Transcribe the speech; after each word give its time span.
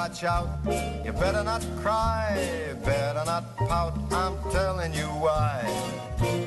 watch 0.00 0.24
out. 0.24 0.48
You 1.04 1.12
better 1.12 1.44
not 1.44 1.62
cry, 1.82 2.32
better 2.82 3.22
not 3.26 3.44
pout. 3.68 3.92
I'm 4.10 4.34
telling 4.50 4.94
you 4.94 5.08
why. 5.24 5.56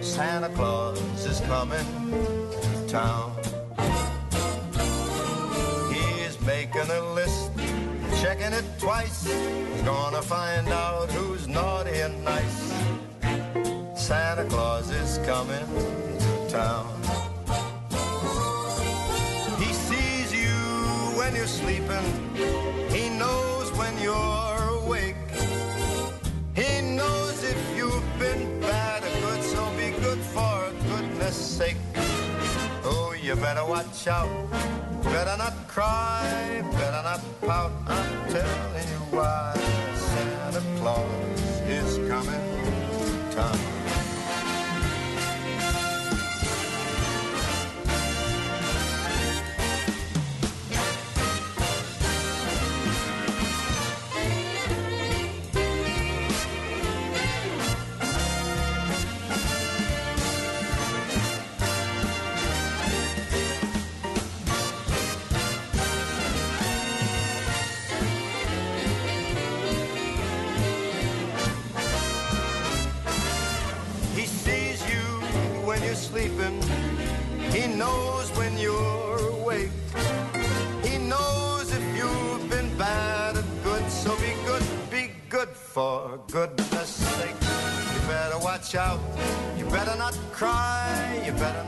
Santa 0.02 0.50
Claus 0.50 1.00
is 1.24 1.40
coming 1.41 1.86
to 2.63 2.88
town. 2.88 3.30
He's 5.94 6.36
making 6.42 6.90
a 7.00 7.02
list, 7.13 7.52
checking 8.22 8.53
it 8.59 8.66
twice. 8.80 9.22
He's 9.25 9.84
gonna 9.84 10.24
find 10.24 10.68
out 10.69 11.12
who's 11.12 11.47
naughty 11.47 12.00
and 12.06 12.24
nice. 12.24 12.59
Santa 13.96 14.46
Claus 14.46 14.90
is 14.90 15.19
coming 15.28 16.03
shout. 34.03 34.28
Better 35.03 35.38
not 35.38 35.53
cry 35.69 36.12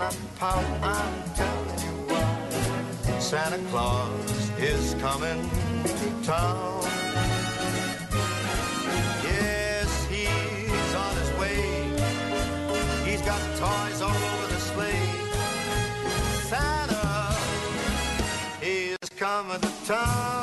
Not 0.06 0.18
pout. 0.38 0.64
I'm 0.84 1.34
telling 1.34 1.80
you 1.80 1.94
why. 2.10 3.20
Santa 3.20 3.58
Claus 3.72 4.52
is 4.60 4.94
coming 5.02 5.50
to 5.84 6.08
town. 6.24 6.84
Yes, 9.24 9.90
he's 10.06 10.94
on 11.06 11.16
his 11.22 11.32
way. 11.42 11.60
He's 13.10 13.24
got 13.24 13.42
toys 13.58 14.02
all 14.04 14.22
over 14.30 14.48
the 14.54 14.60
sleigh. 14.70 15.10
Santa 16.52 17.36
is 18.62 19.10
coming 19.18 19.60
to 19.60 19.86
town. 19.88 20.35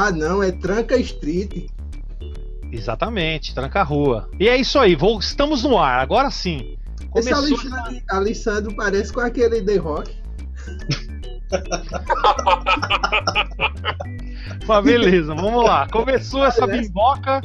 Ah, 0.00 0.12
não, 0.12 0.40
é 0.40 0.52
Tranca 0.52 0.96
Street. 0.98 1.66
Exatamente, 2.70 3.52
tranca 3.52 3.82
rua. 3.82 4.30
E 4.38 4.48
é 4.48 4.56
isso 4.56 4.78
aí, 4.78 4.94
vou- 4.94 5.18
estamos 5.18 5.64
no 5.64 5.76
ar, 5.76 5.98
agora 5.98 6.30
sim. 6.30 6.76
Esse 7.16 7.30
Começou. 7.30 7.58
Alexandre, 7.58 8.04
Alexandre 8.08 8.76
parece 8.76 9.12
com 9.12 9.18
aquele 9.18 9.60
The 9.60 9.76
Rock. 9.78 10.14
Mas 14.68 14.84
beleza, 14.84 15.34
vamos 15.34 15.64
lá. 15.64 15.88
Começou 15.88 16.44
essa 16.44 16.66
bimboca, 16.66 17.40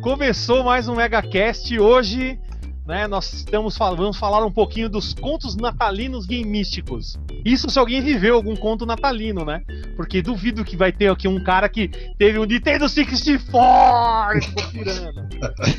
começou 0.00 0.62
mais 0.64 0.88
um 0.88 0.94
MegaCast. 0.94 1.78
Hoje, 1.78 2.38
né, 2.86 3.06
nós 3.06 3.30
estamos 3.32 3.76
vamos 3.76 4.16
falar 4.16 4.44
um 4.46 4.52
pouquinho 4.52 4.88
dos 4.88 5.12
contos 5.12 5.56
natalinos 5.56 6.24
gamísticos. 6.24 7.18
Isso 7.48 7.70
se 7.70 7.78
alguém 7.78 8.02
viveu 8.02 8.34
algum 8.34 8.54
conto 8.54 8.84
natalino, 8.84 9.42
né? 9.42 9.62
Porque 9.96 10.20
duvido 10.20 10.64
que 10.66 10.76
vai 10.76 10.92
ter 10.92 11.10
aqui 11.10 11.26
um 11.26 11.42
cara 11.42 11.66
que 11.66 11.88
teve 12.18 12.38
um 12.38 12.44
Nintendo 12.44 12.86
64 12.86 14.38
e 14.38 14.42
ficou 14.42 14.70
pirando. 14.70 15.28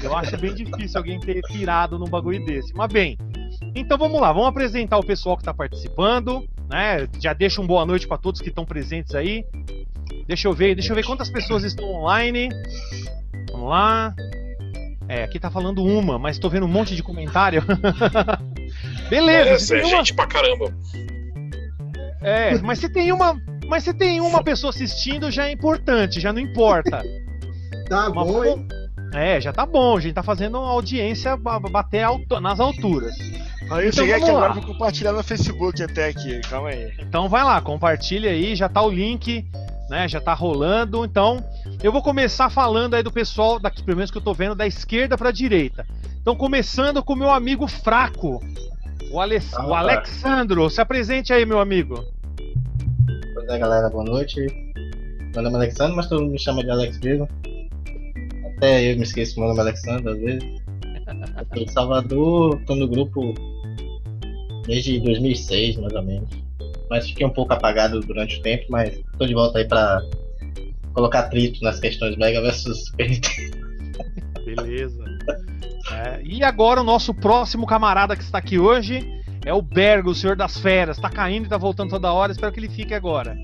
Eu 0.04 0.18
acho 0.18 0.36
bem 0.38 0.56
difícil 0.56 0.98
alguém 0.98 1.20
ter 1.20 1.42
pirado 1.44 2.00
num 2.00 2.08
bagulho 2.08 2.44
desse. 2.44 2.74
Mas 2.74 2.92
bem, 2.92 3.20
então 3.76 4.00
vamos 4.00 4.20
lá, 4.20 4.34
vamos 4.34 4.48
apresentar 4.48 4.98
o 4.98 5.06
pessoal 5.06 5.38
que 5.38 5.44
está 5.44 5.54
participando, 5.54 6.44
né? 6.68 7.08
Já 7.22 7.34
deixa 7.34 7.62
um 7.62 7.68
boa 7.68 7.86
noite 7.86 8.08
para 8.08 8.18
todos 8.18 8.42
que 8.42 8.50
estão 8.50 8.66
presentes 8.66 9.14
aí. 9.14 9.46
Deixa 10.28 10.48
eu 10.48 10.54
ver, 10.54 10.74
deixa 10.74 10.92
eu 10.92 10.96
ver 10.96 11.06
quantas 11.06 11.30
pessoas 11.30 11.64
estão 11.64 11.86
online. 11.86 12.50
Vamos 13.52 13.70
lá. 13.70 14.16
É, 15.08 15.24
aqui 15.24 15.40
tá 15.40 15.52
falando 15.52 15.84
uma, 15.84 16.18
mas 16.18 16.40
tô 16.40 16.50
vendo 16.50 16.66
um 16.66 16.70
monte 16.70 16.96
de 16.96 17.04
comentário. 17.04 17.64
Beleza, 19.08 19.76
É, 19.76 19.82
é 19.82 19.86
uma, 19.86 19.98
gente 19.98 20.16
pra 20.16 20.26
caramba. 20.26 20.74
É, 22.22 22.58
mas 22.60 22.80
se 22.80 22.90
tem 22.90 23.12
uma, 23.12 23.40
mas 23.68 23.84
se 23.84 23.94
tem 23.94 24.20
uma 24.22 24.44
pessoa 24.44 24.70
assistindo 24.72 25.30
já 25.32 25.48
é 25.48 25.52
importante, 25.52 26.20
já 26.20 26.32
não 26.34 26.40
importa. 26.40 27.02
Tá 27.88 28.10
Mas 28.10 28.14
bom, 28.28 28.44
hein? 28.46 28.68
É, 29.16 29.42
já 29.42 29.52
tá 29.52 29.66
bom, 29.66 29.98
a 29.98 30.00
gente 30.00 30.14
tá 30.14 30.22
fazendo 30.22 30.60
uma 30.60 30.70
audiência 30.70 31.36
ba- 31.36 31.60
bater 31.60 32.04
alto- 32.04 32.40
nas 32.40 32.60
alturas. 32.60 33.16
Aí 33.72 33.86
eu 33.86 33.90
Então 33.90 33.92
cheguei 33.92 34.14
aqui 34.14 34.26
vamos 34.26 34.38
agora 34.38 34.54
lá. 34.54 34.60
vou 34.60 34.64
compartilhar 34.74 35.12
no 35.14 35.24
Facebook 35.24 35.82
até 35.82 36.10
aqui. 36.10 36.40
Calma 36.48 36.70
aí. 36.70 36.94
Então 37.00 37.28
vai 37.28 37.44
lá, 37.44 37.60
compartilha 37.62 38.30
aí, 38.30 38.56
já 38.56 38.70
tá 38.70 38.82
o 38.84 38.90
link, 38.92 39.44
né? 39.90 40.08
Já 40.08 40.22
tá 40.22 40.36
rolando. 40.36 41.04
Então, 41.04 41.44
eu 41.82 41.92
vou 41.92 42.04
começar 42.04 42.52
falando 42.52 42.94
aí 42.94 43.02
do 43.02 43.12
pessoal 43.12 43.60
daqui, 43.60 43.82
pelo 43.84 43.98
menos 43.98 44.12
que 44.12 44.18
eu 44.18 44.22
tô 44.22 44.34
vendo, 44.36 44.54
da 44.54 44.68
esquerda 44.68 45.18
pra 45.18 45.32
direita. 45.32 45.84
Então, 46.22 46.36
começando 46.36 47.02
com 47.04 47.14
o 47.14 47.18
meu 47.18 47.32
amigo 47.32 47.68
fraco, 47.68 48.40
o, 49.12 49.20
Ale... 49.20 49.40
Ah, 49.54 49.68
o 49.68 49.74
Alexandro. 49.74 50.70
Se 50.70 50.82
apresente 50.82 51.34
aí, 51.34 51.46
meu 51.46 51.60
amigo. 51.60 52.04
Pois 53.34 53.48
é, 53.50 53.58
galera, 53.58 53.90
boa 53.90 54.04
noite. 54.04 54.46
Meu 55.34 55.44
nome 55.44 55.56
é 55.56 55.58
Alexandre, 55.58 55.96
mas 55.96 56.08
todo 56.08 56.22
mundo 56.22 56.32
me 56.32 56.40
chama 56.40 56.64
de 56.64 56.70
Alex 56.70 57.00
mesmo. 57.00 57.28
Até 58.58 58.92
eu 58.92 58.98
me 58.98 59.04
esqueço 59.04 59.36
que 59.36 59.40
meu 59.40 59.50
nome 59.50 59.60
é 59.60 59.64
Alexandre, 59.64 60.10
às 60.10 60.20
vezes. 60.20 60.60
Eu 61.38 61.46
tô 61.46 61.60
em 61.60 61.68
Salvador, 61.68 62.62
tô 62.66 62.76
no 62.76 62.88
grupo 62.88 63.34
desde 64.66 65.00
2006, 65.00 65.78
mais 65.78 65.94
ou 65.94 66.04
menos. 66.04 66.30
Mas 66.90 67.08
fiquei 67.08 67.26
um 67.26 67.32
pouco 67.32 67.54
apagado 67.54 68.00
durante 68.02 68.40
o 68.40 68.42
tempo, 68.42 68.66
mas 68.70 69.00
tô 69.18 69.26
de 69.26 69.34
volta 69.34 69.60
aí 69.60 69.68
pra 69.68 70.02
colocar 70.94 71.20
atrito 71.20 71.64
nas 71.64 71.80
questões 71.80 72.18
Mega 72.18 72.42
versus 72.42 72.86
Super. 72.86 73.20
Beleza. 74.46 75.04
É, 75.92 76.22
e 76.24 76.44
agora 76.44 76.82
o 76.82 76.84
nosso 76.84 77.14
próximo 77.14 77.66
camarada 77.66 78.16
que 78.16 78.24
está 78.24 78.38
aqui 78.38 78.60
hoje 78.60 79.20
é 79.46 79.54
o 79.54 79.62
Bergo, 79.62 80.12
o 80.12 80.16
senhor 80.16 80.36
das 80.36 80.60
feras. 80.60 80.98
Tá 80.98 81.10
caindo 81.10 81.46
e 81.46 81.50
tá 81.50 81.58
voltando 81.58 81.90
toda 81.90 82.12
hora, 82.12 82.32
espero 82.32 82.52
que 82.52 82.60
ele 82.60 82.70
fique 82.70 82.94
agora. 82.94 83.36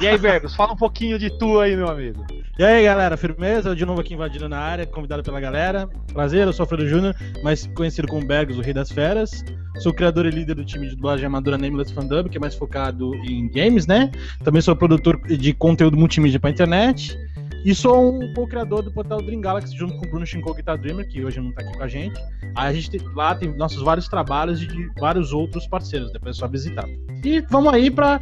E 0.00 0.06
aí, 0.06 0.18
Bergos, 0.18 0.54
fala 0.54 0.72
um 0.72 0.76
pouquinho 0.76 1.18
de 1.18 1.30
tu 1.38 1.58
aí, 1.58 1.76
meu 1.76 1.88
amigo. 1.88 2.24
E 2.58 2.64
aí, 2.64 2.84
galera, 2.84 3.16
firmeza? 3.16 3.74
De 3.74 3.86
novo 3.86 4.00
aqui 4.00 4.14
invadindo 4.14 4.48
na 4.48 4.58
área, 4.58 4.86
convidado 4.86 5.22
pela 5.22 5.40
galera. 5.40 5.88
Prazer, 6.12 6.46
eu 6.46 6.52
sou 6.52 6.64
o 6.64 6.64
Alfredo 6.64 6.88
Júnior, 6.88 7.14
mais 7.42 7.66
conhecido 7.68 8.08
como 8.08 8.26
Bergos, 8.26 8.58
o 8.58 8.60
Rei 8.60 8.74
das 8.74 8.90
Feras. 8.90 9.44
Sou 9.78 9.94
criador 9.94 10.26
e 10.26 10.30
líder 10.30 10.54
do 10.54 10.64
time 10.64 10.88
de 10.88 10.96
dublagem 10.96 11.24
amadora 11.24 11.56
Nameless 11.56 11.92
Fandub, 11.92 12.28
que 12.28 12.36
é 12.36 12.40
mais 12.40 12.56
focado 12.56 13.14
em 13.24 13.48
games, 13.48 13.86
né? 13.86 14.10
Também 14.42 14.60
sou 14.60 14.74
produtor 14.74 15.20
de 15.26 15.52
conteúdo 15.52 15.96
multimídia 15.96 16.40
pra 16.40 16.50
internet. 16.50 17.16
E 17.64 17.74
sou 17.74 18.14
um 18.14 18.32
co-criador 18.34 18.82
do 18.82 18.90
portal 18.90 19.20
Dream 19.20 19.40
Galaxy, 19.40 19.76
junto 19.76 19.96
com 19.98 20.06
o 20.06 20.10
Bruno 20.10 20.24
Shinko 20.26 20.54
Guitar 20.54 20.78
Dreamer, 20.78 21.06
que 21.08 21.24
hoje 21.24 21.40
não 21.40 21.52
tá 21.52 21.62
aqui 21.62 21.76
com 21.76 21.82
a 21.82 21.88
gente. 21.88 22.18
A 22.54 22.72
gente 22.72 22.90
tem- 22.90 23.00
lá 23.14 23.34
tem 23.34 23.54
nossos 23.56 23.82
vários 23.82 24.08
trabalhos 24.08 24.62
e 24.62 24.66
de 24.66 24.90
vários 24.98 25.32
outros 25.32 25.66
parceiros, 25.66 26.12
depois 26.12 26.36
é 26.36 26.38
só 26.38 26.48
visitar. 26.48 26.86
E 27.24 27.40
vamos 27.50 27.72
aí 27.74 27.90
pra 27.90 28.20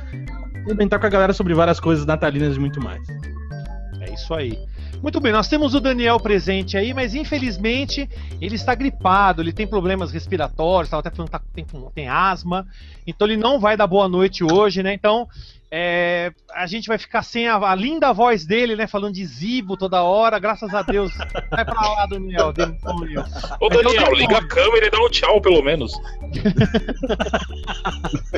comentar 0.64 0.98
com 0.98 1.06
a 1.06 1.10
galera 1.10 1.32
sobre 1.32 1.54
várias 1.54 1.78
coisas 1.78 2.04
natalinas 2.04 2.56
e 2.56 2.60
muito 2.60 2.82
mais. 2.82 3.06
É 4.00 4.12
isso 4.12 4.34
aí. 4.34 4.58
Muito 5.02 5.20
bem, 5.20 5.30
nós 5.30 5.46
temos 5.46 5.74
o 5.74 5.80
Daniel 5.80 6.18
presente 6.18 6.76
aí, 6.76 6.94
mas 6.94 7.14
infelizmente 7.14 8.08
ele 8.40 8.54
está 8.56 8.74
gripado, 8.74 9.42
ele 9.42 9.52
tem 9.52 9.66
problemas 9.66 10.10
respiratórios, 10.10 10.86
estava 10.88 11.00
até 11.00 11.10
falando 11.10 11.28
que 11.30 11.32
tá- 11.38 11.44
tem, 11.54 11.66
tem 11.94 12.08
asma, 12.08 12.66
então 13.06 13.28
ele 13.28 13.36
não 13.36 13.60
vai 13.60 13.76
dar 13.76 13.86
boa 13.86 14.08
noite 14.08 14.42
hoje, 14.42 14.82
né? 14.82 14.94
Então 14.94 15.28
É, 15.68 16.32
a 16.54 16.66
gente 16.66 16.86
vai 16.86 16.96
ficar 16.96 17.22
sem 17.22 17.48
a, 17.48 17.56
a 17.56 17.74
linda 17.74 18.12
voz 18.12 18.46
dele, 18.46 18.76
né? 18.76 18.86
Falando 18.86 19.14
de 19.14 19.26
Zibo 19.26 19.76
toda 19.76 20.02
hora, 20.02 20.38
graças 20.38 20.72
a 20.72 20.82
Deus. 20.82 21.12
Vai 21.50 21.64
pra 21.64 21.80
lá, 21.80 22.06
Daniel, 22.06 22.52
demônio. 22.52 23.24
Ô 23.60 23.66
eu 23.66 23.82
Daniel, 23.82 24.14
liga 24.14 24.38
a 24.38 24.46
câmera 24.46 24.86
e 24.86 24.90
dá 24.90 24.98
um 24.98 25.08
tchau, 25.08 25.40
pelo 25.40 25.62
menos. 25.62 25.92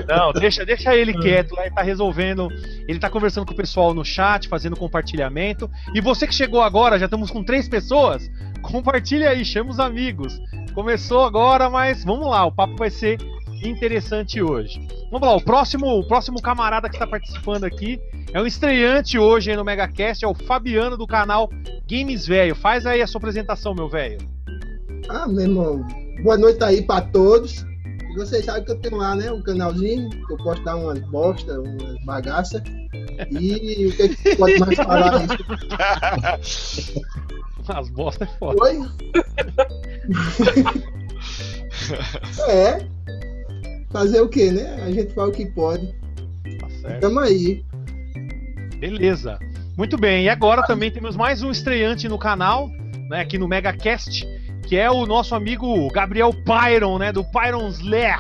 Não, 0.09 0.33
deixa, 0.33 0.65
deixa 0.65 0.97
ele 0.97 1.13
quieto 1.13 1.55
lá, 1.55 1.67
ele 1.67 1.75
tá 1.75 1.83
resolvendo. 1.83 2.49
Ele 2.89 2.99
tá 2.99 3.11
conversando 3.11 3.45
com 3.45 3.53
o 3.53 3.57
pessoal 3.57 3.93
no 3.93 4.05
chat, 4.05 4.49
fazendo 4.49 4.77
compartilhamento. 4.77 5.71
E 5.95 6.01
você 6.01 6.27
que 6.27 6.35
chegou 6.35 6.63
agora, 6.63 6.99
já 6.99 7.05
estamos 7.05 7.31
com 7.31 7.45
três 7.45 7.69
pessoas, 7.69 8.31
compartilha 8.63 9.31
aí, 9.31 9.45
chama 9.45 9.71
os 9.71 9.79
amigos. 9.79 10.41
Começou 10.75 11.25
agora, 11.25 11.69
mas 11.69 12.05
vamos 12.05 12.27
lá, 12.27 12.47
o 12.47 12.53
papo 12.53 12.77
vai 12.77 12.91
ser 12.91 13.19
interessante 13.63 14.43
hoje. 14.43 14.81
Vamos 15.11 15.27
lá, 15.27 15.35
o 15.37 15.43
próximo, 15.43 15.87
o 15.87 16.07
próximo 16.07 16.41
camarada 16.41 16.89
que 16.89 16.97
está 16.97 17.07
participando 17.07 17.65
aqui 17.65 18.01
é 18.33 18.41
um 18.41 18.47
estreante 18.47 19.19
hoje 19.19 19.55
no 19.57 19.65
MegaCast, 19.65 20.25
é 20.25 20.29
o 20.29 20.35
Fabiano 20.35 20.97
do 20.97 21.07
canal 21.07 21.49
Games 21.89 22.27
Velho. 22.27 22.55
Faz 22.55 22.87
aí 22.87 23.01
a 23.03 23.07
sua 23.07 23.19
apresentação, 23.19 23.75
meu 23.75 23.89
velho. 23.89 24.19
Ah, 25.09 25.27
meu 25.27 25.41
irmão, 25.41 25.87
boa 26.23 26.37
noite 26.37 26.63
aí 26.63 26.83
pra 26.83 27.01
todos. 27.01 27.65
E 28.11 28.15
vocês 28.17 28.45
sabem 28.45 28.65
que 28.65 28.73
eu 28.73 28.79
tenho 28.81 28.97
lá, 28.97 29.15
né, 29.15 29.33
um 29.33 29.43
canalzinho, 29.43 30.11
que 30.11 30.33
eu 30.33 30.37
posso 30.39 30.63
dar 30.63 30.77
umas 30.77 30.99
bosta, 31.11 31.61
umas 31.61 32.05
bagaças. 32.05 32.63
E 33.31 33.87
o 33.87 33.97
que, 33.97 34.09
que 34.09 34.37
pode 34.37 34.59
mais 34.59 34.77
falar? 34.77 35.27
As 37.69 37.91
bostas 37.91 38.29
é 38.29 38.39
foda. 38.39 38.63
Oi? 38.63 38.81
é. 42.49 42.98
Fazer 43.91 44.21
o 44.21 44.29
que, 44.29 44.51
né? 44.51 44.83
A 44.85 44.91
gente 44.91 45.13
faz 45.15 45.29
o 45.29 45.33
que 45.33 45.47
pode. 45.47 45.87
Tá 46.61 46.69
certo. 46.83 47.01
Tamo 47.01 47.21
aí. 47.21 47.65
Beleza. 48.79 49.39
Muito 49.77 49.97
bem. 49.97 50.25
E 50.25 50.29
agora 50.29 50.63
também 50.65 50.91
temos 50.91 51.17
mais 51.17 51.43
um 51.43 51.51
estreante 51.51 52.09
no 52.09 52.19
canal, 52.19 52.69
né, 53.09 53.21
aqui 53.21 53.39
no 53.39 53.49
MegaCast, 53.49 54.27
que 54.67 54.77
é 54.77 54.91
o 54.91 55.07
nosso 55.07 55.35
amigo 55.35 55.89
Gabriel 55.91 56.33
Pyron, 56.45 56.99
né, 56.99 57.13
do 57.13 57.25
Pyron 57.25 57.69
Slayer. 57.69 58.19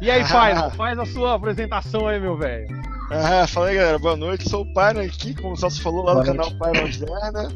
E 0.00 0.10
aí, 0.10 0.24
Pyron, 0.28 0.70
faz 0.70 0.98
a 0.98 1.06
sua 1.06 1.34
apresentação 1.34 2.06
aí, 2.08 2.18
meu 2.18 2.36
velho. 2.36 2.66
Ah, 3.12 3.46
fala 3.46 3.68
aí 3.68 3.76
galera, 3.76 3.98
boa 3.98 4.16
noite. 4.16 4.48
Sou 4.48 4.62
o 4.62 4.72
Pyron 4.72 5.00
aqui, 5.00 5.34
como 5.34 5.52
o 5.54 5.56
Celso 5.56 5.82
falou 5.82 6.04
lá 6.04 6.14
Boa 6.14 6.24
no 6.24 6.34
noite. 6.34 6.54
canal 6.58 6.72
Pyron 6.72 6.92
Zé, 6.92 7.32
né? 7.32 7.48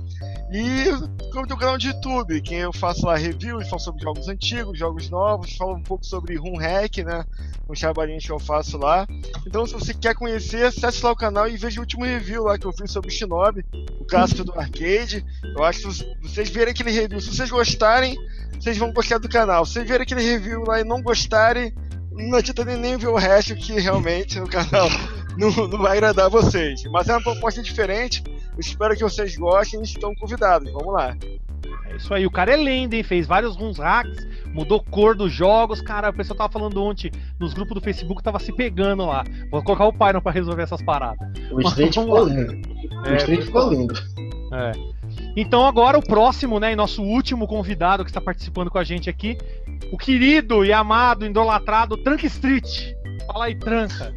E 0.55 0.85
como 1.33 1.53
um 1.53 1.57
canal 1.59 1.77
de 1.77 1.89
YouTube, 1.89 2.41
que 2.41 2.55
eu 2.55 2.73
faço 2.73 3.05
lá 3.07 3.17
reviews, 3.17 3.69
falo 3.69 3.81
sobre 3.81 4.05
jogos 4.05 4.29
antigos, 4.29 4.79
jogos 4.79 5.11
novos, 5.11 5.57
falo 5.57 5.75
um 5.75 5.83
pouco 5.83 6.07
sobre 6.07 6.37
Room 6.37 6.57
Hack, 6.57 6.99
né? 6.99 7.25
Um 7.69 7.75
trabalhinho 7.75 8.21
que 8.21 8.31
eu 8.31 8.39
faço 8.39 8.79
lá. 8.79 9.05
Então, 9.45 9.67
se 9.67 9.75
você 9.75 9.93
quer 9.93 10.15
conhecer, 10.15 10.65
acesse 10.67 11.05
lá 11.05 11.11
o 11.11 11.17
canal 11.17 11.49
e 11.49 11.57
veja 11.57 11.81
o 11.81 11.83
último 11.83 12.05
review 12.05 12.45
lá 12.45 12.57
que 12.57 12.67
eu 12.67 12.73
fiz 12.73 12.93
sobre 12.93 13.11
Shinobi, 13.11 13.67
o 13.99 14.05
clássico 14.05 14.45
do 14.45 14.53
arcade. 14.57 15.27
Eu 15.43 15.65
acho 15.65 15.81
que 15.81 16.07
vocês 16.23 16.49
verem 16.51 16.71
aquele 16.71 16.93
review, 16.93 17.21
se 17.21 17.35
vocês 17.35 17.51
gostarem, 17.51 18.17
vocês 18.57 18.79
vão 18.79 18.93
gostar 18.93 19.19
do 19.19 19.29
canal. 19.29 19.67
Se 19.67 19.73
vocês 19.73 19.89
verem 19.89 20.05
aquele 20.05 20.23
review 20.23 20.63
lá 20.65 20.81
e 20.81 20.85
não 20.85 21.03
gostarem, 21.03 21.75
não 22.13 22.39
adianta 22.39 22.65
nem, 22.65 22.77
nem 22.77 22.97
ver 22.97 23.09
o 23.09 23.17
resto, 23.17 23.57
que 23.57 23.73
realmente 23.81 24.39
o 24.39 24.47
canal 24.47 24.89
não, 25.37 25.51
não 25.67 25.79
vai 25.79 25.97
agradar 25.97 26.31
vocês. 26.31 26.85
Mas 26.85 27.09
é 27.09 27.13
uma 27.13 27.23
proposta 27.25 27.61
diferente. 27.61 28.23
Espero 28.59 28.95
que 28.95 29.03
vocês 29.03 29.37
gostem 29.37 29.81
e 29.81 29.85
estão 29.85 30.15
convidados. 30.15 30.73
Vamos 30.73 30.93
lá. 30.93 31.17
É 31.91 31.97
isso 31.97 32.13
aí, 32.13 32.27
o 32.27 32.31
cara 32.31 32.53
é 32.53 32.57
lenda, 32.57 32.97
hein? 32.97 33.03
Fez 33.03 33.27
vários 33.27 33.57
runs 33.57 33.79
hacks, 33.79 34.27
mudou 34.53 34.83
cor 34.83 35.15
dos 35.17 35.33
jogos. 35.33 35.81
Cara, 35.81 36.11
o 36.11 36.13
pessoal 36.13 36.37
tava 36.37 36.53
falando 36.53 36.83
ontem 36.83 37.11
nos 37.39 37.55
grupos 37.55 37.75
do 37.75 37.81
Facebook, 37.81 38.23
tava 38.23 38.39
se 38.39 38.53
pegando 38.53 39.07
lá. 39.07 39.25
Vou 39.51 39.63
colocar 39.63 39.87
o 39.87 39.93
Pyron 39.93 40.21
pra 40.21 40.33
resolver 40.33 40.63
essas 40.63 40.83
paradas. 40.83 41.27
O 41.51 41.61
Street 41.63 41.95
ficou 41.95 42.29
lindo. 42.29 42.53
O 42.53 43.09
É, 43.09 43.17
Street 43.17 43.43
ficou 43.43 43.71
lindo. 43.71 43.95
É. 44.53 44.73
Então 45.37 45.67
agora 45.67 45.99
o 45.99 46.03
próximo, 46.05 46.61
né, 46.61 46.73
e 46.73 46.77
nosso 46.77 47.03
último 47.03 47.47
convidado 47.47 48.05
que 48.05 48.11
está 48.11 48.21
participando 48.21 48.71
com 48.71 48.79
a 48.79 48.85
gente 48.85 49.11
aqui, 49.11 49.37
o 49.91 49.99
querido 49.99 50.65
e 50.65 50.73
amado, 50.73 51.27
idolatrado 51.27 51.97
Trank 51.97 52.25
Street. 52.27 52.93
Fala 53.27 53.47
aí, 53.47 53.55
Tranca. 53.55 54.15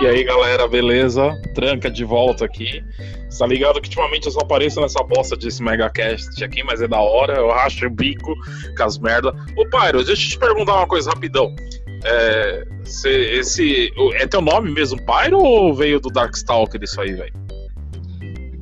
E 0.00 0.06
aí, 0.06 0.24
galera, 0.24 0.68
beleza? 0.68 1.32
Tranca 1.54 1.90
de 1.90 2.04
volta 2.04 2.44
aqui. 2.44 2.82
Tá 3.38 3.46
ligado 3.46 3.80
que 3.80 3.88
ultimamente 3.88 4.26
eu 4.26 4.32
só 4.32 4.40
apareço 4.40 4.80
nessa 4.80 5.02
bosta 5.02 5.36
desse 5.36 5.62
megacast 5.62 6.42
aqui, 6.44 6.62
mas 6.62 6.80
é 6.82 6.88
da 6.88 7.00
hora, 7.00 7.34
eu 7.34 7.48
racho 7.50 7.86
o 7.86 7.90
bico 7.90 8.34
com 8.76 8.82
as 8.84 8.98
merda. 8.98 9.30
Ô, 9.56 9.64
Pyro, 9.68 10.04
deixa 10.04 10.22
eu 10.24 10.28
te 10.30 10.38
perguntar 10.38 10.76
uma 10.76 10.86
coisa 10.86 11.10
rapidão. 11.10 11.54
É, 12.04 12.64
cê- 12.84 13.38
esse, 13.38 13.92
o- 13.96 14.12
é 14.14 14.26
teu 14.26 14.40
nome 14.40 14.70
mesmo, 14.70 14.98
Pyro, 15.04 15.38
ou 15.38 15.74
veio 15.74 15.98
do 16.00 16.08
Darkstalker 16.10 16.80
isso 16.82 17.00
aí, 17.00 17.12
velho? 17.12 17.32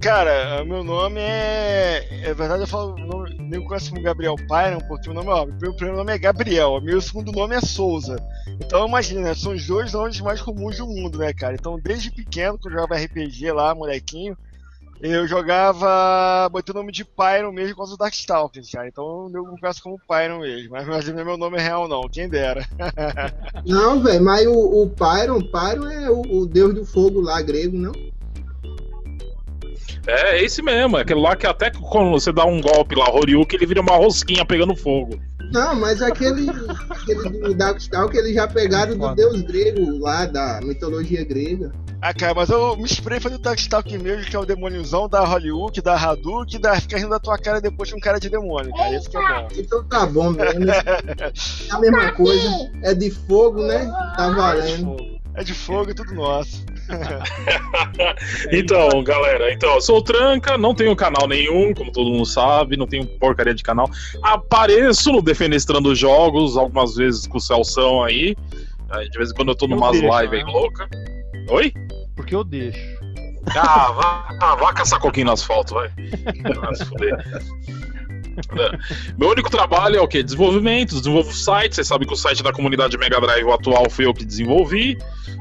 Cara, 0.00 0.64
meu 0.64 0.82
nome 0.82 1.20
é. 1.20 2.06
É 2.22 2.32
verdade, 2.32 2.62
eu 2.62 2.66
falo. 2.66 2.94
o 2.94 2.98
nome- 3.06 3.36
Nem 3.38 3.62
conheço 3.62 3.90
como 3.90 4.02
Gabriel 4.02 4.34
Pyron, 4.48 4.78
porque 4.88 5.10
o 5.10 5.12
nome, 5.12 5.28
ó, 5.28 5.44
meu 5.44 5.74
primeiro 5.74 5.98
nome 5.98 6.12
é 6.14 6.18
Gabriel, 6.18 6.70
o 6.70 6.80
meu 6.80 7.00
segundo 7.02 7.30
nome 7.32 7.54
é 7.54 7.60
Souza. 7.60 8.16
Então 8.64 8.86
imagina, 8.88 9.20
né? 9.20 9.34
São 9.34 9.52
os 9.52 9.66
dois 9.66 9.92
nomes 9.92 10.18
mais 10.20 10.40
comuns 10.40 10.78
do 10.78 10.86
mundo, 10.86 11.18
né, 11.18 11.34
cara? 11.34 11.54
Então 11.54 11.78
desde 11.82 12.10
pequeno, 12.10 12.58
que 12.58 12.68
eu 12.68 12.72
jogava 12.72 12.96
RPG 12.96 13.52
lá, 13.52 13.74
molequinho, 13.74 14.36
eu 15.02 15.26
jogava. 15.26 16.48
Botei 16.50 16.72
o 16.72 16.76
nome 16.76 16.92
de 16.92 17.04
Pyron 17.04 17.52
mesmo 17.52 17.76
causa 17.76 17.92
do 17.92 17.98
Darkstalkers, 17.98 18.70
cara. 18.70 18.88
Então 18.88 19.30
eu 19.32 19.44
me 19.44 19.60
conheço 19.60 19.82
como 19.82 20.00
Pyron 20.06 20.40
mesmo. 20.40 20.70
Mas, 20.70 20.86
mas 20.86 21.08
não 21.08 21.20
é 21.20 21.24
meu 21.24 21.36
nome 21.36 21.56
é 21.58 21.60
real, 21.60 21.88
não, 21.88 22.02
quem 22.08 22.28
dera. 22.28 22.66
Não, 23.66 24.02
velho, 24.02 24.24
mas 24.24 24.46
o, 24.46 24.82
o 24.82 24.90
Pyron, 24.90 25.40
Pyron 25.40 25.88
é 25.88 26.10
o, 26.10 26.20
o 26.20 26.46
deus 26.46 26.74
do 26.74 26.84
fogo 26.84 27.20
lá, 27.20 27.40
grego, 27.42 27.76
não? 27.76 27.92
É, 30.06 30.36
é 30.36 30.42
esse 30.42 30.62
mesmo, 30.62 30.96
é 30.96 31.02
aquele 31.02 31.20
lá 31.20 31.36
que 31.36 31.46
até 31.46 31.70
quando 31.70 32.10
você 32.10 32.32
dá 32.32 32.44
um 32.44 32.60
golpe 32.60 32.94
lá, 32.94 33.10
Horyuki, 33.10 33.56
ele 33.56 33.66
vira 33.66 33.80
uma 33.80 33.96
rosquinha 33.96 34.44
pegando 34.44 34.74
fogo. 34.74 35.18
Não, 35.50 35.74
mas 35.74 36.00
aquele, 36.00 36.48
aquele 36.88 37.28
do 37.28 37.54
Darkstalker 37.54 38.20
eles 38.20 38.34
já 38.34 38.46
pegaram 38.46 38.96
do 38.96 39.14
deus 39.14 39.40
grego 39.42 39.98
lá, 39.98 40.26
da 40.26 40.60
mitologia 40.62 41.24
grega. 41.24 41.72
Ah, 42.02 42.14
cara, 42.14 42.32
mas 42.34 42.48
eu 42.48 42.76
me 42.78 42.88
foi 42.88 43.30
do 43.30 43.38
Darkstalker 43.38 44.00
mesmo, 44.00 44.24
que 44.24 44.34
é 44.34 44.38
o 44.38 44.46
demôniozão 44.46 45.06
da 45.06 45.22
Hollywood, 45.22 45.82
da 45.82 45.94
Hadouken, 45.94 46.58
da 46.58 46.80
fica 46.80 46.96
rindo 46.96 47.10
da 47.10 47.18
tua 47.18 47.36
cara 47.36 47.60
depois 47.60 47.90
com 47.90 47.98
um 47.98 48.00
cara 48.00 48.18
de 48.18 48.30
demônio, 48.30 48.72
cara. 48.74 48.94
Esse 48.94 49.10
que 49.10 49.18
é 49.18 49.20
bom. 49.20 49.48
Então 49.54 49.84
tá 49.84 50.06
bom 50.06 50.30
mesmo. 50.30 50.70
É 50.70 50.80
a 51.70 51.78
mesma 51.78 52.12
coisa. 52.12 52.70
É 52.82 52.94
de 52.94 53.10
fogo, 53.10 53.62
né? 53.66 53.84
Tá 54.16 54.30
valendo. 54.30 54.96
É 55.34 55.44
de 55.44 55.52
fogo 55.52 55.90
e 55.90 55.94
tudo 55.94 56.14
nosso. 56.14 56.64
Então, 58.52 59.02
galera, 59.02 59.52
então, 59.52 59.80
sou 59.80 59.98
o 59.98 60.02
Tranca, 60.02 60.58
não 60.58 60.74
tenho 60.74 60.94
canal 60.96 61.26
nenhum, 61.28 61.72
como 61.74 61.92
todo 61.92 62.10
mundo 62.10 62.26
sabe, 62.26 62.76
não 62.76 62.86
tenho 62.86 63.06
porcaria 63.18 63.54
de 63.54 63.62
canal. 63.62 63.88
Apareço 64.22 65.12
no 65.12 65.22
Defenestrando 65.22 65.94
Jogos, 65.94 66.56
algumas 66.56 66.94
vezes 66.96 67.26
com 67.26 67.38
o 67.38 67.40
Celção 67.40 68.02
aí. 68.02 68.36
De 69.10 69.18
vez 69.18 69.30
em 69.30 69.34
quando 69.34 69.50
eu 69.50 69.54
tô 69.54 69.68
numas 69.68 69.96
lives 69.96 70.12
aí 70.12 70.44
né? 70.44 70.50
louca. 70.50 70.88
Oi? 71.48 71.72
Porque 72.16 72.34
eu 72.34 72.42
deixo. 72.42 72.78
Ah, 73.56 73.92
vá, 73.92 74.36
ah, 74.40 74.54
vá 74.56 74.72
caçar 74.72 75.00
coquinho 75.00 75.26
no 75.26 75.32
asfalto, 75.32 75.74
vai. 75.74 75.90
Ah, 76.62 76.74
se 76.74 76.84
fuder. 76.84 77.16
Meu 79.18 79.30
único 79.30 79.50
trabalho 79.50 79.96
é 79.96 80.00
o 80.00 80.08
quê? 80.08 80.22
Desenvolvimento, 80.22 80.96
desenvolvo 80.96 81.32
site. 81.32 81.74
Vocês 81.74 81.86
sabem 81.86 82.06
que 82.06 82.14
o 82.14 82.16
site 82.16 82.42
da 82.42 82.52
comunidade 82.52 82.96
Mega 82.98 83.20
Drive 83.20 83.44
o 83.44 83.52
atual 83.52 83.88
fui 83.90 84.06
eu 84.06 84.14
que 84.14 84.24
desenvolvi. 84.24 84.98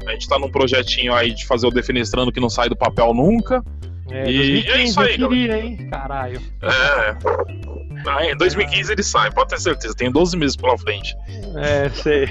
A 0.07 0.11
gente 0.11 0.27
tá 0.27 0.39
num 0.39 0.49
projetinho 0.49 1.13
aí 1.13 1.33
de 1.33 1.45
fazer 1.45 1.67
o 1.67 1.71
Defenestrando 1.71 2.31
que 2.31 2.39
não 2.39 2.49
sai 2.49 2.69
do 2.69 2.75
papel 2.75 3.13
nunca. 3.13 3.63
É, 4.11 4.29
E 4.29 4.63
2015 4.63 4.71
é 4.71 4.83
isso 4.83 4.99
aí, 4.99 5.21
eu 5.21 5.29
queria, 5.29 5.59
hein? 5.59 5.87
Caralho. 5.89 6.41
É. 6.61 8.31
Em 8.31 8.37
2015 8.37 8.91
ele 8.91 9.03
sai, 9.03 9.31
pode 9.31 9.49
ter 9.49 9.59
certeza. 9.59 9.93
Tem 9.93 10.11
12 10.11 10.37
meses 10.37 10.55
pela 10.55 10.77
frente. 10.77 11.15
É, 11.57 11.89
sei. 11.89 12.27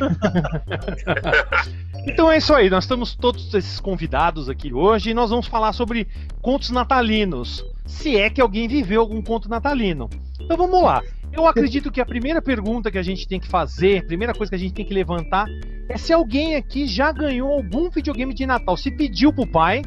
então 2.07 2.31
é 2.31 2.39
isso 2.39 2.55
aí, 2.55 2.71
nós 2.71 2.85
estamos 2.85 3.15
todos 3.15 3.53
esses 3.55 3.79
convidados 3.79 4.49
aqui 4.49 4.73
hoje 4.73 5.11
e 5.11 5.15
nós 5.15 5.31
vamos 5.31 5.47
falar 5.47 5.73
sobre 5.73 6.09
contos 6.41 6.71
natalinos. 6.71 7.65
Se 7.87 8.17
é 8.17 8.29
que 8.29 8.41
alguém 8.41 8.67
viveu 8.67 9.01
algum 9.01 9.23
conto 9.23 9.49
natalino. 9.49 10.09
Então 10.49 10.57
vamos 10.57 10.83
lá. 10.83 11.03
Eu 11.31 11.47
acredito 11.47 11.93
que 11.93 12.01
a 12.01 12.07
primeira 12.07 12.41
pergunta 12.41 12.91
que 12.91 12.97
a 12.97 13.03
gente 13.03 13.29
tem 13.29 13.39
que 13.39 13.47
fazer, 13.47 13.99
a 13.99 14.03
primeira 14.07 14.33
coisa 14.33 14.49
que 14.49 14.57
a 14.57 14.59
gente 14.59 14.73
tem 14.73 14.87
que 14.87 14.95
levantar, 14.95 15.45
é 15.91 15.99
se 15.99 16.11
alguém 16.11 16.57
aqui 16.57 16.87
já 16.87 17.13
ganhou 17.13 17.53
algum 17.53 17.91
videogame 17.91 18.33
de 18.33 18.47
Natal. 18.47 18.75
Se 18.75 18.91
pediu 18.91 19.31
pro 19.31 19.47
pai, 19.47 19.83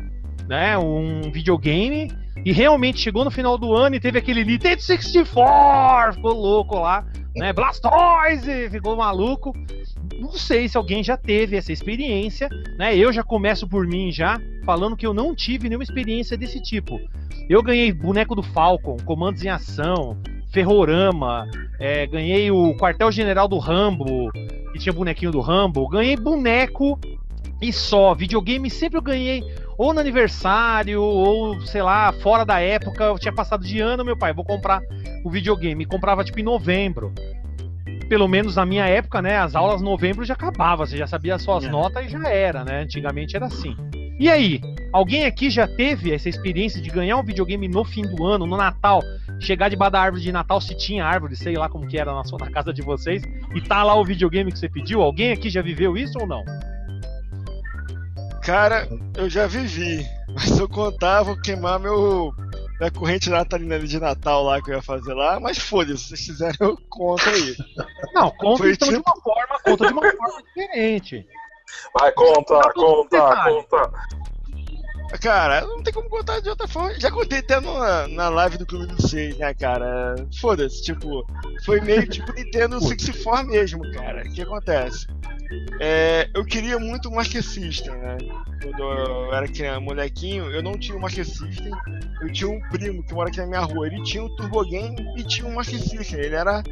né, 0.47 0.77
um 0.77 1.31
videogame, 1.31 2.11
e 2.45 2.51
realmente 2.51 2.99
chegou 2.99 3.25
no 3.25 3.31
final 3.31 3.57
do 3.57 3.73
ano 3.73 3.95
e 3.95 3.99
teve 3.99 4.19
aquele 4.19 4.45
Nintendo 4.45 4.83
64, 4.83 6.13
ficou 6.13 6.31
louco 6.31 6.77
lá, 6.77 7.07
né, 7.35 7.51
Blastoise, 7.51 8.69
ficou 8.69 8.95
maluco. 8.95 9.51
Não 10.19 10.33
sei 10.33 10.69
se 10.69 10.77
alguém 10.77 11.03
já 11.03 11.17
teve 11.17 11.57
essa 11.57 11.73
experiência, 11.73 12.47
né? 12.77 12.95
Eu 12.95 13.11
já 13.11 13.23
começo 13.23 13.67
por 13.67 13.87
mim 13.87 14.11
já, 14.11 14.39
falando 14.63 14.95
que 14.95 15.07
eu 15.07 15.13
não 15.15 15.33
tive 15.33 15.67
nenhuma 15.67 15.83
experiência 15.83 16.37
desse 16.37 16.61
tipo. 16.61 16.99
Eu 17.49 17.63
ganhei 17.63 17.91
boneco 17.91 18.35
do 18.35 18.43
Falcon, 18.43 18.97
comandos 19.03 19.43
em 19.43 19.49
ação, 19.49 20.15
Ferrorama, 20.51 21.47
é, 21.79 22.05
ganhei 22.05 22.51
o 22.51 22.75
quartel-general 22.75 23.47
do 23.47 23.57
Rambo, 23.57 24.31
que 24.73 24.79
tinha 24.79 24.93
bonequinho 24.93 25.31
do 25.31 25.39
Rambo, 25.39 25.87
ganhei 25.87 26.15
boneco 26.15 26.99
E 27.61 27.71
só, 27.71 28.13
videogame 28.15 28.69
sempre 28.69 28.97
eu 28.97 29.01
ganhei 29.03 29.43
ou 29.77 29.93
no 29.93 29.99
aniversário, 29.99 31.01
ou 31.01 31.59
sei 31.61 31.81
lá, 31.81 32.13
fora 32.13 32.45
da 32.45 32.59
época, 32.59 33.03
eu 33.03 33.17
tinha 33.17 33.33
passado 33.33 33.63
de 33.63 33.79
ano, 33.79 34.05
meu 34.05 34.15
pai, 34.15 34.31
vou 34.31 34.45
comprar 34.45 34.79
o 35.23 35.29
videogame. 35.29 35.83
E 35.83 35.87
comprava 35.87 36.23
tipo 36.23 36.39
em 36.39 36.43
novembro. 36.43 37.11
Pelo 38.07 38.27
menos 38.27 38.57
na 38.57 38.65
minha 38.65 38.85
época, 38.85 39.23
né? 39.23 39.37
As 39.37 39.55
aulas 39.55 39.81
em 39.81 39.85
novembro 39.85 40.23
já 40.23 40.35
acabava, 40.35 40.85
você 40.85 40.97
já 40.97 41.07
sabia 41.07 41.33
as 41.33 41.41
suas 41.41 41.63
É. 41.65 41.69
notas 41.69 42.05
e 42.05 42.09
já 42.09 42.29
era, 42.29 42.63
né? 42.63 42.81
Antigamente 42.81 43.35
era 43.35 43.47
assim. 43.47 43.75
E 44.19 44.29
aí, 44.29 44.61
alguém 44.93 45.25
aqui 45.25 45.49
já 45.49 45.67
teve 45.67 46.13
essa 46.13 46.29
experiência 46.29 46.79
de 46.79 46.89
ganhar 46.91 47.17
um 47.17 47.23
videogame 47.23 47.67
no 47.67 47.83
fim 47.83 48.03
do 48.03 48.23
ano, 48.23 48.45
no 48.45 48.57
Natal? 48.57 49.01
Chegar 49.41 49.69
debaixo 49.69 49.91
da 49.91 50.01
árvore 50.01 50.21
de 50.23 50.31
Natal, 50.31 50.61
se 50.61 50.75
tinha 50.75 51.03
árvore, 51.05 51.35
sei 51.35 51.55
lá 51.57 51.67
como 51.67 51.87
que 51.87 51.97
era 51.97 52.13
na, 52.13 52.23
sua, 52.23 52.37
na 52.39 52.49
casa 52.51 52.71
de 52.71 52.81
vocês, 52.81 53.23
e 53.55 53.61
tá 53.61 53.83
lá 53.83 53.95
o 53.95 54.05
videogame 54.05 54.51
que 54.51 54.59
você 54.59 54.69
pediu? 54.69 55.01
Alguém 55.01 55.31
aqui 55.31 55.49
já 55.49 55.61
viveu 55.61 55.97
isso 55.97 56.17
ou 56.19 56.27
não? 56.27 56.43
Cara, 58.43 58.87
eu 59.15 59.29
já 59.29 59.47
vivi. 59.47 60.05
Mas 60.33 60.57
eu 60.57 60.67
contar, 60.69 61.23
vou 61.23 61.39
queimar 61.41 61.79
meu. 61.79 62.33
Minha 62.79 62.89
corrente 62.91 63.29
natalina 63.29 63.75
ali 63.75 63.87
de 63.87 63.99
Natal 63.99 64.43
lá 64.43 64.59
que 64.61 64.71
eu 64.71 64.75
ia 64.75 64.81
fazer 64.81 65.13
lá, 65.13 65.39
mas 65.39 65.59
foda-se, 65.59 65.97
se 65.99 66.07
vocês 66.07 66.25
quiserem 66.25 66.57
eu 66.61 66.75
conto 66.89 67.29
aí. 67.29 67.55
Não, 68.11 68.31
conta 68.31 68.57
Foi 68.63 68.71
então 68.71 68.87
de 68.89 68.95
tipo- 68.95 69.11
uma 69.11 69.21
forma, 69.21 69.59
conta 69.63 69.85
de 69.87 69.93
uma 69.93 70.01
forma 70.01 70.41
diferente. 70.47 71.27
Vai, 71.93 72.11
conta, 72.13 72.59
conta, 72.73 73.43
conta. 73.43 73.91
Cara, 75.19 75.61
não 75.61 75.83
tem 75.83 75.93
como 75.93 76.09
contar 76.09 76.39
de 76.39 76.49
outra 76.49 76.67
forma. 76.67 76.99
Já 76.99 77.11
contei 77.11 77.39
até 77.39 77.59
na, 77.59 78.07
na 78.07 78.29
live 78.29 78.57
do 78.57 78.65
Clube 78.65 78.87
dos 78.87 79.09
Seis, 79.09 79.37
né, 79.37 79.53
cara? 79.53 80.15
Foda-se, 80.39 80.81
tipo, 80.81 81.25
foi 81.65 81.81
meio 81.81 82.07
tipo 82.07 82.31
Nintendo 82.33 82.79
64 82.79 83.47
mesmo, 83.47 83.91
cara. 83.91 84.23
O 84.25 84.31
que 84.31 84.41
acontece? 84.41 85.07
É, 85.79 86.29
eu 86.33 86.45
queria 86.45 86.79
muito 86.79 87.09
um 87.09 87.15
Master 87.15 87.43
System, 87.43 87.91
né? 87.91 88.17
Quando 88.61 88.83
eu 88.83 89.33
era 89.33 89.47
criança, 89.47 89.79
molequinho, 89.79 90.45
eu 90.45 90.63
não 90.63 90.73
tinha 90.73 90.95
um 90.95 91.01
Master 91.01 91.25
System. 91.25 91.71
Eu 92.21 92.31
tinha 92.31 92.49
um 92.49 92.61
primo 92.69 93.03
que 93.03 93.13
mora 93.13 93.29
aqui 93.29 93.39
na 93.39 93.47
minha 93.47 93.61
rua. 93.61 93.87
Ele 93.87 94.01
tinha 94.03 94.23
um 94.23 94.33
Turbo 94.35 94.63
Game 94.63 94.95
e 95.17 95.23
tinha 95.23 95.47
um 95.47 95.55
Master 95.55 95.79
System. 95.79 96.19
Ele 96.19 96.35
era. 96.35 96.63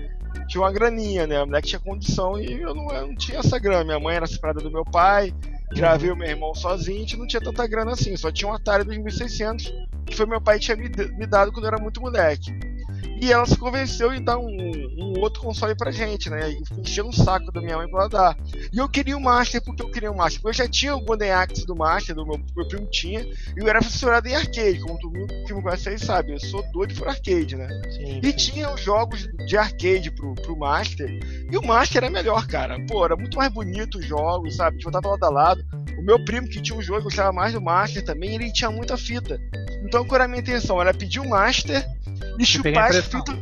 Tinha 0.48 0.62
uma 0.62 0.72
graninha, 0.72 1.28
né? 1.28 1.42
O 1.42 1.46
moleque 1.46 1.68
tinha 1.70 1.80
condição 1.80 2.40
e 2.40 2.62
eu 2.62 2.74
não, 2.74 2.90
eu 2.92 3.08
não 3.08 3.16
tinha 3.16 3.40
essa 3.40 3.60
grana. 3.60 3.84
Minha 3.84 4.00
mãe 4.00 4.16
era 4.16 4.28
separada 4.28 4.62
do 4.62 4.72
meu 4.72 4.86
pai, 4.86 5.34
gravei 5.74 6.12
o 6.12 6.16
meu 6.16 6.28
irmão 6.28 6.54
sozinho, 6.54 6.98
a 6.98 7.02
gente 7.02 7.18
não 7.18 7.28
tinha 7.28 7.42
tanta 7.42 7.68
grana 7.68 7.92
assim, 7.92 8.16
só 8.18 8.32
tinha 8.32 8.50
um 8.50 8.54
Atari 8.54 8.84
2600, 8.84 9.74
que 10.06 10.16
foi 10.16 10.26
meu 10.26 10.42
pai 10.42 10.60
tinha 10.60 10.76
me, 10.76 10.90
me 10.90 11.28
dado 11.28 11.52
quando 11.52 11.66
eu 11.66 11.74
era 11.74 11.82
muito 11.82 12.02
moleque. 12.02 12.52
E 13.22 13.32
ela 13.32 13.46
se 13.46 13.58
convenceu 13.58 14.14
em 14.14 14.24
dar 14.24 14.38
um, 14.38 14.48
um 14.48 15.20
outro 15.20 15.42
console 15.42 15.76
pra 15.76 15.92
gente, 15.92 16.30
né? 16.30 16.52
E 16.52 16.64
encheu 16.80 17.06
um 17.06 17.12
saco 17.12 17.52
da 17.52 17.60
minha 17.62 17.78
mãe 17.78 17.90
pra 17.90 18.02
ela 18.02 18.10
dar. 18.10 18.38
E 18.72 18.78
eu 18.78 18.88
queria 18.88 19.18
o 19.18 19.22
Master 19.22 19.62
porque 19.62 19.84
eu 19.84 19.92
queria 19.92 20.12
o 20.12 20.16
Master. 20.16 20.42
Porque 20.42 20.62
eu 20.62 20.66
já 20.66 20.72
tinha 20.72 20.96
o 20.96 21.02
Golden 21.02 21.32
Axe 21.32 21.66
do 21.66 21.76
Master, 21.76 22.16
do 22.16 22.26
meu, 22.26 22.40
meu 22.56 22.68
primo 22.68 22.88
tinha, 22.88 23.22
e 23.22 23.60
eu 23.60 23.68
era 23.68 23.82
fissurado 23.82 24.28
em 24.28 24.36
arcade, 24.36 24.80
como 24.80 24.98
todo 25.00 25.18
mundo 25.18 25.34
que 25.46 25.54
me 25.54 25.62
conhece 25.62 25.90
aí 25.90 26.00
sabe. 26.00 26.32
Eu 26.32 26.40
sou 26.40 26.64
doido 26.72 26.96
por 26.96 27.08
arcade, 27.10 27.56
né? 27.56 27.68
Sim, 27.92 28.22
E 28.24 28.34
tinha 28.34 28.74
os 28.74 28.82
jogos 28.82 29.28
de 29.46 29.58
arcade 29.58 30.12
pro, 30.12 30.34
pro 30.36 30.58
Master. 30.58 31.10
E 31.52 31.58
o 31.58 31.66
Master 31.66 32.04
era 32.04 32.12
melhor, 32.12 32.48
cara. 32.48 32.80
Pô, 32.88 33.04
era 33.04 33.18
muito 33.18 33.38
mais 33.38 33.52
bonito 33.52 33.98
os 33.98 34.06
jogos, 34.06 34.56
sabe? 34.56 34.78
Tipo, 34.78 34.90
eu 34.90 34.94
tava 34.94 35.10
lado 35.10 35.24
a 35.26 35.30
lado. 35.30 35.66
O 35.98 36.02
meu 36.02 36.24
primo 36.24 36.48
que 36.48 36.62
tinha 36.62 36.78
um 36.78 36.82
jogo, 36.82 37.04
gostava 37.04 37.34
mais 37.34 37.54
do 37.54 37.62
Master 37.62 38.04
também, 38.04 38.36
ele 38.36 38.54
tinha 38.54 38.72
muita 38.72 38.96
fita. 38.96 39.38
Então 39.84 40.06
qual 40.06 40.16
era 40.16 40.26
a 40.26 40.28
minha 40.28 40.40
intenção? 40.40 40.80
Era 40.80 40.94
pedir 40.94 41.20
o 41.20 41.28
Master 41.28 41.86
e 42.38 42.46
chupar 42.46 42.90
as 43.00 43.06
fitas. 43.06 43.36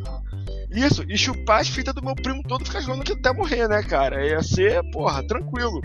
Isso, 0.70 1.04
e 1.08 1.18
chupar 1.18 1.62
as 1.62 1.68
fitas 1.70 1.94
do 1.94 2.04
meu 2.04 2.14
primo 2.16 2.44
todo 2.44 2.66
ficar 2.66 2.82
jogando 2.82 3.02
aquilo 3.02 3.20
até 3.20 3.34
morrer, 3.34 3.68
né, 3.68 3.82
cara? 3.84 4.26
Ia 4.26 4.44
ser, 4.44 4.84
porra, 4.92 5.26
tranquilo. 5.26 5.80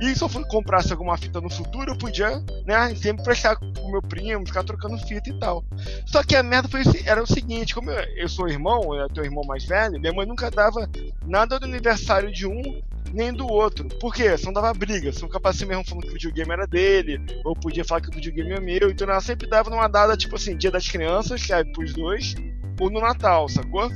E 0.00 0.14
se 0.16 0.22
eu 0.22 0.28
for 0.28 0.44
comprasse 0.48 0.90
alguma 0.92 1.16
fita 1.16 1.40
no 1.40 1.50
futuro, 1.50 1.92
eu 1.92 1.98
podia, 1.98 2.42
né, 2.66 2.94
sempre 2.96 3.22
prestar 3.22 3.56
pro 3.56 3.88
meu 3.90 4.02
primo, 4.02 4.44
ficar 4.46 4.64
trocando 4.64 4.98
fita 4.98 5.28
e 5.30 5.38
tal. 5.38 5.64
Só 6.06 6.22
que 6.24 6.34
a 6.34 6.42
merda 6.42 6.68
foi, 6.68 6.80
esse- 6.80 7.08
era 7.08 7.22
o 7.22 7.26
seguinte, 7.26 7.74
como 7.74 7.90
eu, 7.90 8.02
eu 8.16 8.28
sou 8.28 8.48
irmão, 8.48 8.94
eu 8.94 9.08
tenho 9.08 9.22
um 9.26 9.30
irmão 9.30 9.44
mais 9.44 9.64
velho, 9.64 10.00
minha 10.00 10.12
mãe 10.12 10.26
nunca 10.26 10.50
dava 10.50 10.88
nada 11.24 11.58
do 11.58 11.66
aniversário 11.66 12.32
de 12.32 12.46
um, 12.46 12.80
nem 13.12 13.32
do 13.32 13.46
outro. 13.46 13.86
Por 14.00 14.14
quê? 14.14 14.36
Senão 14.36 14.52
dava 14.52 14.72
briga. 14.72 15.12
Se 15.12 15.24
um 15.24 15.28
capaz 15.28 15.60
mesmo 15.62 15.84
falando 15.84 16.04
que 16.04 16.10
o 16.10 16.14
videogame 16.14 16.52
era 16.52 16.66
dele, 16.66 17.20
ou 17.44 17.54
podia 17.54 17.84
falar 17.84 18.00
que 18.00 18.08
o 18.08 18.14
videogame 18.14 18.52
é 18.52 18.60
meu, 18.60 18.90
então 18.90 19.08
ela 19.08 19.20
sempre 19.20 19.48
dava 19.48 19.70
numa 19.70 19.88
data, 19.88 20.16
tipo 20.16 20.36
assim, 20.36 20.56
dia 20.56 20.70
das 20.70 20.88
crianças, 20.88 21.44
que 21.44 21.52
é 21.52 21.62
pros 21.64 21.92
dois, 21.92 22.34
ou 22.80 22.90
no 22.90 23.00
Natal, 23.00 23.48
sacou? 23.48 23.90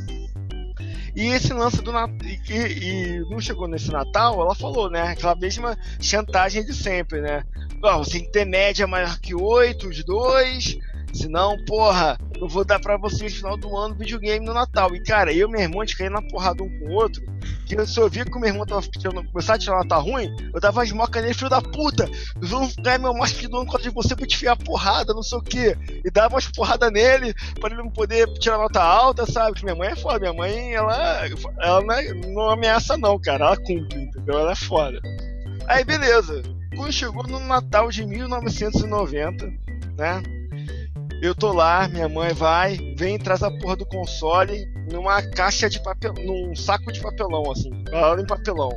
E 1.14 1.28
esse 1.28 1.52
lance 1.54 1.80
do 1.80 1.92
Natal. 1.92 2.14
E, 2.48 2.54
e- 2.54 3.20
não 3.30 3.40
chegou 3.40 3.66
nesse 3.66 3.90
Natal, 3.90 4.38
ela 4.40 4.54
falou, 4.54 4.90
né? 4.90 5.02
Aquela 5.08 5.34
mesma 5.34 5.76
chantagem 5.98 6.64
de 6.64 6.74
sempre, 6.74 7.22
né? 7.22 7.42
Você 7.98 8.12
tem 8.12 8.24
que 8.24 8.32
ter 8.32 8.44
média 8.44 8.86
maior 8.86 9.18
que 9.18 9.34
8, 9.34 9.88
os 9.88 10.04
dois. 10.04 10.76
Senão, 11.14 11.56
porra, 11.64 12.18
eu 12.40 12.48
vou 12.48 12.64
dar 12.64 12.78
pra 12.78 12.96
vocês 12.96 13.32
no 13.32 13.38
final 13.38 13.56
do 13.56 13.76
ano 13.76 13.94
videogame 13.94 14.44
no 14.44 14.54
Natal. 14.54 14.94
E 14.94 15.02
cara, 15.02 15.32
eu 15.32 15.48
e 15.48 15.50
meu 15.50 15.60
irmão, 15.60 15.80
a 15.80 15.84
gente 15.86 16.08
na 16.08 16.22
porrada 16.22 16.62
um 16.62 16.68
com 16.78 16.86
o 16.86 16.92
outro. 16.92 17.22
Que 17.66 17.74
eu, 17.74 17.84
eu 17.96 18.08
via 18.08 18.24
que 18.24 18.36
o 18.36 18.40
meu 18.40 18.48
irmão 18.48 18.66
tava 18.66 18.82
tirando, 18.82 19.24
a 19.34 19.58
tirar 19.58 19.78
nota 19.78 19.96
ruim, 19.96 20.34
eu 20.54 20.60
dava 20.60 20.82
as 20.82 20.92
mocas 20.92 21.22
nele, 21.22 21.34
filho 21.34 21.50
da 21.50 21.60
puta. 21.60 22.08
Vou 22.40 22.68
ganhar 22.80 22.98
meu 22.98 23.14
master 23.14 23.48
do 23.48 23.56
ano 23.56 23.66
por 23.66 23.72
causa 23.72 23.88
de 23.88 23.94
você 23.94 24.14
pra 24.14 24.26
te 24.26 24.36
enfiar 24.36 24.56
porrada, 24.56 25.12
não 25.12 25.22
sei 25.22 25.38
o 25.38 25.42
que. 25.42 25.76
E 26.04 26.10
dava 26.10 26.34
umas 26.34 26.46
porradas 26.48 26.92
nele 26.92 27.34
pra 27.60 27.70
ele 27.70 27.82
não 27.82 27.90
poder 27.90 28.26
tirar 28.38 28.58
nota 28.58 28.82
alta, 28.82 29.26
sabe? 29.26 29.52
Porque 29.52 29.64
minha 29.64 29.76
mãe 29.76 29.88
é 29.88 29.96
foda. 29.96 30.20
Minha 30.20 30.32
mãe, 30.32 30.74
ela, 30.74 31.26
ela 31.60 31.80
não, 31.82 31.94
é- 31.94 32.14
não 32.14 32.48
ameaça, 32.50 32.96
não, 32.96 33.18
cara. 33.18 33.46
Ela 33.46 33.56
cumpre, 33.56 34.02
entendeu? 34.02 34.38
Ela 34.38 34.52
é 34.52 34.56
foda. 34.56 35.00
Aí, 35.66 35.84
beleza. 35.84 36.42
Quando 36.76 36.92
chegou 36.92 37.22
no 37.26 37.40
Natal 37.40 37.90
de 37.90 38.04
1990, 38.06 39.46
né? 39.96 40.22
Eu 41.22 41.34
tô 41.34 41.52
lá, 41.52 41.88
minha 41.88 42.08
mãe 42.08 42.34
vai, 42.34 42.76
vem 42.96 43.18
traz 43.18 43.42
a 43.42 43.50
porra 43.50 43.76
do 43.76 43.86
console 43.86 44.66
numa 44.90 45.22
caixa 45.22 45.68
de 45.68 45.82
papel, 45.82 46.12
num 46.18 46.54
saco 46.54 46.92
de 46.92 47.00
papelão, 47.00 47.50
assim, 47.50 47.70
ela 47.90 48.20
em 48.20 48.26
papelão. 48.26 48.70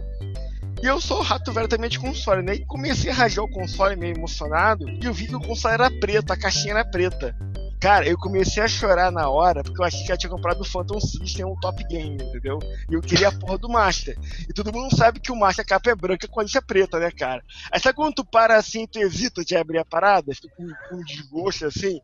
E 0.81 0.85
eu 0.85 1.01
sou 1.01 1.21
rato 1.21 1.51
velho 1.51 1.67
também 1.67 1.89
de 1.89 1.99
console, 1.99 2.41
né? 2.41 2.55
E 2.55 2.65
comecei 2.65 3.11
a 3.11 3.13
rasgar 3.13 3.43
o 3.43 3.51
console 3.51 3.97
meio 3.97 4.15
emocionado 4.15 4.87
e 4.87 5.03
eu 5.03 5.13
vi 5.13 5.27
que 5.27 5.35
o 5.35 5.41
console 5.41 5.73
era 5.73 5.91
preto, 5.99 6.31
a 6.31 6.37
caixinha 6.37 6.75
era 6.75 6.85
preta. 6.85 7.35
Cara, 7.79 8.05
eu 8.05 8.17
comecei 8.17 8.61
a 8.61 8.67
chorar 8.67 9.09
na 9.09 9.29
hora 9.29 9.63
porque 9.63 9.81
eu 9.81 9.85
achei 9.85 10.05
que 10.05 10.11
eu 10.11 10.17
tinha 10.17 10.29
comprado 10.29 10.59
o 10.61 10.65
Phantom 10.65 10.99
System, 10.99 11.45
um 11.45 11.55
top 11.61 11.81
game, 11.85 12.15
entendeu? 12.15 12.59
E 12.89 12.93
eu 12.93 13.01
queria 13.01 13.29
a 13.29 13.31
porra 13.31 13.57
do 13.57 13.69
Master. 13.69 14.17
E 14.49 14.53
todo 14.53 14.73
mundo 14.73 14.93
sabe 14.93 15.19
que 15.21 15.31
o 15.31 15.35
Master, 15.35 15.65
capa 15.65 15.89
é 15.89 15.95
branca 15.95 16.27
com 16.27 16.41
a 16.41 16.43
lixa 16.43 16.61
preta, 16.61 16.99
né, 16.99 17.09
cara? 17.09 17.41
Aí 17.71 17.79
sabe 17.79 17.95
quando 17.95 18.15
tu 18.15 18.25
para 18.25 18.57
assim, 18.57 18.85
tu 18.85 18.99
hesita 18.99 19.45
de 19.45 19.55
abrir 19.55 19.77
a 19.77 19.85
parada, 19.85 20.35
fica 20.35 20.49
com, 20.57 20.67
com 20.89 21.03
desgosto 21.05 21.67
assim, 21.67 22.01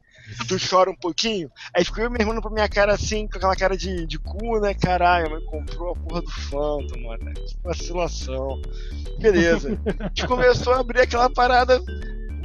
tu 0.47 0.55
chora 0.57 0.89
um 0.89 0.95
pouquinho, 0.95 1.51
aí 1.75 1.83
ficou 1.83 2.03
eu 2.03 2.09
meu 2.09 2.21
irmão 2.21 2.39
pra 2.39 2.51
minha 2.51 2.69
cara 2.69 2.93
assim, 2.93 3.27
com 3.27 3.37
aquela 3.37 3.55
cara 3.55 3.75
de, 3.75 4.05
de 4.05 4.17
cu, 4.17 4.59
né, 4.61 4.73
caralho, 4.73 5.29
mãe 5.29 5.43
comprou 5.45 5.91
a 5.91 5.95
porra 5.95 6.21
do 6.21 6.31
Phantom, 6.31 7.01
mano, 7.01 7.33
que 7.33 7.57
vacilação. 7.61 8.61
Beleza. 9.19 9.77
A 9.99 10.07
gente 10.07 10.25
começou 10.25 10.73
a 10.73 10.79
abrir 10.79 11.01
aquela 11.01 11.29
parada 11.29 11.81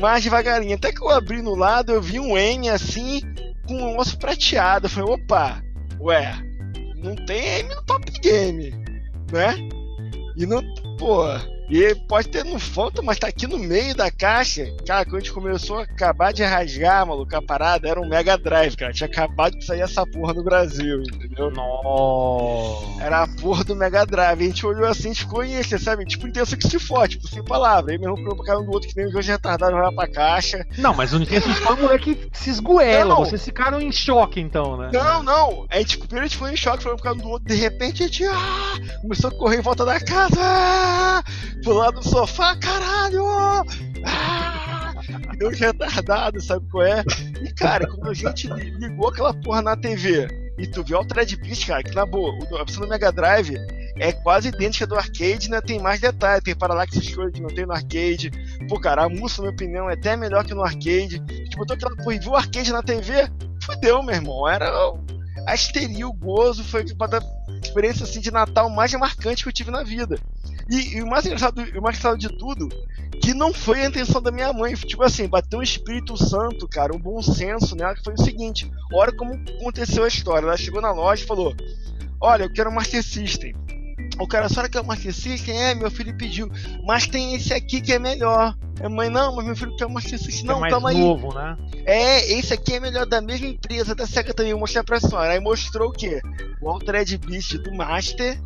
mais 0.00 0.24
devagarinho, 0.24 0.74
até 0.74 0.92
que 0.92 1.02
eu 1.02 1.08
abri 1.08 1.42
no 1.42 1.54
lado, 1.54 1.92
eu 1.92 2.02
vi 2.02 2.18
um 2.18 2.36
N 2.36 2.70
assim, 2.70 3.20
com 3.66 3.74
um 3.74 3.98
osso 3.98 4.18
prateado, 4.18 4.86
eu 4.86 4.90
falei, 4.90 5.14
opa, 5.14 5.62
ué, 6.00 6.34
não 6.96 7.14
tem 7.14 7.60
M 7.60 7.74
no 7.74 7.82
Top 7.82 8.10
Game, 8.20 8.70
né? 9.30 9.54
E 10.36 10.46
não, 10.46 10.62
pô, 10.96 11.24
e 11.70 11.94
pode 11.94 12.28
ter 12.28 12.44
no 12.44 12.58
Phantom, 12.58 13.02
mas 13.02 13.18
tá 13.18 13.28
aqui 13.28 13.46
no 13.46 13.58
meio 13.58 13.94
da 13.94 14.10
caixa. 14.10 14.66
Cara, 14.84 15.04
quando 15.04 15.16
a 15.16 15.20
gente 15.20 15.32
começou 15.32 15.78
a 15.78 15.82
acabar 15.82 16.32
de 16.32 16.42
rasgar, 16.42 17.06
maluco, 17.06 17.34
a 17.34 17.40
parada 17.40 17.88
era 17.88 18.00
um 18.00 18.08
Mega 18.08 18.36
Drive, 18.36 18.76
cara. 18.76 18.92
Tinha 18.92 19.06
acabado 19.06 19.56
de 19.56 19.64
sair 19.64 19.80
essa 19.80 20.04
porra 20.04 20.34
no 20.34 20.42
Brasil, 20.42 21.00
entendeu? 21.02 21.50
Nossa. 21.50 23.02
Era 23.02 23.22
a 23.22 23.28
porra 23.28 23.62
do 23.62 23.76
Mega 23.76 24.04
Drive. 24.04 24.42
A 24.42 24.46
gente 24.46 24.66
olhou 24.66 24.88
assim, 24.88 25.10
a 25.10 25.12
gente 25.12 25.20
ficou 25.20 25.44
em 25.44 25.60
sabe? 25.62 26.04
Tipo, 26.04 26.26
intenso 26.26 26.56
que 26.56 26.66
se 26.66 26.78
for, 26.78 27.06
tipo, 27.06 27.28
sem 27.28 27.44
palavra. 27.44 27.92
Aí 27.92 27.98
mesmo 27.98 28.16
ficou 28.16 28.34
pra 28.34 28.46
cara 28.46 28.60
um 28.60 28.64
do 28.64 28.72
outro 28.72 28.88
que 28.88 28.96
nem 28.96 29.06
os 29.06 29.12
dois 29.12 29.26
retardados 29.26 29.78
olhar 29.78 29.92
pra 29.92 30.08
caixa. 30.08 30.66
Não, 30.76 30.94
mas 30.94 31.12
o 31.12 31.18
Nintendo 31.18 31.46
o 31.46 31.76
moleque 31.76 32.18
se 32.32 32.50
esgoela. 32.50 33.14
Não. 33.14 33.24
Vocês 33.24 33.44
ficaram 33.44 33.80
em 33.80 33.92
choque 33.92 34.40
então, 34.40 34.76
né? 34.76 34.90
Não, 34.92 35.22
não. 35.22 35.66
A 35.70 35.78
gente, 35.78 35.98
primeiro 35.98 36.24
a 36.24 36.28
gente 36.28 36.38
foi 36.38 36.52
em 36.52 36.56
choque, 36.56 36.82
foi 36.82 36.92
um 36.92 36.96
por 36.96 37.02
causa 37.04 37.20
do 37.20 37.28
outro. 37.28 37.48
De 37.48 37.54
repente 37.54 38.02
a 38.02 38.06
gente 38.06 38.24
ah, 38.24 38.98
começou 39.00 39.30
a 39.30 39.34
correr 39.34 39.58
em 39.58 39.62
volta 39.62 39.84
da 39.84 40.00
casa. 40.00 40.40
Ah, 40.40 41.22
pular 41.62 41.90
do 41.92 42.02
sofá, 42.02 42.56
caralho. 42.56 43.24
Ah, 44.04 44.94
e 45.32 45.36
deu 45.38 45.48
uns 45.50 45.58
retardados, 45.58 46.46
sabe 46.46 46.66
qual 46.70 46.84
é? 46.84 47.02
E 47.42 47.52
cara, 47.52 47.86
quando 47.86 48.08
a 48.10 48.14
gente 48.14 48.48
li- 48.48 48.70
ligou 48.78 49.08
aquela 49.08 49.34
porra 49.34 49.62
na 49.62 49.76
TV 49.76 50.28
e 50.58 50.66
tu 50.66 50.82
viu 50.84 50.98
o 50.98 51.04
Thread 51.04 51.36
Beast, 51.36 51.66
cara, 51.66 51.82
que 51.82 51.94
na 51.94 52.04
boa, 52.06 52.32
a 52.54 52.58
versão 52.64 52.82
do 52.82 52.88
Mega 52.88 53.10
Drive 53.10 53.56
é 53.98 54.12
quase 54.12 54.48
idêntica 54.48 54.86
do 54.86 54.94
arcade, 54.96 55.50
né? 55.50 55.60
Tem 55.60 55.78
mais 55.78 56.00
detalhes, 56.00 56.42
tem 56.44 56.54
parallax 56.54 56.94
escolha 56.96 57.30
que 57.30 57.40
não 57.40 57.48
tem 57.48 57.66
no 57.66 57.72
arcade. 57.72 58.30
Pô, 58.68 58.78
cara, 58.80 59.04
a 59.04 59.08
música, 59.08 59.42
na 59.42 59.48
minha 59.48 59.54
opinião, 59.54 59.90
é 59.90 59.94
até 59.94 60.16
melhor 60.16 60.44
que 60.44 60.54
no 60.54 60.62
arcade. 60.62 61.20
Tipo, 61.20 61.58
botou 61.58 61.76
aquela 61.76 61.96
porra 61.96 62.14
e 62.14 62.18
viu 62.18 62.32
o 62.32 62.36
arcade 62.36 62.72
na 62.72 62.82
TV, 62.82 63.28
fudeu, 63.62 64.02
meu 64.02 64.14
irmão. 64.14 64.48
Era 64.48 64.70
a 65.46 65.54
histeria, 65.54 66.06
o 66.08 66.12
gozo, 66.12 66.62
foi 66.64 66.84
uma 66.84 67.08
experiência 67.62 68.04
assim, 68.04 68.20
de 68.20 68.30
Natal 68.30 68.68
mais 68.70 68.92
marcante 68.94 69.42
que 69.42 69.48
eu 69.48 69.52
tive 69.52 69.70
na 69.70 69.82
vida. 69.82 70.18
E, 70.70 70.98
e 70.98 71.02
o 71.02 71.06
mais 71.06 71.26
engraçado, 71.26 71.58
o 71.58 71.82
mais 71.82 71.98
engraçado 71.98 72.16
de 72.16 72.28
tudo, 72.28 72.68
que 73.20 73.34
não 73.34 73.52
foi 73.52 73.80
a 73.80 73.88
intenção 73.88 74.22
da 74.22 74.30
minha 74.30 74.52
mãe. 74.52 74.74
Tipo 74.74 75.02
assim, 75.02 75.26
bateu 75.26 75.58
um 75.58 75.62
Espírito 75.62 76.16
Santo, 76.16 76.68
cara, 76.68 76.94
um 76.94 76.98
bom 76.98 77.20
senso 77.20 77.74
nela, 77.74 77.94
que 77.94 78.04
foi 78.04 78.14
o 78.14 78.22
seguinte: 78.22 78.70
olha 78.92 79.12
como 79.12 79.34
aconteceu 79.34 80.04
a 80.04 80.08
história. 80.08 80.46
Ela 80.46 80.56
chegou 80.56 80.80
na 80.80 80.92
loja 80.92 81.24
e 81.24 81.26
falou: 81.26 81.54
Olha, 82.20 82.44
eu 82.44 82.52
quero 82.52 82.70
um 82.70 82.74
Master 82.74 83.02
System. 83.02 83.54
O 84.20 84.28
cara, 84.28 84.46
a 84.46 84.48
senhora 84.48 84.68
quer 84.68 84.80
um 84.80 84.84
Master 84.84 85.14
System? 85.14 85.60
É, 85.60 85.74
meu 85.74 85.90
filho 85.90 86.14
pediu. 86.16 86.50
Mas 86.84 87.06
tem 87.06 87.34
esse 87.34 87.54
aqui 87.54 87.80
que 87.80 87.92
é 87.92 87.98
melhor. 87.98 88.54
A 88.82 88.88
mãe, 88.88 89.08
não, 89.08 89.34
mas 89.34 89.46
meu 89.46 89.56
filho 89.56 89.74
quer 89.76 89.88
Master 89.88 90.18
System. 90.18 90.44
é 90.44 90.52
Não, 90.52 90.60
mais 90.60 90.72
toma 90.72 90.90
aí. 90.90 90.98
novo, 90.98 91.34
né? 91.34 91.56
É, 91.86 92.32
esse 92.32 92.52
aqui 92.52 92.74
é 92.74 92.80
melhor 92.80 93.06
da 93.06 93.20
mesma 93.20 93.46
empresa, 93.46 93.94
da 93.94 94.06
Sega 94.06 94.32
também, 94.34 94.52
vou 94.52 94.60
mostrar 94.60 94.84
pra 94.84 95.00
senhora. 95.00 95.32
Aí 95.32 95.40
mostrou 95.40 95.88
o 95.88 95.92
quê? 95.92 96.20
O 96.60 96.68
Altered 96.68 97.16
Beast 97.18 97.56
do 97.58 97.74
Master 97.74 98.38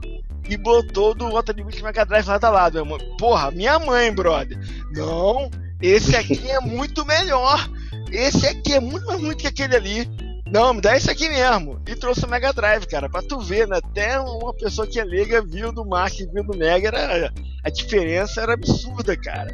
e 0.49 0.57
botou 0.57 1.14
do 1.14 1.27
Altered 1.37 1.64
Beast 1.64 1.83
Mega 1.83 2.05
Drive 2.05 2.27
lado 2.27 2.44
a 2.44 2.51
lado. 2.51 2.85
Minha 2.87 2.99
Porra, 3.18 3.51
minha 3.51 3.79
mãe, 3.79 4.12
brother. 4.12 4.59
Não, 4.92 5.51
esse 5.81 6.14
aqui 6.16 6.51
é 6.51 6.61
muito 6.61 7.05
melhor. 7.05 7.68
Esse 8.11 8.46
aqui 8.46 8.75
é 8.75 8.81
muito 8.81 9.07
mais 9.07 9.20
muito 9.20 9.38
que 9.38 9.46
aquele 9.46 9.77
ali. 9.77 10.24
Não, 10.46 10.74
me 10.74 10.80
dá 10.80 10.96
esse 10.96 11.11
aqui 11.11 11.28
mesmo. 11.28 11.80
E 11.88 11.96
trouxe 11.96 12.24
o 12.24 12.28
Mega 12.28 12.52
Drive, 12.52 12.87
cara, 12.87 13.09
pra 13.09 13.22
tu 13.22 13.40
ver, 13.40 13.66
né? 13.66 13.78
Até 13.78 14.20
uma 14.20 14.52
pessoa 14.54 14.87
que 14.87 15.00
é 15.00 15.04
leiga 15.04 15.42
viu 15.42 15.72
do 15.72 15.85
Master 15.85 16.26
e 16.26 16.30
viu 16.30 16.44
do 16.44 16.57
Mega, 16.57 16.88
era, 16.88 17.33
a 17.64 17.70
diferença 17.70 18.42
era 18.42 18.54
absurda, 18.54 19.16
cara. 19.16 19.48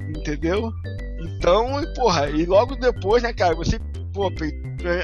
Entendeu? 0.00 0.72
Então, 1.20 1.80
e, 1.82 1.94
porra, 1.94 2.28
e 2.30 2.44
logo 2.44 2.76
depois, 2.76 3.22
né, 3.22 3.32
cara, 3.32 3.54
você, 3.54 3.78
pô, 4.16 4.32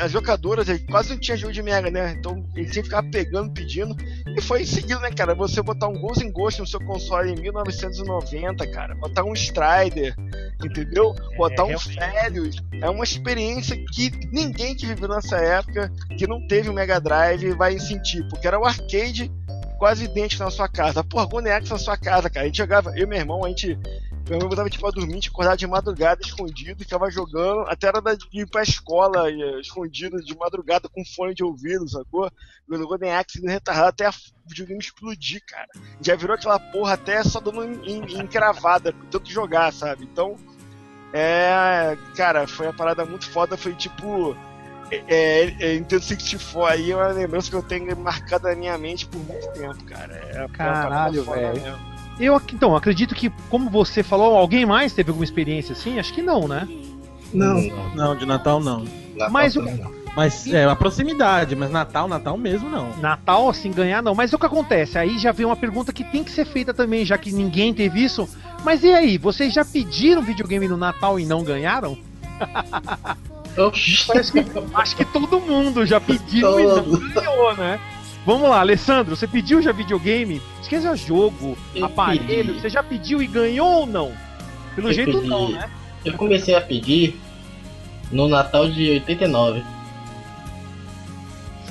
as 0.03 0.13
locadoras 0.15 0.69
aí 0.69 0.79
quase 0.79 1.11
não 1.11 1.19
tinha 1.19 1.37
jogo 1.37 1.53
de 1.53 1.63
Mega, 1.63 1.91
né? 1.91 2.13
Então 2.19 2.45
eles 2.57 2.73
tinham 2.73 2.83
que 2.83 2.89
ficar 2.89 3.03
pegando, 3.11 3.53
pedindo. 3.53 3.95
E 4.35 4.41
foi 4.41 4.65
seguido, 4.65 5.01
né, 5.01 5.11
cara? 5.11 5.35
Você 5.35 5.61
botar 5.63 5.89
um 5.89 6.01
Ghost 6.01 6.25
in 6.25 6.33
Ghost 6.33 6.61
no 6.61 6.67
seu 6.67 6.81
console 6.81 7.33
em 7.33 7.41
1990, 7.41 8.67
cara. 8.71 8.95
Botar 8.95 9.25
um 9.25 9.35
Strider, 9.35 10.15
entendeu? 10.65 11.15
Botar 11.37 11.65
um 11.65 11.69
realmente. 11.69 11.95
Férios. 11.95 12.57
É 12.81 12.89
uma 12.89 13.05
experiência 13.05 13.77
que 13.93 14.11
ninguém 14.33 14.75
que 14.75 14.87
viveu 14.87 15.09
nessa 15.09 15.37
época, 15.37 15.93
que 16.17 16.27
não 16.27 16.47
teve 16.47 16.71
o 16.71 16.73
Mega 16.73 16.99
Drive, 17.01 17.53
vai 17.53 17.79
sentir. 17.79 18.27
Porque 18.29 18.47
era 18.47 18.59
o 18.59 18.65
arcade 18.65 19.31
quase 19.79 20.05
idêntico 20.05 20.45
na 20.45 20.51
sua 20.51 20.69
casa. 20.69 21.05
Porra, 21.05 21.27
Gonex 21.27 21.69
na 21.69 21.79
sua 21.79 21.97
casa, 21.97 22.31
cara. 22.31 22.45
A 22.45 22.47
gente 22.47 22.59
jogava, 22.59 22.91
eu 22.97 23.05
e 23.05 23.07
meu 23.07 23.19
irmão, 23.19 23.45
a 23.45 23.49
gente 23.49 23.77
meu 24.27 24.37
irmão 24.37 24.49
botava 24.49 24.71
tipo 24.71 24.87
a 24.87 24.91
dormir, 24.91 25.13
a 25.13 25.15
gente 25.17 25.29
acordava 25.29 25.57
de 25.57 25.67
madrugada 25.67 26.21
escondido 26.23 26.81
e 26.81 26.85
ficava 26.85 27.11
jogando, 27.11 27.61
até 27.69 27.89
era 27.89 28.01
de 28.01 28.27
ir 28.33 28.49
pra 28.49 28.63
escola 28.63 29.31
eh, 29.31 29.61
escondido 29.61 30.23
de 30.23 30.37
madrugada 30.37 30.89
com 30.89 31.05
fone 31.05 31.35
de 31.35 31.43
ouvido, 31.43 31.89
sacou? 31.89 32.31
Jogando 32.69 32.89
Golden 32.89 33.13
Axe 33.15 33.43
no 33.43 33.51
retardado 33.51 33.89
até 33.89 34.07
a 34.07 34.11
o 34.11 34.49
videogame 34.49 34.81
explodir, 34.81 35.43
cara. 35.47 35.69
Já 36.01 36.17
virou 36.17 36.35
aquela 36.35 36.59
porra 36.59 36.95
até 36.95 37.23
só 37.23 37.41
dando 37.41 37.65
encravada, 37.87 38.93
tanto 39.11 39.31
jogar, 39.31 39.73
sabe? 39.73 40.05
Então, 40.05 40.37
é. 41.13 41.97
Cara, 42.17 42.47
foi 42.47 42.67
uma 42.67 42.73
parada 42.73 43.05
muito 43.05 43.29
foda, 43.31 43.57
foi 43.57 43.75
tipo. 43.75 44.37
É, 44.91 45.45
é, 45.59 45.75
Nintendo 45.79 46.03
64 46.03 46.67
aí 46.67 46.91
é 46.91 46.97
uma 46.97 47.09
lembrança 47.09 47.49
que 47.49 47.57
eu 47.57 47.63
tenho 47.63 47.97
marcada 47.97 48.51
na 48.51 48.55
minha 48.55 48.77
mente 48.77 49.07
por 49.07 49.21
muito 49.21 49.51
tempo, 49.53 49.83
cara. 49.85 50.15
É 50.15 50.47
Caralho, 50.49 51.25
velho. 51.25 51.92
Eu, 52.21 52.41
então, 52.53 52.77
acredito 52.77 53.15
que, 53.15 53.31
como 53.49 53.69
você 53.71 54.03
falou, 54.03 54.37
alguém 54.37 54.65
mais 54.67 54.93
teve 54.93 55.11
alguma 55.11 55.25
experiência 55.25 55.73
assim? 55.73 55.99
Acho 55.99 56.13
que 56.13 56.23
não, 56.23 56.47
né? 56.47 56.69
Não. 57.33 57.61
Não, 57.95 58.17
de 58.17 58.27
Natal 58.27 58.61
não. 58.61 58.85
Natal 59.15 59.31
Mas 59.31 59.57
o- 59.57 59.63
não. 59.63 60.03
Mas 60.15 60.47
é 60.47 60.65
a 60.65 60.77
proximidade, 60.77 61.57
mas 61.57 61.71
Natal, 61.71 62.07
Natal 62.07 62.37
mesmo 62.37 62.69
não. 62.69 62.95
Natal, 62.99 63.49
assim, 63.49 63.71
ganhar 63.73 64.03
não. 64.03 64.15
Mas 64.15 64.31
o 64.35 64.39
que 64.39 64.45
acontece? 64.45 64.99
Aí 64.99 65.19
já 65.19 65.33
vem 65.33 65.47
uma 65.47 65.57
pergunta 65.57 65.91
que 65.91 66.05
tem 66.05 66.23
que 66.23 66.31
ser 66.31 66.45
feita 66.45 66.75
também, 66.75 67.03
já 67.03 67.17
que 67.17 67.33
ninguém 67.33 67.73
teve 67.73 68.05
isso. 68.05 68.29
Mas 68.63 68.85
e 68.85 68.93
aí, 68.93 69.17
vocês 69.17 69.55
já 69.55 69.65
pediram 69.65 70.21
videogame 70.21 70.69
no 70.69 70.77
Natal 70.77 71.19
e 71.19 71.25
não 71.25 71.43
ganharam? 71.43 71.97
Oxi. 73.57 74.07
Parece 74.07 74.33
que, 74.33 74.45
acho 74.75 74.97
que 74.97 75.05
todo 75.07 75.41
mundo 75.41 75.85
já 75.87 76.01
pediu 76.01 76.61
e 76.61 76.67
não 76.67 76.83
Todo. 76.85 77.11
ganhou, 77.15 77.57
né? 77.57 77.81
Vamos 78.25 78.49
lá, 78.49 78.61
Alessandro, 78.61 79.17
você 79.17 79.27
pediu 79.27 79.61
já 79.61 79.73
videogame? 79.73 80.41
Esqueça 80.61 80.95
jogo, 80.95 81.57
Eu 81.75 81.87
aparelho, 81.87 82.47
pedi. 82.53 82.61
você 82.61 82.71
já 82.71 82.83
pediu 82.83 83.21
e 83.21 83.27
ganhou 83.27 83.81
ou 83.81 83.87
não? 83.87 84.13
Pelo 84.77 84.89
Eu 84.89 84.93
jeito 84.95 85.13
pedi. 85.19 85.29
não, 85.29 85.51
né? 85.51 85.69
Eu 86.05 86.15
comecei 86.15 86.55
a 86.55 86.61
pedir 86.61 87.21
no 88.13 88.29
Natal 88.29 88.69
de 88.69 88.91
89, 88.91 89.65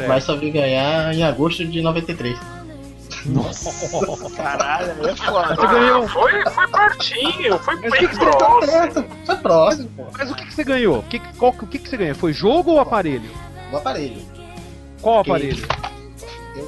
mas 0.07 0.23
só 0.23 0.35
vim 0.35 0.51
ganhar 0.51 1.13
em 1.13 1.23
agosto 1.23 1.65
de 1.65 1.81
93. 1.81 2.37
Caralho, 4.35 4.93
aí 5.03 5.11
é 5.11 5.15
foda. 5.15 5.55
Você 5.55 5.67
ganhou. 5.67 6.07
Foi, 6.07 6.31
foi 6.49 6.67
pertinho, 6.67 7.57
foi 7.59 7.75
Mas 7.75 7.91
bem 7.91 7.99
que 8.01 8.07
que 8.07 8.15
você 8.15 8.25
próximo. 8.25 9.05
Foi 9.25 9.35
próximo, 9.35 9.89
pô. 9.95 10.03
Mas 10.17 10.31
o 10.31 10.35
que, 10.35 10.45
que 10.45 10.53
você 10.53 10.63
ganhou? 10.63 11.03
Que, 11.03 11.19
que- 11.19 11.33
qual, 11.37 11.51
o 11.51 11.67
que, 11.67 11.77
que 11.79 11.89
você 11.89 11.97
ganhou? 11.97 12.15
Foi 12.15 12.33
jogo 12.33 12.71
ou 12.71 12.79
aparelho? 12.79 13.29
O 13.71 13.77
aparelho. 13.77 14.21
Qual 15.01 15.19
aparelho? 15.19 15.63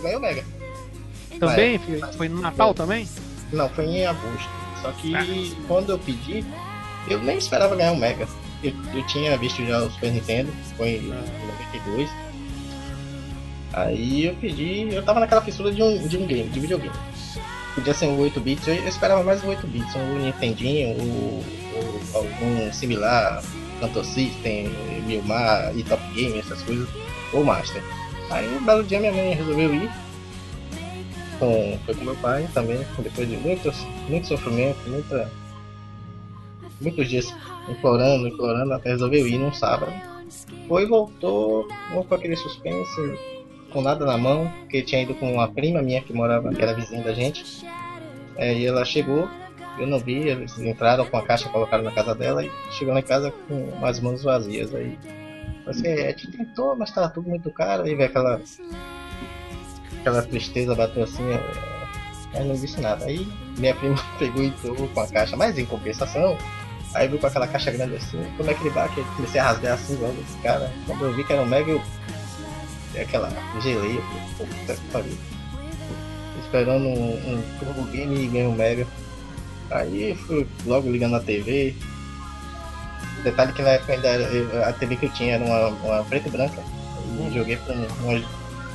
Ganhei 0.03 0.17
o 0.17 0.21
Mega. 0.21 0.43
Também? 1.39 1.79
Foi, 1.79 2.13
foi 2.13 2.29
no 2.29 2.41
Natal 2.41 2.73
também? 2.73 3.07
Não, 3.51 3.69
foi 3.69 3.85
em 3.85 4.05
agosto. 4.05 4.49
Só 4.81 4.91
que 4.91 5.55
quando 5.67 5.91
eu 5.91 5.99
pedi, 5.99 6.45
eu 7.09 7.19
nem 7.19 7.37
esperava 7.37 7.75
ganhar 7.75 7.93
o 7.93 7.97
Mega. 7.97 8.27
Eu, 8.63 8.73
eu 8.93 9.05
tinha 9.07 9.37
visto 9.37 9.65
já 9.65 9.79
o 9.79 9.91
Super 9.91 10.11
Nintendo, 10.11 10.51
foi 10.77 10.97
em 10.97 11.07
92. 11.07 12.09
Aí 13.73 14.25
eu 14.25 14.35
pedi, 14.35 14.93
eu 14.93 15.03
tava 15.03 15.19
naquela 15.19 15.41
fissura 15.41 15.71
de 15.71 15.81
um, 15.81 16.07
de 16.07 16.17
um 16.17 16.27
game, 16.27 16.49
de 16.49 16.59
videogame. 16.59 16.95
Podia 17.73 17.93
ser 17.93 18.05
um 18.05 18.19
8 18.19 18.39
bits, 18.39 18.67
eu, 18.67 18.75
eu 18.75 18.87
esperava 18.87 19.23
mais 19.23 19.43
um 19.43 19.47
8 19.47 19.65
bits, 19.67 19.95
um 19.95 20.19
Nintendinho, 20.19 20.89
ou, 20.99 21.43
ou 22.13 22.21
algum 22.21 22.71
similar, 22.71 23.41
Phantom 23.79 24.03
System, 24.03 24.69
Milmar 25.07 25.75
e 25.75 25.83
Top 25.83 26.01
Game, 26.13 26.37
essas 26.37 26.61
coisas, 26.61 26.87
ou 27.33 27.43
Master. 27.43 27.81
Aí 28.33 28.57
um 28.57 28.65
belo 28.65 28.83
dia 28.83 28.99
minha 28.99 29.11
mãe 29.11 29.33
resolveu 29.33 29.75
ir 29.75 29.91
com, 31.37 31.77
foi 31.85 31.93
com 31.93 32.03
meu 32.03 32.15
pai 32.15 32.49
também, 32.51 32.79
depois 32.97 33.29
de 33.29 33.37
muitos, 33.37 33.85
muito 34.09 34.27
sofrimento, 34.27 34.79
muita, 34.87 35.31
muitos 36.81 37.07
dias 37.07 37.31
implorando, 37.69 38.27
implorando, 38.27 38.73
até 38.73 38.89
resolveu 38.89 39.27
ir 39.27 39.37
num 39.37 39.53
sábado. 39.53 39.93
Foi 40.67 40.87
voltou, 40.87 41.67
ou 41.93 42.03
com 42.03 42.15
aquele 42.15 42.35
suspense, 42.35 43.19
com 43.71 43.81
nada 43.83 44.03
na 44.03 44.17
mão, 44.17 44.51
porque 44.61 44.81
tinha 44.81 45.03
ido 45.03 45.13
com 45.13 45.31
uma 45.31 45.47
prima 45.47 45.83
minha 45.83 46.01
que 46.01 46.11
morava, 46.11 46.51
que 46.51 46.61
era 46.61 46.73
vizinha 46.73 47.03
da 47.03 47.13
gente. 47.13 47.63
É, 48.35 48.51
e 48.51 48.65
ela 48.65 48.83
chegou, 48.83 49.29
eu 49.77 49.85
não 49.85 49.99
vi, 49.99 50.27
eles 50.27 50.57
entraram 50.57 51.05
com 51.05 51.17
a 51.17 51.21
caixa, 51.21 51.49
colocaram 51.49 51.83
na 51.83 51.91
casa 51.91 52.15
dela 52.15 52.43
e 52.43 52.51
chegou 52.71 52.95
na 52.95 53.03
casa 53.03 53.31
com 53.47 53.85
as 53.85 53.99
mãos 53.99 54.23
vazias. 54.23 54.73
Aí 54.73 54.97
você 55.65 55.87
a 55.87 56.09
gente 56.09 56.31
tentou, 56.31 56.75
mas 56.75 56.91
tava 56.91 57.09
tudo 57.09 57.29
muito 57.29 57.49
caro, 57.51 57.83
aí 57.83 57.95
veio 57.95 58.09
aquela 58.09 58.41
aquela 59.99 60.21
tristeza 60.21 60.75
bateu 60.75 61.03
assim, 61.03 61.23
eu 62.33 62.45
não 62.45 62.55
disse 62.55 62.79
nada. 62.81 63.05
Aí 63.05 63.27
minha 63.57 63.73
prima 63.75 63.95
pegou 64.19 64.43
e 64.43 64.47
entrou 64.47 64.87
com 64.89 64.99
a 64.99 65.07
caixa, 65.07 65.37
mas 65.37 65.57
em 65.57 65.65
compensação, 65.65 66.37
aí 66.93 67.07
veio 67.07 67.19
com 67.19 67.27
aquela 67.27 67.47
caixa 67.47 67.71
grande 67.71 67.95
assim, 67.95 68.23
como 68.37 68.49
é 68.49 68.53
que 68.53 68.61
ele 68.63 68.71
bate? 68.71 68.97
Eu 68.97 69.05
comecei 69.15 69.39
a 69.39 69.45
rasgar 69.45 69.73
assim, 69.73 69.93
igual 69.93 70.11
esse 70.11 70.37
cara. 70.39 70.71
Quando 70.85 71.05
eu 71.05 71.13
vi 71.13 71.23
que 71.23 71.33
era 71.33 71.41
um 71.41 71.45
mega, 71.45 71.71
eu 71.71 71.81
dei 72.91 73.03
aquela 73.03 73.29
gelei, 73.61 73.97
eu 73.97 74.01
falei, 74.01 74.53
puta 74.59 74.75
que 74.75 74.87
pariu. 74.91 75.17
Esperando 76.43 76.85
um, 76.85 77.13
um 77.13 77.41
Turbo 77.57 77.83
Game 77.91 78.15
e 78.15 78.27
ganhei 78.27 78.47
um 78.47 78.55
mega. 78.55 78.85
Aí 79.71 80.13
fui 80.15 80.45
logo 80.65 80.91
ligando 80.91 81.13
na 81.13 81.19
TV. 81.19 81.75
Detalhe 83.23 83.53
que 83.53 83.61
na 83.61 83.69
época 83.69 83.93
ainda 83.93 84.07
era- 84.07 84.67
a 84.69 84.73
TV 84.73 84.95
que 84.97 85.05
eu 85.05 85.11
tinha 85.11 85.35
era 85.35 85.43
uma, 85.43 85.67
uma 85.69 86.03
preta 86.03 86.27
e 86.27 86.31
branca. 86.31 86.61
E 87.19 87.33
joguei 87.33 87.57
por 87.57 87.73
um, 87.75 88.21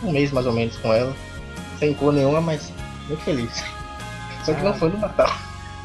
um- 0.07 0.13
mês 0.13 0.31
mais 0.33 0.47
ou 0.47 0.53
menos 0.53 0.77
com 0.79 0.93
ela. 0.93 1.13
Sem 1.79 1.93
cor 1.95 2.13
nenhuma, 2.13 2.41
mas 2.41 2.73
muito 3.09 3.23
feliz. 3.23 3.63
Só 4.45 4.55
que 4.55 4.63
não 4.63 4.73
foi 4.75 4.89
no 4.91 4.99
Natal. 4.99 5.31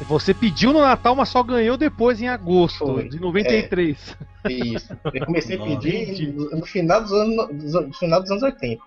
Você 0.08 0.34
pediu 0.34 0.72
no 0.72 0.80
Natal, 0.80 1.14
mas 1.14 1.28
só 1.28 1.40
ganhou 1.42 1.76
depois 1.76 2.20
em 2.20 2.28
agosto 2.28 2.78
Foi. 2.84 3.08
de 3.08 3.20
93. 3.20 4.16
Isso. 4.48 4.96
Eu 5.12 5.24
comecei 5.26 5.56
a 5.56 5.62
pedir 5.62 6.32
no 6.34 6.50
no 6.50 6.66
final 6.66 7.00
dos 7.00 7.12
anos, 7.12 7.72
no 7.72 7.92
final 7.94 8.20
dos 8.20 8.30
anos 8.30 8.42
80. 8.42 8.82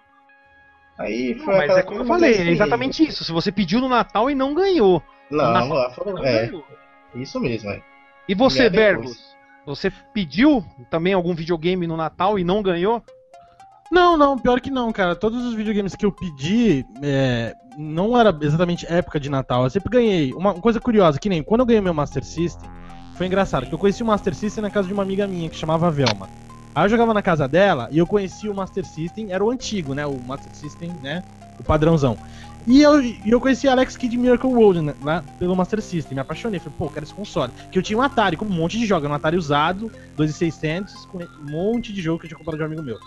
Aí 0.99 1.35
foi 1.35 1.53
Mas 1.53 1.63
aquela 1.63 1.79
é 1.79 1.83
como 1.83 1.99
eu 2.01 2.05
falei, 2.05 2.31
assim, 2.31 2.47
é 2.49 2.51
exatamente 2.51 3.07
isso. 3.07 3.23
Se 3.23 3.31
você 3.31 3.51
pediu 3.51 3.79
no 3.79 3.87
Natal 3.87 4.29
e 4.29 4.35
não 4.35 4.53
ganhou. 4.53 5.01
Não, 5.31 5.51
Natal, 5.53 5.69
lá 5.77 5.89
foi, 5.91 6.11
não 6.13 6.23
é, 6.25 6.45
ganhou. 6.47 6.65
isso 7.15 7.39
mesmo, 7.39 7.69
é. 7.71 7.81
E 8.27 8.35
você, 8.35 8.63
é 8.63 8.69
depois. 8.69 8.85
Bergos? 8.87 9.36
Você 9.67 9.91
pediu 10.13 10.63
também 10.89 11.13
algum 11.13 11.35
videogame 11.35 11.85
no 11.85 11.97
Natal 11.97 12.39
e 12.39 12.43
não 12.43 12.63
ganhou? 12.63 13.03
Não, 13.91 14.17
não, 14.17 14.37
pior 14.37 14.61
que 14.61 14.71
não, 14.71 14.91
cara. 14.91 15.15
Todos 15.15 15.45
os 15.45 15.53
videogames 15.53 15.95
que 15.95 16.05
eu 16.05 16.11
pedi 16.11 16.85
é, 17.01 17.53
não 17.77 18.17
era 18.17 18.35
exatamente 18.41 18.85
época 18.91 19.19
de 19.19 19.29
Natal. 19.29 19.63
Eu 19.63 19.69
sempre 19.69 19.89
ganhei. 19.89 20.33
Uma 20.33 20.53
coisa 20.53 20.79
curiosa, 20.79 21.19
que 21.19 21.29
nem 21.29 21.43
quando 21.43 21.61
eu 21.61 21.65
ganhei 21.65 21.81
meu 21.81 21.93
Master 21.93 22.23
System, 22.23 22.69
foi 23.15 23.27
engraçado, 23.27 23.65
que 23.65 23.73
eu 23.73 23.79
conheci 23.79 24.03
o 24.03 24.05
Master 24.05 24.33
System 24.33 24.61
na 24.61 24.69
casa 24.69 24.87
de 24.87 24.93
uma 24.93 25.03
amiga 25.03 25.27
minha 25.27 25.49
que 25.49 25.55
chamava 25.55 25.91
Velma. 25.91 26.29
Aí 26.73 26.85
eu 26.85 26.89
jogava 26.89 27.13
na 27.13 27.21
casa 27.21 27.47
dela 27.47 27.89
e 27.91 27.97
eu 27.97 28.07
conheci 28.07 28.47
o 28.47 28.53
Master 28.53 28.85
System, 28.85 29.31
era 29.31 29.43
o 29.43 29.49
antigo, 29.49 29.93
né? 29.93 30.05
O 30.05 30.17
Master 30.21 30.53
System, 30.55 30.93
né? 31.01 31.23
O 31.59 31.63
padrãozão. 31.63 32.17
E 32.67 32.81
eu, 32.81 33.01
eu 33.25 33.39
conheci 33.39 33.65
Alex 33.65 33.95
Kidd 33.95 34.17
Miracle 34.17 34.49
World 34.49 34.81
né, 34.81 34.93
lá 35.01 35.23
pelo 35.39 35.55
Master 35.55 35.81
System, 35.81 36.15
me 36.15 36.21
apaixonei. 36.21 36.59
Falei, 36.59 36.75
pô, 36.77 36.89
quero 36.89 37.05
esse 37.05 37.13
console. 37.13 37.53
Que 37.71 37.79
eu 37.79 37.81
tinha 37.81 37.97
um 37.97 38.01
Atari 38.01 38.35
com 38.35 38.43
um 38.43 38.49
monte 38.49 38.77
de 38.77 38.85
jogos, 38.85 39.09
um 39.09 39.13
Atari 39.13 39.37
usado, 39.37 39.89
2600, 40.17 40.93
com 41.05 41.19
um 41.19 41.49
monte 41.49 41.93
de 41.93 42.01
jogo 42.01 42.19
que 42.19 42.25
eu 42.25 42.29
tinha 42.29 42.37
comprado 42.37 42.57
de 42.57 42.63
um 42.63 42.65
amigo 42.65 42.83
meu. 42.83 42.97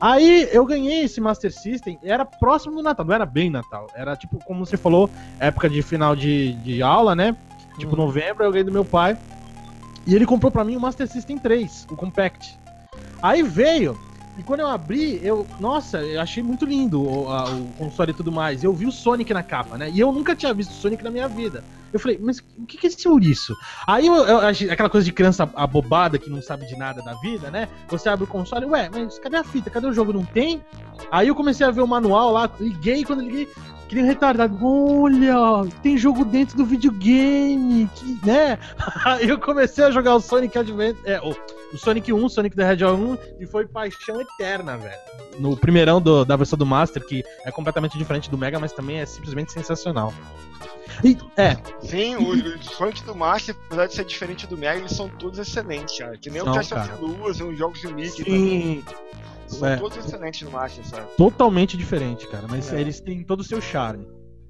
Aí 0.00 0.48
eu 0.50 0.66
ganhei 0.66 1.04
esse 1.04 1.20
Master 1.20 1.52
System, 1.52 1.96
era 2.02 2.24
próximo 2.24 2.74
do 2.74 2.82
Natal, 2.82 3.06
não 3.06 3.14
era 3.14 3.24
bem 3.24 3.48
Natal. 3.50 3.86
Era 3.94 4.16
tipo, 4.16 4.38
como 4.44 4.66
você 4.66 4.76
falou, 4.76 5.08
época 5.38 5.70
de 5.70 5.80
final 5.80 6.16
de, 6.16 6.54
de 6.54 6.82
aula, 6.82 7.14
né? 7.14 7.36
Tipo, 7.78 7.94
Hum. 7.94 7.98
novembro, 7.98 8.44
eu 8.44 8.50
ganhei 8.50 8.64
do 8.64 8.72
meu 8.72 8.84
pai. 8.84 9.16
E 10.04 10.14
ele 10.14 10.26
comprou 10.26 10.50
pra 10.50 10.64
mim 10.64 10.76
o 10.76 10.80
Master 10.80 11.06
System 11.06 11.38
3, 11.38 11.86
o 11.88 11.96
Compact. 11.96 12.58
Aí 13.22 13.42
veio, 13.44 13.96
e 14.36 14.42
quando 14.42 14.60
eu 14.60 14.68
abri, 14.68 15.20
eu. 15.24 15.46
Nossa, 15.60 15.98
eu 16.02 16.20
achei 16.20 16.42
muito 16.42 16.64
lindo 16.64 17.02
o, 17.02 17.28
a- 17.28 17.44
o 17.54 17.72
console 17.74 18.10
e 18.10 18.14
tudo 18.14 18.32
mais. 18.32 18.64
Eu 18.64 18.72
vi 18.74 18.86
o 18.86 18.92
Sonic 18.92 19.32
na 19.32 19.42
capa, 19.42 19.78
né? 19.78 19.90
E 19.90 20.00
eu 20.00 20.12
nunca 20.12 20.34
tinha 20.34 20.52
visto 20.52 20.70
o 20.70 20.74
Sonic 20.74 21.02
na 21.04 21.10
minha 21.10 21.28
vida. 21.28 21.64
Eu 21.92 22.00
falei, 22.00 22.18
mas 22.20 22.40
o 22.58 22.66
que, 22.66 22.76
que 22.76 22.86
é 22.88 22.90
esse? 22.90 23.54
Aí 23.86 24.06
eu, 24.08 24.14
eu 24.14 24.38
aquela 24.72 24.90
coisa 24.90 25.04
de 25.04 25.12
criança 25.12 25.48
abobada 25.54 26.18
que 26.18 26.28
não 26.28 26.42
sabe 26.42 26.66
de 26.66 26.76
nada 26.76 27.00
da 27.02 27.14
vida, 27.20 27.50
né? 27.52 27.68
Você 27.88 28.08
abre 28.08 28.24
o 28.24 28.28
console, 28.28 28.66
ué, 28.66 28.90
mas 28.92 29.16
cadê 29.20 29.36
a 29.36 29.44
fita? 29.44 29.70
Cadê 29.70 29.86
o 29.86 29.92
jogo? 29.92 30.12
Não 30.12 30.24
tem? 30.24 30.60
Aí 31.10 31.28
eu 31.28 31.34
comecei 31.36 31.64
a 31.64 31.70
ver 31.70 31.82
o 31.82 31.86
manual 31.86 32.32
lá, 32.32 32.50
liguei, 32.58 33.04
quando 33.04 33.22
liguei, 33.22 33.48
que 33.88 33.94
nem 33.94 34.04
um 34.04 34.06
retardado. 34.08 34.56
Olha, 34.62 35.68
tem 35.82 35.96
jogo 35.96 36.24
dentro 36.24 36.56
do 36.56 36.64
videogame, 36.64 37.88
que, 37.94 38.18
né? 38.26 38.58
Eu 39.20 39.38
comecei 39.38 39.84
a 39.84 39.90
jogar 39.90 40.14
o 40.14 40.20
Sonic 40.20 40.56
Advent, 40.58 40.96
é, 41.04 41.20
o, 41.20 41.30
o 41.72 41.78
Sonic 41.78 42.12
1, 42.12 42.28
Sonic 42.28 42.56
the 42.56 42.72
Hedgehog 42.72 43.00
1, 43.00 43.18
e 43.40 43.46
foi 43.46 43.66
paixão 43.66 44.20
eterna, 44.20 44.76
velho. 44.76 44.98
No 45.38 45.56
primeirão 45.56 46.00
do- 46.00 46.24
da 46.24 46.36
versão 46.36 46.58
do 46.58 46.64
Master, 46.66 47.04
que 47.04 47.24
é 47.44 47.50
completamente 47.50 47.98
diferente 47.98 48.30
do 48.30 48.38
Mega, 48.38 48.58
mas 48.58 48.72
também 48.72 48.98
é 49.00 49.06
simplesmente 49.06 49.52
sensacional. 49.52 50.12
E, 51.02 51.16
é, 51.36 51.56
Sim, 51.80 52.14
o, 52.16 52.30
o 52.30 52.62
Sonic 52.62 53.02
do 53.02 53.16
Master, 53.16 53.56
apesar 53.66 53.86
de 53.86 53.94
ser 53.94 54.04
diferente 54.04 54.46
do 54.46 54.56
Mega, 54.56 54.78
eles 54.78 54.92
são 54.92 55.08
todos 55.08 55.38
excelentes, 55.40 55.98
cara. 55.98 56.16
Que 56.16 56.30
nem 56.30 56.40
o 56.40 56.44
São, 56.44 56.54
Test 56.54 56.70
cara. 56.70 56.94
of 56.94 57.02
Luz, 57.04 57.40
os 57.40 57.58
jogos 57.58 57.82
do 57.82 57.92
Mickey 57.92 58.24
também. 58.24 58.84
São 59.46 59.68
é. 59.68 59.76
todos 59.76 59.98
excelentes 59.98 60.42
no 60.42 60.50
Master, 60.50 60.84
sabe? 60.86 61.06
totalmente 61.16 61.76
diferente, 61.76 62.26
cara, 62.28 62.44
mas 62.48 62.72
É. 62.72 62.80
eles 62.80 63.00
têm 63.00 63.22
todo 63.22 63.40
o 63.40 63.44
seu 63.44 63.60
charme. 63.60 64.06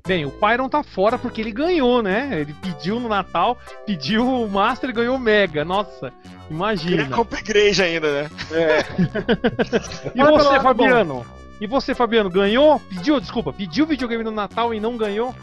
Bem, 0.07 0.27
o 0.27 0.31
Pyron 0.31 0.69
tá 0.69 0.83
fora 0.83 1.17
porque 1.17 1.41
ele 1.41 1.51
ganhou, 1.51 2.03
né? 2.03 2.29
Ele 2.39 2.55
pediu 2.61 3.01
no 3.01 3.09
Natal, 3.09 3.57
pediu 3.87 4.27
o 4.29 4.51
Master 4.51 4.91
e 4.91 4.93
ganhou 4.93 5.17
o 5.17 5.19
Mega. 5.19 5.65
Nossa, 5.65 6.13
imagina. 6.51 7.05
Queria 7.05 7.17
comprar 7.17 7.41
igreja 7.41 7.85
ainda, 7.85 8.25
né? 8.25 8.31
E 10.15 10.21
Olha 10.21 10.37
pelo 10.37 10.51
você, 10.51 10.61
Fabiano? 10.61 11.27
E 11.59 11.67
você, 11.67 11.95
Fabiano, 11.95 12.29
ganhou? 12.29 12.79
Pediu, 12.81 13.19
desculpa, 13.19 13.51
pediu 13.51 13.87
videogame 13.87 14.23
no 14.23 14.31
Natal 14.31 14.75
e 14.75 14.81
não 14.81 14.97
ganhou? 14.99 15.35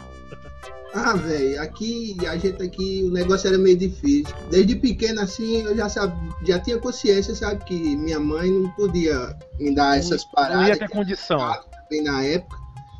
Ah, 0.94 1.14
velho, 1.14 1.60
aqui, 1.62 2.16
a 2.28 2.36
gente 2.36 2.62
aqui, 2.62 3.02
o 3.04 3.10
negócio 3.10 3.48
era 3.48 3.56
meio 3.56 3.76
difícil. 3.78 4.34
Desde 4.50 4.76
pequeno, 4.76 5.22
assim, 5.22 5.62
eu 5.62 5.74
já, 5.74 5.88
sabe, 5.88 6.14
já 6.44 6.58
tinha 6.58 6.78
consciência, 6.78 7.34
sabe, 7.34 7.64
que 7.64 7.96
minha 7.96 8.20
mãe 8.20 8.50
não 8.50 8.68
podia 8.72 9.34
me 9.58 9.74
dar 9.74 9.98
essas 9.98 10.24
Não 10.24 10.42
ia 10.42 10.48
paradas. 10.48 10.78
ter 10.78 10.88
condição. 10.90 11.38
bem 11.88 12.02
na 12.02 12.22
época. 12.22 12.56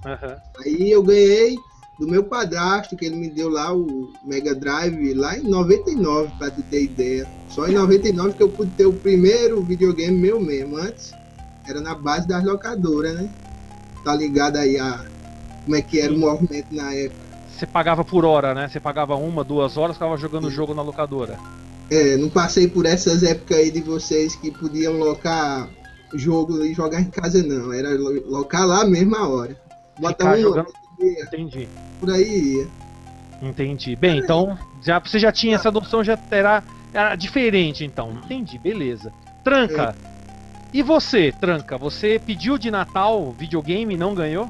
Aham. 0.07 0.37
Aí 0.65 0.91
eu 0.91 1.03
ganhei 1.03 1.55
do 2.01 2.09
meu 2.09 2.25
padrasto, 2.25 2.97
que 2.97 3.05
ele 3.05 3.17
me 3.17 3.29
deu 3.29 3.51
lá 3.51 3.75
o 3.75 4.11
Mega 4.25 4.55
Drive, 4.55 5.13
lá 5.13 5.37
em 5.37 5.43
99, 5.43 6.33
pra 6.39 6.51
tu 6.51 6.63
ter 6.63 6.85
ideia. 6.85 7.29
Só 7.49 7.69
em 7.69 7.75
99 7.75 8.35
que 8.35 8.43
eu 8.43 8.49
pude 8.49 8.71
ter 8.73 8.87
o 8.87 8.95
primeiro 8.95 9.63
videogame 9.63 10.17
meu 10.17 10.41
mesmo. 10.41 10.79
Antes, 10.79 11.13
era 11.69 11.81
na 11.81 11.95
base 11.95 12.27
das 12.27 12.43
locadoras, 12.43 13.15
né? 13.15 13.29
Tá 14.03 14.15
ligado 14.17 14.57
aí 14.57 14.79
a 14.79 15.05
como 15.65 15.77
é 15.77 15.83
que 15.83 16.01
era 16.01 16.13
o 16.13 16.19
movimento 16.19 16.75
na 16.75 16.93
época. 16.95 17.23
Você 17.53 17.67
pagava 17.67 18.05
por 18.05 18.25
hora, 18.25 18.55
né? 18.55 18.69
Você 18.69 18.81
pagava 18.81 19.15
uma, 19.15 19.45
duas 19.45 19.77
horas, 19.77 19.97
ficava 19.97 20.17
jogando 20.17 20.47
o 20.47 20.51
jogo 20.51 20.75
na 20.75 20.83
locadora. 20.83 21.39
É, 21.91 22.17
não 22.17 22.29
passei 22.31 22.67
por 22.67 22.87
essas 22.87 23.23
épocas 23.23 23.59
aí 23.59 23.71
de 23.71 23.81
vocês 23.83 24.35
que 24.35 24.51
podiam 24.51 24.95
locar 24.99 25.69
jogo 26.15 26.65
e 26.65 26.73
jogar 26.75 27.01
em 27.01 27.11
casa, 27.11 27.43
não. 27.43 27.73
Era 27.73 27.91
lo- 27.91 28.25
locar 28.29 28.67
lá 28.67 28.83
a 28.83 29.29
hora. 29.29 29.57
Bota 30.01 30.25
Ficar 30.25 30.39
um 30.39 30.43
jogando- 30.43 30.73
Entendi. 31.01 31.69
por 32.01 32.11
aí 32.11 32.57
ia. 32.57 32.69
Entendi. 33.43 33.97
Bem, 33.97 34.19
então, 34.19 34.57
já, 34.83 34.99
você 34.99 35.19
já 35.19 35.31
tinha 35.33 35.57
essa 35.57 35.71
noção, 35.71 36.03
já 36.03 36.17
terá. 36.17 36.63
Era 36.95 37.15
diferente, 37.17 37.85
então. 37.85 38.13
Entendi, 38.25 38.59
beleza. 38.59 39.13
Tranca. 39.43 39.95
E 40.73 40.83
você, 40.83 41.33
Tranca? 41.41 41.77
Você 41.77 42.19
pediu 42.25 42.57
de 42.57 42.71
Natal 42.71 43.35
videogame 43.39 43.95
e 43.95 43.99
não 43.99 44.15
ganhou? 44.15 44.49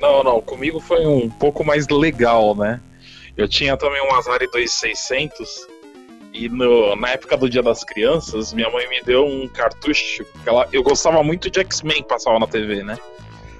Não, 0.00 0.22
não, 0.22 0.40
comigo 0.40 0.78
foi 0.80 1.06
um 1.06 1.28
pouco 1.28 1.64
mais 1.64 1.88
legal, 1.88 2.54
né? 2.54 2.80
Eu 3.36 3.48
tinha 3.48 3.76
também 3.76 4.00
um 4.02 4.14
Atari 4.14 4.46
2600 4.50 5.66
e 6.32 6.48
no- 6.48 6.94
na 6.96 7.10
época 7.10 7.36
do 7.36 7.48
Dia 7.48 7.62
das 7.62 7.82
Crianças, 7.84 8.52
minha 8.52 8.68
mãe 8.70 8.88
me 8.88 9.02
deu 9.02 9.24
um 9.26 9.48
cartucho. 9.48 10.24
Ela, 10.44 10.68
eu 10.72 10.82
gostava 10.82 11.22
muito 11.22 11.50
de 11.50 11.60
X-Men 11.60 12.02
que 12.02 12.08
passava 12.08 12.38
na 12.38 12.46
TV, 12.46 12.82
né? 12.82 12.98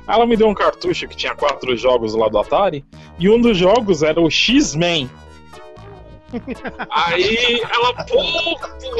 Ela 0.09 0.25
me 0.27 0.37
deu 0.37 0.46
um 0.49 0.55
cartucho 0.55 1.09
que 1.09 1.16
tinha 1.16 1.35
quatro 1.35 1.77
jogos 1.77 2.14
lá 2.14 2.29
do 2.29 2.38
Atari 2.38 2.85
e 3.18 3.29
um 3.29 3.40
dos 3.40 3.57
jogos 3.59 4.03
era 4.03 4.20
o 4.20 4.31
X-Men. 4.31 5.11
Aí 6.90 7.61
ela, 7.62 7.92
pô, 8.05 8.22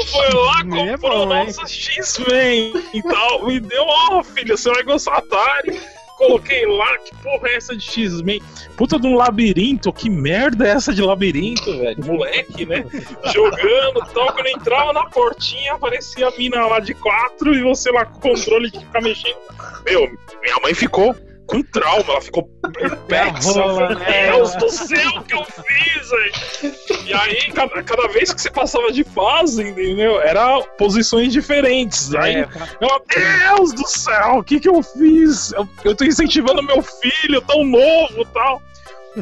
foi 0.05 0.29
lá, 0.33 0.59
é 0.59 0.91
comprou 0.97 1.25
bom, 1.27 1.35
hein? 1.35 1.45
nossa 1.47 1.67
X-Men 1.67 2.73
e 2.93 3.01
tal. 3.03 3.45
Me 3.45 3.59
deu, 3.59 3.83
ó, 3.85 4.23
filha, 4.23 4.55
você 4.57 4.69
vai 4.71 4.83
gostar 4.83 5.17
Atari. 5.17 5.79
Coloquei 6.17 6.65
lá, 6.65 6.97
que 6.97 7.15
porra 7.17 7.49
é 7.49 7.55
essa 7.55 7.75
de 7.75 7.85
X-Men? 7.85 8.41
Puta 8.75 8.99
de 8.99 9.05
um 9.05 9.15
labirinto, 9.15 9.93
que 9.93 10.09
merda 10.09 10.67
é 10.67 10.71
essa 10.71 10.91
de 10.91 11.01
labirinto, 11.01 11.77
velho? 11.77 12.05
Moleque, 12.05 12.65
né? 12.65 12.83
Jogando 13.31 13.99
tal. 14.13 14.33
Quando 14.33 14.47
entrava 14.47 14.93
na 14.93 15.05
portinha, 15.05 15.73
aparecia 15.73 16.27
a 16.27 16.31
mina 16.31 16.65
lá 16.65 16.79
de 16.79 16.95
quatro 16.95 17.53
e 17.53 17.61
você 17.61 17.91
lá 17.91 18.03
com 18.05 18.17
o 18.17 18.21
controle 18.35 18.71
de 18.71 18.79
ficar 18.79 19.01
mexendo. 19.01 19.37
Meu, 19.85 20.01
minha 20.41 20.57
mãe 20.63 20.73
ficou 20.73 21.15
com 21.47 21.61
trauma, 21.63 22.11
ela 22.11 22.21
ficou 22.21 22.43
perplexa. 22.73 23.53
rola, 23.61 23.89
Meu 23.89 23.99
né? 23.99 24.31
Deus 24.31 24.55
do 24.55 24.69
céu, 24.69 25.09
o 25.15 25.23
que 25.23 25.33
eu 25.33 25.45
fiz, 25.45 26.09
velho? 26.09 27.05
E 27.05 27.13
aí, 27.13 27.51
cada, 27.53 27.81
cada 27.83 28.07
vez 28.09 28.33
que 28.33 28.41
você 28.41 28.51
passava 28.51 28.91
de 28.91 29.03
fase, 29.03 29.63
entendeu? 29.63 30.19
Era 30.21 30.61
posições 30.77 31.31
diferentes. 31.31 32.13
Aí, 32.13 32.35
É, 32.35 32.47
meu 32.81 33.01
Deus 33.07 33.73
do 33.73 33.87
céu, 33.87 34.39
o 34.39 34.43
que 34.43 34.59
que 34.59 34.69
eu 34.69 34.83
fiz? 34.83 35.53
Eu, 35.53 35.67
eu 35.85 35.95
tô 35.95 36.03
incentivando 36.03 36.61
meu 36.61 36.81
filho 36.83 37.41
tão 37.41 37.63
novo 37.63 38.21
e 38.21 38.25
tal. 38.25 38.61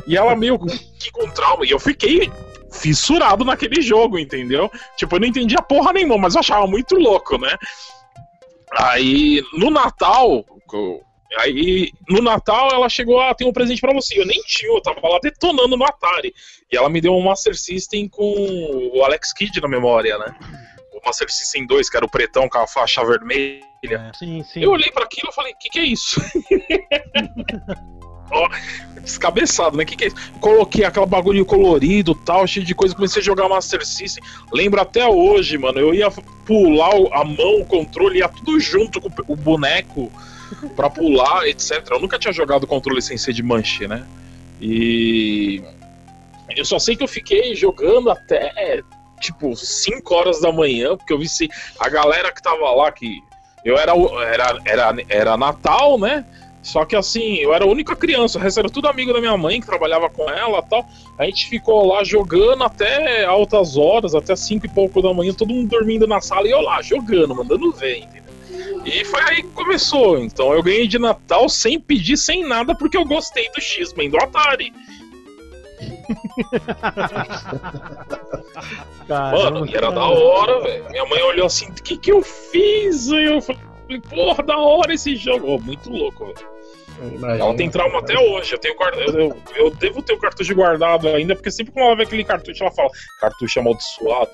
E 0.08 0.18
ela 0.18 0.36
meio 0.36 0.60
que 0.60 1.12
com 1.12 1.30
trauma. 1.30 1.66
E 1.66 1.70
eu 1.72 1.80
fiquei 1.80 2.30
fissurado 2.72 3.46
naquele 3.46 3.82
jogo, 3.82 4.20
entendeu? 4.20 4.70
Tipo, 4.98 5.16
eu 5.16 5.20
não 5.22 5.28
entendia 5.28 5.62
porra 5.62 5.94
nenhuma, 5.94 6.18
mas 6.18 6.34
eu 6.36 6.42
achava 6.42 6.68
muito 6.68 6.96
louco, 6.96 7.38
né? 7.38 7.56
Aí, 8.78 9.42
no 9.54 9.70
Natal, 9.70 10.44
aí, 11.38 11.92
no 12.08 12.22
Natal 12.22 12.70
ela 12.72 12.90
chegou, 12.90 13.20
ah, 13.20 13.34
tem 13.34 13.48
um 13.48 13.54
presente 13.54 13.82
pra 13.82 13.94
você. 13.94 14.20
Eu 14.20 14.26
nem 14.26 14.42
tinha, 14.44 14.72
eu 14.72 14.82
tava 14.82 15.08
lá 15.08 15.20
detonando 15.22 15.76
no 15.76 15.86
Atari. 15.86 16.34
E 16.72 16.78
ela 16.78 16.90
me 16.90 17.02
deu 17.02 17.14
um 17.14 17.22
Master 17.22 17.56
System 17.56 18.08
com 18.08 18.92
o 18.94 19.04
Alex 19.04 19.34
Kidd 19.34 19.62
na 19.62 19.68
memória, 19.68 20.18
né? 20.18 20.36
O 20.94 21.06
Master 21.06 21.32
System 21.32 21.66
2, 21.68 21.90
que 21.90 21.98
era 21.98 22.06
o 22.06 22.10
pretão 22.10 22.48
com 22.48 22.58
a 22.58 22.68
faixa 22.68 23.04
vermelha. 23.06 24.12
sim, 24.18 24.44
sim. 24.44 24.64
Eu 24.64 24.72
olhei 24.72 24.92
pra 24.92 25.04
aquilo 25.04 25.30
e 25.30 25.36
falei, 25.36 25.54
o 25.54 25.58
que, 25.58 25.70
que 25.70 25.80
é 25.80 25.86
isso? 25.86 26.22
Ó, 28.32 28.50
descabeçado, 29.02 29.78
né? 29.78 29.84
O 29.84 29.86
que, 29.86 29.96
que 29.96 30.06
é 30.06 30.08
isso? 30.08 30.16
Coloquei 30.40 30.84
aquele 30.84 31.06
bagulho 31.06 31.46
colorido 31.46 32.16
tal, 32.16 32.48
cheio 32.48 32.66
de 32.66 32.74
coisa, 32.74 32.96
comecei 32.96 33.22
a 33.22 33.26
jogar 33.26 33.48
Master 33.48 33.86
System. 33.86 34.24
Lembro 34.52 34.82
até 34.82 35.08
hoje, 35.08 35.58
mano, 35.58 35.80
eu 35.80 35.94
ia 35.94 36.10
pular 36.46 36.92
a 37.12 37.24
mão, 37.24 37.62
o 37.62 37.66
controle, 37.66 38.20
ia 38.20 38.30
tudo 38.30 38.60
junto 38.60 39.00
com 39.00 39.10
o 39.28 39.36
boneco 39.36 40.12
pra 40.76 40.90
pular, 40.90 41.48
etc. 41.48 41.86
Eu 41.92 42.00
nunca 42.00 42.20
tinha 42.20 42.34
jogado 42.34 42.68
controle 42.68 43.02
sem 43.02 43.18
ser 43.18 43.34
de 43.34 43.44
manche, 43.44 43.88
né? 43.88 44.06
E. 44.62 45.62
Eu 46.56 46.64
só 46.64 46.80
sei 46.80 46.96
que 46.96 47.04
eu 47.04 47.08
fiquei 47.08 47.56
jogando 47.56 48.10
até 48.10 48.82
tipo 49.20 49.56
5 49.56 50.14
horas 50.14 50.42
da 50.42 50.52
manhã, 50.52 50.96
porque 50.96 51.12
eu 51.12 51.20
vi 51.20 51.28
se 51.28 51.50
a 51.80 51.90
galera 51.90 52.32
que 52.32 52.42
tava 52.42 52.70
lá, 52.72 52.92
que 52.92 53.20
eu 53.64 53.78
era, 53.78 53.94
era, 54.32 54.62
era, 54.66 54.96
era 55.10 55.38
Natal, 55.38 55.98
né? 55.98 56.26
Só 56.62 56.84
que 56.84 56.96
assim, 56.96 57.36
eu 57.36 57.54
era 57.54 57.64
a 57.64 57.68
única 57.68 57.96
criança, 57.96 58.40
o 58.40 58.42
resto 58.42 58.60
era 58.60 58.70
tudo 58.70 58.88
amigo 58.88 59.14
da 59.14 59.20
minha 59.20 59.38
mãe 59.38 59.60
que 59.60 59.68
trabalhava 59.68 60.10
com 60.10 60.28
ela 60.30 60.64
tal. 60.64 60.84
A 61.18 61.26
gente 61.26 61.48
ficou 61.48 61.86
lá 61.86 62.04
jogando 62.04 62.64
até 62.64 63.24
altas 63.24 63.78
horas, 63.78 64.16
até 64.16 64.36
5 64.36 64.66
e 64.66 64.70
pouco 64.70 65.00
da 65.00 65.14
manhã, 65.14 65.32
todo 65.32 65.54
mundo 65.54 65.70
dormindo 65.70 66.08
na 66.08 66.20
sala 66.22 66.48
e 66.48 66.52
eu 66.52 66.62
lá 66.62 66.82
jogando, 66.82 67.36
mandando 67.36 67.72
ver, 67.72 68.00
entendeu? 68.00 68.25
E 68.86 69.04
foi 69.04 69.22
aí 69.22 69.42
que 69.42 69.50
começou. 69.50 70.20
Então 70.20 70.54
eu 70.54 70.62
ganhei 70.62 70.88
de 70.88 71.00
Natal 71.00 71.50
sem 71.50 71.80
pedir, 71.80 72.18
sem 72.18 72.48
nada, 72.48 72.76
porque 72.76 72.96
eu 72.96 73.04
gostei 73.04 73.50
do 73.52 73.60
X-Men 73.60 74.12
do 74.12 74.18
Atari. 74.18 74.72
Mano, 79.10 79.66
e 79.66 79.76
era 79.76 79.92
da 79.92 80.08
hora, 80.08 80.62
velho. 80.62 80.90
Minha 80.90 81.06
mãe 81.06 81.22
olhou 81.24 81.48
assim, 81.48 81.70
o 81.70 81.74
que 81.74 81.98
que 81.98 82.12
eu 82.12 82.22
fiz? 82.22 83.08
E 83.08 83.24
eu 83.24 83.42
falei, 83.42 83.62
porra, 84.10 84.44
da 84.44 84.58
hora 84.58 84.94
esse 84.94 85.16
jogo. 85.16 85.48
Ô, 85.48 85.60
muito 85.60 85.90
louco, 85.90 86.26
velho. 86.26 86.56
Ela 87.40 87.56
tem 87.56 87.70
trauma 87.70 88.00
até 88.00 88.18
hoje. 88.18 88.54
Eu, 88.54 88.60
tenho, 88.60 88.76
eu, 88.80 89.20
eu, 89.20 89.38
eu 89.56 89.72
devo 89.72 90.02
ter 90.02 90.14
o 90.14 90.20
cartucho 90.20 90.56
guardado 90.56 91.10
ainda, 91.10 91.36
porque 91.36 91.52
sempre 91.52 91.74
que 91.74 91.80
ela 91.80 91.96
vê 91.96 92.04
aquele 92.04 92.24
cartucho, 92.24 92.64
ela 92.64 92.72
fala: 92.72 92.90
cartucho 93.20 93.60
amaldiçoado. 93.60 94.32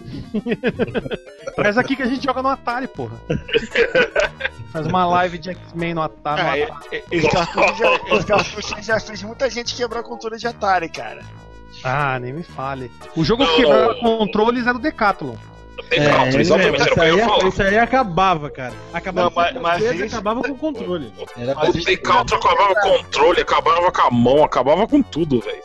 Traz 1.56 1.76
aqui 1.78 1.96
que 1.96 2.02
a 2.02 2.06
gente 2.06 2.24
joga 2.24 2.42
no 2.42 2.48
Atari, 2.48 2.86
porra. 2.88 3.16
Faz 4.72 4.86
uma 4.86 5.04
live 5.06 5.38
de 5.38 5.50
X-Men 5.50 5.94
no 5.94 6.02
Atari. 6.02 6.40
Ah, 6.40 6.44
no 6.44 6.56
é- 6.56 6.62
Atari. 6.64 6.86
é- 6.96 7.04
esse 7.10 7.28
cartucho 7.30 7.74
já, 7.76 7.94
esse 8.16 8.26
cartucho 8.26 8.82
já 8.82 9.00
fez 9.00 9.22
muita 9.22 9.50
gente 9.50 9.74
quebrar 9.74 10.00
a 10.00 10.02
controle 10.02 10.38
de 10.38 10.46
Atari, 10.46 10.88
cara. 10.88 11.22
Ah, 11.84 12.18
nem 12.18 12.32
me 12.32 12.42
fale. 12.42 12.90
O 13.16 13.24
jogo 13.24 13.46
que 13.46 13.56
quebrava 13.56 13.94
controles 13.96 14.66
era 14.66 14.76
o 14.76 14.80
Decathlon. 14.80 15.34
Era 15.90 16.22
o 16.24 16.40
isso, 16.40 16.54
aí, 16.54 17.48
isso 17.48 17.62
aí 17.62 17.78
acabava, 17.78 18.50
cara. 18.50 18.74
Acabava 18.92 19.28
Não, 19.30 19.34
mas- 19.34 19.52
com 19.54 19.60
mas 19.60 20.12
acabava 20.12 20.42
com 20.42 20.52
o 20.52 20.56
controle. 20.58 21.12
Era 21.36 21.54
Mas 21.54 21.74
O 21.74 21.84
Decathlon 21.84 22.38
acabava 22.38 22.74
com 22.74 22.88
o 22.88 22.98
controle, 22.98 23.40
acabava 23.40 23.92
com 23.92 24.02
a 24.02 24.10
mão, 24.10 24.44
acabava 24.44 24.86
com 24.86 25.02
tudo, 25.02 25.40
velho. 25.40 25.62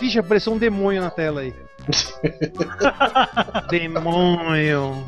Vixe, 0.00 0.18
apareceu 0.18 0.52
um 0.52 0.58
demônio 0.58 1.00
na 1.00 1.10
tela 1.10 1.40
aí. 1.40 1.54
demônio. 3.70 5.04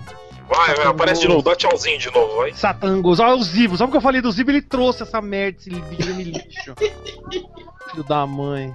Vai, 0.48 0.74
vai, 0.74 0.86
aparece 0.86 1.22
de 1.22 1.28
novo, 1.28 1.42
dá 1.42 1.54
tchauzinho 1.54 1.98
de 1.98 2.10
novo, 2.10 2.36
vai. 2.36 2.54
Satangos. 2.54 3.20
Olha 3.20 3.34
o 3.34 3.42
Zibo. 3.42 3.76
Sabe 3.76 3.88
o 3.88 3.90
que 3.90 3.98
eu 3.98 4.02
falei 4.02 4.20
do 4.20 4.32
Zibo? 4.32 4.50
Ele 4.50 4.62
trouxe 4.62 5.02
essa 5.02 5.20
merda, 5.20 5.58
esse 5.58 5.70
videogame 5.70 6.24
lixo. 6.24 6.74
Filho 7.90 8.04
da 8.04 8.26
mãe. 8.26 8.74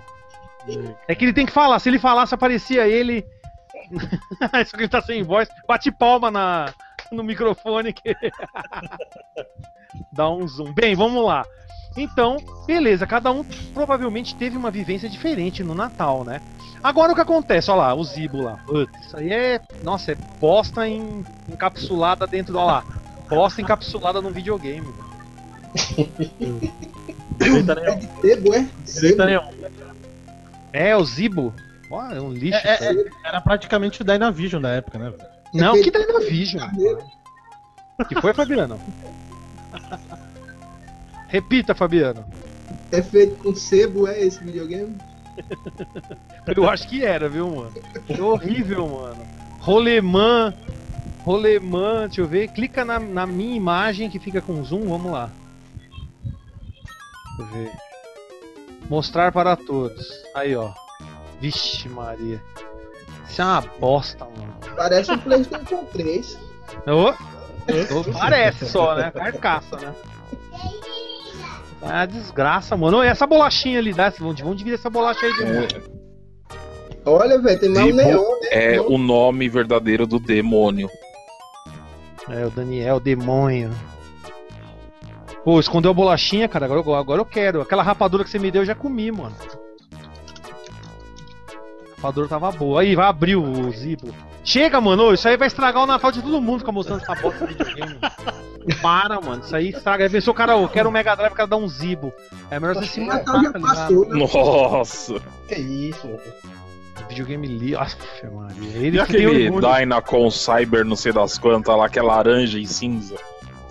É 1.08 1.16
que 1.16 1.26
ele 1.26 1.34
tem 1.34 1.46
que 1.46 1.52
falar. 1.52 1.80
Se 1.80 1.90
ele 1.90 2.00
falasse, 2.00 2.34
aparecia 2.34 2.88
ele. 2.88 3.26
Só 4.68 4.78
que 4.78 4.84
ele 4.84 4.88
tá 4.88 5.02
sem 5.02 5.24
voz. 5.24 5.50
Bate 5.68 5.92
palma 5.92 6.30
na, 6.30 6.74
no 7.12 7.24
microfone 7.24 7.92
que. 7.92 8.16
Dá 10.12 10.30
um 10.30 10.48
zoom. 10.48 10.74
Bem, 10.74 10.96
vamos 10.96 11.26
lá. 11.26 11.44
Então, 11.96 12.38
beleza, 12.66 13.06
cada 13.06 13.32
um 13.32 13.44
provavelmente 13.74 14.36
teve 14.36 14.58
uma 14.58 14.72
vivência 14.72 15.08
diferente 15.08 15.64
no 15.64 15.76
Natal, 15.76 16.24
né? 16.24 16.42
Agora 16.84 17.12
o 17.12 17.16
que 17.16 17.22
acontece, 17.22 17.70
olha 17.72 17.82
lá, 17.82 17.94
o 17.94 18.04
Zibo 18.04 18.42
lá. 18.42 18.58
Putz, 18.66 19.06
isso 19.06 19.16
aí 19.18 19.32
é. 19.32 19.62
Nossa, 19.84 20.12
é 20.12 20.16
bosta 20.40 20.88
em- 20.88 21.24
encapsulada 21.48 22.26
dentro. 22.28 22.58
Olha 22.58 22.66
lá. 22.66 22.84
Bosta 23.30 23.62
encapsulada 23.62 24.22
num 24.22 24.32
videogame. 24.32 24.88
Direita 27.40 27.76
nenhum. 27.76 28.00
Sebo, 28.22 28.54
é? 28.54 28.68
Direita 28.86 29.26
nenhum. 29.26 29.42
É, 30.72 30.96
o 30.98 31.04
Zibo. 31.06 31.54
Ó, 31.90 32.02
é 32.12 32.20
um 32.20 32.32
lixo. 32.32 32.60
É, 32.68 32.88
aí. 32.90 32.98
é, 32.98 33.28
era 33.30 33.40
praticamente 33.42 34.02
o 34.02 34.06
Dynavision 34.06 34.62
da 34.62 34.70
época, 34.70 34.98
né? 34.98 35.14
Não, 35.54 35.74
que 35.74 35.92
Dynavision. 35.92 36.68
Que 38.10 38.20
foi, 38.20 38.34
Fabiano? 38.34 38.80
Repita, 41.34 41.74
Fabiano. 41.74 42.24
É 42.92 43.02
feito 43.02 43.36
com 43.38 43.56
sebo, 43.56 44.08
é 44.08 44.22
esse 44.22 44.44
videogame? 44.44 44.96
Eu 46.56 46.70
acho 46.70 46.88
que 46.88 47.04
era, 47.04 47.28
viu, 47.28 47.50
mano? 47.50 47.72
Que 48.06 48.22
horrível, 48.22 48.88
mano. 48.88 49.26
Rolemã. 49.60 50.54
Rolemã, 51.24 52.02
deixa 52.02 52.22
eu 52.22 52.28
ver. 52.28 52.50
Clica 52.50 52.86
na, 52.86 53.00
na 53.00 53.26
minha 53.26 53.56
imagem 53.56 54.12
que 54.12 54.20
fica 54.20 54.42
com 54.42 54.64
zoom, 54.64 54.88
vamos 54.88 55.12
lá. 55.12 55.32
Deixa 56.24 57.42
eu 57.42 57.46
ver. 57.48 57.72
Mostrar 58.88 59.32
para 59.32 59.56
todos. 59.56 60.08
Aí, 60.36 60.56
ó. 60.56 60.72
Vixe, 61.42 61.90
Maria. 61.90 62.40
Isso 63.28 63.42
é 63.42 63.46
uma 63.46 63.62
bosta, 63.80 64.24
mano. 64.38 64.54
Parece 64.76 65.12
um 65.12 65.18
PlayStation 65.18 65.84
3. 65.86 66.38
Ô, 66.86 67.10
ô, 67.10 68.04
parece 68.14 68.68
só, 68.68 68.94
né? 68.94 69.10
Carcaça, 69.10 69.78
né? 69.78 69.96
É 71.84 71.88
uma 71.88 72.06
desgraça, 72.06 72.76
mano. 72.78 73.04
E 73.04 73.08
essa 73.08 73.28
bolachinha 73.28 73.80
ali, 73.80 73.94
dá? 73.94 74.10
Vamos 74.10 74.40
vamos 74.40 74.58
dividir 74.58 74.76
essa 74.80 74.90
bolacha 74.90 75.26
aí 75.26 75.34
de 75.34 75.46
novo. 75.46 75.94
Olha, 77.06 77.38
velho, 77.42 77.60
tem 77.60 77.70
mais 77.70 77.94
um 77.94 77.96
neon, 77.96 78.22
né? 78.42 78.48
É 78.52 78.82
o 78.82 78.98
nome 78.98 79.50
verdadeiro 79.50 80.08
do 80.08 80.20
demônio. 80.20 80.90
É, 82.30 82.46
o 82.46 82.50
Daniel, 82.50 83.00
demônio. 83.00 83.70
Pô, 85.44 85.60
escondeu 85.60 85.92
a 85.92 85.94
bolachinha, 85.94 86.48
cara. 86.48 86.66
Agora, 86.66 86.80
eu- 86.82 86.96
agora 86.96 87.20
eu 87.20 87.26
quero. 87.26 87.60
Aquela 87.62 87.84
rapadura 87.84 88.24
que 88.24 88.30
você 88.30 88.40
me 88.40 88.50
deu 88.50 88.62
eu 88.62 88.66
já 88.66 88.74
comi, 88.76 89.12
mano. 89.12 89.36
A 92.04 92.08
rapadura 92.08 92.28
tava 92.28 92.52
boa. 92.52 92.82
Aí, 92.82 92.96
vai 92.96 93.08
abrir 93.08 93.38
o 93.38 93.72
Zibo. 93.72 94.14
Chega, 94.44 94.82
mano. 94.82 95.14
Isso 95.14 95.26
aí 95.28 95.38
vai 95.38 95.48
estragar 95.48 95.84
o 95.84 95.86
Natal 95.86 96.12
de 96.12 96.22
todo 96.22 96.42
mundo 96.42 96.60
ficar 96.60 96.74
mostrando 96.74 97.02
essa 97.02 97.16
bosta 97.16 97.48
de 97.48 97.54
videogame. 97.54 97.98
Para, 98.82 99.22
mano. 99.22 99.42
Isso 99.42 99.56
aí 99.56 99.70
estraga. 99.70 100.04
Aí 100.04 100.10
pensou, 100.10 100.34
cara, 100.34 100.54
eu 100.54 100.68
quero 100.68 100.90
um 100.90 100.92
Mega 100.92 101.16
Drive, 101.16 101.32
eu 101.32 101.36
quero 101.36 101.48
dar 101.48 101.58
um 101.58 101.68
Zibo. 101.68 102.14
É 102.52 102.60
melhor 102.60 102.76
você 102.76 102.86
se 102.88 103.00
O 103.00 103.06
matar, 103.06 103.42
já 103.42 103.52
tá 103.52 103.58
ligado? 103.58 103.76
passou, 103.76 104.10
né? 104.10 104.20
Nossa. 104.20 105.22
Que 105.48 105.56
isso, 105.56 106.08
velho. 106.08 106.20
Videogame 107.08 107.48
li. 107.48 107.76
Aff, 107.76 107.96
Maria. 108.34 108.78
Ele 108.78 108.98
E 108.98 109.00
aquele. 109.00 109.50
Dynacon 109.50 110.30
Cyber, 110.30 110.84
não 110.84 110.96
sei 110.96 111.14
das 111.14 111.38
quantas 111.38 111.76
lá, 111.78 111.88
que 111.88 112.00
é 112.00 112.02
laranja 112.02 112.60
e 112.60 112.68
cinza? 112.68 113.16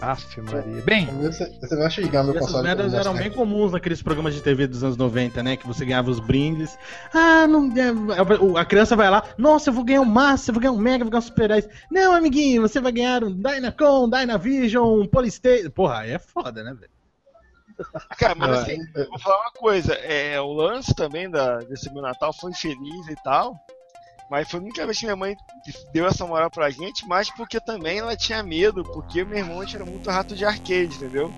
Aff, 0.03 0.41
Maria. 0.41 0.83
Bem, 0.83 1.07
Você, 1.07 1.77
vai 1.77 1.89
xingar 1.89 2.25
meu 2.25 2.35
E 2.35 2.37
essas 2.39 2.49
console. 2.49 2.65
merdas 2.67 2.93
eram 2.93 3.15
bem 3.15 3.31
comuns 3.31 3.71
naqueles 3.71 4.03
programas 4.03 4.35
de 4.35 4.41
TV 4.43 4.67
dos 4.67 4.83
anos 4.83 4.97
90, 4.97 5.43
né? 5.45 5.57
Que 5.57 5.65
você 5.67 5.85
ganhava 5.85 6.11
os 6.11 6.19
brindes. 6.19 6.77
Ah, 7.15 7.47
não. 7.47 7.71
é, 7.77 8.23
o- 8.41 8.57
A 8.59 8.65
criança 8.65 8.97
vai 8.97 9.09
lá, 9.09 9.23
nossa, 9.39 9.71
eu 9.71 9.75
vou 9.75 9.85
ganhar 9.85 10.01
um 10.01 10.05
Master, 10.05 10.51
eu 10.51 10.55
vou 10.55 10.61
ganhar 10.61 10.73
um 10.73 10.79
Mega, 10.79 11.03
eu 11.03 11.07
vou 11.07 11.11
ganhar 11.13 11.21
um 11.21 11.27
Super 11.27 11.49
10. 11.49 11.69
Não, 11.89 12.13
amiguinho, 12.13 12.63
você 12.63 12.81
vai 12.81 12.91
ganhar 12.91 13.23
um 13.23 13.31
Dynacon, 13.33 14.11
Dynavision, 14.11 15.01
um 15.03 15.07
Polystation. 15.07 15.71
Porra, 15.71 15.99
aí 16.01 16.11
é 16.11 16.19
foda, 16.19 16.65
né, 16.65 16.75
velho? 16.75 16.91
Cara, 18.19 18.35
mas 18.35 18.51
assim, 18.59 18.79
vou 19.09 19.19
falar 19.21 19.41
uma 19.41 19.53
coisa. 19.53 19.95
É, 19.95 20.41
o 20.41 20.53
lance 20.53 20.93
também 20.97 21.31
da, 21.31 21.59
desse 21.59 21.93
meu 21.93 22.03
Natal 22.03 22.33
foi 22.33 22.53
feliz 22.53 23.07
e 23.09 23.15
tal. 23.23 23.55
Mas 24.33 24.49
foi 24.49 24.61
a 24.61 24.63
única 24.63 24.87
vez 24.87 24.99
que 24.99 25.05
minha 25.05 25.15
mãe 25.15 25.37
deu 25.93 26.07
essa 26.07 26.27
moral 26.27 26.51
pra 26.51 26.71
gente, 26.71 27.07
mas 27.07 27.29
porque 27.29 27.61
também 27.61 27.99
ela 27.99 28.17
tinha 28.17 28.43
medo, 28.43 28.83
porque 28.83 29.23
meu 29.27 29.37
irmão 29.37 29.63
era 29.63 29.85
muito 29.85 30.09
rato 30.11 30.35
de 30.35 30.43
arcade, 30.43 30.95
entendeu? 30.97 31.31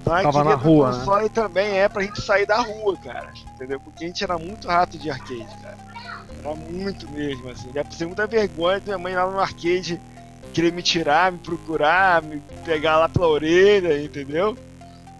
Então 0.00 0.14
ela 0.14 0.22
Tava 0.22 0.42
na 0.44 0.54
rua, 0.54 0.90
né? 0.90 0.98
console 1.00 1.28
também 1.28 1.78
é 1.78 1.90
pra 1.90 2.02
gente 2.02 2.22
sair 2.22 2.46
da 2.46 2.58
rua, 2.62 2.96
cara. 2.96 3.30
Entendeu? 3.54 3.78
Porque 3.78 4.02
a 4.02 4.06
gente 4.06 4.24
era 4.24 4.38
muito 4.38 4.66
rato 4.66 4.98
de 4.98 5.10
arcade, 5.10 5.46
cara. 5.60 5.76
Era 6.42 6.54
muito 6.54 7.10
mesmo, 7.10 7.50
assim. 7.50 7.70
Já 7.70 7.84
passei 7.84 8.06
muita 8.06 8.26
vergonha 8.26 8.80
de 8.80 8.86
minha 8.86 8.98
mãe 8.98 9.14
lá 9.14 9.30
no 9.30 9.38
arcade 9.38 10.00
querer 10.54 10.72
me 10.72 10.82
tirar, 10.82 11.30
me 11.30 11.38
procurar, 11.40 12.22
me 12.22 12.40
pegar 12.64 12.96
lá 12.96 13.10
pela 13.10 13.28
orelha, 13.28 14.02
entendeu? 14.02 14.56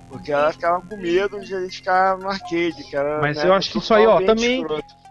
Porque 0.08 0.32
ela 0.32 0.50
ficava 0.50 0.80
com 0.80 0.96
medo 0.96 1.38
de 1.44 1.54
a 1.54 1.60
gente 1.60 1.76
ficar 1.76 2.16
no 2.16 2.26
arcade, 2.26 2.90
cara. 2.90 3.20
Mas 3.20 3.44
eu 3.44 3.52
acho 3.52 3.70
que 3.70 3.76
isso 3.76 3.92
aí, 3.92 4.06
ó, 4.06 4.18
também- 4.24 4.64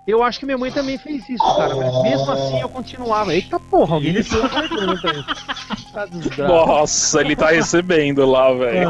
Eu 0.07 0.23
acho 0.23 0.39
que 0.39 0.45
minha 0.45 0.57
mãe 0.57 0.71
também 0.71 0.97
fez 0.97 1.27
isso, 1.27 1.43
cara. 1.57 1.75
Mas 1.75 2.01
mesmo 2.01 2.31
assim 2.31 2.61
eu 2.61 2.69
continuava. 2.69 3.33
Eita 3.35 3.59
porra, 3.59 3.95
alguém 3.95 4.13
deixou 4.13 4.39
uma 4.39 4.49
pergunta 4.49 5.11
aí. 5.11 5.23
Tá. 6.35 6.47
Nossa, 6.47 7.19
ele 7.21 7.35
tá 7.35 7.47
recebendo 7.49 8.25
lá, 8.25 8.53
velho. 8.53 8.89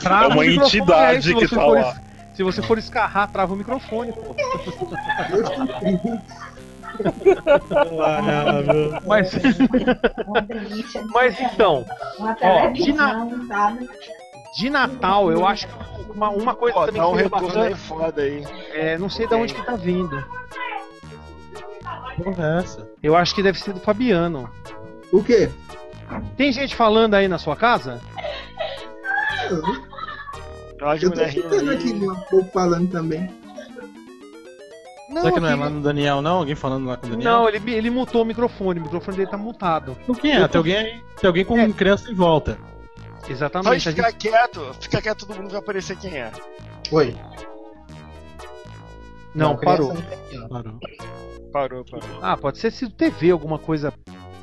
Trava 0.00 0.24
É 0.24 0.28
uma 0.28 0.46
entidade 0.46 1.34
que 1.34 1.48
tá 1.48 1.66
lá. 1.66 1.80
es- 1.90 2.00
Se 2.32 2.42
você 2.42 2.62
for 2.62 2.78
escarrar, 2.78 3.30
trava 3.30 3.52
o 3.52 3.56
microfone, 3.56 4.12
pô. 4.12 4.34
Mas, 9.06 9.30
mas 11.12 11.40
então, 11.40 11.84
ó, 12.18 12.66
de 12.68 12.92
na- 12.92 13.14
televisão, 13.24 13.46
sabe? 13.46 13.88
De 14.54 14.70
Natal, 14.70 15.30
eu 15.30 15.46
acho 15.46 15.66
que 15.66 15.74
uma, 16.14 16.30
uma 16.30 16.54
coisa 16.54 16.74
Pô, 16.74 16.86
também 16.86 17.00
dá 17.00 17.08
um 17.08 17.14
retorno 17.14 17.46
aí 17.48 17.54
bastante, 17.70 17.76
foda 17.80 18.22
aí. 18.22 18.44
é, 18.72 18.98
não 18.98 19.08
sei 19.08 19.26
de 19.26 19.34
onde 19.34 19.54
que 19.54 19.62
tá 19.64 19.76
vindo. 19.76 20.24
Porra, 22.22 22.56
é 22.56 22.58
essa? 22.60 22.88
Eu 23.02 23.16
acho 23.16 23.34
que 23.34 23.42
deve 23.42 23.58
ser 23.60 23.72
do 23.72 23.80
Fabiano. 23.80 24.50
O 25.12 25.22
quê? 25.22 25.48
Tem 26.36 26.50
gente 26.52 26.74
falando 26.74 27.14
aí 27.14 27.28
na 27.28 27.38
sua 27.38 27.54
casa? 27.54 28.00
Eu 29.50 31.10
tô 31.12 31.22
escutando 31.22 31.70
aqui 31.70 31.92
aí. 31.92 32.08
um 32.08 32.14
pouco 32.30 32.50
falando 32.52 32.90
também. 32.90 33.30
Será 35.12 35.32
que 35.32 35.40
não 35.40 35.48
é 35.48 35.54
lá 35.54 35.70
no 35.70 35.80
Daniel, 35.80 36.20
não? 36.20 36.38
Alguém 36.38 36.54
falando 36.54 36.86
lá 36.86 36.96
com 36.96 37.06
o 37.06 37.10
Daniel? 37.10 37.32
Não, 37.32 37.48
ele, 37.48 37.74
ele 37.74 37.90
mutou 37.90 38.22
o 38.22 38.24
microfone, 38.24 38.78
o 38.78 38.82
microfone 38.82 39.16
dele 39.16 39.30
tá 39.30 39.38
mutado. 39.38 39.96
O 40.06 40.14
que 40.14 40.30
é? 40.30 40.46
Tem 40.46 40.58
alguém 40.58 40.76
aí? 40.76 41.00
Tem 41.20 41.28
alguém 41.28 41.44
com 41.44 41.58
É. 41.58 41.68
criança 41.72 42.10
em 42.10 42.14
volta. 42.14 42.58
Só 43.28 43.32
Exatamente. 43.34 43.88
a 43.88 43.92
ficar 43.92 44.10
gente- 44.10 44.28
quieto, 44.30 44.74
fica 44.80 45.02
quieto, 45.02 45.26
todo 45.26 45.36
mundo 45.36 45.50
vai 45.50 45.58
aparecer 45.60 45.96
quem 45.96 46.16
é. 46.16 46.30
Oi. 46.90 47.14
Não, 49.34 49.56
parou. 49.56 49.94
não 49.94 50.02
não. 50.40 50.48
Parou. 50.48 50.78
Parou, 51.52 51.84
parou. 51.84 52.18
Ah, 52.22 52.36
pode 52.36 52.58
ser 52.58 52.70
se 52.72 52.88
TV, 52.90 53.30
alguma 53.30 53.58
coisa 53.58 53.92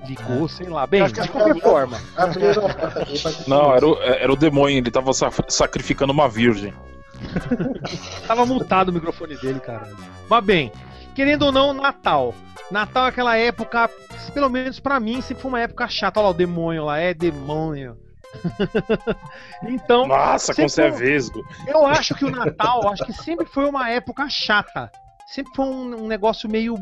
ligou, 0.07 0.47
sei 0.47 0.67
lá. 0.69 0.85
Bem, 0.85 1.03
de 1.07 1.19
é 1.19 1.27
qualquer 1.27 1.59
forma. 1.61 1.97
Não, 3.47 3.73
era 3.73 3.87
o, 3.87 4.01
era 4.01 4.31
o 4.31 4.35
demônio, 4.35 4.77
ele 4.77 4.91
tava 4.91 5.11
sa- 5.13 5.31
sacrificando 5.47 6.13
uma 6.13 6.29
virgem. 6.29 6.73
Tava 8.27 8.45
mutado 8.45 8.89
o 8.89 8.93
microfone 8.93 9.35
dele, 9.37 9.59
cara. 9.59 9.89
Mas 10.29 10.43
bem, 10.45 10.71
querendo 11.15 11.43
ou 11.43 11.51
não, 11.51 11.73
Natal. 11.73 12.35
Natal 12.69 13.05
é 13.05 13.09
aquela 13.09 13.37
época, 13.37 13.89
pelo 14.33 14.49
menos 14.49 14.79
pra 14.79 14.99
mim, 14.99 15.21
sempre 15.21 15.41
foi 15.41 15.49
uma 15.49 15.61
época 15.61 15.87
chata. 15.87 16.19
Olha 16.19 16.25
lá 16.25 16.31
o 16.31 16.37
demônio 16.37 16.85
lá, 16.85 16.99
é 16.99 17.13
demônio. 17.13 17.97
então, 19.67 20.07
Nossa, 20.07 20.53
como 20.53 20.69
você 20.69 20.83
é 20.83 20.91
Sempre- 20.91 21.05
vesgo. 21.05 21.45
eu 21.67 21.85
acho 21.85 22.15
que 22.15 22.25
o 22.25 22.31
Natal, 22.31 22.87
acho 22.89 23.05
que 23.05 23.13
sempre 23.13 23.45
foi 23.45 23.65
uma 23.65 23.89
época 23.89 24.27
chata. 24.29 24.91
Sempre 25.27 25.53
foi 25.55 25.65
um, 25.65 26.03
um 26.03 26.07
negócio 26.07 26.49
meio 26.49 26.75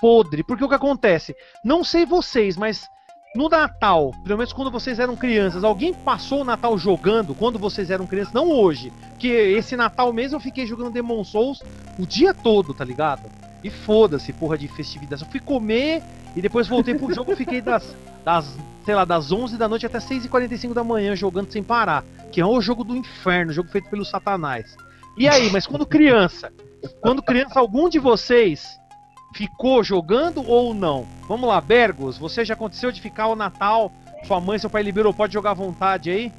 podre. 0.00 0.42
Porque 0.44 0.64
o 0.64 0.68
que 0.68 0.74
acontece? 0.74 1.34
Não 1.64 1.82
sei 1.82 2.06
vocês, 2.06 2.56
mas 2.56 2.88
no 3.34 3.48
Natal, 3.48 4.12
pelo 4.24 4.38
menos 4.38 4.52
quando 4.52 4.70
vocês 4.70 4.98
eram 4.98 5.16
crianças, 5.16 5.64
alguém 5.64 5.92
passou 5.92 6.40
o 6.42 6.44
Natal 6.44 6.78
jogando 6.78 7.34
quando 7.34 7.58
vocês 7.58 7.90
eram 7.90 8.06
crianças? 8.06 8.32
Não 8.32 8.50
hoje. 8.50 8.92
Porque 9.10 9.28
esse 9.28 9.76
Natal 9.76 10.12
mesmo 10.12 10.36
eu 10.36 10.40
fiquei 10.40 10.66
jogando 10.66 10.92
Demon 10.92 11.24
Souls 11.24 11.60
o 11.98 12.06
dia 12.06 12.32
todo, 12.32 12.72
tá 12.72 12.84
ligado? 12.84 13.28
E 13.62 13.70
foda-se, 13.70 14.32
porra 14.32 14.56
de 14.56 14.68
festividade. 14.68 15.22
Eu 15.24 15.28
fui 15.30 15.40
comer 15.40 16.02
e 16.38 16.40
depois 16.40 16.68
voltei 16.68 16.94
pro 16.94 17.12
jogo 17.12 17.34
fiquei 17.34 17.60
das, 17.60 17.96
das, 18.24 18.56
sei 18.84 18.94
lá, 18.94 19.04
das 19.04 19.32
11 19.32 19.56
da 19.56 19.66
noite 19.66 19.84
até 19.86 19.98
6h45 19.98 20.72
da 20.72 20.84
manhã 20.84 21.16
jogando 21.16 21.50
sem 21.50 21.64
parar. 21.64 22.04
Que 22.30 22.40
é 22.40 22.46
o 22.46 22.60
jogo 22.60 22.84
do 22.84 22.94
inferno, 22.94 23.52
jogo 23.52 23.68
feito 23.70 23.90
pelo 23.90 24.04
Satanás. 24.04 24.76
E 25.16 25.28
aí, 25.28 25.50
mas 25.50 25.66
quando 25.66 25.84
criança, 25.84 26.52
quando 27.00 27.20
criança, 27.24 27.58
algum 27.58 27.88
de 27.88 27.98
vocês 27.98 28.78
ficou 29.34 29.82
jogando 29.82 30.48
ou 30.48 30.72
não? 30.72 31.08
Vamos 31.26 31.48
lá, 31.48 31.60
Bergos, 31.60 32.16
você 32.16 32.44
já 32.44 32.54
aconteceu 32.54 32.92
de 32.92 33.00
ficar 33.00 33.26
o 33.26 33.34
Natal, 33.34 33.90
sua 34.24 34.40
mãe, 34.40 34.60
seu 34.60 34.70
pai 34.70 34.84
liberou, 34.84 35.12
pode 35.12 35.32
jogar 35.32 35.50
à 35.50 35.54
vontade 35.54 36.08
aí? 36.08 36.32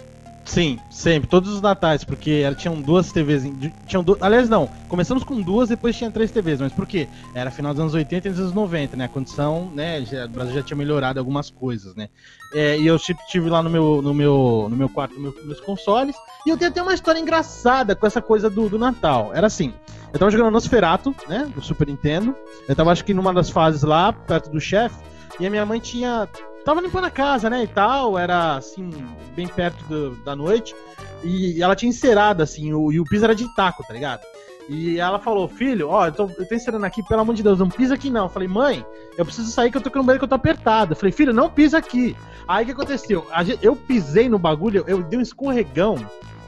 Sim, 0.50 0.80
sempre, 0.90 1.30
todos 1.30 1.54
os 1.54 1.62
natais, 1.62 2.04
porque 2.04 2.42
tinham 2.58 2.82
duas 2.82 3.12
TVs. 3.12 3.44
Tinham 3.86 4.04
du... 4.04 4.18
Aliás, 4.20 4.50
não, 4.50 4.68
começamos 4.88 5.24
com 5.24 5.40
duas, 5.40 5.70
depois 5.70 5.96
tinha 5.96 6.10
três 6.10 6.32
TVs, 6.32 6.60
mas 6.60 6.74
por 6.74 6.88
quê? 6.88 7.08
Era 7.36 7.52
final 7.52 7.72
dos 7.72 7.80
anos 7.82 7.94
80 7.94 8.28
e 8.28 8.32
dos 8.32 8.40
anos 8.40 8.54
90, 8.54 8.98
né? 8.98 9.06
A 9.06 9.08
condição, 9.08 9.70
né? 9.76 10.04
já- 10.04 10.26
o 10.26 10.30
Brasil 10.30 10.56
já 10.56 10.64
tinha 10.64 10.76
melhorado 10.76 11.20
algumas 11.20 11.52
coisas, 11.52 11.94
né? 11.94 12.10
É, 12.56 12.80
e 12.80 12.88
eu 12.88 12.98
tive 13.28 13.48
lá 13.48 13.62
no 13.62 13.70
meu, 13.70 14.02
no 14.02 14.12
meu, 14.12 14.66
no 14.72 14.76
meu 14.76 14.90
quarto 14.90 15.20
meu- 15.20 15.36
meus 15.46 15.60
consoles, 15.62 16.16
e 16.48 16.50
eu 16.50 16.58
tenho 16.58 16.72
até 16.72 16.82
uma 16.82 16.96
história 16.96 17.20
engraçada 17.20 17.96
com 17.96 18.08
essa 18.08 18.20
coisa 18.20 18.50
do, 18.50 18.68
do 18.70 18.80
Natal. 18.80 19.30
Era 19.36 19.46
assim. 19.46 19.72
Eu 20.12 20.18
tava 20.18 20.32
jogando 20.32 20.50
Nosferatu, 20.50 21.16
né? 21.28 21.48
Do 21.54 21.62
Super 21.62 21.86
Nintendo. 21.88 22.36
Eu 22.68 22.76
tava, 22.76 22.92
acho 22.92 23.06
que 23.06 23.14
numa 23.14 23.32
das 23.32 23.52
fases 23.52 23.84
lá, 23.84 24.12
perto 24.12 24.50
do 24.50 24.60
chefe. 24.60 24.96
E 25.40 25.46
a 25.46 25.50
minha 25.52 25.64
mãe 25.64 25.80
tinha. 25.80 26.28
Tava 26.66 26.82
limpando 26.82 27.06
a 27.06 27.10
casa, 27.12 27.50
né? 27.50 27.64
E 27.64 27.68
tal. 27.68 28.18
Era 28.18 28.56
assim, 28.58 28.90
bem 29.36 29.48
perto 29.48 29.84
do- 29.86 30.16
da 30.24 30.36
noite. 30.36 30.76
E 31.24 31.62
ela 31.62 31.76
tinha 31.76 31.90
encerado, 31.90 32.42
assim, 32.44 32.74
o, 32.74 32.92
e 32.92 33.00
o 33.00 33.04
piso 33.04 33.26
era 33.26 33.36
de 33.36 33.48
taco, 33.56 33.84
tá 33.86 33.94
ligado? 33.94 34.22
E 34.70 35.00
ela 35.00 35.18
falou, 35.18 35.48
filho, 35.48 35.90
ó, 35.90 36.06
eu 36.06 36.12
tô, 36.12 36.30
eu 36.38 36.48
tô 36.48 36.54
encerando 36.56 36.86
aqui, 36.86 37.02
pelo 37.04 37.22
amor 37.22 37.34
de 37.34 37.42
Deus, 37.42 37.58
não 37.58 37.68
pisa 37.70 37.96
aqui 37.96 38.10
não. 38.12 38.26
Eu 38.26 38.30
falei, 38.30 38.48
mãe, 38.48 38.86
eu 39.18 39.26
preciso 39.26 39.50
sair 39.50 39.72
que 39.72 39.78
eu 39.78 39.82
tô 39.82 39.90
com 39.90 40.00
o 40.00 40.04
banheiro 40.04 40.20
que 40.20 40.26
eu 40.26 40.30
tô 40.30 40.36
apertado. 40.36 40.92
Eu 40.94 40.96
falei, 40.96 41.12
filho, 41.12 41.34
não 41.34 41.50
pisa 41.50 41.80
aqui. 41.80 42.16
Aí 42.48 42.64
o 42.64 42.66
que 42.68 42.72
aconteceu? 42.74 43.26
Gente- 43.44 43.66
eu 43.66 43.76
pisei 43.76 44.30
no 44.30 44.38
bagulho, 44.38 44.84
eu 44.88 45.02
dei 45.02 45.18
um 45.18 45.24
escorregão. 45.24 45.98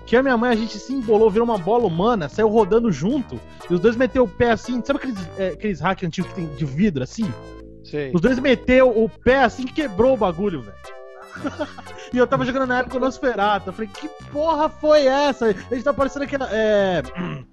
Que 0.05 0.15
a 0.15 0.21
minha 0.21 0.37
mãe, 0.37 0.51
a 0.51 0.55
gente 0.55 0.77
se 0.77 0.93
embolou, 0.93 1.31
virou 1.31 1.47
uma 1.47 1.57
bola 1.57 1.85
humana, 1.87 2.29
saiu 2.29 2.47
rodando 2.49 2.91
junto. 2.91 3.39
E 3.69 3.73
os 3.73 3.79
dois 3.79 3.95
meteu 3.95 4.23
o 4.23 4.27
pé 4.27 4.51
assim, 4.51 4.81
sabe 4.85 4.99
aqueles, 4.99 5.17
é, 5.37 5.47
aqueles 5.49 5.79
hack 5.79 6.03
antigos 6.03 6.29
que 6.31 6.35
tem 6.35 6.47
de 6.47 6.65
vidro 6.65 7.01
assim? 7.03 7.31
Sei. 7.91 8.11
Os 8.13 8.21
dois 8.21 8.39
meteu 8.39 8.89
o 8.89 9.07
pé 9.09 9.43
assim 9.43 9.65
que 9.65 9.73
quebrou 9.73 10.13
o 10.13 10.17
bagulho, 10.17 10.61
velho. 10.61 10.77
e 12.13 12.17
eu 12.17 12.25
tava 12.27 12.45
jogando 12.45 12.67
na 12.67 12.79
época 12.79 12.97
o 12.97 12.99
Nosferatu. 12.99 13.69
Eu 13.69 13.73
falei, 13.73 13.89
que 13.93 14.07
porra 14.31 14.67
foi 14.69 15.05
essa? 15.05 15.47
A 15.47 15.51
gente 15.53 15.83
tá 15.83 15.93
parecendo 15.93 16.25
aquela. 16.25 16.47
É... 16.51 17.01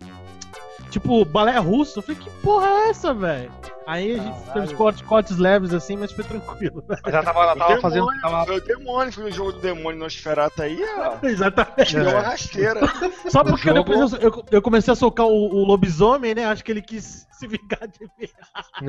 Tipo, 0.90 1.22
balé 1.22 1.59
russo. 1.59 1.98
Eu 1.98 2.03
falei, 2.03 2.18
que 2.20 2.31
porra 2.40 2.66
é 2.66 2.88
essa, 2.88 3.12
velho? 3.12 3.53
Aí 3.87 4.18
a 4.18 4.22
gente 4.22 4.40
teve 4.53 4.74
cortes, 4.74 5.03
cortes 5.03 5.37
leves 5.37 5.72
assim, 5.74 5.96
mas 5.96 6.12
foi 6.12 6.24
tranquilo. 6.24 6.83
Já 7.11 7.22
tava, 7.22 7.40
ela 7.40 7.57
tava 7.57 7.74
O 7.77 7.81
fazendo. 7.81 8.07
demônio, 8.07 8.20
Tava... 8.22 8.46
Foi 8.46 8.57
o 8.57 8.61
demônio, 8.64 9.12
foi 9.12 9.24
o 9.24 9.33
jogo 9.33 9.53
do 9.53 9.61
demônio 9.61 9.98
Nosferatu 9.98 10.62
aí, 10.62 10.79
ó. 10.98 11.16
Exatamente. 11.27 11.94
Deu 11.94 12.09
uma 12.09 12.20
rasteira. 12.20 12.81
Só 13.29 13.44
porque 13.44 13.68
jogo- 13.68 13.81
depois 13.85 14.12
eu, 14.14 14.18
eu- 14.31 14.44
eu 14.51 14.62
comecei 14.62 14.92
a 14.92 14.96
socar 14.96 15.27
o, 15.27 15.31
o 15.55 15.64
lobisomem, 15.64 16.35
né? 16.35 16.46
Acho 16.46 16.64
que 16.64 16.72
ele 16.72 16.83
quis 16.83 17.27
se 17.33 17.46
vingar 17.46 17.87
de 17.87 18.01
mim. 18.18 18.29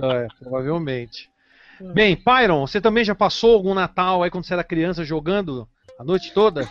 É, 0.03 0.27
provavelmente. 0.39 1.29
Bem, 1.81 2.15
Pyron, 2.15 2.65
você 2.65 2.81
também 2.81 3.03
já 3.03 3.15
passou 3.15 3.53
algum 3.53 3.73
Natal 3.73 4.23
aí 4.23 4.29
quando 4.29 4.45
você 4.45 4.53
era 4.53 4.63
criança 4.63 5.03
jogando 5.03 5.67
a 5.99 6.03
noite 6.03 6.33
toda? 6.33 6.69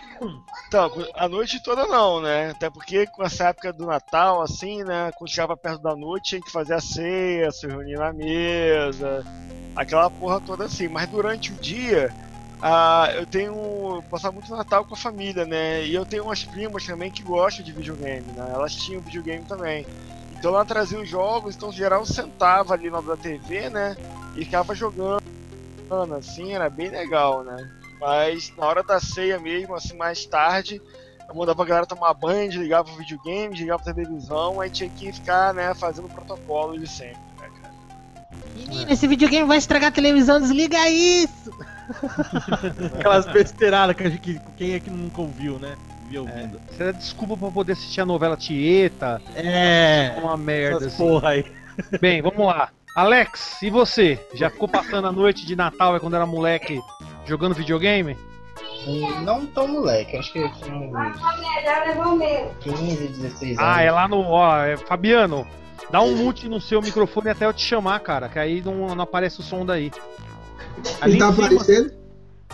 Então, 0.67 0.91
a 1.15 1.27
noite 1.27 1.61
toda 1.63 1.85
não, 1.85 2.21
né? 2.21 2.49
Até 2.49 2.69
porque 2.69 3.05
com 3.07 3.23
essa 3.23 3.49
época 3.49 3.71
do 3.73 3.85
Natal, 3.85 4.41
assim, 4.41 4.83
né? 4.83 5.11
Quando 5.17 5.29
chegava 5.29 5.55
perto 5.55 5.81
da 5.81 5.95
noite, 5.95 6.29
tinha 6.29 6.41
que 6.41 6.51
fazer 6.51 6.73
a 6.73 6.81
ceia, 6.81 7.51
se 7.51 7.67
reunir 7.67 7.97
na 7.97 8.13
mesa, 8.13 9.23
aquela 9.75 10.09
porra 10.09 10.39
toda 10.41 10.65
assim. 10.65 10.87
Mas 10.87 11.09
durante 11.09 11.51
o 11.51 11.55
dia, 11.55 12.13
ah, 12.61 13.09
eu 13.15 13.25
tenho 13.25 14.03
passado 14.09 14.33
muito 14.33 14.51
Natal 14.51 14.83
com 14.85 14.93
a 14.93 14.97
família, 14.97 15.45
né? 15.45 15.85
E 15.85 15.93
eu 15.93 16.05
tenho 16.05 16.25
umas 16.25 16.43
primas 16.43 16.85
também 16.85 17.11
que 17.11 17.23
gostam 17.23 17.63
de 17.63 17.71
videogame, 17.71 18.27
né? 18.35 18.51
Elas 18.53 18.75
tinham 18.75 19.01
videogame 19.01 19.45
também. 19.45 19.85
Então 20.39 20.51
ela 20.55 20.63
trazia 20.65 20.99
os 20.99 21.07
jogos, 21.09 21.55
então 21.55 21.69
geral 21.71 22.05
sentava 22.05 22.73
ali 22.73 22.89
na 22.89 23.01
da 23.01 23.17
TV, 23.17 23.69
né? 23.69 23.95
E 24.37 24.45
ficava 24.45 24.73
jogando, 24.73 25.19
assim, 26.17 26.53
era 26.53 26.69
bem 26.69 26.89
legal, 26.89 27.43
né? 27.43 27.57
Mas 27.99 28.49
na 28.57 28.65
hora 28.65 28.81
da 28.81 29.01
ceia 29.01 29.37
mesmo, 29.37 29.75
assim, 29.75 29.97
mais 29.97 30.25
tarde, 30.25 30.81
eu 31.27 31.35
mandava 31.35 31.61
a 31.61 31.65
galera 31.65 31.85
tomar 31.85 32.13
banho, 32.13 32.49
desligava 32.49 32.89
o 32.89 32.95
videogame, 32.95 33.49
desligava 33.53 33.81
a 33.81 33.93
televisão, 33.93 34.61
aí 34.61 34.69
tinha 34.69 34.89
que 34.89 35.11
ficar, 35.11 35.53
né, 35.53 35.73
fazendo 35.75 36.05
o 36.05 36.09
protocolo 36.09 36.79
de 36.79 36.87
sempre, 36.87 37.19
né, 37.37 37.49
cara? 37.61 37.73
Menino, 38.55 38.89
esse 38.91 39.07
videogame 39.07 39.45
vai 39.47 39.57
estragar 39.57 39.89
a 39.89 39.93
televisão, 39.93 40.39
desliga 40.39 40.89
isso! 40.89 41.51
Aquelas 42.97 43.25
besteiradas 43.25 43.95
que, 43.95 44.03
a 44.03 44.09
gente- 44.09 44.21
que 44.21 44.39
quem 44.55 44.73
é 44.73 44.79
que 44.79 44.89
nunca 44.89 45.19
ouviu, 45.21 45.59
né? 45.59 45.75
Viu 46.09 46.21
ouvindo. 46.23 46.59
Era 46.79 46.91
desculpa 46.93 47.37
pra 47.37 47.51
poder 47.51 47.73
assistir 47.73 48.01
a 48.01 48.05
novela 48.05 48.35
Tieta, 48.35 49.21
É. 49.35 50.15
uma 50.21 50.35
merda 50.35 50.77
Essas 50.77 50.93
assim. 50.93 50.97
porra 51.07 51.29
aí. 51.29 51.45
Bem, 52.01 52.21
vamos 52.21 52.45
lá. 52.45 52.69
Alex, 52.95 53.61
e 53.61 53.69
você? 53.69 54.19
Já 54.33 54.49
ficou 54.49 54.67
passando 54.67 55.07
a 55.07 55.11
noite 55.11 55.45
de 55.45 55.55
Natal 55.55 55.93
aí 55.93 55.99
quando 55.99 56.15
era 56.15 56.25
moleque 56.25 56.81
jogando 57.25 57.53
videogame? 57.53 58.17
Hum, 58.87 59.21
Não 59.21 59.45
tão 59.45 59.67
moleque, 59.67 60.17
acho 60.17 60.33
que 60.33 60.39
eu 60.39 60.51
tinha 60.53 60.75
uns 60.75 62.57
15, 62.59 63.07
16 63.09 63.57
anos. 63.59 63.75
Ah, 63.77 63.81
é 63.81 63.91
lá 63.91 64.07
no. 64.07 64.21
Ó, 64.21 64.57
é, 64.57 64.75
Fabiano, 64.77 65.45
dá 65.91 66.01
um 66.01 66.15
mute 66.15 66.47
no 66.49 66.59
seu 66.59 66.81
microfone 66.81 67.29
até 67.29 67.45
eu 67.45 67.53
te 67.53 67.63
chamar, 67.63 67.99
cara, 67.99 68.27
que 68.29 68.39
aí 68.39 68.61
não, 68.61 68.95
não 68.95 69.03
aparece 69.03 69.39
o 69.39 69.43
som 69.43 69.65
daí. 69.65 69.91
Ali 71.01 71.13
Ele 71.13 71.19
tá 71.19 71.29
aparecendo? 71.29 71.91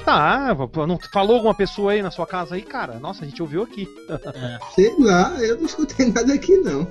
Tá, 0.03 0.53
não 0.87 0.99
falou 1.11 1.37
alguma 1.37 1.53
pessoa 1.55 1.93
aí 1.93 2.01
na 2.01 2.11
sua 2.11 2.27
casa 2.27 2.55
aí, 2.55 2.61
cara? 2.61 2.99
Nossa, 2.99 3.23
a 3.23 3.27
gente 3.27 3.41
ouviu 3.41 3.63
aqui. 3.63 3.87
Sei 4.75 4.93
lá, 4.99 5.33
eu 5.39 5.57
não 5.57 5.65
escutei 5.65 6.07
nada 6.11 6.33
aqui 6.33 6.57
não. 6.57 6.85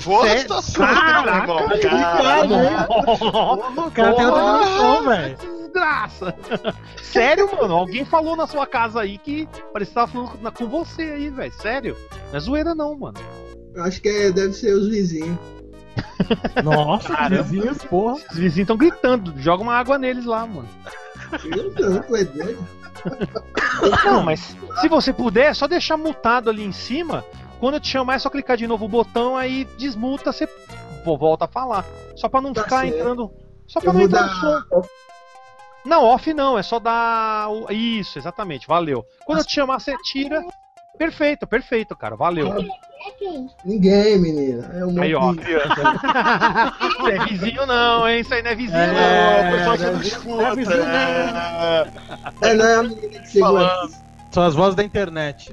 Foda 0.00 0.26
a 0.26 0.28
Sério? 0.28 0.40
situação, 0.42 0.86
né, 0.86 1.22
meu 1.24 1.34
irmão? 1.34 1.68
Caraca, 1.80 2.48
Cara, 2.88 3.86
O 3.86 3.90
cara 3.90 4.12
tem 4.14 4.26
outra 4.26 4.42
dimensão, 4.42 5.04
velho. 5.08 5.36
Desgraça! 5.36 6.34
Sério, 7.02 7.50
mano? 7.60 7.74
Alguém 7.74 8.04
falou 8.04 8.36
na 8.36 8.46
sua 8.46 8.66
casa 8.66 9.00
aí 9.00 9.18
que 9.18 9.48
parecia 9.72 9.90
que 9.90 9.94
tava 9.94 10.06
falando 10.28 10.52
com- 10.52 10.68
você 10.68 11.02
aí, 11.02 11.28
velho. 11.30 11.52
Sério? 11.52 11.96
Não 12.30 12.36
é 12.36 12.40
zoeira, 12.40 12.74
não, 12.74 12.96
mano. 12.96 13.18
Eu 13.74 13.82
acho 13.84 14.00
que 14.00 14.08
é- 14.08 14.30
deve 14.32 14.52
ser 14.52 14.72
os 14.72 14.88
vizinhos. 14.88 15.36
Nossa, 16.64 17.08
Caramba. 17.14 17.42
vizinhos, 17.42 17.78
porra. 17.84 18.14
Os 18.14 18.36
vizinhos 18.36 18.56
estão 18.58 18.76
gritando. 18.76 19.34
Joga 19.38 19.62
uma 19.62 19.74
água 19.74 19.98
neles 19.98 20.24
lá, 20.24 20.46
mano. 20.46 20.68
Eu 21.44 21.90
não, 21.90 22.02
tu 22.02 22.16
é 22.16 22.24
doido. 22.24 22.66
Não, 24.04 24.22
mas 24.22 24.56
se 24.80 24.88
você 24.88 25.12
puder, 25.12 25.46
é 25.50 25.54
só 25.54 25.66
deixar 25.66 25.96
mutado 25.96 26.50
ali 26.50 26.64
em 26.64 26.72
cima. 26.72 27.24
Quando 27.60 27.74
eu 27.74 27.80
te 27.80 27.88
chamar, 27.88 28.14
é 28.14 28.18
só 28.18 28.30
clicar 28.30 28.56
de 28.56 28.66
novo 28.66 28.84
o 28.84 28.88
botão, 28.88 29.36
aí 29.36 29.64
desmuta, 29.78 30.32
você 30.32 30.48
vo- 31.04 31.18
volta 31.18 31.44
a 31.44 31.48
falar. 31.48 31.84
Só 32.16 32.28
pra 32.28 32.40
não 32.40 32.52
Tá 32.52 32.64
ficar 32.64 32.80
certo. 32.82 32.94
entrando. 32.96 33.30
Só 33.66 33.80
pra 33.80 33.90
Eu 33.90 33.94
não 33.94 34.00
entrar 34.02 34.22
dar. 34.22 34.34
no 34.34 34.40
som. 34.40 34.88
Não, 35.84 36.04
off 36.04 36.32
não, 36.34 36.58
é 36.58 36.62
só 36.62 36.78
dar. 36.78 37.48
Isso, 37.70 38.18
exatamente, 38.18 38.66
valeu. 38.66 39.04
Quando 39.24 39.38
eu 39.38 39.44
te 39.44 39.54
chamar, 39.54 39.80
você 39.80 39.96
tira. 40.02 40.42
Perfeito, 40.98 41.46
perfeito, 41.46 41.96
cara, 41.96 42.16
valeu. 42.16 42.54
Ninguém, 43.64 44.18
menina. 44.18 44.70
É 44.74 44.84
um 44.84 45.00
Aí, 45.00 45.14
ó. 45.14 45.32
Isso 46.88 47.08
é 47.08 47.24
vizinho 47.26 47.66
não, 47.66 48.08
hein? 48.08 48.20
Isso 48.20 48.34
aí 48.34 48.42
não 48.42 48.50
é 48.50 48.54
vizinho 48.54 48.78
É. 48.78 49.42
Não. 49.44 49.58
pessoal 49.58 49.74
é, 49.76 49.92
não 49.92 50.00
é 50.00 50.02
escuta, 50.02 50.54
vizinho, 50.56 50.84
né? 50.84 51.92
É, 52.42 52.54
não 52.54 52.66
é 52.66 52.74
a 52.74 52.82
menina 52.82 53.20
que 53.20 53.28
chegou 53.28 53.58
aqui. 53.58 53.94
São 54.32 54.42
as 54.42 54.54
vozes 54.54 54.74
da 54.74 54.82
internet. 54.82 55.52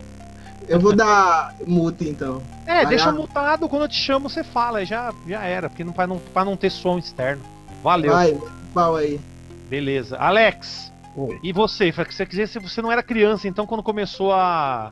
Eu 0.67 0.79
vou 0.79 0.95
dar 0.95 1.53
mute 1.65 2.09
então. 2.09 2.41
É, 2.65 2.77
Vai 2.77 2.85
deixa 2.87 3.05
lá. 3.05 3.11
mutado, 3.11 3.69
quando 3.69 3.83
eu 3.83 3.87
te 3.89 3.97
chamo, 3.99 4.27
você 4.29 4.43
fala, 4.43 4.83
já, 4.83 5.13
já 5.27 5.43
era, 5.43 5.69
porque 5.69 5.83
não, 5.83 5.93
pra, 5.93 6.07
não, 6.07 6.17
pra 6.17 6.43
não 6.43 6.57
ter 6.57 6.71
som 6.71 6.97
externo. 6.97 7.43
Valeu. 7.83 8.11
Vai, 8.11 8.35
pau 8.73 8.95
aí. 8.95 9.21
Beleza. 9.69 10.17
Alex, 10.17 10.91
Oi. 11.15 11.39
e 11.43 11.53
você? 11.53 11.91
Que 11.91 12.13
você 12.13 12.25
quiser 12.25 12.47
se 12.47 12.57
você 12.59 12.81
não 12.81 12.91
era 12.91 13.03
criança, 13.03 13.47
então 13.47 13.67
quando 13.67 13.83
começou 13.83 14.33
a 14.33 14.89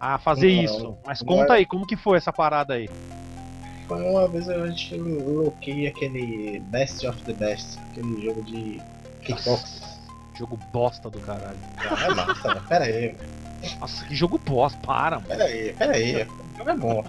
a 0.00 0.18
fazer 0.18 0.52
Não, 0.54 0.62
isso. 0.64 0.96
Mas 1.04 1.20
não 1.22 1.26
conta 1.26 1.54
é- 1.54 1.56
aí, 1.58 1.66
como 1.66 1.86
que 1.86 1.96
foi 1.96 2.18
essa 2.18 2.32
parada 2.32 2.74
aí? 2.74 2.88
Foi 3.86 4.02
uma 4.02 4.28
vez 4.28 4.46
eu 4.48 4.62
que 4.74 4.94
eu 4.96 5.42
loquei 5.44 5.86
aquele 5.86 6.60
Best 6.66 7.06
of 7.06 7.22
the 7.24 7.32
Best, 7.32 7.78
aquele 7.90 8.22
jogo 8.22 8.42
de 8.42 8.80
kickbox. 9.22 9.80
Jogo 10.34 10.58
bosta 10.72 11.08
do 11.10 11.18
caralho. 11.20 11.58
Ah, 11.78 12.04
é 12.06 12.14
massa, 12.14 12.54
né? 12.54 12.62
Pera 12.68 12.84
aí, 12.84 13.16
Nossa, 13.80 14.04
que 14.04 14.14
jogo 14.14 14.38
bosta, 14.38 14.78
para, 14.80 15.16
mano. 15.16 15.26
pera 15.28 15.44
aí, 15.44 15.72
pera 15.72 15.92
aí. 15.94 16.22
O 16.22 16.58
jogo 16.58 16.70
é 16.70 16.76
bom. 16.76 17.04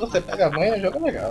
Você 0.00 0.20
pega 0.20 0.46
a 0.46 0.50
manha, 0.50 0.76
o 0.76 0.80
jogo 0.80 0.98
é 0.98 1.00
legal. 1.00 1.30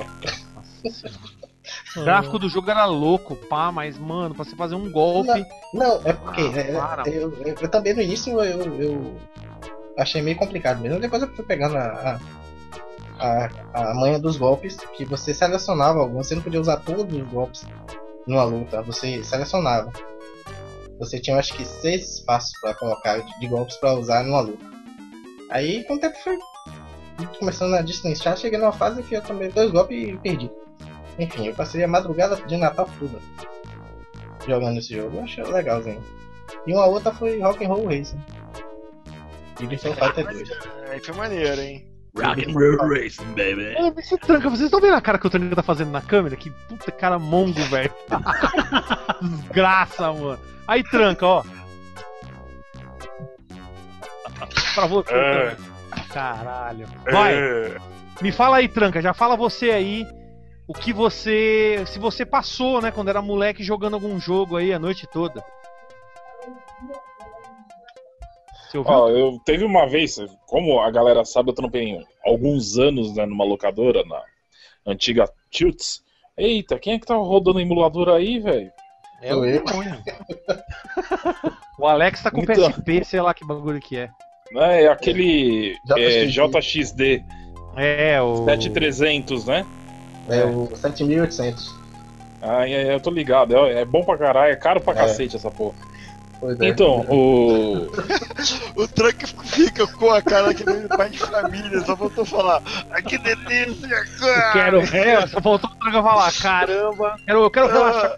O 1.96 2.04
gráfico 2.04 2.40
do 2.40 2.50
jogo 2.50 2.72
era 2.72 2.86
louco, 2.86 3.36
pá, 3.36 3.72
mas, 3.72 3.98
mano, 3.98 4.34
pra 4.34 4.44
você 4.46 4.56
fazer 4.56 4.76
um 4.76 4.90
golpe. 4.92 5.46
Não, 5.74 6.02
é 6.06 6.14
porque 6.14 6.42
Ah, 6.42 6.60
é, 6.60 6.74
para. 6.74 7.10
eu, 7.10 7.32
eu, 7.46 7.56
eu 7.62 7.70
também 7.70 7.94
no 7.94 8.02
início 8.02 8.42
eu, 8.42 8.80
eu 8.80 9.16
achei 10.02 10.22
meio 10.22 10.38
complicado 10.38 10.82
mesmo. 10.82 11.00
Depois 11.00 11.22
eu 11.22 11.28
fui 11.30 11.44
pegando 11.46 11.78
a, 11.78 12.20
a, 13.20 13.50
a, 13.74 13.92
a 13.92 13.94
manha 13.96 14.20
dos 14.20 14.38
golpes, 14.38 14.78
que 14.96 15.06
você 15.06 15.34
selecionava 15.34 16.00
alguns, 16.00 16.28
você 16.28 16.36
não 16.36 16.42
podia 16.42 16.62
usar 16.62 16.78
todos 16.78 17.14
os 17.14 17.28
golpes 17.30 17.66
numa 18.28 18.44
luta, 18.44 18.82
você 18.82 19.24
selecionava. 19.24 19.92
Você 21.00 21.20
tinha 21.20 21.38
acho 21.38 21.54
que 21.56 21.66
seis 21.66 22.18
espaços 22.18 22.52
para 22.62 22.76
colocar 22.76 23.18
de, 23.40 23.48
golpes 23.48 23.76
para 23.78 23.94
usar 23.94 24.24
numa 24.24 24.42
luta. 24.42 24.66
Aí 25.50 25.84
com 25.86 25.96
o 25.96 26.00
tempo 26.00 26.18
foi 26.24 26.38
começando 27.40 27.76
a 27.76 27.82
destrinchar, 27.82 28.38
cheguei 28.38 28.58
numa 28.60 28.72
fase 28.72 29.04
que 29.04 29.16
eu 29.16 29.22
tomei 29.22 29.50
dois 29.50 29.72
golpes 29.72 30.10
e 30.10 30.18
perdi. 30.18 30.52
Enfim, 31.20 31.48
eu 31.48 31.54
passei 31.54 31.84
a 31.84 31.88
madrugada 31.88 32.36
de 32.36 32.58
Natal 32.58 32.88
toda 33.00 33.20
jogando 34.48 34.80
esse 34.80 34.96
jogo. 34.96 35.18
Eu 35.18 35.24
achei 35.24 35.44
legalzinho. 35.44 36.04
E 36.66 36.74
uma 36.74 36.86
outra 36.86 37.12
foi 37.12 37.40
Rock'n'Roll 37.40 37.86
Racing. 37.86 38.20
Virtua 39.68 39.96
Fighter 39.96 40.26
2. 40.26 40.50
Aí 40.90 41.00
foi 41.00 41.16
maneiro, 41.16 41.62
hein? 41.62 41.92
Rock'n'Roll 42.16 42.90
Racing, 42.90 43.26
baby. 43.28 43.74
Olha, 43.78 43.94
esse 43.98 44.18
tranca, 44.18 44.50
vocês 44.50 44.66
estão 44.66 44.82
vendo 44.82 44.96
a 44.96 45.02
cara 45.02 45.18
que 45.18 45.28
o 45.28 45.30
Tranca 45.30 45.56
tá 45.56 45.64
fazendo 45.64 45.92
na 45.92 46.02
câmera? 46.02 46.36
Que 46.36 46.50
puta 46.68 46.92
cara 46.92 47.18
mongo, 47.18 47.62
velho. 47.64 47.92
Desgraça, 49.22 50.12
mano. 50.12 50.40
Aí, 50.68 50.84
Tranca, 50.84 51.26
ó. 51.26 51.44
pra 54.76 54.86
você. 54.88 55.14
É. 55.14 55.58
Caralho. 56.14 56.88
Vai, 57.10 57.36
me 58.22 58.32
fala 58.32 58.58
aí, 58.58 58.68
Tranca. 58.68 59.02
Já 59.02 59.14
fala 59.14 59.36
você 59.38 59.72
aí. 59.72 60.06
O 60.68 60.74
que 60.74 60.94
você. 60.94 61.84
Se 61.88 62.00
você 62.00 62.26
passou, 62.26 62.82
né, 62.82 62.92
quando 62.92 63.10
era 63.10 63.22
moleque 63.22 63.64
jogando 63.64 63.96
algum 63.96 64.20
jogo 64.20 64.58
aí 64.58 64.74
a 64.74 64.80
noite 64.80 65.08
toda. 65.08 65.44
Você 68.72 68.78
ouviu? 68.78 68.94
Ó, 68.94 69.10
eu 69.10 69.42
teve 69.44 69.66
uma 69.66 69.86
vez, 69.86 70.18
como 70.48 70.80
a 70.80 70.90
galera 70.90 71.26
sabe, 71.26 71.50
eu 71.50 71.54
trampei 71.54 71.98
alguns 72.26 72.78
anos 72.78 73.14
né, 73.16 73.26
numa 73.26 73.44
locadora, 73.44 74.04
na 74.06 74.22
antiga 74.88 75.30
Tilts. 75.50 76.02
Eita, 76.38 76.80
quem 76.80 76.94
é 76.94 77.00
que 77.00 77.06
tá 77.06 77.16
rodando 77.16 77.60
emulador 77.60 78.08
aí, 78.10 78.40
velho? 78.40 78.72
É 79.22 79.36
o 79.36 79.44
eu. 79.46 79.64
demônio. 79.64 80.02
o 81.78 81.86
Alex 81.86 82.24
tá 82.24 82.32
com 82.32 82.42
Então. 82.42 82.72
PSP, 82.72 83.04
sei 83.04 83.22
lá 83.22 83.34
que 83.34 83.46
bagulho 83.46 83.80
que 83.82 83.98
é. 83.98 84.10
Né, 84.54 84.84
É 84.84 84.88
aquele 84.88 85.76
é, 85.98 86.26
JXD. 86.26 86.32
JXD 86.32 87.24
É, 87.76 88.22
o. 88.22 88.46
7300, 88.46 89.46
né? 89.46 89.66
É 90.30 90.46
o 90.46 90.68
7800. 90.76 91.76
Ah, 92.42 92.68
é, 92.68 92.94
eu 92.94 93.00
tô 93.00 93.12
ligado, 93.12 93.56
é, 93.56 93.82
é 93.82 93.86
bom 93.86 94.04
pra 94.04 94.18
caralho, 94.18 94.52
é 94.54 94.56
caro 94.56 94.82
pra 94.82 94.94
É. 94.94 94.96
cacete 94.96 95.36
essa 95.36 95.52
porra. 95.52 95.76
Pois 96.42 96.60
é. 96.60 96.68
Então, 96.70 97.06
o. 97.08 97.88
O 98.76 98.88
Trunk 98.88 99.28
fica 99.46 99.86
com 99.86 100.10
a 100.12 100.22
cara 100.22 100.54
que 100.54 100.66
nem 100.66 100.88
pai 100.88 101.10
de 101.10 101.20
família, 101.20 101.80
só 101.82 101.96
faltou 101.96 102.26
falar. 102.26 102.62
Ai 102.90 103.02
que 103.04 103.18
delícia, 103.20 103.88
Eu 103.88 104.20
cara! 104.20 104.52
quero. 104.54 104.80
É, 104.98 105.28
só 105.28 105.40
faltou 105.40 105.70
o 105.70 105.76
Traga 105.76 106.02
falar. 106.02 106.34
Caramba. 106.34 107.16
Quero, 107.26 107.44
eu 107.44 107.52
quero 107.52 107.68
relaxar. 107.68 108.18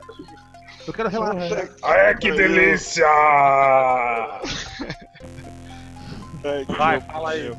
Eu 0.88 0.94
quero 0.94 1.10
relaxar. 1.10 1.70
Ai, 1.84 2.16
que 2.18 2.32
delícia! 2.32 3.06
Ai, 6.46 6.66
que 6.66 6.74
Vai, 6.74 6.96
louco. 6.98 7.12
fala 7.12 7.30
aí. 7.32 7.52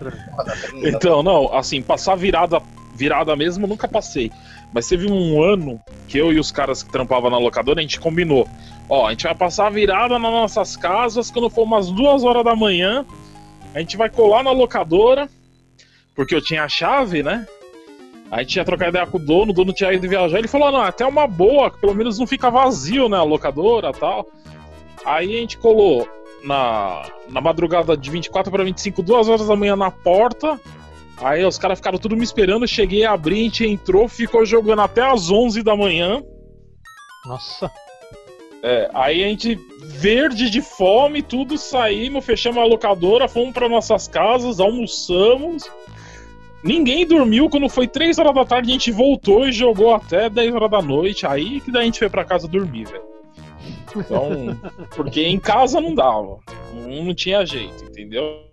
Então, 0.84 1.22
não, 1.22 1.54
assim, 1.54 1.82
passar 1.82 2.16
virada, 2.16 2.60
virada 2.94 3.34
mesmo, 3.36 3.66
nunca 3.66 3.88
passei. 3.88 4.30
Mas 4.72 4.88
teve 4.88 5.10
um 5.10 5.42
ano 5.42 5.80
que 6.08 6.18
eu 6.18 6.32
e 6.32 6.38
os 6.38 6.50
caras 6.50 6.82
que 6.82 6.90
trampavam 6.90 7.30
na 7.30 7.38
locadora, 7.38 7.78
a 7.80 7.82
gente 7.82 8.00
combinou. 8.00 8.48
Ó, 8.88 9.06
a 9.06 9.10
gente 9.10 9.24
vai 9.24 9.34
passar 9.34 9.66
a 9.66 9.70
virada 9.70 10.18
nas 10.18 10.32
nossas 10.32 10.76
casas, 10.76 11.30
quando 11.30 11.48
for 11.50 11.62
umas 11.62 11.90
duas 11.90 12.22
horas 12.22 12.44
da 12.44 12.54
manhã, 12.54 13.04
a 13.74 13.80
gente 13.80 13.96
vai 13.96 14.10
colar 14.10 14.42
na 14.42 14.50
locadora, 14.50 15.28
porque 16.14 16.34
eu 16.34 16.42
tinha 16.42 16.64
a 16.64 16.68
chave, 16.68 17.22
né? 17.22 17.46
A 18.30 18.42
gente 18.42 18.56
ia 18.56 18.64
trocar 18.64 18.88
ideia 18.88 19.06
com 19.06 19.16
o 19.16 19.20
dono, 19.20 19.52
o 19.52 19.54
dono 19.54 19.72
tinha 19.72 19.92
ido 19.92 20.08
viajar, 20.08 20.38
ele 20.38 20.48
falou, 20.48 20.70
não, 20.70 20.80
até 20.80 21.06
uma 21.06 21.26
boa, 21.26 21.70
que 21.70 21.78
pelo 21.78 21.94
menos 21.94 22.18
não 22.18 22.26
fica 22.26 22.50
vazio, 22.50 23.08
né, 23.08 23.16
a 23.16 23.22
locadora 23.22 23.92
tal. 23.92 24.26
Aí 25.04 25.36
a 25.36 25.40
gente 25.40 25.58
colou 25.58 26.08
na, 26.42 27.06
na 27.28 27.40
madrugada 27.40 27.96
de 27.96 28.10
24 28.10 28.50
para 28.50 28.64
25, 28.64 29.02
duas 29.02 29.28
horas 29.28 29.46
da 29.46 29.56
manhã 29.56 29.76
na 29.76 29.90
porta, 29.90 30.60
Aí 31.18 31.44
os 31.44 31.58
caras 31.58 31.78
ficaram 31.78 31.98
tudo 31.98 32.16
me 32.16 32.24
esperando, 32.24 32.66
cheguei 32.66 33.04
a 33.04 33.12
abrir, 33.12 33.40
a 33.40 33.44
gente 33.44 33.66
entrou, 33.66 34.08
ficou 34.08 34.44
jogando 34.44 34.82
até 34.82 35.02
as 35.02 35.30
11 35.30 35.62
da 35.62 35.76
manhã. 35.76 36.22
Nossa. 37.24 37.70
É, 38.66 38.90
aí 38.94 39.22
a 39.22 39.28
gente, 39.28 39.60
verde 39.98 40.48
de 40.48 40.62
fome, 40.62 41.20
tudo 41.20 41.58
saímos, 41.58 42.24
fechamos 42.24 42.62
a 42.62 42.64
locadora, 42.64 43.28
fomos 43.28 43.52
para 43.52 43.68
nossas 43.68 44.08
casas, 44.08 44.58
almoçamos. 44.58 45.70
Ninguém 46.62 47.06
dormiu, 47.06 47.50
quando 47.50 47.68
foi 47.68 47.86
3 47.86 48.18
horas 48.18 48.34
da 48.34 48.42
tarde 48.46 48.70
a 48.70 48.72
gente 48.72 48.90
voltou 48.90 49.46
e 49.46 49.52
jogou 49.52 49.94
até 49.94 50.30
10 50.30 50.54
horas 50.54 50.70
da 50.70 50.80
noite. 50.80 51.26
Aí 51.26 51.60
que 51.60 51.70
daí 51.70 51.82
a 51.82 51.84
gente 51.84 51.98
foi 51.98 52.08
para 52.08 52.24
casa 52.24 52.48
dormir, 52.48 52.86
velho. 52.86 53.02
Então, 53.94 54.58
porque 54.96 55.20
em 55.20 55.38
casa 55.38 55.78
não 55.78 55.94
dava, 55.94 56.38
não, 56.72 57.04
não 57.04 57.14
tinha 57.14 57.44
jeito, 57.44 57.84
entendeu? 57.84 58.46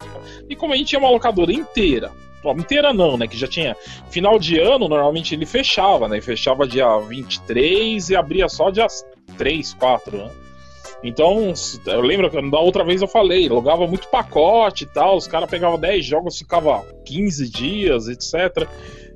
E 0.49 0.57
como 0.57 0.73
a 0.73 0.75
gente 0.75 0.89
tinha 0.89 0.99
uma 0.99 1.09
locadora 1.09 1.53
inteira, 1.53 2.11
inteira 2.57 2.93
não, 2.93 3.17
né? 3.17 3.29
Que 3.29 3.37
já 3.37 3.47
tinha. 3.47 3.77
Final 4.09 4.37
de 4.37 4.59
ano, 4.59 4.89
normalmente 4.89 5.33
ele 5.33 5.45
fechava, 5.45 6.09
né? 6.09 6.19
Fechava 6.19 6.67
dia 6.67 6.97
23 6.97 8.09
e 8.09 8.15
abria 8.15 8.49
só 8.49 8.69
dia 8.69 8.87
3, 9.37 9.73
4, 9.73 10.17
né? 10.17 10.31
Então, 11.03 11.53
eu 11.87 12.01
lembro 12.01 12.29
que 12.29 12.49
da 12.49 12.59
outra 12.59 12.83
vez 12.83 13.01
eu 13.01 13.07
falei, 13.07 13.49
logava 13.49 13.87
muito 13.87 14.07
pacote 14.07 14.83
e 14.83 14.87
tal, 14.87 15.17
os 15.17 15.27
caras 15.27 15.49
pegavam 15.49 15.79
10 15.79 16.05
jogos, 16.05 16.37
ficava 16.37 16.85
15 17.05 17.49
dias, 17.49 18.07
etc. 18.07 18.67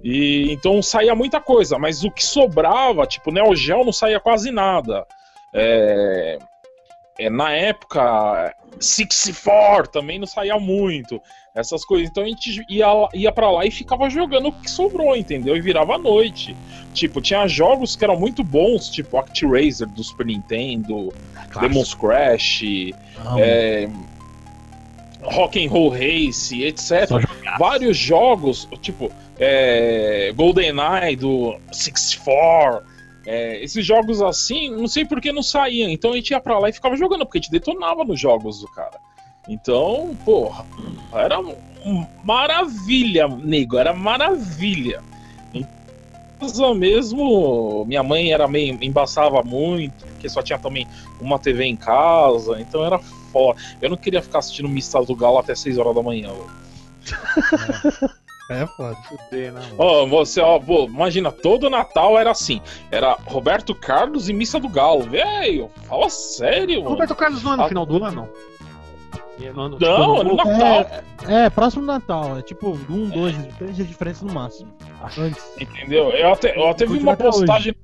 E 0.03 0.51
então 0.51 0.81
saía 0.81 1.13
muita 1.13 1.39
coisa, 1.39 1.77
mas 1.77 2.03
o 2.03 2.11
que 2.11 2.25
sobrava, 2.25 3.05
tipo, 3.05 3.31
Neo 3.31 3.55
Geo 3.55 3.85
não 3.85 3.93
saía 3.93 4.19
quase 4.19 4.51
nada. 4.51 5.05
É, 5.53 6.39
é, 7.19 7.29
na 7.29 7.51
época, 7.51 8.55
64 8.79 9.91
também 9.91 10.19
não 10.19 10.27
saía 10.27 10.59
muito. 10.59 11.21
Essas 11.55 11.85
coisas. 11.85 12.09
Então 12.09 12.23
a 12.23 12.27
gente 12.27 12.65
ia, 12.69 12.87
ia 13.13 13.31
para 13.31 13.49
lá 13.49 13.65
e 13.65 13.71
ficava 13.71 14.09
jogando 14.09 14.49
o 14.49 14.51
que 14.51 14.69
sobrou, 14.69 15.15
entendeu? 15.15 15.55
E 15.55 15.61
virava 15.61 15.95
a 15.95 15.97
noite. 15.97 16.55
Tipo, 16.93 17.21
tinha 17.21 17.47
jogos 17.47 17.95
que 17.95 18.03
eram 18.03 18.19
muito 18.19 18.43
bons, 18.43 18.89
tipo 18.89 19.17
ActRaiser 19.17 19.87
do 19.87 20.03
Super 20.03 20.25
Nintendo, 20.25 21.13
Demon's 21.61 21.93
Crash, 21.93 22.61
é, 23.37 23.89
Rock'n'Roll 25.21 25.89
Race, 25.89 26.61
etc. 26.61 27.07
Só 27.07 27.19
jogar. 27.21 27.57
Vários 27.57 27.95
jogos, 27.95 28.67
tipo 28.81 29.09
é, 29.39 30.33
GoldenEye 30.35 31.15
do 31.15 31.57
64. 31.71 32.85
É, 33.25 33.63
esses 33.63 33.83
jogos 33.83 34.21
assim, 34.21 34.69
não 34.69 34.87
sei 34.87 35.05
por 35.05 35.21
que 35.21 35.31
não 35.31 35.41
saíam. 35.41 35.89
Então 35.89 36.11
a 36.11 36.15
gente 36.17 36.31
ia 36.31 36.39
pra 36.39 36.59
lá 36.59 36.69
e 36.69 36.73
ficava 36.73 36.97
jogando, 36.97 37.25
porque 37.25 37.37
a 37.37 37.41
gente 37.41 37.51
detonava 37.51 38.03
nos 38.03 38.19
jogos 38.19 38.59
do 38.59 38.67
cara. 38.67 38.99
Então, 39.47 40.17
porra, 40.25 40.65
era 41.13 41.39
um- 41.39 42.05
maravilha, 42.23 43.27
nego, 43.27 43.77
era 43.77 43.93
maravilha. 43.93 45.01
Em 45.53 45.65
casa 46.39 46.73
mesmo, 46.73 47.85
minha 47.85 48.01
mãe 48.03 48.31
era 48.31 48.47
meio. 48.47 48.77
embaçava 48.81 49.43
muito, 49.43 50.05
porque 50.05 50.27
só 50.27 50.41
tinha 50.41 50.57
também 50.59 50.87
uma 51.21 51.37
TV 51.39 51.65
em 51.65 51.75
casa, 51.75 52.59
então 52.59 52.83
era 52.83 52.97
foda. 53.31 53.59
Eu 53.81 53.89
não 53.89 53.97
queria 53.97 54.21
ficar 54.21 54.39
assistindo 54.39 54.67
Mista 54.67 54.99
do 55.03 55.15
Galo 55.15 55.37
até 55.37 55.53
6 55.53 55.77
horas 55.77 55.93
da 55.95 56.01
manhã, 56.01 56.29
velho. 56.29 58.11
É 58.49 58.65
foda. 58.77 58.95
Fuder, 59.07 59.53
né? 59.53 59.61
Ó, 59.77 60.05
você, 60.07 60.41
ó, 60.41 60.59
pô, 60.59 60.85
imagina, 60.85 61.31
todo 61.31 61.69
Natal 61.69 62.17
era 62.17 62.31
assim. 62.31 62.59
Era 62.91 63.15
Roberto 63.25 63.73
Carlos 63.75 64.27
e 64.27 64.33
Missa 64.33 64.59
do 64.59 64.67
Galo. 64.69 65.03
Velho, 65.03 65.69
fala 65.87 66.09
sério, 66.09 66.79
mano. 66.79 66.89
Roberto 66.91 67.15
Carlos 67.15 67.43
não 67.43 67.53
é 67.53 67.57
no 67.57 67.63
Ah. 67.63 67.67
final 67.67 67.85
do 67.85 68.03
ano? 68.03 68.27
No 69.53 69.61
ano- 69.63 69.77
Não, 69.79 70.15
é 70.15 70.19
tipo, 70.19 70.23
no 70.23 70.35
Natal, 70.35 70.85
É, 71.27 71.49
próximo 71.49 71.81
do 71.81 71.87
Natal. 71.87 72.37
É 72.37 72.41
tipo 72.41 72.69
um, 72.89 73.09
dois, 73.09 73.35
três 73.57 73.75
dias 73.75 73.87
de 73.87 73.93
diferença 73.93 74.25
no 74.25 74.33
máximo. 74.33 74.71
Antes. 75.17 75.43
entendeu? 75.59 76.09
Eu 76.11 76.31
até, 76.33 76.57
eu 76.57 76.69
até 76.69 76.85
vi 76.85 76.99
uma 76.99 77.13
até 77.13 77.27
hoje. 77.27 77.37
postagem. 77.39 77.75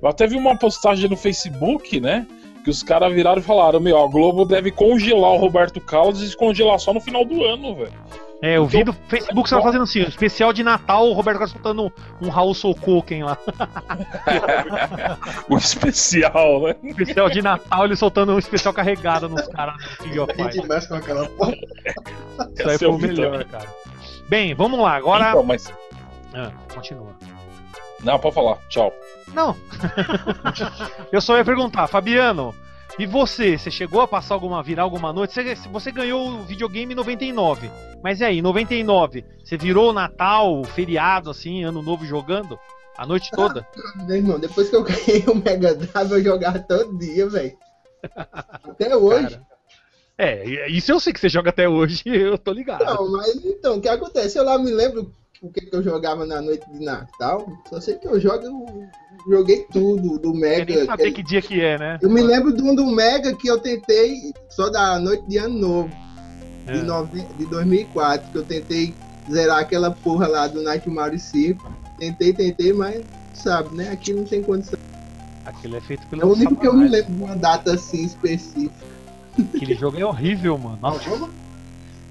Eu 0.00 0.08
até 0.08 0.26
vi 0.26 0.36
uma 0.36 0.56
postagem 0.56 1.10
no 1.10 1.16
Facebook, 1.16 1.98
né? 2.00 2.26
Que 2.64 2.70
os 2.70 2.82
caras 2.82 3.12
viraram 3.12 3.40
e 3.40 3.44
falaram: 3.44 3.80
Meu, 3.80 3.98
a 4.02 4.06
Globo 4.08 4.44
deve 4.44 4.70
congelar 4.70 5.32
o 5.32 5.36
Roberto 5.38 5.80
Carlos 5.80 6.20
e 6.20 6.24
descongelar 6.26 6.78
só 6.78 6.92
no 6.92 7.00
final 7.00 7.24
do 7.24 7.42
ano, 7.44 7.74
velho. 7.74 7.92
É, 8.40 8.56
eu 8.56 8.66
vi 8.66 8.84
do 8.84 8.92
Facebook 8.92 9.48
você 9.48 9.56
tá 9.56 9.62
fazendo 9.62 9.82
assim, 9.82 10.00
um 10.02 10.08
especial 10.08 10.52
de 10.52 10.62
Natal, 10.62 11.08
o 11.08 11.12
Roberto 11.12 11.38
Carlos 11.38 11.52
soltando 11.52 11.92
um, 12.20 12.28
Raul 12.28 12.54
Sokoken 12.54 13.24
lá. 13.24 13.36
o 15.48 15.56
especial, 15.58 16.62
né? 16.62 16.76
especial 16.84 17.28
de 17.28 17.42
Natal, 17.42 17.84
ele 17.84 17.96
soltando 17.96 18.32
um 18.32 18.38
especial 18.38 18.72
carregado 18.72 19.28
nos 19.28 19.46
caras 19.48 19.74
do 19.74 20.04
King 20.04 20.18
of 20.20 20.34
Fighters. 20.34 20.86
com 20.86 20.94
aquela 20.94 21.28
porra. 21.30 21.52
Isso 21.52 22.68
aí 22.68 22.78
foi 22.78 22.86
eu 22.86 22.94
o 22.94 22.98
melhor, 22.98 23.32
também. 23.32 23.46
cara. 23.48 23.66
Bem, 24.28 24.54
vamos 24.54 24.78
lá, 24.78 24.94
agora. 24.94 25.30
Então, 25.30 25.42
mas. 25.42 25.72
Ah, 26.32 26.52
continua. 26.72 27.16
Não, 28.04 28.18
pode 28.20 28.34
falar. 28.34 28.58
Tchau. 28.68 28.92
Não. 29.34 29.56
eu 31.10 31.20
só 31.20 31.36
ia 31.36 31.44
perguntar, 31.44 31.88
Fabiano, 31.88 32.54
e 32.96 33.06
você? 33.06 33.58
Você 33.58 33.70
chegou 33.70 34.00
a 34.00 34.08
passar 34.08 34.34
alguma, 34.34 34.62
virar 34.62 34.82
alguma 34.82 35.12
noite? 35.12 35.34
Você, 35.34 35.54
você 35.68 35.92
ganhou 35.92 36.28
o 36.28 36.44
videogame 36.44 36.92
em 36.92 36.96
99. 36.96 37.70
Mas 38.02 38.20
e 38.20 38.24
aí, 38.24 38.38
em 38.38 38.42
99, 38.42 39.24
você 39.42 39.56
virou 39.56 39.90
o 39.90 39.92
Natal, 39.92 40.60
o 40.60 40.64
feriado, 40.64 41.30
assim, 41.30 41.64
ano 41.64 41.82
novo 41.82 42.04
jogando? 42.04 42.58
A 42.96 43.06
noite 43.06 43.30
toda? 43.30 43.66
Meu 44.06 44.16
irmão, 44.16 44.38
depois 44.38 44.68
que 44.68 44.76
eu 44.76 44.82
ganhei 44.82 45.24
o 45.26 45.34
Mega 45.34 45.74
Drive, 45.74 46.10
eu 46.10 46.22
jogava 46.22 46.58
todo 46.60 46.98
dia, 46.98 47.28
velho. 47.28 47.56
Até 48.64 48.96
hoje. 48.96 49.30
Cara. 49.30 49.48
É, 50.20 50.68
isso 50.68 50.90
eu 50.90 50.98
sei 50.98 51.12
que 51.12 51.20
você 51.20 51.28
joga 51.28 51.50
até 51.50 51.68
hoje, 51.68 52.02
eu 52.10 52.36
tô 52.36 52.52
ligado. 52.52 52.84
Não, 52.84 53.12
mas 53.12 53.36
então, 53.44 53.76
o 53.76 53.80
que 53.80 53.88
acontece? 53.88 54.36
Eu 54.36 54.44
lá 54.44 54.58
me 54.58 54.72
lembro 54.72 55.14
o 55.42 55.50
que, 55.50 55.60
que 55.60 55.74
eu 55.74 55.82
jogava 55.82 56.26
na 56.26 56.40
noite 56.40 56.68
de 56.70 56.84
Natal. 56.84 57.46
Só 57.68 57.80
sei 57.80 57.94
que 57.96 58.06
eu 58.08 58.18
jogo, 58.20 58.44
eu 58.44 58.88
joguei 59.28 59.64
tudo 59.72 60.18
do 60.18 60.32
Quer 60.32 60.38
Mega. 60.38 60.74
nem 60.74 60.84
saber 60.86 60.92
aquele- 60.92 61.12
que 61.12 61.22
dia 61.22 61.42
que 61.42 61.60
é, 61.60 61.78
né? 61.78 61.98
Eu 62.02 62.10
me 62.10 62.20
lembro 62.22 62.52
de 62.52 62.62
um 62.62 62.74
do 62.74 62.86
Mega 62.86 63.34
que 63.34 63.48
eu 63.48 63.58
tentei 63.58 64.32
só 64.50 64.68
da 64.68 64.98
noite 64.98 65.24
de 65.28 65.38
ano 65.38 65.58
novo, 65.58 65.90
É. 66.66 66.72
de, 66.72 66.82
nove, 66.82 67.22
de 67.38 67.46
2004, 67.46 68.32
que 68.32 68.38
eu 68.38 68.44
tentei 68.44 68.94
zerar 69.30 69.58
aquela 69.60 69.90
porra 69.90 70.26
lá 70.26 70.46
do 70.48 70.62
Nightmare 70.62 71.18
Circo. 71.18 71.72
Tentei, 71.98 72.32
tentei, 72.32 72.72
mas 72.72 73.04
sabe, 73.34 73.74
né? 73.76 73.90
Aqui 73.90 74.12
não 74.12 74.24
tem 74.24 74.42
condição. 74.42 74.78
Aquele 75.44 75.76
é 75.76 75.80
feito 75.80 76.02
É 76.06 76.10
pelo 76.10 76.26
o 76.26 76.32
único 76.34 76.56
que 76.56 76.66
eu 76.66 76.74
me 76.74 76.88
lembro 76.88 77.12
de 77.12 77.22
uma 77.22 77.34
data 77.36 77.72
assim 77.74 78.04
específica. 78.04 78.86
Aquele 79.54 79.74
jogo 79.74 79.98
é 79.98 80.04
horrível, 80.04 80.58
mano. 80.58 80.78
Nossa, 80.82 81.08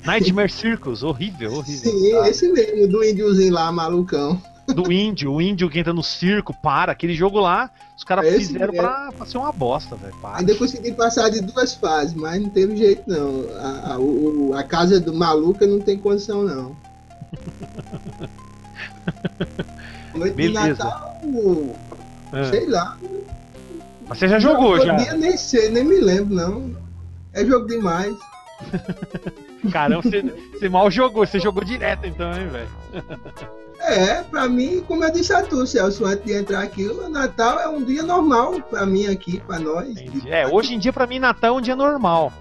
Nightmare 0.05 0.49
Circus, 0.51 1.03
horrível, 1.03 1.53
horrível. 1.53 1.91
Sim, 1.91 2.15
esse 2.27 2.51
mesmo, 2.51 2.87
do 2.87 3.03
índiozinho 3.03 3.53
lá, 3.53 3.71
malucão. 3.71 4.41
Do 4.67 4.91
índio, 4.91 5.31
o 5.33 5.41
índio 5.41 5.69
que 5.69 5.79
entra 5.79 5.93
no 5.93 6.03
circo, 6.03 6.53
para. 6.61 6.91
Aquele 6.91 7.13
jogo 7.13 7.39
lá, 7.39 7.69
os 7.97 8.03
caras 8.03 8.25
É 8.25 8.31
fizeram 8.37 8.73
pra, 8.73 9.11
pra 9.15 9.25
ser 9.25 9.37
uma 9.37 9.51
bosta, 9.53 9.95
velho. 9.95 10.13
Ainda 10.33 10.53
consegui 10.55 10.91
passar 10.91 11.29
de 11.29 11.39
duas 11.41 11.73
fases, 11.73 12.13
mas 12.13 12.41
não 12.41 12.49
teve 12.49 12.75
jeito 12.75 13.03
não. 13.07 13.45
A, 13.59 13.93
a, 13.93 13.97
o- 13.99 14.53
a 14.53 14.63
casa 14.63 14.99
do 14.99 15.13
maluca 15.13 15.65
não 15.65 15.79
tem 15.79 15.97
condição 15.97 16.43
não. 16.43 16.75
Noite 20.15 20.31
de 20.35 20.35
Beleza. 20.51 20.83
Natal, 20.83 21.15
É. 22.33 22.43
sei 22.49 22.65
lá. 22.67 22.97
Mas 24.07 24.17
você 24.19 24.27
já 24.27 24.39
jogou, 24.39 24.79
já. 24.85 24.95
Dia, 24.95 25.13
nem 25.13 25.37
sei, 25.37 25.69
nem 25.69 25.83
me 25.85 25.99
lembro 25.99 26.33
não. 26.35 26.75
É 27.33 27.45
jogo 27.45 27.67
demais. 27.67 28.15
Caramba, 29.71 30.01
você, 30.01 30.21
você 30.21 30.69
mal 30.69 30.89
jogou, 30.91 31.25
você 31.25 31.39
jogou 31.39 31.63
direto 31.63 32.05
então, 32.05 32.31
hein, 32.33 32.47
velho. 32.47 32.69
É, 33.79 34.23
pra 34.23 34.47
mim, 34.47 34.83
como 34.87 35.03
eu 35.03 35.11
disse 35.11 35.33
a 35.33 35.43
tu, 35.43 35.65
Celso, 35.67 36.05
antes 36.05 36.25
de 36.25 36.33
entrar 36.33 36.61
aqui, 36.61 36.87
o 36.87 37.09
Natal 37.09 37.59
é 37.59 37.67
um 37.67 37.83
dia 37.83 38.03
normal 38.03 38.59
pra 38.61 38.85
mim 38.85 39.07
aqui, 39.07 39.39
pra 39.39 39.59
nós. 39.59 39.89
Entendi. 39.89 40.29
É, 40.29 40.47
hoje 40.47 40.73
em 40.73 40.79
dia 40.79 40.91
pra 40.91 41.05
mim 41.05 41.19
Natal 41.19 41.55
é 41.55 41.57
um 41.59 41.61
dia 41.61 41.75
normal. 41.75 42.33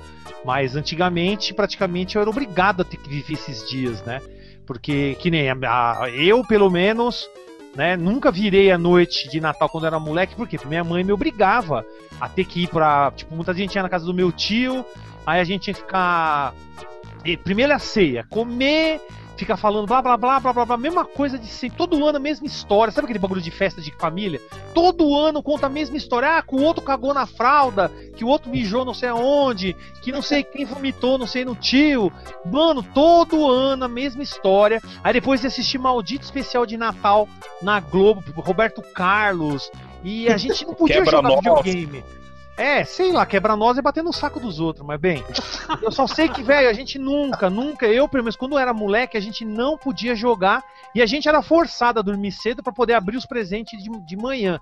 Mas 0.45 0.77
antigamente, 0.77 1.53
praticamente, 1.53 2.17
eu 2.17 2.23
era 2.23 2.31
obrigado 2.31 2.83
a 2.83 2.85
ter 2.85 2.97
que 2.97 3.09
viver 3.09 3.35
esses 3.35 3.69
dias, 3.69 4.01
né? 4.03 4.21
Porque, 4.65 5.17
que 5.21 5.31
nem 5.31 5.49
a, 5.51 5.99
eu, 6.15 6.45
pelo 6.45 6.71
menos, 6.71 7.29
né, 7.75 7.97
nunca 7.97 8.33
virei 8.33 8.71
a 8.71 8.79
noite 8.79 9.29
de 9.29 9.41
Natal 9.41 9.69
quando 9.69 9.87
era 9.87 10.01
moleque? 10.01 10.35
Porque 10.35 10.59
minha 10.67 10.83
mãe 10.83 11.05
me 11.05 11.13
obrigava 11.13 11.85
a 12.21 12.29
ter 12.29 12.45
que 12.45 12.65
ir 12.65 12.69
pra. 12.69 13.13
Tipo, 13.15 13.35
muita 13.35 13.53
gente 13.53 13.75
ia 13.75 13.83
na 13.83 13.89
casa 13.89 14.05
do 14.05 14.15
meu 14.15 14.33
tio, 14.33 14.85
aí 15.27 15.41
a 15.41 15.45
gente 15.45 15.73
que 15.73 15.81
ficar. 15.81 16.55
Primeiro 17.43 17.73
é 17.73 17.75
a 17.75 17.79
ceia, 17.79 18.25
comer, 18.29 19.01
ficar 19.37 19.57
falando 19.57 19.87
blá 19.87 20.01
blá 20.01 20.17
blá 20.17 20.41
blá 20.41 20.53
blá 20.53 20.65
blá, 20.65 20.77
mesma 20.77 21.05
coisa 21.05 21.39
de 21.39 21.47
sempre, 21.47 21.77
todo 21.77 22.05
ano 22.07 22.19
a 22.19 22.21
mesma 22.21 22.47
história. 22.47 22.93
Sabe 22.93 23.07
aquele 23.07 23.19
bagulho 23.19 23.41
de 23.41 23.51
festa 23.51 23.81
de 23.81 23.93
família? 23.93 24.41
Todo 24.75 25.17
ano 25.17 25.43
conta 25.43 25.67
a 25.67 25.71
mesma 25.71 25.97
história. 25.97 26.39
Ah, 26.39 26.43
que 26.43 26.55
o 26.55 26.63
outro 26.63 26.83
cagou 26.83 27.13
na 27.13 27.27
fralda, 27.27 27.89
que 28.17 28.25
o 28.25 28.29
outro 28.29 28.51
mijou 28.51 28.85
não 28.85 28.95
sei 28.95 29.09
aonde, 29.09 29.75
que 30.03 30.13
não 30.13 30.23
sei 30.23 30.43
quem 30.43 30.65
vomitou, 30.65 31.19
não 31.19 31.27
sei 31.27 31.45
no 31.45 31.55
tio. 31.55 32.13
Mano, 32.45 32.83
todo 32.83 33.51
ano 33.51 33.85
a 33.85 33.89
mesma 33.89 34.23
história. 34.23 34.81
Aí 35.03 35.13
depois 35.13 35.41
de 35.41 35.47
assistir 35.47 35.79
maldito 35.79 36.25
especial 36.25 36.65
de 36.67 36.77
Natal 36.77 37.29
na 37.63 37.81
Globo, 37.81 38.23
Roberto 38.37 38.83
Carlos. 38.95 39.71
E 40.05 40.29
a 40.29 40.37
gente 40.37 40.65
não 40.67 40.75
podia 40.75 41.05
jogar 41.05 41.35
videogame. 41.37 42.05
É, 42.57 42.85
sei 42.85 43.13
lá, 43.13 43.27
quebra 43.27 43.55
nós 43.55 43.77
é 43.77 43.83
bater 43.83 44.03
no 44.03 44.13
saco 44.13 44.41
dos 44.41 44.59
outros, 44.61 44.87
mas 44.87 44.99
bem. 44.99 45.23
Eu 45.83 45.93
só 45.93 46.07
sei 46.07 46.29
que, 46.29 46.43
velho, 46.43 46.71
a 46.71 46.73
gente 46.73 46.99
nunca, 46.99 47.51
nunca, 47.51 47.87
eu 47.87 48.09
pelo 48.09 48.25
menos 48.25 48.37
quando 48.37 48.59
era 48.59 48.73
moleque, 48.73 49.17
a 49.17 49.21
gente 49.21 49.45
não 49.45 49.77
podia 49.77 50.15
jogar 50.15 50.65
e 50.95 51.03
a 51.03 51.07
gente 51.07 51.29
era 51.29 51.43
forçado 51.43 51.99
a 51.99 52.03
dormir 52.03 52.33
cedo 52.33 52.63
pra 52.63 52.73
poder 52.73 52.95
abrir 52.95 53.19
os 53.19 53.27
presentes 53.27 53.83
de, 53.83 53.91
de 53.91 54.17
manhã. 54.17 54.59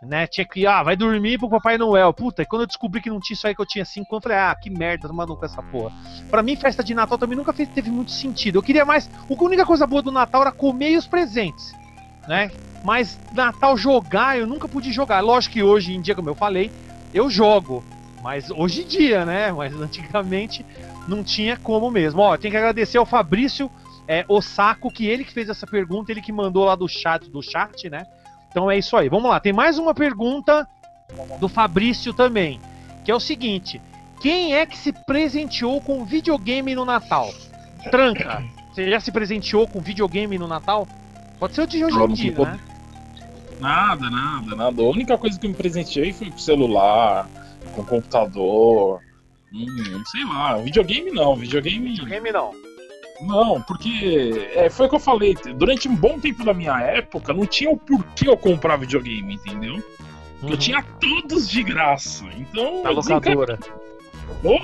Né? 0.00 0.28
Tinha 0.28 0.46
que, 0.46 0.64
ah, 0.64 0.80
vai 0.82 0.94
dormir 0.94 1.38
pro 1.38 1.48
Papai 1.48 1.76
Noel. 1.76 2.12
Puta, 2.12 2.42
e 2.42 2.46
quando 2.46 2.62
eu 2.62 2.66
descobri 2.68 3.00
que 3.00 3.10
não 3.10 3.18
tinha 3.18 3.34
isso 3.34 3.46
aí 3.48 3.54
que 3.54 3.60
eu 3.60 3.66
tinha 3.66 3.84
5 3.84 4.14
anos, 4.14 4.24
eu 4.24 4.30
falei, 4.30 4.38
ah, 4.38 4.54
que 4.54 4.70
merda, 4.70 5.08
tomando 5.08 5.36
com 5.36 5.44
essa 5.44 5.60
porra. 5.60 5.92
Pra 6.30 6.40
mim, 6.40 6.54
festa 6.54 6.84
de 6.84 6.94
Natal 6.94 7.18
também 7.18 7.36
nunca 7.36 7.52
fez, 7.52 7.68
teve 7.68 7.90
muito 7.90 8.12
sentido. 8.12 8.58
Eu 8.58 8.62
queria 8.62 8.84
mais. 8.84 9.10
A 9.28 9.42
única 9.42 9.66
coisa 9.66 9.88
boa 9.88 10.00
do 10.00 10.12
Natal 10.12 10.42
era 10.42 10.52
comer 10.52 10.92
e 10.92 10.96
os 10.96 11.06
presentes. 11.06 11.72
Né? 12.28 12.52
Mas 12.84 13.18
Natal 13.32 13.76
jogar, 13.76 14.38
eu 14.38 14.46
nunca 14.46 14.68
pude 14.68 14.92
jogar. 14.92 15.20
Lógico 15.20 15.54
que 15.54 15.62
hoje 15.64 15.94
em 15.94 16.00
dia, 16.00 16.14
como 16.14 16.28
eu 16.28 16.34
falei, 16.34 16.70
eu 17.12 17.30
jogo. 17.30 17.84
Mas 18.22 18.50
hoje 18.50 18.82
em 18.82 18.86
dia, 18.86 19.24
né? 19.24 19.50
Mas 19.56 19.74
antigamente 19.74 20.64
não 21.06 21.22
tinha 21.22 21.56
como 21.56 21.90
mesmo. 21.90 22.20
Ó, 22.20 22.36
tem 22.36 22.50
que 22.50 22.56
agradecer 22.56 22.98
ao 22.98 23.06
Fabrício 23.06 23.70
é, 24.06 24.24
Osako, 24.28 24.90
que 24.90 25.06
ele 25.06 25.24
que 25.24 25.32
fez 25.32 25.48
essa 25.48 25.66
pergunta, 25.66 26.10
ele 26.10 26.22
que 26.22 26.32
mandou 26.32 26.64
lá 26.64 26.74
do 26.74 26.88
chat, 26.88 27.28
do 27.30 27.42
chat, 27.42 27.90
né? 27.90 28.06
Então 28.50 28.70
é 28.70 28.78
isso 28.78 28.96
aí. 28.96 29.08
Vamos 29.08 29.30
lá, 29.30 29.38
tem 29.38 29.52
mais 29.52 29.78
uma 29.78 29.94
pergunta 29.94 30.66
do 31.38 31.48
Fabrício 31.48 32.12
também, 32.14 32.60
que 33.04 33.10
é 33.10 33.14
o 33.14 33.20
seguinte: 33.20 33.80
quem 34.20 34.54
é 34.54 34.64
que 34.64 34.76
se 34.76 34.92
presenteou 34.92 35.80
com 35.80 36.04
videogame 36.04 36.74
no 36.74 36.84
Natal? 36.84 37.30
Tranca, 37.90 38.42
você 38.72 38.90
já 38.90 38.98
se 38.98 39.12
presenteou 39.12 39.68
com 39.68 39.80
videogame 39.80 40.38
no 40.38 40.48
Natal? 40.48 40.88
Pode 41.38 41.54
ser 41.54 41.62
o 41.62 41.66
de 41.66 41.84
hoje 41.84 41.98
em 41.98 42.12
dia, 42.12 42.38
né? 42.38 42.58
Nada, 43.60 44.08
nada, 44.10 44.56
nada. 44.56 44.82
A 44.82 44.86
única 44.86 45.18
coisa 45.18 45.38
que 45.38 45.46
eu 45.46 45.50
me 45.50 45.56
presenteei 45.56 46.12
foi 46.12 46.30
com 46.30 46.38
celular, 46.38 47.28
com 47.74 47.84
computador. 47.84 49.00
Hum, 49.52 50.02
sei 50.06 50.24
lá, 50.24 50.56
videogame 50.58 51.10
não, 51.10 51.36
videogame. 51.36 51.90
Videogame 51.90 52.32
não. 52.32 52.52
Não, 53.20 53.60
porque 53.62 54.48
é, 54.54 54.70
foi 54.70 54.86
o 54.86 54.88
que 54.88 54.94
eu 54.94 55.00
falei. 55.00 55.36
Durante 55.56 55.88
um 55.88 55.96
bom 55.96 56.20
tempo 56.20 56.44
da 56.44 56.54
minha 56.54 56.78
época, 56.80 57.32
não 57.32 57.46
tinha 57.46 57.70
o 57.70 57.76
porquê 57.76 58.28
eu 58.28 58.36
comprar 58.36 58.76
videogame, 58.76 59.34
entendeu? 59.34 59.82
Eu 60.42 60.56
tinha 60.56 60.82
todos 61.00 61.48
de 61.48 61.64
graça. 61.64 62.24
Então. 62.36 62.84
Na 62.84 62.90
locadora. 62.90 63.58
Pô, 64.40 64.60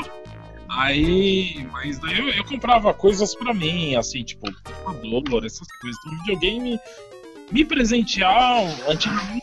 Aí, 0.76 1.66
mas 1.72 1.98
daí 1.98 2.18
eu, 2.18 2.28
eu 2.30 2.44
comprava 2.44 2.92
coisas 2.92 3.34
pra 3.34 3.54
mim, 3.54 3.94
assim, 3.94 4.24
tipo, 4.24 4.50
computador, 4.82 5.44
essas 5.44 5.68
coisas. 5.80 6.00
Então, 6.04 6.18
videogame, 6.18 6.80
me 7.50 7.64
presentear 7.64 8.62
antigamente, 8.88 9.42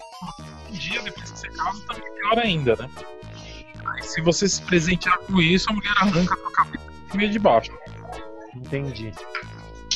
um 0.70 0.74
dia 0.74 1.02
depois 1.02 1.32
que 1.32 1.40
você 1.40 1.48
casa, 1.50 1.82
também 1.88 2.04
é 2.06 2.12
pior 2.20 2.40
ainda, 2.40 2.76
né? 2.76 2.90
Aí, 3.86 4.04
se 4.04 4.22
você 4.22 4.48
se 4.48 4.62
presentear 4.62 5.18
com 5.20 5.42
isso, 5.42 5.70
a 5.70 5.74
mulher 5.74 5.94
arranca 5.98 6.34
a 6.34 6.38
tua 6.38 6.52
cabeça 6.52 6.84
do 7.12 7.18
meio 7.18 7.32
de 7.32 7.40
baixo. 7.40 7.72
Entendi. 8.56 9.12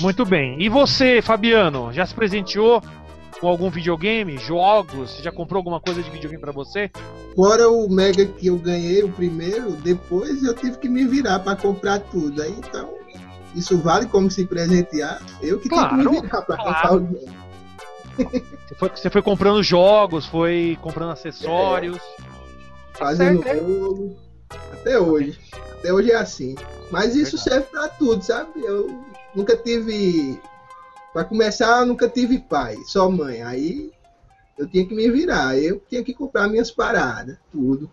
Muito 0.01 0.25
bem. 0.25 0.61
E 0.61 0.67
você, 0.69 1.21
Fabiano, 1.21 1.91
já 1.93 2.05
se 2.05 2.13
presenteou 2.13 2.81
com 3.39 3.47
algum 3.47 3.69
videogame? 3.69 4.37
Jogos? 4.37 5.11
Você 5.11 5.23
já 5.23 5.31
comprou 5.31 5.59
alguma 5.59 5.79
coisa 5.79 6.01
de 6.01 6.09
videogame 6.09 6.41
pra 6.41 6.51
você? 6.51 6.89
Fora 7.35 7.69
o 7.69 7.89
Mega 7.89 8.25
que 8.25 8.47
eu 8.47 8.57
ganhei, 8.57 9.03
o 9.03 9.09
primeiro, 9.11 9.71
depois 9.71 10.43
eu 10.43 10.53
tive 10.53 10.77
que 10.77 10.89
me 10.89 11.05
virar 11.05 11.39
pra 11.39 11.55
comprar 11.55 11.99
tudo. 11.99 12.41
Aí 12.41 12.51
então, 12.51 12.93
isso 13.53 13.77
vale 13.77 14.05
como 14.05 14.29
se 14.31 14.45
presentear. 14.45 15.21
Eu 15.41 15.59
que 15.59 15.69
Claro, 15.69 15.97
tive 15.97 16.03
que 16.03 16.15
me 16.15 16.21
virar 16.21 16.41
pra 16.41 16.55
claro. 16.57 16.73
comprar 16.73 16.95
o 16.95 16.99
jogo. 16.99 17.44
Você 18.15 18.75
foi, 18.75 18.89
você 18.89 19.09
foi 19.09 19.21
comprando 19.21 19.61
jogos, 19.63 20.25
foi 20.25 20.77
comprando 20.81 21.11
acessórios. 21.11 21.99
Tá 22.93 22.99
fazendo 22.99 23.43
certo, 23.43 23.63
né? 23.63 23.69
bolo. 23.69 24.17
Até 24.73 24.99
hoje. 24.99 25.39
Até 25.73 25.93
hoje 25.93 26.11
é 26.11 26.15
assim. 26.15 26.55
Mas 26.91 27.15
isso 27.15 27.37
serve 27.37 27.67
pra 27.67 27.87
tudo, 27.89 28.23
sabe? 28.23 28.61
Eu 28.63 29.03
nunca 29.35 29.57
tive. 29.57 30.39
Pra 31.13 31.23
começar, 31.23 31.79
eu 31.81 31.85
nunca 31.85 32.09
tive 32.09 32.39
pai, 32.39 32.75
só 32.85 33.09
mãe. 33.09 33.41
Aí 33.41 33.91
eu 34.57 34.67
tinha 34.67 34.85
que 34.85 34.93
me 34.93 35.09
virar. 35.09 35.57
Eu 35.57 35.81
tinha 35.89 36.03
que 36.03 36.13
comprar 36.13 36.47
minhas 36.47 36.71
paradas, 36.71 37.37
tudo. 37.51 37.89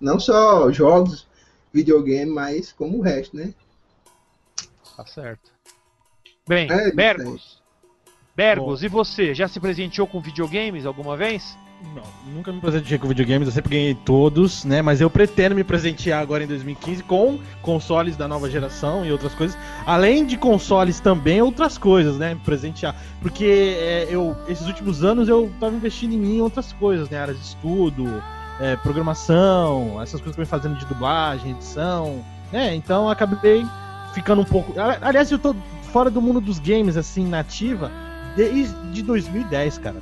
Não 0.00 0.18
só 0.18 0.70
jogos, 0.70 1.26
videogame, 1.72 2.30
mas 2.30 2.72
como 2.72 2.98
o 2.98 3.02
resto, 3.02 3.36
né? 3.36 3.54
Tá 4.96 5.06
certo. 5.06 5.50
Bem, 6.48 6.70
É, 6.70 6.90
Bergos. 8.40 8.80
Bergos, 8.80 8.82
e 8.82 8.88
você? 8.88 9.34
Já 9.34 9.46
se 9.46 9.60
presenteou 9.60 10.06
com 10.06 10.18
videogames 10.18 10.86
alguma 10.86 11.14
vez? 11.14 11.58
Não, 11.94 12.34
nunca 12.34 12.50
me 12.52 12.60
presenteei 12.60 12.98
com 12.98 13.08
videogames, 13.08 13.48
eu 13.48 13.52
sempre 13.52 13.70
ganhei 13.70 13.94
todos, 13.94 14.64
né? 14.64 14.80
Mas 14.80 15.00
eu 15.00 15.10
pretendo 15.10 15.54
me 15.54 15.62
presentear 15.62 16.22
agora 16.22 16.44
em 16.44 16.46
2015 16.46 17.02
com 17.02 17.38
consoles 17.60 18.16
da 18.16 18.26
nova 18.26 18.50
geração 18.50 19.04
e 19.04 19.12
outras 19.12 19.34
coisas. 19.34 19.56
Além 19.86 20.24
de 20.24 20.38
consoles 20.38 21.00
também, 21.00 21.42
outras 21.42 21.76
coisas, 21.76 22.16
né? 22.16 22.34
Me 22.34 22.40
presentear. 22.40 22.94
Porque 23.20 23.76
é, 23.78 24.08
eu, 24.10 24.34
esses 24.48 24.66
últimos 24.66 25.04
anos 25.04 25.28
eu 25.28 25.50
tava 25.60 25.74
investindo 25.74 26.14
em 26.14 26.18
mim 26.18 26.36
em 26.36 26.40
outras 26.40 26.72
coisas, 26.72 27.10
né? 27.10 27.18
Áreas 27.18 27.38
de 27.38 27.44
estudo, 27.44 28.22
é, 28.58 28.76
programação, 28.76 30.00
essas 30.02 30.20
coisas 30.20 30.34
que 30.34 30.40
eu 30.40 30.46
venho 30.46 30.48
fazendo 30.48 30.78
de 30.78 30.86
dublagem, 30.86 31.52
edição, 31.52 32.24
né? 32.50 32.74
Então 32.74 33.04
eu 33.04 33.10
acabei 33.10 33.66
ficando 34.14 34.40
um 34.42 34.46
pouco. 34.46 34.74
Aliás, 35.00 35.30
eu 35.30 35.38
tô 35.38 35.54
fora 35.92 36.10
do 36.10 36.22
mundo 36.22 36.40
dos 36.40 36.58
games, 36.58 36.96
assim, 36.96 37.26
nativa, 37.26 37.90
desde 38.36 39.02
2010, 39.02 39.78
cara. 39.78 39.96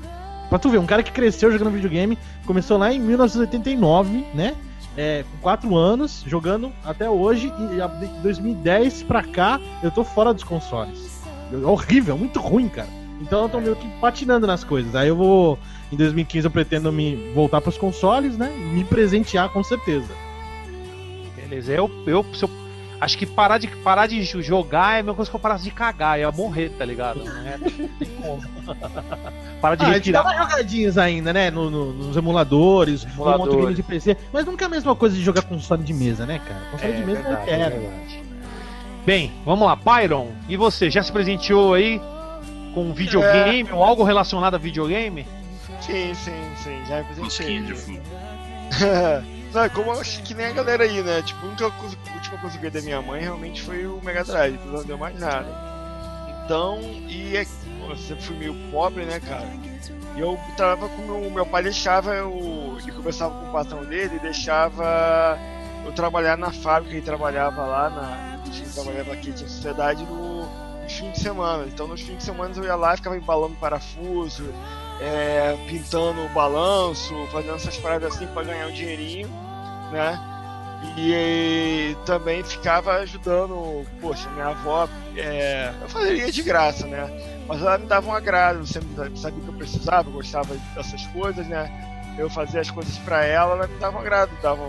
Pra 0.48 0.58
tu 0.58 0.70
ver, 0.70 0.78
um 0.78 0.86
cara 0.86 1.02
que 1.02 1.12
cresceu 1.12 1.52
jogando 1.52 1.70
videogame, 1.70 2.18
começou 2.46 2.78
lá 2.78 2.92
em 2.92 2.98
1989, 2.98 4.26
né? 4.34 4.56
É, 4.96 5.24
com 5.30 5.38
4 5.38 5.76
anos, 5.76 6.24
jogando 6.26 6.72
até 6.84 7.08
hoje, 7.08 7.46
e 7.46 8.06
de 8.06 8.22
2010 8.22 9.02
pra 9.04 9.22
cá, 9.22 9.60
eu 9.82 9.90
tô 9.90 10.02
fora 10.02 10.32
dos 10.32 10.42
consoles. 10.42 11.22
É 11.52 11.56
horrível, 11.56 12.16
muito 12.16 12.40
ruim, 12.40 12.68
cara. 12.68 12.88
Então 13.20 13.42
eu 13.42 13.48
tô 13.48 13.60
meio 13.60 13.76
que 13.76 13.86
patinando 14.00 14.46
nas 14.46 14.64
coisas. 14.64 14.94
Aí 14.94 15.08
eu 15.08 15.16
vou. 15.16 15.58
Em 15.90 15.96
2015 15.96 16.46
eu 16.46 16.50
pretendo 16.50 16.92
me 16.92 17.32
voltar 17.34 17.60
pros 17.60 17.78
consoles, 17.78 18.36
né? 18.36 18.50
Me 18.72 18.84
presentear 18.84 19.48
com 19.50 19.62
certeza. 19.62 20.08
Beleza, 21.34 21.72
eu, 21.72 21.90
eu, 22.06 22.24
se 22.34 22.44
eu 22.44 22.50
acho 23.00 23.16
que 23.18 23.26
parar 23.26 23.58
de, 23.58 23.68
parar 23.68 24.06
de 24.06 24.22
jogar 24.22 24.96
é 24.96 25.00
a 25.00 25.02
mesma 25.02 25.14
coisa 25.14 25.30
que 25.30 25.36
eu 25.36 25.40
parasse 25.40 25.64
de 25.64 25.70
cagar, 25.70 26.18
eu 26.18 26.22
ia 26.28 26.32
morrer, 26.32 26.70
tá 26.70 26.84
ligado? 26.84 27.24
Não 27.24 27.46
é, 27.46 27.58
como. 28.20 28.42
Parar 29.60 29.74
de 29.74 29.84
Ah, 29.84 29.88
respirar. 29.88 30.22
umas 30.24 30.36
jogadinhas 30.36 30.96
ainda, 30.98 31.32
né? 31.32 31.50
No, 31.50 31.68
no- 31.68 31.92
nos 31.92 32.16
emuladores, 32.16 33.04
no 33.04 33.10
Emuladores. 33.12 33.56
game 33.60 33.74
de 33.74 33.82
PC. 33.82 34.16
Mas 34.32 34.44
nunca 34.46 34.64
é 34.64 34.66
a 34.66 34.68
mesma 34.68 34.94
coisa 34.94 35.16
de 35.16 35.22
jogar 35.22 35.42
console 35.42 35.82
de 35.82 35.92
mesa, 35.92 36.24
né, 36.26 36.40
cara? 36.46 36.60
Console 36.70 36.92
de 36.92 37.04
mesa 37.04 37.22
verdade, 37.22 37.40
eu 37.40 37.44
quero. 37.58 37.62
é 37.74 37.78
verdade. 37.78 38.22
Bem, 39.04 39.32
vamos 39.44 39.66
lá, 39.66 39.74
Byron, 39.74 40.28
e 40.48 40.56
você? 40.56 40.90
Já 40.90 41.02
se 41.02 41.10
presenteou 41.10 41.74
aí 41.74 42.00
com 42.74 42.84
um 42.84 42.92
videogame 42.92 43.68
ou 43.72 43.82
algo 43.82 44.04
relacionado 44.04 44.54
a 44.54 44.58
videogame? 44.58 45.26
Sim, 45.80 46.12
sim, 46.14 46.32
sim, 46.62 46.78
já 46.86 47.02
me 47.02 47.74
fumo. 47.74 48.00
Não, 49.52 49.62
é 49.62 49.68
como 49.68 49.92
acho 49.92 50.22
que 50.22 50.34
nem 50.34 50.46
a 50.46 50.52
galera 50.52 50.84
aí, 50.84 51.02
né? 51.02 51.22
Tipo, 51.22 51.46
a 51.46 51.48
única 51.48 51.70
coisa, 51.70 51.96
a 52.10 52.14
última 52.14 52.38
coisa 52.38 52.58
que 52.58 52.66
eu 52.66 52.70
ganhei 52.70 52.82
da 52.82 52.84
minha 52.84 53.02
mãe 53.02 53.22
realmente 53.22 53.62
foi 53.62 53.86
o 53.86 54.00
Mega 54.02 54.22
Drive, 54.22 54.58
não 54.66 54.84
deu 54.84 54.98
mais 54.98 55.18
nada. 55.18 55.48
Então, 56.44 56.80
e 57.08 57.36
é, 57.36 57.46
eu 57.88 57.96
sempre 57.96 58.24
fui 58.24 58.36
meio 58.36 58.54
pobre, 58.70 59.04
né, 59.04 59.20
cara? 59.20 59.48
E 60.16 60.20
eu 60.20 60.38
tava 60.56 60.88
com 60.88 61.02
meu, 61.02 61.30
meu 61.30 61.46
pai 61.46 61.62
deixava 61.62 62.14
eu. 62.14 62.76
Ele 62.82 62.92
conversava 62.92 63.38
com 63.38 63.48
o 63.48 63.52
patrão 63.52 63.84
dele 63.84 64.16
e 64.16 64.18
deixava 64.18 65.38
eu 65.84 65.92
trabalhar 65.92 66.36
na 66.36 66.50
fábrica, 66.50 66.94
ele 66.94 67.04
trabalhava 67.04 67.64
lá 67.64 67.90
na. 67.90 68.38
Trabalhava 68.74 69.12
aqui, 69.12 69.32
tinha 69.32 69.48
sociedade 69.48 70.04
no, 70.04 70.46
nos 70.82 70.92
fins 70.92 71.12
de 71.12 71.20
semana. 71.20 71.64
Então 71.66 71.86
nos 71.86 72.00
fins 72.00 72.18
de 72.18 72.24
semana 72.24 72.52
eu 72.56 72.64
ia 72.64 72.74
lá 72.74 72.94
e 72.94 72.96
ficava 72.96 73.16
embalando 73.16 73.54
parafuso, 73.56 74.52
é, 75.00 75.56
pintando 75.68 76.24
o 76.24 76.28
balanço, 76.30 77.14
fazendo 77.30 77.54
essas 77.54 77.76
paradas 77.78 78.14
assim 78.14 78.26
para 78.28 78.44
ganhar 78.44 78.66
um 78.66 78.72
dinheirinho, 78.72 79.28
né? 79.92 80.18
E, 80.96 81.96
também 82.06 82.42
ficava 82.44 82.92
ajudando, 82.98 83.84
poxa, 84.00 84.28
minha 84.30 84.48
avó, 84.48 84.88
é, 85.16 85.72
eu 85.80 85.88
fazia 85.88 86.30
de 86.30 86.42
graça, 86.42 86.86
né? 86.86 87.08
Mas 87.48 87.60
ela 87.60 87.78
me 87.78 87.86
dava 87.86 88.08
um 88.08 88.14
agrado, 88.14 88.64
sempre 88.66 88.88
sabia 89.16 89.42
que 89.42 89.48
eu 89.48 89.54
precisava, 89.54 90.08
eu 90.08 90.12
gostava 90.12 90.54
dessas 90.74 91.04
coisas, 91.08 91.46
né? 91.48 91.68
Eu 92.16 92.30
fazia 92.30 92.60
as 92.60 92.70
coisas 92.70 92.96
para 92.98 93.24
ela, 93.24 93.54
ela 93.54 93.66
me 93.66 93.78
dava 93.78 93.96
um 93.96 94.00
agrado, 94.00 94.30
dava 94.42 94.62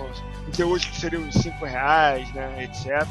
até 0.48 0.66
hoje 0.66 0.88
que 0.88 1.00
seriam 1.00 1.24
uns 1.24 1.36
5 1.36 1.66
reais, 1.66 2.32
né, 2.34 2.64
etc. 2.64 3.08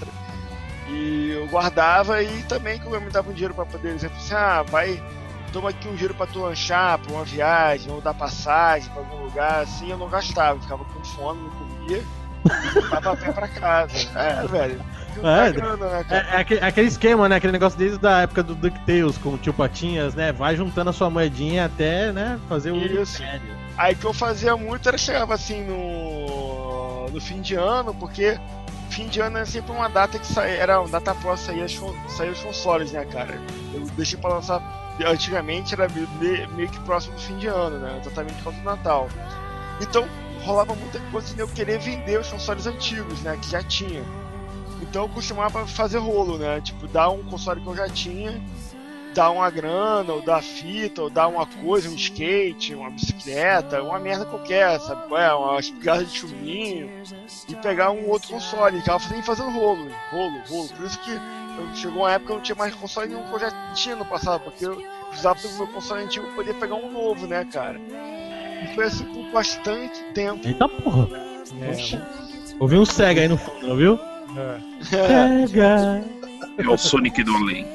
E 0.88 1.32
eu 1.32 1.46
guardava 1.48 2.22
e 2.22 2.42
também 2.44 2.78
como 2.80 2.94
eu 2.94 3.00
me 3.00 3.10
dava 3.10 3.30
um 3.30 3.32
dinheiro 3.32 3.54
para 3.54 3.66
poder 3.66 3.94
dizer 3.94 4.10
assim, 4.16 4.34
ah, 4.34 4.62
vai, 4.62 5.02
toma 5.48 5.70
aqui 5.70 5.88
um 5.88 5.92
dinheiro 5.92 6.14
para 6.14 6.26
tu 6.26 6.40
lanchar, 6.40 6.98
para 6.98 7.12
uma 7.12 7.24
viagem, 7.24 7.90
ou 7.92 8.00
dar 8.00 8.14
passagem 8.14 8.90
para 8.90 9.02
algum 9.02 9.24
lugar, 9.24 9.62
assim, 9.62 9.90
eu 9.90 9.98
não 9.98 10.08
gastava, 10.08 10.56
eu 10.56 10.62
ficava 10.62 10.84
com 10.84 11.04
fome, 11.04 11.40
não 11.42 11.50
comia, 11.50 12.04
e 12.46 12.94
a 12.94 13.16
pé 13.16 13.32
pra 13.32 13.48
casa. 13.48 14.08
É, 14.14 14.46
velho. 14.46 14.80
É, 15.22 15.48
É, 15.48 15.52
grana, 15.52 15.88
né, 15.88 16.04
cara? 16.04 16.26
É, 16.30 16.54
é 16.54 16.64
aquele, 16.64 16.88
esquema, 16.88 17.28
né? 17.28 17.36
Aquele 17.36 17.52
negócio 17.52 17.78
desde 17.78 18.06
a 18.06 18.20
época 18.20 18.42
do 18.42 18.54
DuckTales 18.54 19.18
com 19.18 19.30
o 19.30 19.38
tio 19.38 19.52
Patinhas, 19.52 20.14
né? 20.14 20.32
Vai 20.32 20.56
juntando 20.56 20.90
a 20.90 20.92
sua 20.92 21.10
moedinha 21.10 21.64
até, 21.64 22.12
né? 22.12 22.38
Fazer 22.48 22.70
o. 22.70 22.76
Isso. 22.76 23.22
Aí 23.76 23.94
o 23.94 23.96
que 23.96 24.04
eu 24.04 24.12
fazia 24.12 24.56
muito 24.56 24.88
era 24.88 24.98
chegava 24.98 25.34
assim 25.34 25.64
no, 25.64 27.08
no 27.10 27.20
fim 27.20 27.40
de 27.40 27.54
ano, 27.54 27.94
porque 27.94 28.38
fim 28.90 29.08
de 29.08 29.20
ano 29.20 29.38
é 29.38 29.44
sempre 29.44 29.72
uma 29.72 29.88
data 29.88 30.18
que 30.18 30.26
sai, 30.26 30.56
era 30.56 30.80
uma 30.80 30.88
data 30.88 31.12
após 31.12 31.40
sair, 31.40 31.62
as, 31.62 31.78
sair 32.08 32.30
os 32.30 32.40
consoles, 32.40 32.92
né, 32.92 33.04
cara? 33.04 33.40
Eu 33.72 33.86
deixei 33.96 34.18
pra 34.18 34.30
lançar 34.30 34.60
antigamente 35.04 35.74
era 35.74 35.88
meio, 35.88 36.68
que 36.68 36.80
próximo 36.80 37.14
do 37.14 37.20
fim 37.20 37.36
de 37.38 37.46
ano, 37.46 37.78
né? 37.78 37.98
Exatamente 38.00 38.42
causa 38.42 38.58
do 38.58 38.64
Natal. 38.64 39.08
Então 39.80 40.08
rolava 40.42 40.74
muita 40.74 41.00
coisa 41.10 41.34
de 41.34 41.40
eu 41.40 41.48
querer 41.48 41.78
vender 41.78 42.20
os 42.20 42.28
consoles 42.28 42.66
antigos, 42.66 43.20
né? 43.22 43.38
Que 43.40 43.50
já 43.50 43.62
tinha. 43.62 44.02
Então 44.82 45.02
eu 45.02 45.08
costumava 45.08 45.66
fazer 45.66 45.98
rolo, 45.98 46.38
né? 46.38 46.60
Tipo, 46.60 46.86
dar 46.86 47.10
um 47.10 47.22
console 47.24 47.60
que 47.60 47.66
eu 47.66 47.76
já 47.76 47.88
tinha, 47.88 48.40
dar 49.14 49.30
uma 49.30 49.50
grana, 49.50 50.12
ou 50.12 50.22
dar 50.22 50.42
fita, 50.42 51.02
ou 51.02 51.10
dar 51.10 51.28
uma 51.28 51.46
coisa, 51.46 51.88
um 51.88 51.94
skate, 51.94 52.74
uma 52.74 52.90
bicicleta, 52.90 53.82
uma 53.82 53.98
merda 53.98 54.24
qualquer, 54.24 54.78
sabe? 54.80 55.12
É, 55.14 55.32
uma 55.32 55.58
espingarda 55.58 56.04
de 56.04 56.16
chuminho, 56.16 56.90
e 57.48 57.54
pegar 57.56 57.90
um 57.90 58.08
outro 58.08 58.30
console. 58.30 58.78
Ficava 58.78 59.00
fazendo, 59.00 59.22
fazendo 59.24 59.50
rolo, 59.50 59.90
rolo, 60.10 60.40
rolo. 60.48 60.68
Por 60.68 60.86
isso 60.86 60.98
que 61.00 61.10
eu, 61.60 61.74
chegou 61.74 62.02
uma 62.02 62.12
época 62.12 62.26
que 62.26 62.32
eu 62.32 62.36
não 62.36 62.42
tinha 62.42 62.56
mais 62.56 62.74
console 62.74 63.08
nenhum 63.08 63.24
que 63.24 63.32
eu 63.34 63.38
já 63.40 63.50
tinha 63.74 63.96
no 63.96 64.04
passado, 64.04 64.40
porque 64.42 64.66
eu 64.66 64.82
precisava 65.08 65.40
do 65.40 65.52
meu 65.54 65.66
console 65.68 66.02
antigo 66.04 66.26
poder 66.34 66.54
pegar 66.54 66.74
um 66.76 66.90
novo, 66.90 67.26
né, 67.26 67.44
cara? 67.44 67.78
E 68.62 68.74
foi 68.74 68.84
assim 68.84 69.04
por 69.04 69.30
bastante 69.32 70.02
tempo. 70.14 70.46
Eita 70.46 70.68
porra. 70.68 71.06
Poxa. 71.66 72.06
Ouvi 72.60 72.76
um 72.76 72.84
Sega 72.84 73.20
aí 73.22 73.28
no 73.28 73.36
fundo, 73.38 73.66
não 73.68 73.76
viu? 73.76 73.98
Sega. 74.82 76.04
É 76.58 76.68
o 76.68 76.76
Sonic 76.76 77.22
do 77.22 77.34
além. 77.36 77.66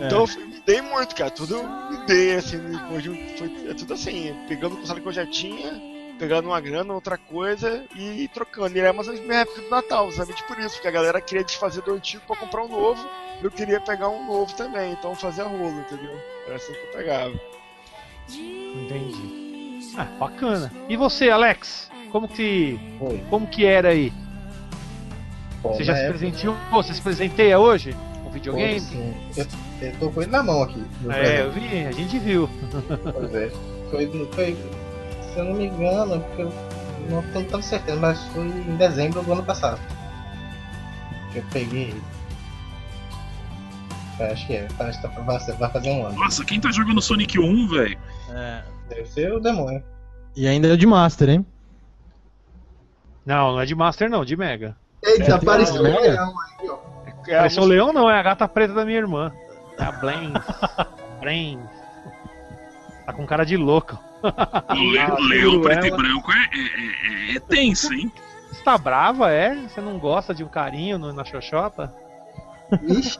Então 0.00 0.20
eu 0.20 0.26
fui- 0.26 0.44
me 0.44 0.60
dei 0.64 0.80
muito, 0.80 1.14
cara. 1.14 1.30
Tudo 1.30 1.56
eu 1.56 1.62
me 1.90 2.06
dei, 2.06 2.36
assim, 2.36 2.58
depois 2.58 3.02
de 3.02 3.10
um, 3.10 3.16
foi, 3.36 3.52
é 3.68 3.74
tudo 3.74 3.94
assim, 3.94 4.34
pegando 4.48 4.74
o 4.74 4.78
console 4.78 5.00
que 5.00 5.08
eu 5.08 5.12
já 5.12 5.26
tinha, 5.26 5.72
pegando 6.22 6.46
uma 6.50 6.60
grana, 6.60 6.94
outra 6.94 7.18
coisa 7.18 7.84
e 7.96 8.28
trocando. 8.32 8.76
E 8.76 8.80
era 8.80 8.92
mais 8.92 9.08
ou 9.08 9.14
menos 9.14 9.26
minha 9.28 9.40
época 9.40 9.60
do 9.60 9.68
Natal, 9.68 10.06
justamente 10.08 10.44
por 10.44 10.56
isso, 10.60 10.74
porque 10.76 10.86
a 10.86 10.90
galera 10.92 11.20
queria 11.20 11.42
desfazer 11.42 11.82
do 11.82 11.92
antigo 11.94 12.22
pra 12.28 12.36
comprar 12.36 12.62
um 12.62 12.68
novo, 12.68 13.04
eu 13.42 13.50
queria 13.50 13.80
pegar 13.80 14.08
um 14.08 14.24
novo 14.24 14.54
também, 14.54 14.92
então 14.92 15.10
eu 15.10 15.16
fazia 15.16 15.42
rolo, 15.42 15.80
entendeu? 15.80 16.16
Era 16.46 16.54
assim 16.54 16.72
que 16.72 16.78
eu 16.78 16.92
pegava. 16.92 17.34
Entendi. 18.30 19.80
Ah, 19.98 20.04
bacana. 20.20 20.72
E 20.88 20.96
você, 20.96 21.28
Alex? 21.28 21.90
Como 22.12 22.28
que, 22.28 22.78
Oi. 23.00 23.20
como 23.28 23.48
que 23.48 23.64
era 23.64 23.88
aí? 23.88 24.12
Bom, 25.60 25.72
Você 25.74 25.82
já 25.82 25.94
se 25.94 26.02
época- 26.02 26.18
presenteou? 26.20 26.56
Você 26.70 26.94
se 26.94 27.02
presenteia 27.02 27.58
hoje? 27.58 27.96
Com 28.22 28.30
videogame? 28.30 28.78
sim. 28.78 29.12
Eu, 29.36 29.46
eu 29.88 29.96
tô 29.98 30.08
com 30.10 30.22
ele 30.22 30.30
na 30.30 30.42
mão 30.44 30.62
aqui. 30.62 30.80
É, 31.10 31.40
eu 31.42 31.50
presente. 31.50 31.68
vi, 31.68 31.84
a 31.86 31.90
gente 31.92 32.18
viu. 32.20 32.48
Pois 33.12 33.34
é. 33.34 33.50
Foi, 33.90 34.06
foi, 34.32 34.56
se 35.32 35.38
eu 35.38 35.44
não 35.44 35.54
me 35.54 35.66
engano, 35.66 36.20
porque 36.20 36.42
eu 36.42 36.52
não 37.10 37.22
tenho 37.32 37.46
tanta 37.46 37.62
certeza, 37.62 37.98
mas 37.98 38.22
foi 38.26 38.44
em 38.44 38.76
dezembro 38.76 39.22
do 39.22 39.32
ano 39.32 39.42
passado. 39.42 39.80
Que 41.32 41.38
eu 41.38 41.44
peguei 41.52 41.82
ele. 41.84 42.02
É, 44.18 44.32
Acho 44.32 44.46
que 44.46 44.54
é, 44.54 44.68
acho 44.78 45.00
que 45.00 45.08
tá- 45.08 45.20
vai, 45.20 45.70
fazer 45.70 45.90
um 45.90 46.06
ano. 46.06 46.16
Nossa, 46.18 46.44
quem 46.44 46.60
tá 46.60 46.70
jogando 46.70 47.00
Sonic 47.00 47.38
1, 47.38 47.68
velho? 47.68 47.98
É. 48.30 48.62
Deve 48.88 49.06
ser 49.06 49.32
o 49.32 49.40
demônio. 49.40 49.82
E 50.36 50.46
ainda 50.46 50.68
é 50.68 50.76
de 50.76 50.86
Master, 50.86 51.30
hein? 51.30 51.46
Não, 53.24 53.52
não 53.52 53.60
é 53.60 53.64
de 53.66 53.74
Master 53.74 54.10
não, 54.10 54.24
de 54.24 54.36
Mega. 54.36 54.76
Eita, 55.02 55.32
É, 55.32 55.32
apareceu 55.32 55.80
um 55.80 56.00
leão 56.00 56.34
aí, 56.40 56.68
ó. 56.68 56.78
É, 57.26 57.34
a 57.34 57.38
Parece 57.38 57.60
o 57.60 57.64
leão 57.64 57.92
não, 57.92 58.10
é 58.10 58.18
a 58.18 58.22
gata 58.22 58.46
preta 58.48 58.74
da 58.74 58.84
minha 58.84 58.98
irmã. 58.98 59.32
É 59.78 59.84
a 59.84 59.92
Blaine. 59.92 60.34
Blaine. 61.20 61.62
Tá 63.06 63.12
com 63.12 63.26
cara 63.26 63.44
de 63.44 63.56
louco. 64.70 64.72
O 64.72 64.90
Le- 64.90 64.98
Ah, 64.98 65.16
Leão 65.18 65.50
seguro 65.50 65.60
preto 65.62 65.86
e 65.86 65.90
branco 65.90 66.32
é, 66.32 66.36
é, 66.36 67.32
é- 67.32 67.36
é 67.36 67.40
tenso, 67.40 67.92
hein? 67.92 68.10
Você 68.50 68.62
tá 68.62 68.76
brava, 68.78 69.30
é? 69.30 69.54
Você 69.68 69.80
não 69.80 69.98
gosta 69.98 70.34
de 70.34 70.44
um 70.44 70.48
carinho 70.48 70.98
no- 70.98 71.12
na 71.12 71.24
xoxota? 71.24 71.92
Ixi, 72.82 73.18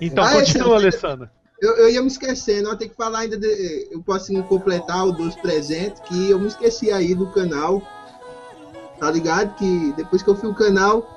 Então 0.00 0.24
Ah, 0.24 0.32
continua, 0.32 0.76
esse- 0.76 0.86
Alessandro. 0.86 1.30
eu, 1.60 1.76
eu 1.78 1.90
ia 1.90 2.00
me 2.02 2.08
esquecendo, 2.08 2.68
eu 2.68 2.76
tenho 2.76 2.90
que 2.90 2.96
falar 2.96 3.20
ainda 3.20 3.36
de. 3.38 3.88
Eu 3.90 4.02
posso 4.02 4.24
assim, 4.24 4.42
completar 4.42 5.06
o 5.06 5.12
dos 5.12 5.34
presentes, 5.36 6.00
que 6.02 6.30
eu 6.30 6.38
me 6.38 6.46
esqueci 6.48 6.92
aí 6.92 7.14
do 7.14 7.26
canal. 7.28 7.80
Tá 8.98 9.10
ligado? 9.10 9.54
Que 9.56 9.92
depois 9.96 10.22
que 10.22 10.28
eu 10.30 10.36
fui 10.36 10.48
o 10.50 10.54
canal, 10.54 11.12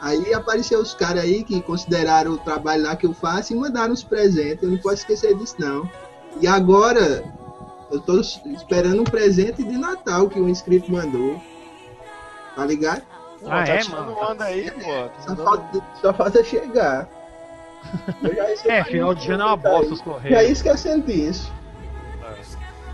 Aí 0.00 0.32
apareceu 0.32 0.78
os 0.80 0.94
caras 0.94 1.24
aí 1.24 1.42
que 1.42 1.60
consideraram 1.60 2.30
o 2.30 2.38
trabalho 2.38 2.84
lá 2.84 2.94
que 2.94 3.06
eu 3.06 3.12
faço 3.12 3.52
e 3.52 3.56
mandaram 3.56 3.92
os 3.92 4.04
presentes. 4.04 4.62
Eu 4.62 4.70
não 4.70 4.78
posso 4.78 4.94
esquecer 4.98 5.36
disso, 5.36 5.56
não. 5.58 5.90
E 6.40 6.46
agora, 6.46 7.24
eu 7.94 8.00
tô 8.00 8.20
esperando 8.20 9.00
um 9.00 9.04
presente 9.04 9.62
de 9.62 9.76
Natal 9.78 10.28
que 10.28 10.40
o 10.40 10.48
inscrito 10.48 10.90
mandou. 10.90 11.40
Tá 12.56 12.64
ligado? 12.66 13.02
Pô, 13.40 13.50
Ah, 13.50 13.64
tá 13.64 13.74
é, 13.74 13.84
mano? 13.84 14.16
onda 14.30 14.44
aí, 14.44 14.70
pô. 14.70 15.08
Tá 15.08 15.20
Só 15.20 15.36
falta, 15.36 15.82
só 16.00 16.14
falta 16.14 16.44
chegar. 16.44 17.08
Já 18.22 18.72
É, 18.72 18.84
final 18.84 19.14
de 19.14 19.30
ano 19.30 19.42
é 19.42 19.46
uma 19.46 19.56
bosta 19.56 19.92
os 19.92 19.98
Já 19.98 20.04
correios. 20.04 20.50
isso 20.50 20.62
que 20.62 20.70
eu 20.70 20.76
senti 20.78 21.26
isso. 21.28 21.52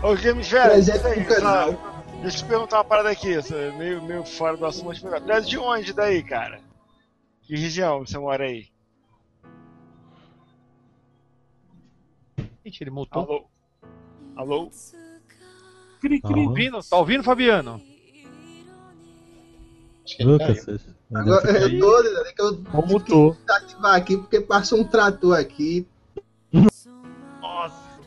Ô, 0.03 0.15
canal. 1.25 1.71
só- 1.73 2.03
deixa 2.21 2.37
eu 2.37 2.41
te 2.43 2.45
perguntar 2.45 2.77
uma 2.77 2.83
parada 2.83 3.09
aqui, 3.09 3.29
isso 3.37 3.53
é 3.55 3.71
meio, 3.71 4.01
meio 4.03 4.25
fora 4.25 4.57
do 4.57 4.65
assunto, 4.65 4.87
mas. 4.87 4.99
Tu 5.23 5.31
é 5.31 5.41
de 5.41 5.57
onde 5.57 5.93
daí, 5.93 6.23
cara? 6.23 6.59
Que 7.43 7.55
região 7.55 7.99
você 8.05 8.17
mora 8.17 8.43
aí? 8.45 8.65
Ixi, 12.65 12.83
ele 12.83 12.91
mutou. 12.91 13.23
Alô? 13.23 13.50
Alô? 14.41 14.71
Cri, 16.01 16.19
cri. 16.19 16.21
Tá 16.21 16.49
ouvindo? 16.49 16.79
Tá 16.89 16.97
ouvindo, 16.97 17.23
Fabiano? 17.23 17.79
Lucas. 20.19 20.67
Agora 21.13 21.51
eu 21.59 21.79
tô, 21.79 22.01
né, 22.01 22.31
que 22.35 22.41
eu 22.41 22.87
mutou. 22.87 23.37
ativar 23.47 23.93
aqui 23.95 24.17
porque 24.17 24.41
passou 24.41 24.79
um 24.79 24.83
trator 24.83 25.37
aqui. 25.39 25.87
Nossa, 26.51 26.89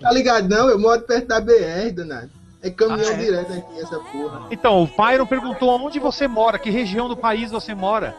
Tá 0.01 0.11
ligado? 0.11 0.49
Não, 0.49 0.69
eu 0.69 0.77
moro 0.79 1.03
perto 1.03 1.29
da 1.29 1.41
BR, 1.41 1.93
Donado. 1.95 2.31
É 2.61 2.69
caminhão 2.71 3.11
Ah, 3.11 3.13
é? 3.13 3.17
direto 3.17 3.53
aqui, 3.53 3.79
essa 3.79 4.01
porra. 4.01 4.49
Então, 4.51 4.83
o 4.83 4.89
Pyron 4.89 5.27
perguntou 5.27 5.71
onde 5.71 6.01
você 6.01 6.27
mora, 6.27 6.59
que 6.59 6.69
região 6.69 7.09
do 7.09 7.17
país 7.17 7.53
você 7.53 7.77
mora. 7.77 8.17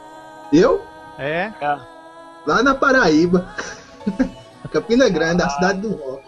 Eu? 0.54 0.82
É. 1.20 1.52
Lá 2.48 2.64
na 2.64 2.74
Paraíba. 2.76 3.54
Campina 4.72 5.10
Grande, 5.10 5.42
a 5.44 5.50
cidade 5.50 5.82
do 5.82 5.92
rock. 5.96 6.24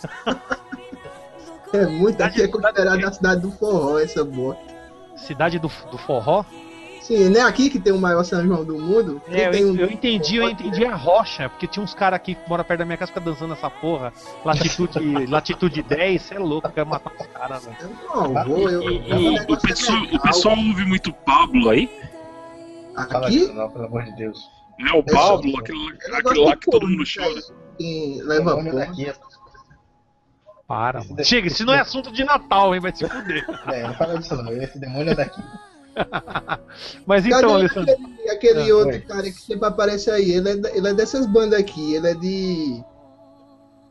É 1.72 1.86
muito, 1.86 2.20
aqui 2.20 2.42
é 2.42 2.48
considerada 2.48 3.08
a 3.08 3.12
cidade 3.12 3.40
do 3.42 3.50
forró, 3.52 3.98
essa 3.98 4.24
boa. 4.24 4.56
Cidade 5.16 5.58
do, 5.58 5.70
do 5.90 5.98
forró? 5.98 6.44
Sim, 7.02 7.28
não 7.30 7.40
é 7.40 7.42
aqui 7.44 7.70
que 7.70 7.78
tem 7.80 7.92
o 7.92 7.98
maior 7.98 8.22
São 8.24 8.44
João 8.44 8.64
do 8.64 8.78
mundo? 8.78 9.20
É, 9.28 9.46
eu, 9.48 9.50
tem 9.52 9.64
um- 9.64 9.76
eu 9.76 9.90
entendi, 9.90 10.36
eu 10.36 10.48
entendi 10.48 10.84
a 10.84 10.94
rocha, 10.94 11.48
porque 11.48 11.66
tinha 11.66 11.82
uns 11.82 11.94
caras 11.94 12.16
aqui 12.16 12.34
que 12.34 12.48
moram 12.48 12.62
perto 12.62 12.80
da 12.80 12.84
minha 12.84 12.96
casa 12.98 13.10
que 13.12 13.18
ficam 13.18 13.32
dançando 13.32 13.54
essa 13.54 13.70
porra. 13.70 14.12
Latitude, 14.44 14.98
latitude 15.26 15.82
10, 15.82 16.22
você 16.22 16.34
é 16.34 16.38
louco, 16.38 16.68
eu 16.68 16.72
quero 16.72 16.88
matar 16.88 17.12
os 17.18 17.26
caras, 17.28 17.64
velho. 17.64 17.76
Eu 17.80 18.28
não 18.34 18.44
vou, 18.44 18.68
eu, 18.70 18.80
O, 18.80 18.84
eu- 18.84 19.32
o- 19.48 19.52
o 19.54 19.60
pessoal, 19.60 19.98
o 19.98 20.02
legal. 20.02 20.20
pessoal 20.20 20.56
ouve 20.58 20.84
muito 20.84 21.12
Pablo 21.12 21.70
aí? 21.70 21.88
Fala 23.10 23.26
Aqui, 23.28 23.36
isso 23.44 23.52
não, 23.54 23.70
pelo 23.70 23.86
amor 23.86 24.02
de 24.04 24.16
Deus. 24.16 24.50
É 24.88 24.92
o 24.96 25.02
Pablo, 25.02 25.58
aquele, 25.58 25.98
aquele 26.16 26.44
lá 26.44 26.56
que 26.56 26.70
todo 26.70 26.86
mundo 26.86 27.04
chora. 27.04 27.40
quem 27.78 28.22
leva 28.22 28.62
daqui, 28.72 29.10
Para, 30.70 31.00
Esse 31.00 31.10
mano. 31.10 31.24
Chega, 31.24 31.48
isso 31.48 31.64
não 31.64 31.74
é 31.74 31.80
assunto 31.80 32.12
de 32.12 32.22
Natal, 32.22 32.72
hein? 32.72 32.80
Vai 32.80 32.94
se 32.94 33.04
fuder. 33.08 33.44
É, 33.66 33.82
não 33.82 33.94
fala 33.94 34.16
disso 34.20 34.36
não. 34.36 34.52
Esse 34.52 34.78
demônio 34.78 35.10
é 35.10 35.14
daqui. 35.16 35.42
Mas 37.04 37.24
Cadê 37.24 37.34
então, 37.36 37.54
Alessandro. 37.56 37.92
aquele, 37.92 38.30
aquele 38.30 38.70
Ah, 38.70 38.76
outro 38.76 38.92
oi. 38.94 39.00
cara 39.00 39.22
que 39.24 39.32
sempre 39.32 39.66
aparece 39.66 40.08
aí? 40.12 40.30
Ele 40.30 40.48
é, 40.48 40.76
ele 40.76 40.88
é 40.88 40.94
dessas 40.94 41.26
bandas 41.26 41.58
aqui, 41.58 41.94
ele 41.96 42.06
é 42.08 42.14
de. 42.14 42.84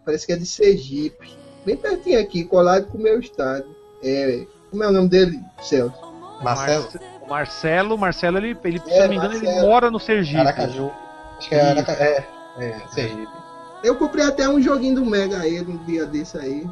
Parece 0.06 0.26
que 0.26 0.32
é 0.32 0.38
de 0.38 0.46
Sergipe. 0.46 1.38
Bem 1.66 1.76
pertinho 1.76 2.18
aqui, 2.18 2.46
colado 2.46 2.86
com 2.88 2.98
o 2.98 3.02
meu 3.02 3.20
estado. 3.20 3.66
É, 4.02 4.46
como 4.72 4.82
é 4.82 4.88
o 4.88 4.92
nome 4.94 5.10
dele, 5.10 5.38
Celso? 5.62 5.94
Marcelo, 6.42 6.88
Marcelo, 7.28 7.98
Marcelo, 7.98 8.38
ele, 8.38 8.58
ele 8.64 8.80
se 8.80 8.90
É, 8.90 9.02
não 9.02 9.10
me 9.10 9.16
engano, 9.18 9.34
ele 9.34 9.46
Marcelo. 9.46 9.68
mora 9.68 9.92
no 9.92 10.00
Sergipe. 10.00 10.40
Aracaju. 10.40 10.90
Acho 11.38 11.50
que 11.50 11.56
é 11.56 11.62
Araca... 11.62 11.92
É, 11.92 12.26
é, 12.60 12.80
Sergipe. 12.94 13.39
Eu 13.84 13.96
comprei 13.96 14.26
até 14.26 14.48
um 14.50 14.62
joguinho 14.62 14.96
do 14.96 15.06
Mega 15.06 15.40
aí, 15.40 15.62
um 15.62 15.78
dia 15.78 16.06
desse 16.06 16.38
aí. 16.38 16.68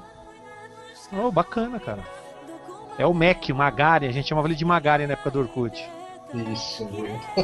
Oh, 1.14 1.32
bacana, 1.32 1.80
cara. 1.80 2.00
É 2.98 3.06
o 3.06 3.14
Mac, 3.14 3.48
o 3.50 3.56
Magari, 3.56 4.08
a 4.08 4.12
gente 4.12 4.28
chamava 4.28 4.48
ele 4.48 4.56
de 4.56 4.66
Magari 4.66 5.06
na 5.08 5.14
época 5.14 5.32
do 5.32 5.40
Orkut. 5.40 5.88
Isso. 6.52 6.86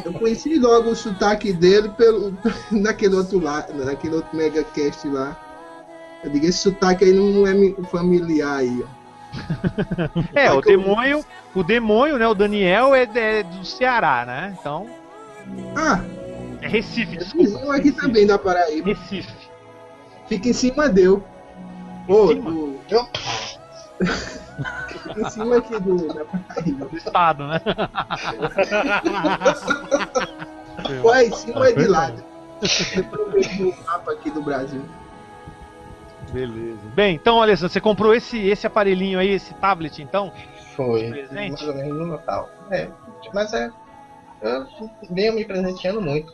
Eu 0.03 0.13
conheci 0.13 0.59
logo 0.59 0.89
o 0.89 0.95
sotaque 0.95 1.53
dele 1.53 1.87
pelo, 1.89 2.37
naquele 2.71 3.15
outro 3.15 3.39
lá, 3.39 3.65
naquele 3.73 4.15
outro 4.15 4.35
Mega 4.35 4.63
Cast 4.63 5.07
lá. 5.07 5.37
Eu 6.23 6.29
digo, 6.31 6.45
esse 6.45 6.57
sotaque 6.57 7.05
aí 7.05 7.13
não 7.13 7.45
é 7.47 7.53
mi- 7.53 7.75
familiar 7.89 8.57
aí, 8.57 8.83
ó. 8.83 9.03
É, 10.35 10.51
o 10.51 10.61
demônio, 10.61 11.25
o 11.55 11.63
demônio, 11.63 12.17
né? 12.17 12.27
O 12.27 12.33
Daniel 12.35 12.93
é, 12.93 13.03
é 13.15 13.43
do 13.43 13.65
Ceará, 13.65 14.25
né? 14.25 14.55
Então, 14.59 14.87
Ah, 15.75 16.01
é 16.61 16.67
Recife, 16.67 17.15
é 17.15 17.19
desculpa. 17.19 17.49
vizinho 17.49 17.71
aqui 17.71 17.91
também 17.91 18.27
da 18.27 18.37
Paraíba. 18.37 18.89
Recife. 18.93 19.42
Fica 20.27 20.49
em 20.49 20.53
cima 20.53 20.89
deu. 20.89 21.23
Ô, 22.07 22.27
cima? 22.27 22.51
do- 22.51 22.79
Fica 24.89 25.21
em 25.21 25.29
cima 25.29 25.57
aqui 25.57 25.79
do. 25.79 25.95
Do 26.87 26.97
estado, 26.97 27.47
né? 27.47 27.61
Ou 31.03 31.13
é 31.15 31.25
em 31.25 31.31
cima 31.31 31.67
é 31.67 31.71
de 31.73 31.87
lado. 31.87 32.23
Depois 32.61 33.19
eu 33.19 33.31
vejo 33.31 33.69
o 33.69 33.83
mapa 33.85 34.11
aqui 34.13 34.31
do 34.31 34.41
Brasil. 34.41 34.81
Beleza. 36.31 36.79
Bem, 36.95 37.15
então, 37.15 37.41
Alessandro, 37.41 37.71
você 37.73 37.81
comprou 37.81 38.13
esse, 38.13 38.37
esse 38.47 38.65
aparelhinho 38.65 39.19
aí, 39.19 39.29
esse 39.29 39.53
tablet, 39.55 40.01
então? 40.01 40.31
Foi. 40.75 41.09
Presente? 41.09 41.51
Mais 41.51 41.67
ou 41.67 41.75
menos 41.75 41.97
no 41.97 42.05
Natal. 42.07 42.49
É, 42.71 42.89
mas 43.33 43.53
é. 43.53 43.69
Eu 44.41 44.65
venho 45.11 45.33
me 45.33 45.45
presenteando 45.45 46.01
muito. 46.01 46.33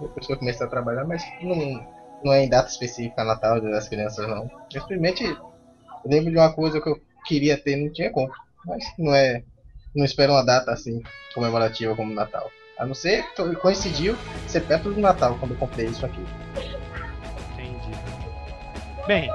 Depois 0.00 0.26
que 0.26 0.32
eu 0.32 0.36
comecei 0.38 0.66
a 0.66 0.68
trabalhar, 0.68 1.04
mas 1.04 1.22
não, 1.42 1.86
não 2.26 2.32
é 2.32 2.44
em 2.44 2.48
data 2.48 2.68
específica 2.68 3.22
Natal 3.22 3.60
das 3.60 3.88
crianças 3.88 4.28
não. 4.28 4.50
Eu 4.74 4.80
simplesmente 4.80 5.24
lembro 6.04 6.32
de 6.32 6.36
uma 6.36 6.52
coisa 6.52 6.80
que 6.80 6.88
eu 6.88 7.00
queria 7.24 7.56
ter 7.56 7.76
não 7.76 7.92
tinha 7.92 8.10
como. 8.10 8.28
Mas 8.64 8.84
não 8.98 9.14
é. 9.14 9.44
Não 9.94 10.04
espero 10.04 10.32
uma 10.32 10.44
data 10.44 10.72
assim 10.72 11.00
comemorativa 11.32 11.94
como 11.94 12.12
Natal. 12.12 12.50
A 12.78 12.84
não 12.84 12.94
ser 12.94 13.24
que 13.32 13.56
coincidiu 13.56 14.16
ser 14.48 14.62
perto 14.62 14.92
do 14.92 15.00
Natal 15.00 15.36
quando 15.38 15.52
eu 15.52 15.56
comprei 15.56 15.86
isso 15.86 16.04
aqui. 16.04 16.20
Entendi. 17.54 17.96
Bem, 19.06 19.30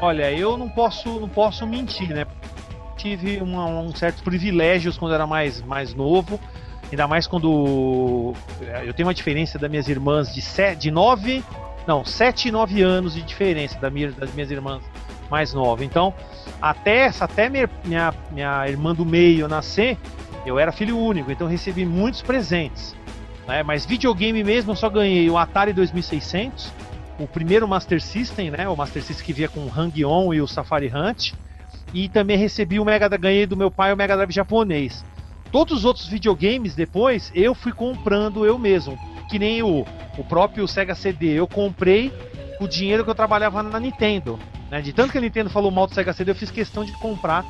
olha, 0.00 0.30
eu 0.30 0.58
não 0.58 0.68
posso, 0.68 1.18
não 1.18 1.28
posso 1.28 1.66
mentir, 1.66 2.10
né? 2.10 2.26
Tive 2.98 3.38
uma, 3.38 3.66
um 3.66 3.94
certos 3.94 4.22
privilégios 4.22 4.98
quando 4.98 5.14
era 5.14 5.26
mais, 5.26 5.62
mais 5.62 5.94
novo. 5.94 6.38
Ainda 6.90 7.08
mais 7.08 7.26
quando 7.26 8.34
eu 8.84 8.94
tenho 8.94 9.08
uma 9.08 9.14
diferença 9.14 9.58
das 9.58 9.68
minhas 9.68 9.88
irmãs 9.88 10.32
de, 10.32 10.40
sete, 10.40 10.82
de 10.82 10.90
9, 10.92 11.42
não, 11.86 12.04
7 12.04 12.48
e 12.48 12.50
9 12.50 12.82
anos 12.82 13.14
de 13.14 13.22
diferença 13.22 13.78
da 13.78 13.88
minha, 13.90 14.10
das 14.10 14.32
minhas 14.34 14.50
irmãs 14.50 14.82
mais 15.30 15.52
novas. 15.52 15.84
Então, 15.84 16.12
até 16.60 17.10
até 17.20 17.48
minha, 17.48 17.68
minha, 17.84 18.14
minha 18.30 18.68
irmã 18.68 18.94
do 18.94 19.04
meio 19.04 19.48
nascer, 19.48 19.96
eu 20.44 20.58
era 20.58 20.72
filho 20.72 20.98
único, 20.98 21.30
então 21.30 21.46
recebi 21.46 21.84
muitos 21.84 22.22
presentes. 22.22 22.94
Né? 23.46 23.62
Mas 23.62 23.86
videogame 23.86 24.42
mesmo 24.42 24.72
eu 24.72 24.76
só 24.76 24.88
ganhei 24.88 25.28
o 25.30 25.38
Atari 25.38 25.72
2600, 25.72 26.72
o 27.18 27.26
primeiro 27.26 27.66
Master 27.66 28.00
System, 28.02 28.50
né? 28.50 28.68
O 28.68 28.76
Master 28.76 29.02
System 29.02 29.24
que 29.24 29.32
via 29.32 29.48
com 29.48 29.60
o 29.60 29.70
Hang-On 29.70 30.34
e 30.34 30.40
o 30.40 30.46
Safari 30.46 30.92
Hunt. 30.94 31.32
E 31.94 32.08
também 32.08 32.36
recebi 32.36 32.78
o 32.78 32.84
Mega 32.84 33.08
ganhei 33.08 33.46
do 33.46 33.56
meu 33.56 33.70
pai 33.70 33.92
o 33.92 33.96
Mega 33.96 34.16
Drive 34.16 34.32
japonês. 34.32 35.04
Todos 35.50 35.78
os 35.78 35.84
outros 35.84 36.06
videogames 36.06 36.74
depois 36.74 37.30
eu 37.34 37.54
fui 37.54 37.72
comprando 37.72 38.44
eu 38.44 38.58
mesmo. 38.58 38.98
Que 39.28 39.38
nem 39.38 39.62
o, 39.62 39.84
o 40.16 40.24
próprio 40.24 40.66
Sega 40.68 40.94
CD. 40.94 41.32
Eu 41.32 41.46
comprei 41.46 42.12
com 42.58 42.64
o 42.64 42.68
dinheiro 42.68 43.04
que 43.04 43.10
eu 43.10 43.14
trabalhava 43.14 43.62
na 43.62 43.80
Nintendo. 43.80 44.38
Né? 44.70 44.80
De 44.80 44.92
tanto 44.92 45.12
que 45.12 45.18
a 45.18 45.20
Nintendo 45.20 45.50
falou 45.50 45.70
mal 45.70 45.86
do 45.86 45.94
Sega 45.94 46.12
CD, 46.12 46.30
eu 46.30 46.34
fiz 46.34 46.50
questão 46.50 46.84
de 46.84 46.92
comprar 46.92 47.44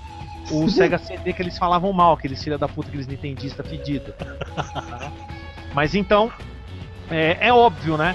o 0.51 0.69
Sega 0.69 0.99
CD 0.99 1.33
que 1.33 1.43
eles 1.43 1.59
falavam 1.59 1.93
mal, 1.93 2.15
aqueles 2.15 2.43
filha 2.43 2.59
da 2.59 2.69
puta, 2.69 2.89
aqueles 2.89 3.07
nintendistas 3.07 3.67
fedidos. 3.67 4.15
Mas 5.75 5.95
então, 5.95 6.31
é, 7.11 7.37
é 7.41 7.53
óbvio, 7.53 7.97
né? 7.97 8.15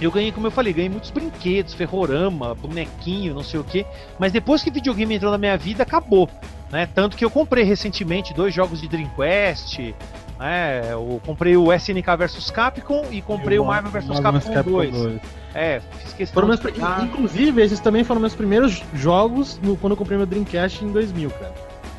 Eu 0.00 0.12
ganhei, 0.12 0.30
como 0.30 0.46
eu 0.46 0.50
falei, 0.50 0.72
ganhei 0.72 0.88
muitos 0.88 1.10
brinquedos, 1.10 1.74
ferrorama, 1.74 2.54
bonequinho, 2.54 3.34
não 3.34 3.42
sei 3.42 3.58
o 3.58 3.64
que. 3.64 3.84
Mas 4.18 4.30
depois 4.30 4.62
que 4.62 4.70
videogame 4.70 5.14
entrou 5.14 5.32
na 5.32 5.38
minha 5.38 5.56
vida, 5.56 5.82
acabou. 5.82 6.28
Né? 6.70 6.86
Tanto 6.94 7.16
que 7.16 7.24
eu 7.24 7.30
comprei 7.30 7.64
recentemente 7.64 8.34
dois 8.34 8.52
jogos 8.52 8.80
de 8.80 8.88
Dreamcast. 8.88 9.94
Né? 10.38 10.92
Eu 10.92 11.20
comprei 11.24 11.56
o 11.56 11.72
SNK 11.72 12.16
vs 12.18 12.50
Capcom 12.50 13.06
e 13.10 13.20
comprei 13.22 13.58
o 13.58 13.64
Marvel 13.64 13.90
vs 13.90 14.20
Capcom 14.20 14.62
2. 14.70 15.20
É, 15.54 15.80
fiz 15.98 16.12
questão 16.12 16.34
Foram 16.34 16.48
meus, 16.48 16.60
de. 16.60 17.04
Inclusive, 17.04 17.62
esses 17.62 17.80
também 17.80 18.04
foram 18.04 18.20
meus 18.20 18.34
primeiros 18.34 18.82
jogos 18.94 19.58
no- 19.62 19.76
quando 19.76 19.92
eu 19.92 19.96
comprei 19.96 20.16
meu 20.18 20.26
Dreamcast 20.26 20.84
em 20.84 20.92
2000, 20.92 21.30
cara. 21.30 21.54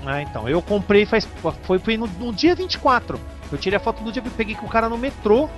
Ah, 0.06 0.22
então, 0.22 0.48
eu 0.48 0.62
comprei 0.62 1.06
faz. 1.06 1.28
Foi, 1.64 1.80
foi 1.80 1.98
no, 1.98 2.08
no 2.08 2.32
dia 2.32 2.56
24. 2.56 3.20
Eu 3.52 3.58
tirei 3.58 3.76
a 3.78 3.80
foto 3.80 4.04
do 4.04 4.12
dia, 4.12 4.22
peguei 4.38 4.56
com 4.56 4.66
o 4.66 4.70
cara 4.70 4.88
no 4.88 4.98
metrô 4.98 5.50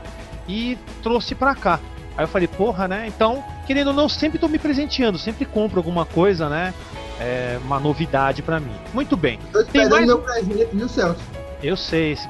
e 0.48 0.78
trouxe 1.04 1.36
pra 1.36 1.54
cá. 1.54 1.80
Aí 2.18 2.24
eu 2.24 2.28
falei, 2.28 2.48
porra, 2.48 2.88
né? 2.88 3.06
Então, 3.08 3.44
querendo 3.68 3.88
ou 3.90 3.94
não, 3.94 4.10
sempre 4.10 4.40
tô 4.40 4.48
me 4.48 4.58
presenteando, 4.58 5.18
sempre 5.20 5.46
compro 5.46 5.80
alguma 5.80 6.06
coisa, 6.06 6.50
né? 6.50 6.74
É 7.24 7.60
uma 7.64 7.80
novidade 7.80 8.42
pra 8.42 8.60
mim. 8.60 8.76
Muito 8.94 9.16
bem. 9.16 9.38
Tô 9.52 9.60
Tem 9.64 9.84
esperando 9.84 9.92
mais 9.92 10.08
meu 10.08 10.20
presente, 10.20 10.70
viu, 10.76 10.90
Celso? 10.90 11.22
Eu 11.62 11.78
sei. 11.78 12.16
se- 12.16 12.28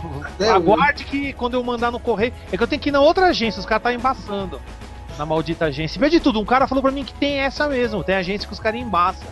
Aguarde 0.53 1.05
que 1.05 1.31
quando 1.33 1.53
eu 1.53 1.63
mandar 1.63 1.91
no 1.91 1.99
correio. 1.99 2.33
É 2.51 2.57
que 2.57 2.63
eu 2.63 2.67
tenho 2.67 2.81
que 2.81 2.89
ir 2.89 2.91
na 2.91 2.99
outra 2.99 3.27
agência, 3.27 3.59
os 3.61 3.65
caras 3.65 3.83
tá 3.83 3.93
embaçando. 3.93 4.61
Na 5.17 5.25
maldita 5.25 5.65
agência. 5.65 5.93
Primeiro 5.93 6.15
de 6.17 6.19
tudo, 6.21 6.39
um 6.41 6.45
cara 6.45 6.67
falou 6.67 6.81
pra 6.81 6.91
mim 6.91 7.05
que 7.05 7.13
tem 7.13 7.37
essa 7.39 7.67
mesmo. 7.69 8.03
Tem 8.03 8.15
agência 8.15 8.45
que 8.47 8.53
os 8.53 8.59
caras 8.59 8.81
embaçam. 8.81 9.27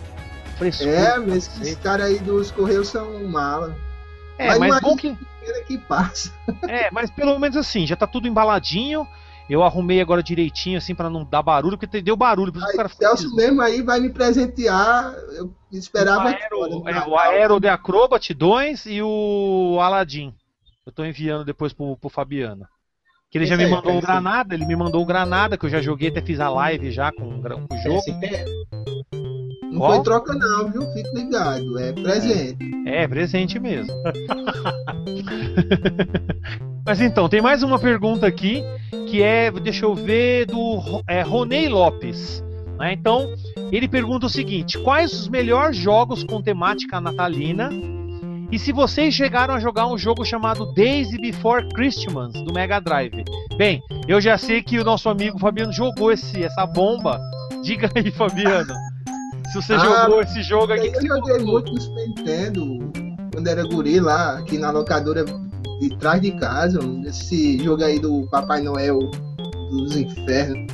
Frescura, 0.56 0.90
É, 0.90 1.18
mas 1.18 1.46
esses 1.60 1.74
caras 1.76 2.06
aí 2.06 2.18
dos 2.18 2.50
Correios 2.50 2.88
são 2.88 3.22
mala. 3.28 3.76
É, 4.38 4.48
mas 4.48 4.58
mas 4.58 4.70
não 4.70 4.80
bom 4.80 4.96
que. 4.96 5.16
Que 5.66 5.76
passa. 5.78 6.32
É, 6.68 6.88
mas 6.92 7.10
pelo 7.10 7.38
menos 7.38 7.56
assim, 7.56 7.86
já 7.86 7.96
tá 7.96 8.06
tudo 8.06 8.28
embaladinho. 8.28 9.06
Eu 9.50 9.64
arrumei 9.64 10.00
agora 10.00 10.22
direitinho, 10.22 10.78
assim, 10.78 10.94
pra 10.94 11.10
não 11.10 11.24
dar 11.24 11.42
barulho, 11.42 11.76
porque 11.76 12.00
deu 12.00 12.16
barulho. 12.16 12.52
Por 12.52 12.62
o 12.62 12.66
cara 12.66 12.84
Aí, 12.84 12.88
ficou 12.88 13.08
Celso 13.08 13.34
mesmo 13.34 13.60
aí 13.60 13.82
vai 13.82 13.98
me 13.98 14.08
presentear. 14.08 15.12
Eu 15.32 15.52
o 15.72 15.76
esperava. 15.76 16.28
Aero, 16.28 16.88
é, 16.88 17.08
o 17.08 17.18
Aero 17.18 17.58
de 17.58 17.66
Acrobat 17.66 18.32
2 18.32 18.86
e 18.86 19.02
o 19.02 19.78
Aladdin. 19.80 20.32
Eu 20.86 20.92
tô 20.92 21.04
enviando 21.04 21.44
depois 21.44 21.72
pro, 21.72 21.96
pro 21.96 22.08
Fabiano. 22.08 22.64
Que 23.28 23.38
ele 23.38 23.46
já 23.46 23.56
Esse 23.56 23.64
me 23.64 23.68
aí, 23.68 23.74
mandou 23.74 23.94
o 23.94 23.98
esse 23.98 24.06
aí. 24.06 24.12
Granada, 24.12 24.54
ele 24.54 24.66
me 24.66 24.76
mandou 24.76 25.02
o 25.02 25.06
Granada, 25.06 25.58
que 25.58 25.66
eu 25.66 25.70
já 25.70 25.80
joguei, 25.80 26.10
até 26.10 26.22
fiz 26.22 26.38
a 26.38 26.48
live 26.48 26.92
já 26.92 27.10
com, 27.10 27.24
o 27.24 27.42
com 27.42 27.74
o 27.74 27.78
jogo. 27.78 28.00
PSP? 28.00 29.19
Não 29.80 29.94
foi 29.94 30.02
troca, 30.02 30.34
não, 30.34 30.70
viu? 30.70 30.82
Fique 30.92 31.08
ligado. 31.14 31.78
É 31.78 31.92
presente. 31.92 32.58
É, 32.86 33.08
presente 33.08 33.58
mesmo. 33.58 33.92
Mas 36.84 37.00
então, 37.00 37.28
tem 37.28 37.40
mais 37.40 37.62
uma 37.62 37.78
pergunta 37.78 38.26
aqui, 38.26 38.62
que 39.08 39.22
é, 39.22 39.50
deixa 39.50 39.84
eu 39.84 39.94
ver, 39.94 40.46
do 40.46 41.02
é, 41.08 41.22
Ronei 41.22 41.68
Lopes. 41.68 42.44
né? 42.78 42.92
Então, 42.92 43.32
ele 43.72 43.88
pergunta 43.88 44.26
o 44.26 44.30
seguinte: 44.30 44.78
quais 44.78 45.12
os 45.12 45.28
melhores 45.28 45.76
jogos 45.76 46.24
com 46.24 46.42
temática 46.42 47.00
natalina? 47.00 47.70
E 48.52 48.58
se 48.58 48.72
vocês 48.72 49.14
chegaram 49.14 49.54
a 49.54 49.60
jogar 49.60 49.86
um 49.86 49.96
jogo 49.96 50.24
chamado 50.24 50.72
Days 50.74 51.08
Before 51.20 51.68
Christmas, 51.68 52.32
do 52.32 52.52
Mega 52.52 52.80
Drive? 52.80 53.24
Bem, 53.56 53.80
eu 54.08 54.20
já 54.20 54.36
sei 54.36 54.60
que 54.60 54.78
o 54.78 54.84
nosso 54.84 55.08
amigo 55.08 55.38
Fabiano 55.38 55.72
jogou 55.72 56.10
esse, 56.10 56.42
essa 56.42 56.66
bomba. 56.66 57.20
Diga 57.62 57.88
aí, 57.94 58.10
Fabiano. 58.10 58.74
Se 59.52 59.56
você 59.56 59.74
Ah, 59.74 60.04
jogou 60.04 60.22
esse 60.22 60.42
jogo 60.42 60.72
aqui, 60.72 60.82
Aí 60.82 60.90
que 60.92 60.96
eu 60.98 61.02
você 61.02 61.08
joguei 61.08 61.38
muito 61.44 61.72
no 61.72 61.80
Super 61.80 62.06
Nintendo, 62.08 62.92
quando 63.32 63.48
era 63.48 63.64
guri 63.66 64.00
lá, 64.00 64.38
aqui 64.38 64.58
na 64.58 64.70
locadora 64.70 65.24
de 65.80 65.96
trás 65.98 66.20
de 66.20 66.32
casa, 66.32 66.78
esse 67.06 67.58
jogo 67.62 67.82
aí 67.82 67.98
do 67.98 68.26
Papai 68.30 68.60
Noel 68.60 68.98
dos 69.70 69.96
Infernos. 69.96 70.66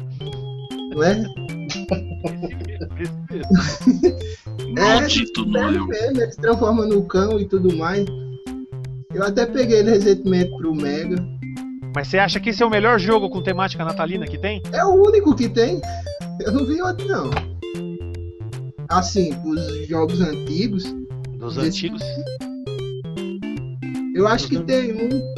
Não 0.94 1.02
é? 1.02 1.16
Maldito 4.76 5.42
é, 5.42 5.46
Noel. 5.46 5.86
mesmo, 5.86 6.20
ele 6.20 6.30
se 6.32 6.38
transforma 6.38 6.84
no 6.86 7.02
cão 7.06 7.38
e 7.40 7.44
tudo 7.46 7.74
mais. 7.76 8.04
Eu 9.14 9.22
até 9.22 9.46
peguei 9.46 9.78
ele 9.78 9.92
recentemente 9.92 10.50
pro 10.58 10.74
Mega. 10.74 11.16
Mas 11.94 12.08
você 12.08 12.18
acha 12.18 12.38
que 12.38 12.50
esse 12.50 12.62
é 12.62 12.66
o 12.66 12.70
melhor 12.70 12.98
jogo 12.98 13.30
com 13.30 13.42
temática 13.42 13.82
natalina 13.84 14.26
que 14.26 14.36
tem? 14.36 14.62
É 14.72 14.84
o 14.84 15.02
único 15.02 15.34
que 15.34 15.48
tem. 15.48 15.80
Eu 16.40 16.52
não 16.52 16.66
vi 16.66 16.82
outro 16.82 17.08
não. 17.08 17.30
Assim, 18.88 19.30
os 19.44 19.86
jogos 19.88 20.20
antigos, 20.20 20.84
Dos 21.38 21.56
Esse- 21.58 21.66
antigos? 21.88 22.02
eu 24.14 24.26
acho 24.26 24.48
que 24.48 24.58
tem 24.60 24.92
um 24.92 25.36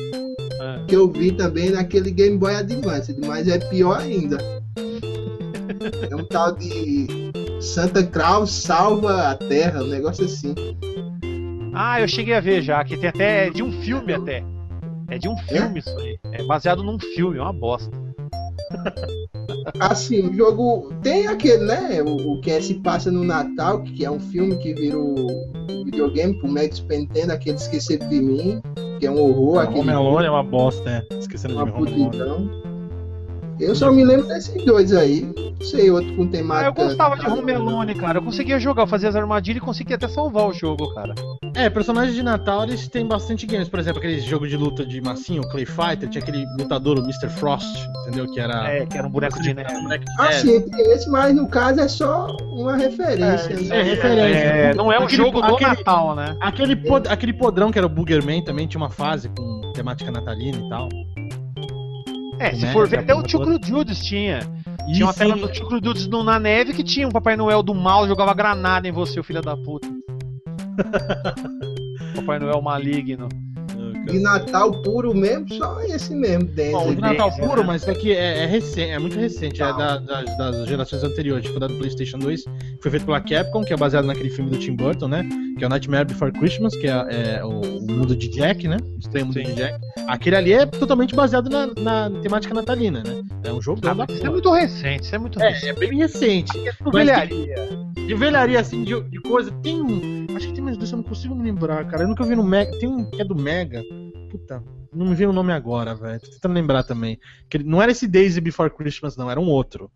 Ah, 0.60 0.84
que 0.86 0.94
eu 0.96 1.10
vi 1.10 1.32
também 1.32 1.70
naquele 1.70 2.10
Game 2.10 2.36
Boy 2.38 2.54
Advance, 2.54 3.14
mas 3.26 3.46
é 3.48 3.58
pior 3.58 3.98
ainda. 4.00 4.38
É 6.10 6.14
um 6.16 6.24
tal 6.24 6.54
de 6.54 7.06
Santa 7.60 8.04
Claus 8.04 8.50
salva 8.50 9.30
a 9.30 9.34
Terra, 9.36 9.82
um 9.82 9.88
negócio 9.88 10.24
assim. 10.24 10.54
Ah, 11.74 12.00
eu 12.00 12.08
cheguei 12.08 12.34
a 12.34 12.40
ver 12.40 12.62
já, 12.62 12.82
que 12.84 12.96
tem 12.96 13.08
até. 13.08 13.46
É 13.46 13.50
de 13.50 13.62
um 13.62 13.70
filme 13.82 14.12
até. 14.12 14.42
É 15.08 15.16
de 15.18 15.28
um 15.28 15.36
filme 15.36 15.78
isso 15.78 15.96
aí. 15.98 16.18
É 16.32 16.42
baseado 16.44 16.82
num 16.82 16.98
filme, 16.98 17.38
é 17.38 17.42
uma 17.42 17.52
bosta. 17.52 17.90
Assim, 19.80 20.28
o 20.28 20.34
jogo 20.34 20.92
tem 21.02 21.26
aquele, 21.26 21.64
né? 21.64 22.02
O, 22.02 22.32
o 22.32 22.40
que 22.40 22.50
é, 22.50 22.60
se 22.60 22.74
passa 22.74 23.10
no 23.10 23.24
Natal, 23.24 23.82
que 23.82 24.04
é 24.04 24.10
um 24.10 24.20
filme 24.20 24.56
que 24.56 24.74
virou 24.74 25.14
videogame 25.84 26.38
pro 26.38 26.50
Mega 26.50 26.74
Super 26.74 26.98
Nintendo, 26.98 27.32
aquele 27.32 27.56
Esquecido 27.56 28.08
de 28.08 28.20
Mim, 28.20 28.60
que 28.98 29.06
é 29.06 29.10
um 29.10 29.20
horror, 29.20 29.60
aquele 29.60 29.80
Home 29.80 29.90
Alone 29.90 30.26
é 30.26 30.30
uma 30.30 30.42
bosta, 30.42 30.90
é. 30.90 31.16
Esquecendo 31.16 31.54
de 31.54 31.62
uma 31.62 31.66
mim, 31.66 31.72
Home 31.72 31.88
Alone. 31.88 32.04
putidão. 32.04 32.67
Eu 33.60 33.74
só 33.74 33.90
me 33.90 34.04
lembro 34.04 34.26
desses 34.28 34.64
dois 34.64 34.92
aí. 34.92 35.22
Não 35.22 35.66
sei 35.66 35.90
outro 35.90 36.14
com 36.14 36.22
Ah, 36.24 36.28
temática. 36.28 36.68
eu 36.82 36.86
gostava 36.86 37.16
de 37.16 37.26
Home 37.26 37.52
Alone, 37.52 37.94
cara. 37.94 38.18
Eu 38.18 38.22
conseguia 38.22 38.58
jogar, 38.60 38.82
eu 38.84 38.86
fazia 38.86 39.08
as 39.08 39.16
armadilhas 39.16 39.60
e 39.62 39.64
conseguia 39.64 39.96
até 39.96 40.06
salvar 40.08 40.46
o 40.48 40.52
jogo, 40.52 40.94
cara. 40.94 41.14
É, 41.56 41.68
personagens 41.68 42.14
de 42.14 42.22
Natal 42.22 42.62
eles 42.62 42.86
têm 42.88 43.04
bastante 43.06 43.44
games. 43.46 43.68
Por 43.68 43.80
exemplo, 43.80 43.98
aquele 43.98 44.20
jogo 44.20 44.46
de 44.46 44.56
luta 44.56 44.86
de 44.86 45.00
massinho, 45.00 45.42
o 45.42 45.48
Clay 45.48 45.66
Fighter, 45.66 46.08
tinha 46.08 46.22
aquele 46.22 46.44
lutador, 46.58 46.98
o 46.98 47.02
Mr. 47.02 47.28
Frost, 47.28 47.66
entendeu? 48.02 48.30
Que 48.30 48.38
era. 48.38 48.68
É, 48.70 48.86
que 48.86 48.96
era 48.96 49.06
um 49.06 49.10
boneco 49.10 49.40
de 49.42 49.52
neve. 49.52 49.72
moleque 49.80 50.04
de 50.04 50.12
Ah, 50.22 50.32
sim, 50.32 50.64
esse, 50.78 51.10
mas 51.10 51.34
no 51.34 51.48
caso 51.48 51.80
é 51.80 51.88
só 51.88 52.36
uma 52.42 52.76
referência. 52.76 53.52
É, 53.52 53.56
né? 53.60 53.76
É, 53.78 53.82
referência. 53.82 54.38
É, 54.38 54.74
não 54.74 54.92
é 54.92 54.98
um 55.00 55.04
Aquele- 55.04 55.16
jogo 55.16 55.40
do 55.40 55.54
aquele- 55.54 55.70
Natal, 55.70 56.14
né? 56.14 56.36
Aquele, 56.40 56.76
pod- 56.76 57.08
aquele 57.08 57.32
podrão 57.32 57.72
que 57.72 57.78
era 57.78 57.86
o 57.86 57.90
Boogerman 57.90 58.44
também 58.44 58.66
tinha 58.68 58.80
uma 58.80 58.90
fase 58.90 59.28
com 59.30 59.72
temática 59.74 60.10
natalina 60.12 60.58
e 60.58 60.68
tal. 60.68 60.88
É, 62.40 62.54
se 62.54 62.62
Né, 62.66 62.72
for 62.72 62.86
ver, 62.88 63.00
até 63.00 63.14
o 63.14 63.26
Chucro 63.28 63.58
Judas 63.62 63.98
tinha. 64.00 64.40
E 64.88 64.92
Tinha 64.92 65.06
uma 65.06 65.14
tela 65.14 65.36
do 65.36 65.52
Chucro 65.54 65.80
Judas 65.82 66.06
no- 66.06 66.22
na 66.24 66.38
neve 66.38 66.72
que 66.72 66.82
tinha 66.84 67.06
um 67.06 67.10
Papai 67.10 67.36
Noel 67.36 67.62
do 67.62 67.74
mal 67.74 68.06
jogava 68.06 68.32
granada 68.34 68.86
em 68.88 68.92
você, 68.92 69.18
o 69.20 69.24
filho 69.24 69.42
da 69.42 69.56
puta. 69.56 69.88
Papai 72.14 72.38
Noel 72.38 72.62
maligno. 72.62 73.28
De 74.10 74.18
Natal 74.18 74.72
puro 74.82 75.14
mesmo, 75.14 75.52
só 75.54 75.80
esse 75.82 76.14
mesmo, 76.14 76.48
Bom, 76.72 76.88
o 76.90 76.94
de 76.94 77.00
Natal 77.00 77.30
puro, 77.36 77.60
né? 77.60 77.66
mas 77.66 77.86
é 77.86 77.94
que 77.94 78.12
é, 78.12 78.44
é 78.44 78.46
recente, 78.46 78.90
é 78.90 78.98
muito 78.98 79.18
recente, 79.18 79.62
é 79.62 79.66
da- 79.66 79.98
das, 79.98 80.36
das 80.38 80.66
gerações 80.66 81.02
anteriores, 81.04 81.44
tipo 81.44 81.60
da 81.60 81.66
do 81.66 81.74
PlayStation 81.74 82.18
2, 82.18 82.44
que 82.44 82.50
foi 82.82 82.90
feito 82.90 83.04
pela 83.06 83.20
Capcom, 83.20 83.62
que 83.64 83.72
é 83.72 83.76
baseado 83.76 84.06
naquele 84.06 84.30
filme 84.30 84.50
do 84.50 84.58
Tim 84.58 84.74
Burton, 84.74 85.08
né? 85.08 85.28
Que 85.58 85.64
é 85.64 85.66
o 85.66 85.70
Nightmare 85.70 86.06
Before 86.06 86.32
Christmas, 86.32 86.74
que 86.76 86.86
é, 86.86 87.36
é 87.38 87.44
o, 87.44 87.60
o 87.60 87.86
mundo 87.90 88.14
de 88.16 88.28
Jack, 88.28 88.66
né? 88.68 88.76
O 88.94 88.98
estranho 88.98 89.26
mundo 89.26 89.38
Sim. 89.40 89.44
de 89.46 89.54
Jack. 89.54 89.78
Aquele 90.06 90.36
ali 90.36 90.52
é 90.52 90.64
totalmente 90.64 91.14
baseado 91.14 91.50
na, 91.50 91.66
na 92.08 92.20
temática 92.22 92.54
natalina, 92.54 93.02
né? 93.04 93.22
É 93.44 93.52
um 93.52 93.60
jogo 93.60 93.80
Ah, 93.84 93.92
da 93.94 94.06
isso 94.12 94.26
é 94.26 94.30
muito 94.30 94.50
recente, 94.52 95.02
isso 95.04 95.14
é 95.14 95.18
muito 95.18 95.38
recente. 95.38 95.66
É, 95.66 95.70
é 95.70 95.72
bem 95.74 95.98
recente. 95.98 96.52
Velharia. 96.92 97.54
De 97.94 98.14
velharia, 98.14 98.60
assim, 98.60 98.84
de, 98.84 98.98
de 99.02 99.20
coisa. 99.20 99.50
Tem 99.62 99.80
um. 99.82 100.26
Acho 100.34 100.46
que 100.48 100.54
tem 100.54 100.64
mais 100.64 100.76
dois, 100.78 100.90
eu 100.90 100.96
não 100.96 101.02
consigo 101.04 101.34
me 101.34 101.44
lembrar, 101.44 101.84
cara. 101.86 102.04
Eu 102.04 102.08
nunca 102.08 102.24
vi 102.24 102.34
no 102.34 102.42
Mega. 102.44 102.70
Tem 102.78 102.88
um 102.88 103.04
que 103.04 103.20
é 103.20 103.24
do 103.24 103.34
Mega. 103.34 103.82
Puta, 104.30 104.62
não 104.92 105.06
me 105.06 105.14
veio 105.14 105.30
o 105.30 105.32
nome 105.32 105.52
agora, 105.52 105.94
velho. 105.94 106.20
Tô 106.20 106.30
tentando 106.30 106.54
lembrar 106.54 106.82
também. 106.84 107.18
Que 107.48 107.58
não 107.58 107.80
era 107.80 107.92
esse 107.92 108.06
Daisy 108.06 108.40
Before 108.40 108.70
Christmas, 108.70 109.16
não, 109.16 109.30
era 109.30 109.40
um 109.40 109.48
outro. 109.48 109.90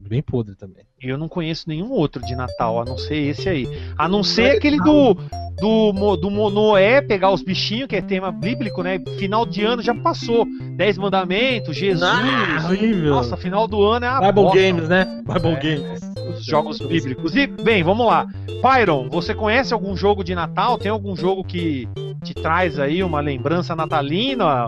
Bem 0.00 0.22
podre 0.22 0.54
também. 0.54 0.84
Eu 1.02 1.18
não 1.18 1.28
conheço 1.28 1.64
nenhum 1.68 1.90
outro 1.90 2.24
de 2.24 2.34
Natal, 2.34 2.80
a 2.80 2.84
não 2.84 2.96
ser 2.96 3.16
esse 3.16 3.48
aí. 3.48 3.68
A 3.96 4.08
não 4.08 4.22
ser 4.22 4.52
aquele 4.56 4.78
do, 4.78 5.14
do, 5.60 5.92
Mo- 5.92 6.16
do 6.16 6.30
Mo- 6.30 6.50
Noé 6.50 7.00
pegar 7.02 7.30
os 7.30 7.42
bichinhos, 7.42 7.88
que 7.88 7.96
é 7.96 8.00
tema 8.00 8.30
bíblico, 8.32 8.82
né? 8.82 8.98
Final 9.18 9.44
de 9.44 9.64
ano 9.64 9.82
já 9.82 9.94
passou. 9.94 10.46
Dez 10.76 10.96
mandamentos, 10.96 11.76
Jesus. 11.76 12.02
Ah. 12.02 13.08
Nossa, 13.08 13.36
final 13.36 13.66
do 13.66 13.82
ano 13.84 14.06
é 14.06 14.08
a 14.08 14.20
Bible 14.20 14.42
bosta, 14.44 14.58
Games, 14.60 14.88
né? 14.88 15.22
Bible 15.26 15.50
É. 15.52 15.56
Games. 15.60 16.00
os 16.38 16.44
jogos 16.44 16.78
bíblicos. 16.78 17.34
E, 17.36 17.46
bem, 17.46 17.82
vamos 17.82 18.06
lá. 18.06 18.26
Pyron, 18.62 19.08
você 19.10 19.34
conhece 19.34 19.74
algum 19.74 19.96
jogo 19.96 20.22
de 20.24 20.34
Natal? 20.34 20.78
Tem 20.78 20.90
algum 20.90 21.14
jogo 21.16 21.42
que 21.44 21.88
te 22.22 22.34
traz 22.34 22.78
aí 22.78 23.02
uma 23.02 23.20
lembrança 23.20 23.74
natalina? 23.76 24.66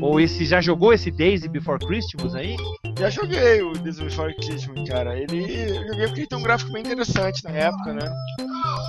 Ou 0.00 0.20
esse 0.20 0.44
já 0.44 0.60
jogou 0.60 0.92
esse 0.92 1.10
Days 1.10 1.46
Before 1.46 1.78
Christmas 1.84 2.34
aí? 2.34 2.56
Já 2.98 3.10
joguei 3.10 3.62
o 3.62 3.72
This 3.72 3.98
Before 3.98 4.34
Christmas, 4.34 4.88
cara. 4.88 5.18
Ele. 5.18 5.44
Eu 5.44 5.86
joguei 5.88 6.06
porque 6.06 6.20
ele 6.20 6.26
tem 6.26 6.38
um 6.38 6.42
gráfico 6.42 6.72
bem 6.72 6.82
interessante 6.82 7.44
na 7.44 7.50
época, 7.50 7.92
né? 7.92 8.12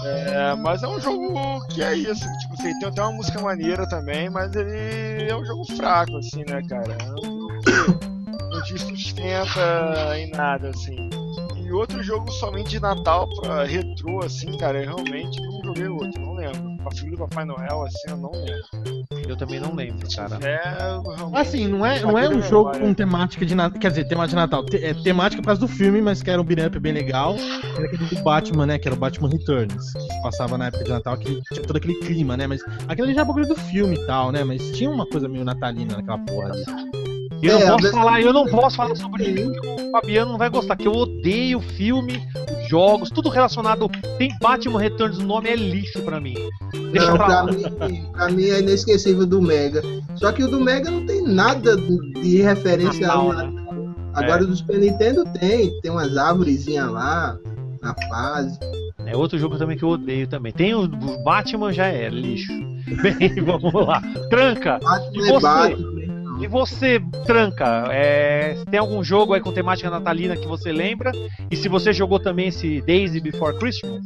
É, 0.06 0.56
mas 0.56 0.84
é 0.84 0.88
um 0.88 1.00
jogo 1.00 1.66
que 1.68 1.84
é 1.84 1.96
isso. 1.96 2.26
Tipo, 2.40 2.58
tem 2.58 2.74
até 2.86 3.02
uma 3.02 3.12
música 3.14 3.40
maneira 3.40 3.88
também, 3.90 4.30
mas 4.30 4.56
ele 4.56 5.30
é 5.30 5.36
um 5.36 5.46
jogo 5.46 5.66
fraco, 5.76 6.18
assim, 6.18 6.44
né, 6.48 6.62
cara? 6.68 6.98
É 7.00 7.12
um 7.12 7.18
jogo 7.18 8.00
que 8.00 8.50
não 8.50 8.64
te 8.64 8.78
sustenta 8.80 10.18
em 10.18 10.30
nada, 10.32 10.70
assim. 10.70 11.10
E 11.70 11.72
outro 11.72 12.02
jogo 12.02 12.32
somente 12.32 12.70
de 12.72 12.80
Natal 12.80 13.30
pra 13.42 13.64
retrô, 13.64 14.24
assim, 14.26 14.58
cara, 14.58 14.80
eu 14.84 14.96
realmente 14.96 15.40
não 15.40 15.62
joguei 15.64 15.88
outro, 15.88 16.20
não 16.20 16.34
lembro. 16.34 16.68
A 16.84 16.92
filha 16.96 17.12
do 17.12 17.18
Papai 17.18 17.46
Noel, 17.46 17.84
assim, 17.84 18.10
eu 18.10 18.18
não 18.18 18.32
lembro. 18.32 19.30
Eu 19.30 19.38
também 19.38 19.60
não 19.60 19.76
lembro, 19.76 20.08
cara. 20.16 20.40
É. 20.44 20.60
Assim, 21.40 21.68
não 21.68 21.86
é, 21.86 22.00
não 22.00 22.18
é 22.18 22.28
um 22.28 22.42
jogo 22.42 22.72
com 22.80 22.92
temática 22.94 23.46
de 23.46 23.54
Natal. 23.54 23.80
Quer 23.80 23.90
dizer, 23.90 24.08
temática 24.08 24.30
de 24.30 24.36
Natal. 24.38 24.66
Te- 24.66 24.84
é 24.84 24.94
temática 24.96 25.42
por 25.44 25.46
causa 25.48 25.62
do 25.62 25.68
filme, 25.68 26.02
mas 26.02 26.24
que 26.24 26.32
era 26.32 26.42
um 26.42 26.46
beat'em 26.46 26.66
up 26.66 26.80
bem 26.80 26.94
legal. 26.94 27.36
Era 27.76 27.86
aquele 27.86 28.06
do 28.06 28.24
Batman, 28.24 28.66
né? 28.66 28.80
Que 28.80 28.88
era 28.88 28.96
o 28.96 29.00
Batman 29.00 29.30
Returns. 29.30 29.94
Que 29.94 30.22
passava 30.24 30.58
na 30.58 30.68
época 30.68 30.84
de 30.86 30.90
Natal, 30.90 31.18
que 31.18 31.40
tinha 31.54 31.62
todo 31.62 31.76
aquele 31.78 31.94
clima, 32.00 32.36
né? 32.36 32.48
Mas 32.48 32.62
aquele 32.88 33.14
já 33.14 33.22
é 33.22 33.26
bagulho 33.26 33.48
do 33.48 33.56
filme 33.56 33.96
e 33.96 34.08
tal, 34.08 34.32
né? 34.32 34.44
Mas 34.44 34.72
tinha 34.72 34.90
uma 34.90 35.06
coisa 35.06 35.28
meio 35.28 35.46
natalina 35.46 35.98
naquela 35.98 36.18
porra 36.20 36.50
ali. 36.54 37.09
Eu 37.42 37.58
É, 37.58 37.66
não 37.66 37.78
posso 37.78 37.92
falar, 37.92 38.22
eu 38.22 38.34
não 38.34 38.46
posso 38.48 38.76
falar 38.76 38.96
sobre 38.96 39.24
isso 39.30 39.52
que 39.52 39.68
o 39.68 39.92
Fabiano 39.92 40.32
não 40.32 40.38
vai 40.38 40.50
gostar, 40.50 40.76
que 40.76 40.88
eu 40.88 40.94
odeio 40.94 41.60
filme, 41.62 42.22
jogos, 42.70 43.10
tudo 43.10 43.30
relacionado. 43.30 43.90
Tem 44.18 44.30
Batman 44.42 44.80
Returns 44.80 45.18
no 45.20 45.26
nome, 45.26 45.50
é 45.50 45.56
lixo 45.56 46.02
pra 46.02 46.20
mim. 46.20 46.36
Deixa 46.92 47.08
Não, 47.10 47.18
pra 47.18 47.44
pra, 47.44 47.54
mim, 47.54 48.06
pra 48.12 48.30
mim 48.30 48.44
é 48.46 48.60
inesquecível 48.60 49.26
do 49.26 49.42
Mega. 49.42 49.82
Só 50.16 50.32
que 50.32 50.44
o 50.44 50.48
do 50.50 50.60
Mega 50.60 50.92
não 50.92 51.06
tem 51.06 51.22
nada 51.24 51.78
de 51.78 52.42
referência 52.42 53.08
Natal, 53.08 53.32
ao 53.32 53.34
né? 53.38 53.44
Natal. 53.46 53.70
Agora 54.14 54.44
o 54.44 54.48
do 54.48 54.56
Super 54.56 54.80
Nintendo 54.80 55.24
tem, 55.40 55.72
tem 55.82 55.92
umas 55.92 56.18
árvorezinhas 56.18 56.90
lá 56.92 57.38
na 57.82 57.96
fase. 58.10 58.60
É 59.06 59.16
outro 59.16 59.40
jogo 59.40 59.58
também 59.58 59.78
que 59.78 59.84
eu 59.84 59.90
odeio 59.90 60.28
também. 60.28 60.52
Tem 60.52 60.74
o 60.74 60.82
o 60.84 61.24
Batman, 61.24 61.72
já 61.72 61.86
é 61.88 62.10
lixo. 62.10 62.52
Bem, 63.02 63.36
vamos 63.44 63.72
lá. 63.74 64.02
Tranca. 64.30 64.78
E 64.82 64.84
Batman 64.84 65.24
você? 65.24 65.36
é 65.36 65.40
Batman. 65.40 65.99
E 66.40 66.48
você, 66.48 67.02
Tranca, 67.26 67.88
é, 67.92 68.56
tem 68.72 68.80
algum 68.80 69.04
jogo 69.04 69.34
aí 69.34 69.42
com 69.42 69.52
temática 69.52 69.90
natalina 69.90 70.38
que 70.38 70.48
você 70.48 70.72
lembra? 70.72 71.12
E 71.52 71.56
se 71.56 71.68
você 71.68 71.92
jogou 71.92 72.20
também 72.20 72.48
esse 72.48 72.82
Daisy 72.82 73.20
Before 73.20 73.58
Christmas? 73.58 74.02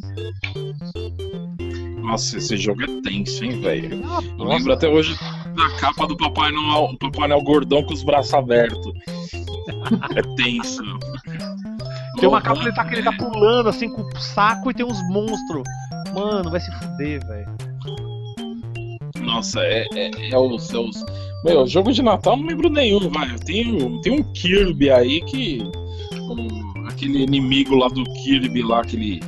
Nossa, 2.02 2.38
esse 2.38 2.58
jogo 2.58 2.84
é 2.84 3.02
tenso, 3.02 3.46
hein, 3.46 3.62
velho? 3.62 4.02
Ah, 4.06 4.20
Eu 4.38 4.46
lembro 4.46 4.74
até 4.74 4.90
hoje 4.90 5.16
da 5.56 5.70
capa 5.80 6.08
do 6.08 6.18
Papai 6.18 6.52
Noel, 6.52 6.86
o 6.86 6.98
Papai 6.98 7.28
Noel 7.28 7.44
gordão 7.44 7.84
com 7.84 7.94
os 7.94 8.04
braços 8.04 8.34
abertos. 8.34 8.94
É 10.16 10.36
tenso. 10.36 10.82
Tem 12.20 12.28
uma 12.28 12.42
capa 12.42 12.62
que 12.62 12.68
ele 12.68 12.76
tá, 12.76 12.86
que 12.86 12.96
ele 12.96 13.04
tá 13.04 13.14
pulando 13.14 13.70
assim 13.70 13.90
com 13.90 14.02
o 14.02 14.20
saco 14.20 14.72
e 14.72 14.74
tem 14.74 14.86
uns 14.86 15.00
monstros. 15.10 15.64
Mano, 16.14 16.50
vai 16.50 16.60
se 16.60 16.72
fuder, 16.80 17.26
velho. 17.28 17.48
Nossa, 19.22 19.60
é, 19.62 19.88
é, 19.94 20.30
é 20.32 20.38
os, 20.38 20.74
é 20.74 20.78
os. 20.78 21.04
Meu, 21.44 21.68
jogo 21.68 21.91
de 21.91 22.02
Natal 22.02 22.34
eu 22.34 22.39
não 22.39 22.48
lembro 22.48 22.70
nenhum, 22.70 23.10
vai. 23.10 23.28
Tem, 23.46 24.02
tem 24.02 24.14
um 24.20 24.24
Kirby 24.34 24.89
aí 24.89 25.22
que. 25.22 25.62
um- 26.20 26.88
aquele 26.88 27.24
inimigo 27.24 27.76
lá 27.76 27.88
do 27.88 28.04
Kirby 28.04 28.62
lá, 28.62 28.82
aquele 28.82 29.20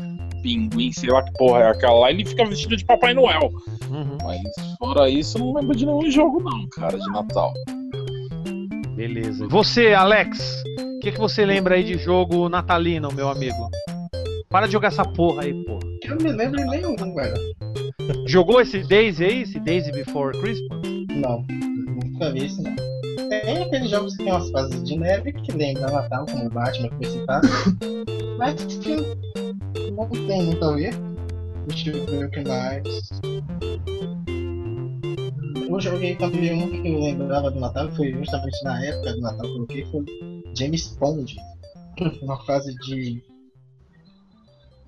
pinguim, 0.41 0.91
sei 0.91 1.09
lá 1.09 1.24
que 1.24 1.32
porra 1.34 1.59
é 1.61 1.70
aquela 1.70 1.99
lá, 1.99 2.11
ele 2.11 2.24
fica 2.26 2.45
vestido 2.45 2.78
de 2.78 2.86
Papai 2.86 3.13
Noel. 3.13 3.51
Uhum, 3.89 4.18
Mas 4.24 4.41
fora 4.78 5.09
isso, 5.09 5.38
eu 5.38 5.45
não 5.45 5.53
lembro 5.55 5.76
de 5.76 5.86
nenhum 5.86 6.09
jogo, 6.11 6.41
não, 6.43 6.68
cara, 6.70 6.97
de 6.97 7.07
Natal. 7.11 7.51
beleza. 8.95 9.45
E 9.45 9.47
você, 9.47 9.93
Alex? 9.93 10.63
O 10.97 10.99
que, 10.99 11.11
que 11.11 11.20
você 11.20 11.45
lembra 11.45 11.76
aí 11.76 11.84
de 11.84 11.97
jogo 11.97 12.49
natalino, 12.49 13.09
meu 13.13 13.30
amigo? 13.30 13.70
Para 14.49 14.68
de 14.68 14.74
jogar 14.74 14.88
essa 14.89 15.03
porra 15.05 15.43
aí, 15.43 15.53
porra. 15.66 15.80
Eu 16.03 16.16
não 16.16 16.24
me 16.26 16.32
lembro 16.32 16.57
de 16.57 16.66
nenhum, 16.66 16.95
velho. 16.95 17.36
Jogou 18.28 18.61
esse 18.61 18.80
Daisy 18.88 19.24
aí? 19.24 19.41
Esse 19.41 19.59
Daisy 19.59 19.91
Before 19.91 20.38
Christmas? 20.39 20.82
Não, 21.16 21.43
não. 22.20 22.76
Tem 23.30 23.63
aqueles 23.63 23.89
jogos 23.89 24.16
que 24.16 24.24
tem 24.24 24.32
umas 24.32 24.49
fases 24.51 24.84
de 24.84 24.97
neve 24.97 25.34
que 25.34 25.51
lembram 25.51 25.91
Natal, 25.91 26.26
como 26.26 26.45
o 26.45 26.49
Batman 26.49 26.89
que 26.89 26.95
foi 26.95 27.20
citado. 27.20 27.47
Mas 28.38 28.63
que 28.63 28.95
não 29.91 30.07
tem, 30.09 30.43
nunca 30.43 30.76
vi. 30.76 30.89
Deixa 31.68 31.89
eu 31.89 32.05
ver 32.05 32.26
o 32.26 32.32
que 32.32 32.41
mais. 32.41 33.09
Eu 35.68 35.80
joguei 35.80 36.16
também 36.16 36.53
um 36.53 36.82
que 36.82 36.88
eu 36.88 36.99
lembrava 36.99 37.51
do 37.51 37.59
Natal, 37.59 37.91
foi 37.91 38.13
justamente 38.13 38.63
na 38.63 38.86
época 38.86 39.13
do 39.13 39.22
Natal 39.22 39.41
que 39.41 39.47
eu 39.47 39.53
coloquei, 39.53 39.86
foi 39.86 40.05
James 40.57 40.95
Bond. 40.97 41.36
Uma 42.22 42.43
fase 42.45 42.76
de. 42.76 43.24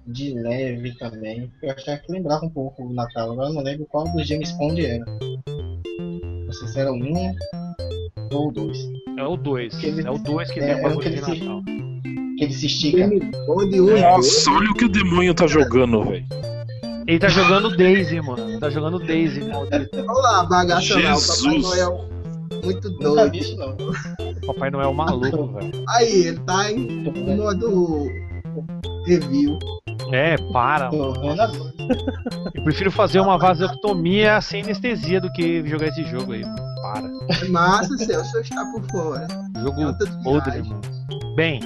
de 0.06 0.34
leve 0.34 0.94
também. 0.98 1.52
Eu 1.62 1.72
achava 1.72 1.98
que 1.98 2.12
lembrava 2.12 2.46
um 2.46 2.50
pouco 2.50 2.84
o 2.84 2.94
Natal, 2.94 3.32
agora 3.32 3.50
eu 3.50 3.54
não 3.54 3.64
lembro 3.64 3.86
qual 3.88 4.06
dos 4.14 4.28
James 4.28 4.52
Bond 4.54 4.86
era. 4.86 5.06
Não 6.62 6.68
sei 6.68 6.68
se 6.68 6.80
era 6.80 6.92
o 6.92 6.96
1 6.96 7.36
ou 8.32 8.48
o 8.50 8.52
2. 8.52 8.78
É 9.18 9.24
o 9.24 9.38
2. 9.38 9.76
Aquele- 9.76 10.08
É 10.08 10.12
o 10.12 10.18
2 10.18 10.52
que 10.52 10.60
é, 10.60 10.66
tem 10.66 10.76
o 10.76 10.78
é 10.78 10.82
bagulho 10.82 11.02
de 11.10 11.20
aquele 11.20 11.22
que- 11.40 11.46
Natal. 11.46 11.64
Que 12.38 12.44
ele 12.44 12.54
se 12.54 12.66
estica. 12.68 12.98
Game 12.98 13.20
Bond 13.48 13.80
1 13.82 13.86
2. 13.86 14.02
Nossa, 14.02 14.52
olha 14.52 14.70
o 14.72 14.74
que 14.74 14.86
o 14.86 14.90
demônio 14.90 15.34
tá 15.34 15.48
jogando, 15.48 16.04
velho. 16.04 16.26
Ele 17.08 17.20
tá 17.20 17.30
jogando 17.30 17.76
Daisy, 17.76 18.20
mano. 18.22 18.50
Ele 18.50 18.60
tá 18.60 18.70
jogando 18.70 19.00
Daisy. 19.00 19.42
maldito. 19.44 19.98
Olha 20.00 20.12
lá, 20.22 20.44
bagaça 20.46 20.94
lá, 20.94 21.00
o 21.00 21.04
Papai 21.04 21.16
Jesus. 21.16 21.64
Noel. 21.64 22.10
Muito 22.64 22.90
doido. 22.90 23.32
vi 23.32 23.40
isso 23.40 23.56
não. 23.58 23.78
Papai 24.46 24.70
Noel 24.70 24.94
maluco, 24.94 25.48
velho. 25.54 25.72
Aí, 25.90 26.28
ele 26.28 26.40
tá 26.40 26.72
em 26.72 27.04
modo 27.38 28.08
review. 29.06 29.58
É, 30.12 30.36
para. 30.52 30.88
Agora. 30.88 31.50
Eu 32.54 32.64
prefiro 32.64 32.92
fazer 32.92 33.20
uma 33.20 33.38
vasectomia 33.38 34.40
sem 34.42 34.62
anestesia 34.64 35.22
do 35.22 35.32
que 35.32 35.66
jogar 35.68 35.88
esse 35.88 36.04
jogo 36.04 36.34
aí, 36.34 36.42
mano. 36.42 36.56
Para. 36.82 37.10
É 37.42 37.48
massa, 37.50 37.98
Celso, 37.98 38.38
está 38.40 38.66
por 38.66 38.84
fora. 38.90 39.28
Jogo 39.62 39.82
É 39.82 39.88
outra 39.88 40.08
podre, 40.24 40.62
mano. 40.64 40.82
Bem, 41.36 41.60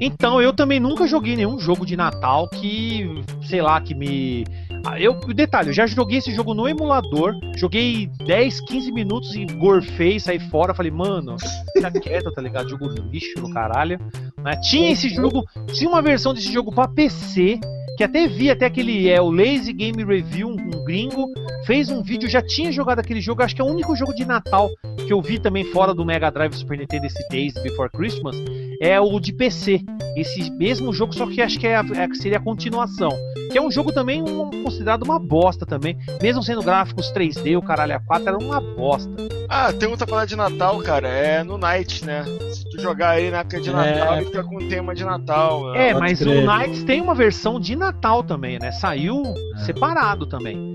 então 0.00 0.40
eu 0.40 0.52
também 0.52 0.78
nunca 0.78 1.06
joguei 1.06 1.34
nenhum 1.34 1.58
jogo 1.58 1.84
de 1.84 1.96
Natal 1.96 2.48
que, 2.48 3.22
sei 3.42 3.60
lá, 3.60 3.80
que 3.80 3.94
me. 3.94 4.44
Ah, 4.86 5.00
Eu, 5.00 5.18
detalhe, 5.34 5.70
eu 5.70 5.72
já 5.74 5.86
joguei 5.86 6.18
esse 6.18 6.32
jogo 6.32 6.54
no 6.54 6.68
emulador, 6.68 7.34
joguei 7.56 8.08
10, 8.24 8.60
15 8.60 8.92
minutos 8.92 9.34
e 9.34 9.44
gorfei, 9.44 10.20
saí 10.20 10.38
fora, 10.38 10.72
falei, 10.72 10.92
mano, 10.92 11.36
fica 11.72 11.90
quieto, 11.90 12.30
tá 12.32 12.40
ligado? 12.40 12.68
Jogo 12.68 12.86
lixo 13.10 13.40
no 13.40 13.52
caralho. 13.52 13.98
né? 14.38 14.56
Tinha 14.62 14.92
esse 14.92 15.08
jogo, 15.08 15.44
tinha 15.72 15.90
uma 15.90 16.00
versão 16.00 16.32
desse 16.32 16.52
jogo 16.52 16.72
pra 16.72 16.86
PC, 16.86 17.58
que 17.98 18.04
até 18.04 18.26
vi 18.28 18.48
até 18.50 18.64
aquele, 18.64 19.08
é 19.10 19.20
o 19.20 19.28
Lazy 19.30 19.72
Game 19.72 20.02
Review, 20.04 20.48
um, 20.48 20.84
gringo, 20.84 21.26
fez 21.66 21.90
um 21.90 22.00
vídeo, 22.02 22.28
já 22.28 22.40
tinha 22.40 22.70
jogado 22.72 23.00
aquele 23.00 23.20
jogo, 23.20 23.42
acho 23.42 23.54
que 23.54 23.60
é 23.60 23.64
o 23.64 23.68
único 23.68 23.94
jogo 23.96 24.14
de 24.14 24.24
Natal 24.24 24.70
que 25.06 25.12
eu 25.12 25.20
vi 25.20 25.38
também 25.38 25.64
fora 25.72 25.92
do 25.92 26.04
Mega 26.04 26.30
Drive 26.30 26.54
Super 26.54 26.78
Nintendo, 26.78 27.06
esse 27.06 27.28
Days 27.28 27.54
Before 27.54 27.90
Christmas, 27.90 28.36
é 28.80 29.00
o 29.00 29.18
de 29.18 29.32
PC. 29.32 29.80
Esse 30.16 30.50
mesmo 30.52 30.92
jogo, 30.92 31.12
só 31.14 31.26
que 31.26 31.40
acho 31.42 31.58
que 31.58 31.66
é 31.66 31.76
a- 31.76 31.84
é- 31.94 32.14
seria 32.14 32.38
a 32.38 32.40
continuação. 32.40 33.10
Que 33.50 33.56
é 33.58 33.62
um 33.62 33.70
jogo 33.70 33.92
também 33.92 34.20
um- 34.22 34.62
considerado 34.62 35.02
uma 35.04 35.18
bosta 35.18 35.64
também. 35.64 35.96
Mesmo 36.22 36.42
sendo 36.42 36.62
gráficos 36.62 37.10
3D, 37.10 37.56
o 37.56 37.62
caralho 37.62 37.94
a 37.96 38.00
4 38.00 38.28
era 38.28 38.36
uma 38.38 38.60
bosta. 38.60 39.10
Ah, 39.48 39.72
tem 39.72 39.88
outra 39.88 40.06
parada 40.06 40.26
de 40.26 40.36
Natal, 40.36 40.78
cara. 40.80 41.08
É 41.08 41.42
no 41.42 41.56
Night, 41.56 42.04
né? 42.04 42.24
Se 42.52 42.68
tu 42.68 42.80
jogar 42.82 43.10
aí 43.10 43.30
na 43.30 43.38
época 43.38 43.60
de 43.60 43.70
É. 43.70 43.72
Natal, 43.72 44.16
ele 44.16 44.26
fica 44.26 44.44
com 44.44 44.58
tema 44.68 44.94
de 44.94 45.04
Natal. 45.04 45.72
né? 45.72 45.88
É, 45.88 45.92
pode 45.94 46.00
mas 46.00 46.18
crer. 46.18 46.44
o 46.44 46.46
Knights 46.58 46.84
tem 46.84 47.00
uma 47.00 47.14
versão 47.14 47.58
de 47.58 47.74
Natal 47.74 47.87
também, 48.26 48.58
né? 48.60 48.72
Saiu 48.72 49.22
separado 49.64 50.26
também. 50.26 50.74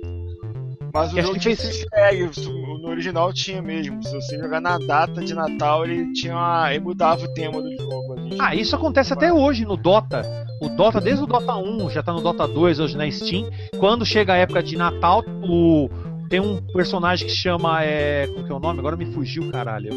Mas 0.93 1.11
o 1.11 1.15
que 1.15 1.21
jogo 1.23 1.39
tinha 1.39 1.55
fez- 1.57 1.85
easter 1.91 2.53
no 2.53 2.87
original 2.89 3.33
tinha 3.33 3.61
mesmo. 3.61 4.03
Se 4.03 4.13
você 4.13 4.37
jogar 4.37 4.61
na 4.61 4.77
data 4.77 5.21
de 5.23 5.33
Natal, 5.33 5.85
ele 5.85 6.11
tinha 6.13 6.33
uma... 6.35 6.71
ele 6.71 6.83
mudava 6.83 7.23
o 7.25 7.33
tema 7.33 7.59
do 7.61 7.71
jogo 7.75 8.13
ali. 8.13 8.37
Ah, 8.39 8.53
isso 8.53 8.75
acontece 8.75 9.11
até 9.11 9.33
hoje 9.33 9.65
no 9.65 9.75
Dota. 9.75 10.21
O 10.61 10.69
Dota, 10.69 11.01
desde 11.01 11.23
o 11.23 11.27
Dota 11.27 11.55
1, 11.55 11.89
já 11.89 12.03
tá 12.03 12.13
no 12.13 12.21
Dota 12.21 12.47
2 12.47 12.79
hoje 12.79 12.95
na 12.95 13.09
Steam. 13.09 13.49
Quando 13.79 14.05
chega 14.05 14.33
a 14.33 14.37
época 14.37 14.61
de 14.61 14.77
Natal, 14.77 15.23
o... 15.47 15.89
tem 16.29 16.39
um 16.39 16.61
personagem 16.73 17.27
que 17.27 17.33
chama. 17.33 17.83
É... 17.83 18.27
Como 18.27 18.45
que 18.45 18.51
é 18.51 18.55
o 18.55 18.59
nome? 18.59 18.79
Agora 18.79 18.95
me 18.95 19.07
fugiu, 19.07 19.49
caralho. 19.49 19.89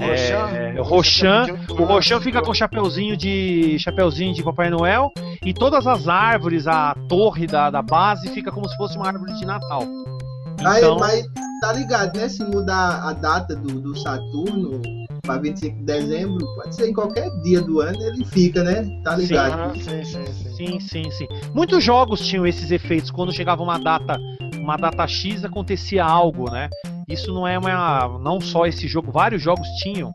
É, 0.00 0.80
o 0.80 0.82
Roshan, 0.82 1.46
O 1.70 1.84
Roshan 1.84 2.20
fica 2.20 2.40
com 2.42 2.50
o 2.50 2.54
chapeuzinho 2.54 3.16
de 3.16 3.78
chapeuzinho 3.78 4.34
de 4.34 4.42
Papai 4.42 4.70
Noel 4.70 5.10
e 5.44 5.52
todas 5.52 5.86
as 5.86 6.08
árvores, 6.08 6.66
a 6.66 6.94
torre 7.08 7.46
da, 7.46 7.70
da 7.70 7.82
base 7.82 8.28
fica 8.30 8.50
como 8.50 8.68
se 8.68 8.76
fosse 8.76 8.96
uma 8.96 9.06
árvore 9.08 9.32
de 9.34 9.44
Natal. 9.44 9.82
Aí, 10.64 10.78
Então, 10.78 10.98
mas 10.98 11.24
tá 11.60 11.72
ligado, 11.72 12.16
né? 12.16 12.28
Se 12.28 12.44
mudar 12.44 13.02
a 13.02 13.12
data 13.12 13.54
do, 13.54 13.80
do 13.80 13.96
Saturno 13.98 14.80
para 15.22 15.38
25 15.40 15.76
de 15.78 15.84
dezembro, 15.84 16.46
pode 16.56 16.74
ser 16.74 16.88
em 16.88 16.92
qualquer 16.92 17.30
dia 17.42 17.60
do 17.60 17.80
ano, 17.80 18.00
ele 18.00 18.24
fica, 18.24 18.62
né? 18.62 18.88
Tá 19.04 19.14
ligado? 19.16 19.76
Sim, 19.76 20.04
sim. 20.04 20.26
sim, 20.56 20.80
sim, 20.80 21.10
sim. 21.10 21.28
Muitos 21.54 21.84
jogos 21.84 22.26
tinham 22.26 22.46
esses 22.46 22.70
efeitos 22.70 23.10
quando 23.10 23.32
chegava 23.32 23.62
uma 23.62 23.78
data, 23.78 24.16
uma 24.58 24.76
data 24.76 25.06
X 25.06 25.44
acontecia 25.44 26.04
algo, 26.04 26.50
né? 26.50 26.68
Isso 27.08 27.32
não 27.32 27.46
é 27.46 27.58
uma, 27.58 28.18
não 28.20 28.40
só 28.40 28.66
esse 28.66 28.86
jogo, 28.86 29.10
vários 29.10 29.40
jogos 29.42 29.66
tinham 29.82 30.12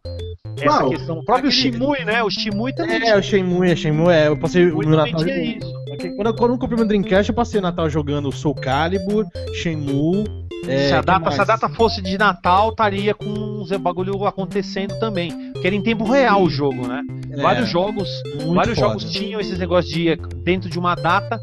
essa 0.57 0.77
Qual? 0.77 0.89
questão. 0.91 1.17
O 1.19 1.25
próprio 1.25 1.49
Aquele- 1.49 1.71
Shimui, 1.71 2.05
né? 2.05 2.23
O 2.23 2.29
Shimui 2.29 2.73
também 2.73 2.97
É, 2.97 2.99
tinha, 2.99 3.17
o 3.17 3.23
Shenmue, 3.23 3.71
é 3.71 3.75
Shenmue, 3.75 4.11
é. 4.13 4.27
Eu 4.27 4.37
passei 4.37 4.65
o 4.65 4.69
Shimui 4.69 4.85
meu 4.85 4.97
Natal. 4.97 5.23
tinha 5.23 5.43
isso. 5.57 5.73
Quando 6.15 6.27
eu, 6.27 6.35
quando 6.35 6.51
eu 6.53 6.57
comprei 6.59 6.77
meu 6.77 6.87
Dreamcast, 6.87 7.29
eu 7.29 7.35
passei 7.35 7.59
o 7.59 7.63
Natal 7.63 7.89
jogando 7.89 8.31
Soul 8.31 8.55
Calibur, 8.55 9.25
Shenmue. 9.55 10.23
É, 10.67 10.87
se, 10.87 10.93
a 10.93 11.01
data, 11.01 11.29
se 11.31 11.41
a 11.41 11.43
data 11.43 11.67
fosse 11.69 12.01
de 12.01 12.17
Natal, 12.17 12.69
estaria 12.69 13.13
com 13.13 13.25
uns 13.25 13.69
bagulho 13.71 14.25
acontecendo 14.25 14.97
também. 14.99 15.51
Porque 15.51 15.67
era 15.67 15.75
em 15.75 15.81
tempo 15.81 16.03
real 16.05 16.43
o 16.43 16.49
jogo, 16.49 16.87
né? 16.87 17.01
É, 17.31 17.41
Vários 17.41 17.69
jogos, 17.69 18.07
vários 18.53 18.75
foda. 18.79 18.87
jogos 18.89 19.11
tinham 19.11 19.41
esses 19.41 19.57
negócios 19.59 19.93
de 19.93 20.15
dentro 20.43 20.69
de 20.69 20.79
uma 20.79 20.95
data, 20.95 21.37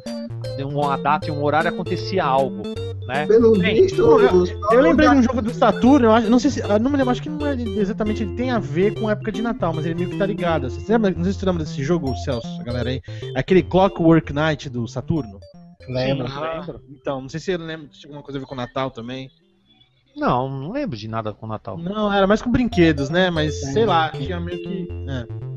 de 0.56 0.64
uma 0.64 0.96
data 0.96 1.28
e 1.28 1.30
um 1.30 1.42
horário 1.44 1.68
acontecia 1.68 2.24
algo, 2.24 2.62
né? 3.10 3.26
Pelo 3.26 3.58
Bem, 3.58 3.82
visto, 3.82 4.00
eu- 4.00 4.80
lembrei 4.80 5.08
de 5.08 5.16
um 5.16 5.22
jogo 5.22 5.42
do 5.42 5.52
Saturno, 5.52 6.06
eu 6.06 6.12
acho, 6.12 6.30
não 6.30 6.38
sei 6.38 6.50
se, 6.50 6.62
não 6.78 6.90
me 6.90 6.96
lembro, 6.96 7.10
acho 7.10 7.20
que 7.22 7.28
não 7.28 7.44
é 7.46 7.54
exatamente, 7.54 8.22
ele 8.22 8.36
tem 8.36 8.50
a 8.50 8.58
ver 8.58 8.94
com 8.94 9.08
a 9.08 9.12
época 9.12 9.32
de 9.32 9.42
Natal, 9.42 9.72
mas 9.74 9.84
ele 9.84 9.94
meio 9.96 10.10
que 10.10 10.16
tá 10.18 10.24
ligado. 10.26 10.70
Você 10.70 10.92
lembra, 10.92 11.10
não 11.10 11.24
sei 11.24 11.32
se 11.32 11.40
você 11.40 11.46
lembra 11.46 11.64
desse 11.64 11.82
jogo, 11.82 12.14
Celso, 12.18 12.46
a 12.60 12.62
galera 12.62 12.88
aí, 12.90 13.02
aquele 13.34 13.62
Clockwork 13.62 14.32
Night 14.32 14.68
do 14.70 14.86
Saturno? 14.86 15.40
Sim, 15.84 15.92
lembro. 15.92 16.26
Então, 16.90 17.20
não 17.22 17.28
sei 17.28 17.40
se 17.40 17.50
ele 17.52 17.64
lembra, 17.64 17.88
se 17.92 18.00
tinha 18.00 18.10
alguma 18.10 18.22
coisa 18.22 18.38
a 18.38 18.40
ver 18.40 18.46
com 18.46 18.54
Natal 18.54 18.90
também. 18.90 19.28
Não, 20.16 20.48
não 20.48 20.72
lembro 20.72 20.96
de 20.96 21.08
nada 21.08 21.32
com 21.32 21.46
Natal. 21.46 21.78
Não, 21.78 22.12
era 22.12 22.26
mais 22.26 22.42
com 22.42 22.50
brinquedos, 22.50 23.10
né? 23.10 23.30
Mas 23.30 23.60
sei 23.72 23.86
lá, 23.86 24.08
tinha 24.10 24.38
meio 24.40 24.58
que. 24.62 24.88
É. 25.08 25.49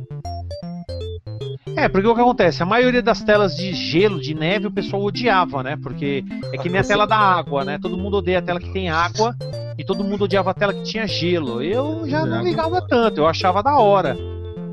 É, 1.83 1.89
porque 1.89 2.07
o 2.07 2.15
que 2.15 2.21
acontece? 2.21 2.63
A 2.63 2.65
maioria 2.65 3.01
das 3.01 3.21
telas 3.21 3.57
de 3.57 3.73
gelo, 3.73 4.17
de 4.17 4.33
neve, 4.33 4.67
o 4.67 4.71
pessoal 4.71 5.03
odiava, 5.03 5.61
né? 5.61 5.75
Porque 5.75 6.23
é 6.53 6.57
que 6.57 6.69
nem 6.69 6.79
a 6.79 6.83
tela 6.83 7.05
da 7.05 7.17
água, 7.17 7.65
né? 7.65 7.77
Todo 7.77 7.97
mundo 7.97 8.15
odeia 8.15 8.39
a 8.39 8.41
tela 8.41 8.57
que 8.57 8.71
tem 8.71 8.89
água 8.89 9.35
e 9.77 9.83
todo 9.83 10.01
mundo 10.01 10.23
odiava 10.23 10.51
a 10.51 10.53
tela 10.53 10.73
que 10.73 10.81
tinha 10.83 11.05
gelo. 11.05 11.61
Eu 11.61 12.07
já 12.07 12.25
não 12.25 12.41
ligava 12.41 12.81
tanto, 12.87 13.19
eu 13.19 13.27
achava 13.27 13.61
da 13.61 13.77
hora. 13.77 14.15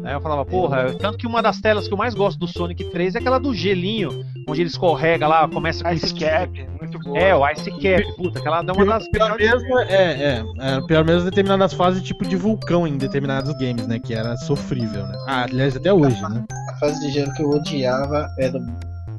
Aí 0.04 0.14
eu 0.14 0.20
falava, 0.20 0.44
porra, 0.44 0.94
tanto 0.94 1.18
que 1.18 1.26
uma 1.26 1.42
das 1.42 1.60
telas 1.60 1.88
que 1.88 1.92
eu 1.92 1.98
mais 1.98 2.14
gosto 2.14 2.38
do 2.38 2.46
Sonic 2.46 2.84
3 2.84 3.16
é 3.16 3.18
aquela 3.18 3.38
do 3.38 3.52
gelinho, 3.52 4.24
onde 4.48 4.62
ele 4.62 4.70
escorrega 4.70 5.26
lá, 5.26 5.46
começa 5.48 5.82
com 5.82 5.90
Ice 5.90 6.14
Cap, 6.14 6.68
muito 6.80 6.98
boa. 7.00 7.18
É, 7.18 7.34
o 7.34 7.46
Ice 7.50 7.70
Cap, 7.70 8.16
puta, 8.16 8.38
aquela 8.38 8.64
é 8.66 8.72
uma 8.72 8.86
das 8.86 9.08
Pior 9.08 9.36
mesmo 9.36 9.78
é, 9.80 9.94
é, 9.94 10.44
é, 10.58 10.80
pior 10.86 11.04
mesmo 11.04 11.24
determinadas 11.24 11.74
fases 11.74 12.02
tipo 12.02 12.26
de 12.26 12.36
vulcão 12.36 12.86
em 12.86 12.96
determinados 12.96 13.52
games, 13.58 13.86
né? 13.86 13.98
Que 13.98 14.14
era 14.14 14.36
sofrível, 14.38 15.06
né? 15.06 15.18
Ah, 15.26 15.42
aliás, 15.42 15.76
até 15.76 15.92
hoje, 15.92 16.22
né? 16.22 16.44
A 16.80 16.86
fase 16.86 17.00
de 17.06 17.12
gelo 17.12 17.30
que 17.34 17.42
eu 17.42 17.50
odiava 17.50 18.26
é 18.38 18.48
do 18.48 18.58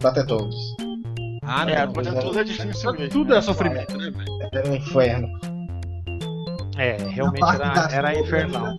Battletoads. 0.01 0.57
Ah, 1.43 1.64
É, 1.70 1.86
não, 1.86 1.93
mas 1.95 2.07
tudo 2.07 2.39
é 2.39 2.43
difícil 2.43 2.91
mesmo. 2.93 3.09
Tudo 3.09 3.36
é 3.36 3.41
sofrimento, 3.41 3.95
né, 3.99 4.09
velho? 4.09 4.49
Era 4.51 4.68
um 4.68 4.76
inferno. 4.76 5.28
É, 6.76 6.97
realmente 7.09 7.43
era, 7.53 7.88
era 7.91 8.20
infernal. 8.20 8.64
né? 8.64 8.78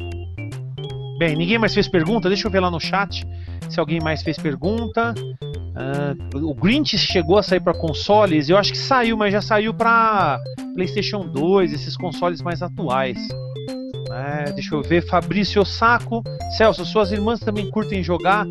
Bem, 1.20 1.36
ninguém 1.36 1.58
mais 1.58 1.72
fez 1.72 1.86
pergunta? 1.86 2.28
Deixa 2.28 2.48
eu 2.48 2.50
ver 2.50 2.58
lá 2.58 2.72
no 2.72 2.80
chat 2.80 3.24
se 3.68 3.78
alguém 3.78 4.00
mais 4.00 4.20
fez 4.20 4.36
pergunta. 4.36 5.14
Ah, 5.76 6.14
o 6.34 6.52
Grinch 6.52 6.98
chegou 6.98 7.38
a 7.38 7.42
sair 7.44 7.60
para 7.60 7.74
consoles? 7.74 8.48
Eu 8.48 8.58
acho 8.58 8.72
que 8.72 8.78
saiu, 8.78 9.16
mas 9.16 9.32
já 9.32 9.40
saiu 9.40 9.72
para 9.72 10.40
PlayStation 10.74 11.20
2, 11.20 11.72
esses 11.72 11.96
consoles 11.96 12.42
mais 12.42 12.60
atuais. 12.62 13.16
É, 14.10 14.50
deixa 14.50 14.74
eu 14.74 14.82
ver. 14.82 15.06
Fabrício 15.06 15.64
Saco. 15.64 16.24
Celso, 16.58 16.84
suas 16.84 17.12
irmãs 17.12 17.38
também 17.38 17.70
curtem 17.70 18.02
jogar? 18.02 18.44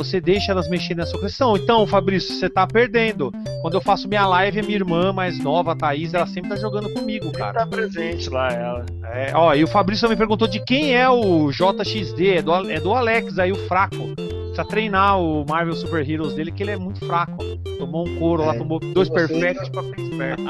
Você 0.00 0.18
deixa 0.20 0.52
elas 0.52 0.66
mexerem 0.68 0.96
na 0.96 1.04
sua 1.06 1.20
questão? 1.20 1.56
Então, 1.56 1.86
Fabrício, 1.86 2.34
você 2.34 2.48
tá 2.48 2.66
perdendo. 2.66 3.30
Quando 3.60 3.74
eu 3.74 3.80
faço 3.82 4.08
minha 4.08 4.26
live, 4.26 4.60
a 4.60 4.62
minha 4.62 4.74
irmã 4.76 5.12
mais 5.12 5.38
nova, 5.38 5.72
a 5.72 5.76
Thaís, 5.76 6.14
ela 6.14 6.26
sempre 6.26 6.48
tá 6.48 6.56
jogando 6.56 6.88
comigo, 6.94 7.30
cara. 7.30 7.60
Tá 7.60 7.66
presente 7.66 8.30
lá, 8.30 8.48
ela. 8.50 8.86
É, 9.12 9.32
ó, 9.34 9.54
e 9.54 9.62
o 9.62 9.66
Fabrício 9.68 10.02
também 10.06 10.16
perguntou 10.16 10.48
de 10.48 10.58
quem 10.64 10.96
é 10.96 11.06
o 11.08 11.50
JXD, 11.50 12.36
é 12.38 12.42
do, 12.42 12.70
é 12.70 12.80
do 12.80 12.94
Alex 12.94 13.38
aí, 13.38 13.52
o 13.52 13.56
fraco. 13.68 14.14
Precisa 14.16 14.64
treinar 14.66 15.20
o 15.20 15.44
Marvel 15.46 15.74
Super 15.74 16.08
Heroes 16.08 16.34
dele, 16.34 16.50
que 16.50 16.62
ele 16.62 16.70
é 16.72 16.76
muito 16.76 17.04
fraco. 17.06 17.36
Tomou 17.78 18.08
um 18.08 18.16
couro 18.18 18.44
lá, 18.46 18.54
É, 18.54 18.58
tomou 18.58 18.80
dois 18.80 19.08
você- 19.08 19.14
perfect 19.28 19.70
pra 19.70 19.82
ficar 19.82 20.00
esperto. 20.02 20.42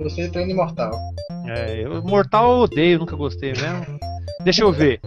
Você 0.00 0.28
treina 0.28 0.52
imortal. 0.52 0.90
É, 1.46 1.84
eu, 1.84 2.02
Mortal 2.02 2.52
eu 2.52 2.58
odeio, 2.60 2.98
nunca 2.98 3.16
gostei 3.16 3.52
mesmo. 3.52 3.98
Deixa 4.46 4.62
eu 4.62 4.70
ver. 4.70 5.00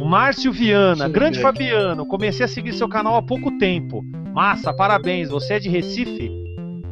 O 0.00 0.04
Márcio 0.04 0.50
Viana, 0.52 1.08
grande 1.08 1.36
ver. 1.38 1.42
Fabiano, 1.44 2.04
comecei 2.04 2.44
a 2.44 2.48
seguir 2.48 2.72
seu 2.72 2.88
canal 2.88 3.14
há 3.14 3.22
pouco 3.22 3.56
tempo. 3.56 4.02
Massa, 4.34 4.72
parabéns. 4.72 5.28
Você 5.30 5.54
é 5.54 5.58
de 5.60 5.68
Recife? 5.68 6.28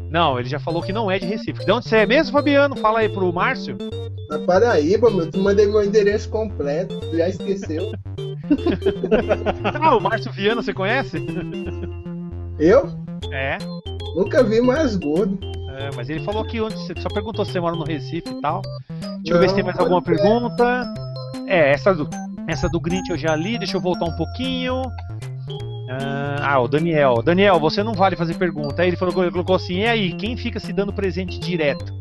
Não, 0.09 0.39
ele 0.39 0.49
já 0.49 0.61
falou 0.61 0.81
que 0.81 0.93
não 0.93 1.11
é 1.11 1.19
de 1.19 1.27
Recife. 1.27 1.65
De 1.67 1.73
onde 1.73 1.89
você 1.89 1.97
é 1.97 2.07
mesmo, 2.07 2.31
Fabiano? 2.31 2.77
Fala 2.77 3.01
aí 3.01 3.09
pro 3.09 3.33
Márcio. 3.33 3.77
Na 4.31 4.39
Paraíba, 4.39 5.11
meu, 5.11 5.29
tu 5.29 5.41
mandei 5.41 5.67
meu 5.67 5.83
endereço 5.83 6.31
completo, 6.31 7.01
tu 7.01 7.17
já 7.17 7.29
esqueceu. 7.29 7.91
Ah, 9.83 9.97
o 9.97 10.01
Márcio 10.01 10.31
Viana, 10.33 10.63
você 10.63 10.73
conhece? 10.73 11.19
Eu 12.61 12.89
É. 13.33 13.59
nunca 14.15 14.45
vi 14.45 14.61
mais 14.61 14.95
gordo. 14.97 15.37
É, 15.77 15.91
mas 15.97 16.09
ele 16.09 16.21
falou 16.21 16.45
que 16.45 16.61
onde 16.61 16.75
você 16.77 16.95
só 17.01 17.09
perguntou 17.09 17.45
se 17.45 17.53
você 17.53 17.61
mora 17.61 17.75
no 17.77 17.85
Recife 17.85 18.29
e 18.31 18.41
tal. 18.41 18.63
Deixa 19.23 19.35
eu 19.35 19.41
ver 19.41 19.49
se 19.49 19.55
tem 19.57 19.65
mais 19.65 19.77
Não, 19.77 19.83
alguma 19.85 20.01
pergunta. 20.01 20.95
É, 21.49 21.73
essa 21.73 21.95
do, 21.95 22.09
essa 22.47 22.69
do 22.69 22.79
Grinch 22.79 23.11
eu 23.11 23.17
já 23.17 23.35
li, 23.35 23.59
deixa 23.59 23.77
eu 23.77 23.81
voltar 23.81 24.05
um 24.05 24.17
pouquinho. 24.17 24.83
Ah, 25.91 26.53
ah, 26.55 26.61
o 26.61 26.69
Daniel. 26.69 27.23
Daniel, 27.23 27.59
você 27.59 27.83
não 27.83 27.95
vale 27.95 28.15
fazer 28.17 28.35
pergunta. 28.35 28.83
Aí 28.83 28.89
ele 28.89 28.97
falou, 28.97 29.23
ele 29.23 29.33
colocou 29.33 29.57
assim: 29.57 29.79
e 29.79 29.87
aí, 29.87 30.13
quem 30.13 30.37
fica 30.37 30.61
se 30.61 30.73
dando 30.73 30.93
presente 30.93 31.39
direto? 31.39 31.97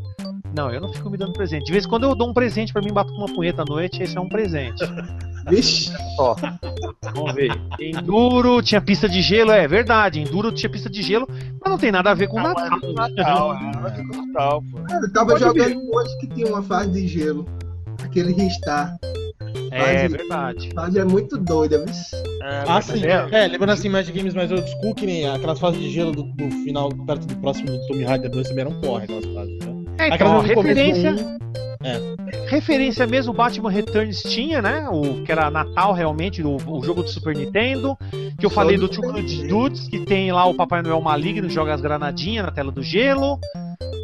Não, 0.54 0.72
eu 0.72 0.82
não 0.82 0.92
fico 0.92 1.10
me 1.10 1.18
dando 1.18 1.34
presente. 1.34 1.66
De 1.66 1.72
vez 1.72 1.86
em 1.86 1.90
quando 1.90 2.04
eu 2.04 2.16
dou 2.16 2.30
um 2.30 2.34
presente 2.34 2.74
pra 2.74 2.82
mim, 2.82 2.92
bato 2.92 3.14
com 3.14 3.20
uma 3.20 3.34
punheta 3.34 3.62
à 3.62 3.66
noite, 3.66 4.02
esse 4.02 4.18
é 4.18 4.20
um 4.22 4.28
presente. 4.28 4.84
Vixe, 5.48 5.94
Só. 6.18 6.36
Vamos 7.14 7.34
ver. 7.34 7.52
Enduro 7.80 8.62
tinha 8.62 8.82
pista 8.82 9.08
de 9.08 9.22
gelo, 9.22 9.52
é 9.52 9.66
verdade. 9.66 10.20
Enduro 10.20 10.52
tinha 10.52 10.70
pista 10.70 10.90
de 10.90 11.02
gelo, 11.02 11.26
mas 11.30 11.72
não 11.72 11.78
tem 11.78 11.90
nada 11.92 12.12
a 12.12 12.14
ver 12.14 12.28
com 12.28 12.36
Não, 12.38 12.54
Natal. 12.54 12.66
é 12.66 12.80
do 12.82 12.94
Natal, 12.94 13.54
é 13.56 13.64
nada 13.64 13.88
a 13.88 13.92
ver 13.92 14.08
com 14.08 14.26
Natal, 14.26 14.64
pô. 14.70 14.82
cara, 14.82 15.06
eu 15.06 15.14
tava 15.14 15.28
Pode 15.28 15.40
jogando 15.40 15.96
hoje 15.96 16.18
que 16.20 16.28
tinha 16.28 16.48
uma 16.48 16.62
fase 16.64 16.92
de 16.92 17.08
gelo. 17.08 17.46
Aquele 18.04 18.34
Ristar. 18.34 18.98
É 19.72 20.08
verdade. 20.08 20.70
A 20.76 20.82
fase 20.82 21.00
é 21.00 21.06
muito 21.06 21.38
doida, 21.38 21.78
viu? 21.80 21.94
É, 22.44 22.60
Ah, 22.62 22.64
mas 22.68 22.86
sim. 22.86 23.06
é- 23.06 23.28
É, 23.32 23.48
lembrando 23.48 23.72
assim, 23.72 23.90
mais 23.90 24.06
de 24.06 24.12
games 24.12 24.34
mais 24.34 24.52
old 24.52 24.70
school, 24.70 24.94
que 24.96 25.06
nem 25.06 25.28
aquelas 25.30 25.60
fases 25.60 25.80
de 25.80 25.90
gelo 25.90 26.12
do, 26.12 26.24
do 26.24 26.50
final, 26.64 26.90
perto 27.06 27.26
do 27.28 27.36
próximo 27.38 27.68
do 27.68 27.88
Tomb 27.88 28.04
Raider 28.04 28.30
2 28.30 28.48
também 28.50 28.66
eram 28.66 28.80
porra, 28.82 29.04
aquelas 29.04 29.26
fases, 29.26 29.60
né? 29.60 29.74
É, 30.00 30.14
então, 30.16 30.40
referência, 30.42 31.12
um, 31.12 31.38
referência 32.48 33.08
mesmo, 33.08 33.34
o 33.34 33.36
Batman 33.36 33.70
Returns 33.72 34.22
tinha, 34.22 34.62
né? 34.62 34.88
O 34.90 35.24
que 35.24 35.32
era 35.32 35.50
Natal 35.50 35.92
realmente, 35.94 36.44
o, 36.44 36.56
o 36.68 36.84
jogo 36.84 37.04
do 37.04 37.10
Super 37.10 37.36
Nintendo. 37.36 37.98
Que 38.40 38.46
eu 38.46 38.50
Só 38.50 38.56
falei 38.56 38.78
do 38.78 38.88
Two 38.88 39.02
Good 39.02 39.22
Nintendo. 39.24 39.48
Dudes, 39.50 39.88
que 39.88 40.06
tem 40.06 40.32
lá 40.32 40.46
o 40.46 40.54
Papai 40.54 40.82
Noel 40.84 41.02
maligno, 41.02 41.50
joga 41.50 41.74
as 41.74 41.82
granadinhas 41.82 42.46
na 42.46 42.52
tela 42.52 42.72
do 42.72 42.84
gelo. 42.84 43.40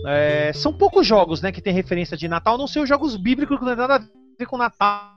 É, 0.07 0.51
são 0.53 0.73
poucos 0.73 1.05
jogos, 1.05 1.41
né, 1.41 1.51
que 1.51 1.61
tem 1.61 1.73
referência 1.73 2.17
de 2.17 2.27
Natal, 2.27 2.55
a 2.55 2.57
não 2.57 2.67
ser 2.67 2.79
os 2.79 2.89
jogos 2.89 3.15
bíblicos 3.15 3.57
que 3.57 3.63
não 3.63 3.71
tem 3.71 3.77
nada 3.87 3.95
a 3.95 3.99
ver 4.39 4.45
com 4.47 4.57
Natal, 4.57 5.12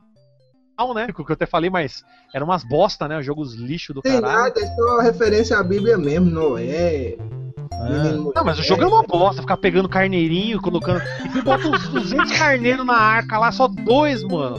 né? 0.94 1.06
Que 1.12 1.20
eu 1.20 1.26
até 1.30 1.46
falei, 1.46 1.70
mas 1.70 2.04
eram 2.34 2.46
umas 2.46 2.62
bosta, 2.64 3.08
né? 3.08 3.18
Os 3.18 3.24
jogos 3.26 3.54
lixo 3.54 3.94
do 3.94 4.02
Tem 4.02 4.20
caralho. 4.20 4.38
nada, 4.44 4.60
é 4.60 4.66
só 4.66 5.00
referência 5.00 5.58
à 5.58 5.62
Bíblia 5.62 5.96
mesmo, 5.96 6.30
Noé. 6.30 7.16
menino 7.90 8.32
Não, 8.34 8.44
mas 8.44 8.58
o 8.58 8.62
jogo 8.62 8.82
é 8.82 8.86
uma 8.86 9.02
bosta, 9.02 9.40
ficar 9.42 9.56
pegando 9.56 9.88
carneirinho, 9.88 10.60
colocando. 10.60 11.00
E 11.24 11.28
tu 11.30 11.42
bota 11.42 11.66
uns 11.68 11.88
200 11.88 12.38
carneiros 12.38 12.84
na 12.84 12.96
arca 12.96 13.38
lá, 13.38 13.50
só 13.52 13.68
dois, 13.68 14.22
mano. 14.22 14.56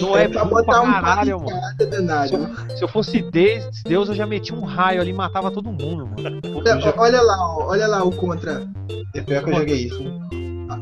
Não 0.00 0.16
é, 0.16 0.24
É 0.24 0.28
pra 0.28 0.44
botar 0.44 0.82
um 0.82 0.92
caralho, 0.92 1.38
par 1.38 1.46
mano. 1.46 1.60
cada 1.78 1.86
danado. 1.90 2.50
Se 2.76 2.84
eu 2.84 2.88
fosse 2.88 3.22
Deus, 3.30 3.82
Deus, 3.84 4.08
eu 4.10 4.14
já 4.14 4.26
metia 4.26 4.54
um 4.54 4.64
raio 4.64 5.00
ali 5.00 5.10
e 5.10 5.14
matava 5.14 5.50
todo 5.50 5.72
mundo, 5.72 6.06
mano. 6.06 6.40
Olha, 6.54 6.94
olha 6.96 7.22
lá, 7.22 7.36
ó, 7.40 7.68
olha 7.70 7.86
lá 7.86 8.04
o 8.04 8.10
contra. 8.12 8.68
É 9.14 9.20
pior 9.22 9.42
que 9.44 9.50
eu 9.50 9.54
joguei 9.56 9.86
isso. 9.86 10.02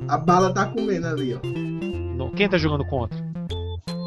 A, 0.09 0.15
a 0.15 0.19
bala 0.19 0.53
tá 0.53 0.67
comendo 0.67 1.07
ali, 1.07 1.35
ó. 1.35 2.31
Quem 2.37 2.49
tá 2.49 2.59
jogando 2.59 2.85
contra? 2.87 3.17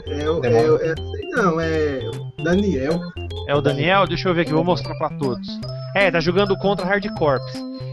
É, 0.10 0.30
o- 0.30 0.44
é, 0.44 0.92
é, 0.92 0.96
sei 0.96 1.30
não, 1.30 1.60
é 1.60 2.00
Daniel. 2.44 3.00
É 3.48 3.56
o 3.56 3.62
Daniel? 3.62 4.08
Deixa 4.08 4.30
eu 4.30 4.34
ver 4.34 4.42
aqui, 4.42 4.54
vou 4.54 4.64
mostrar 4.64 4.96
pra 4.96 5.10
todos. 5.18 5.48
É, 5.96 6.10
tá 6.12 6.20
jogando 6.20 6.56
contra 6.58 6.86
Hard 6.86 7.06
Corps. 7.18 7.42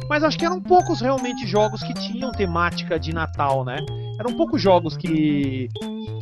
Mas 0.09 0.22
acho 0.22 0.38
que 0.38 0.44
eram 0.44 0.60
poucos 0.60 1.01
realmente 1.01 1.47
jogos 1.47 1.82
que 1.82 1.93
tinham 1.94 2.30
temática 2.30 2.98
de 2.98 3.12
Natal, 3.12 3.64
né? 3.64 3.78
Eram 4.20 4.34
poucos 4.36 4.62
jogos 4.62 4.97
que, 4.97 5.68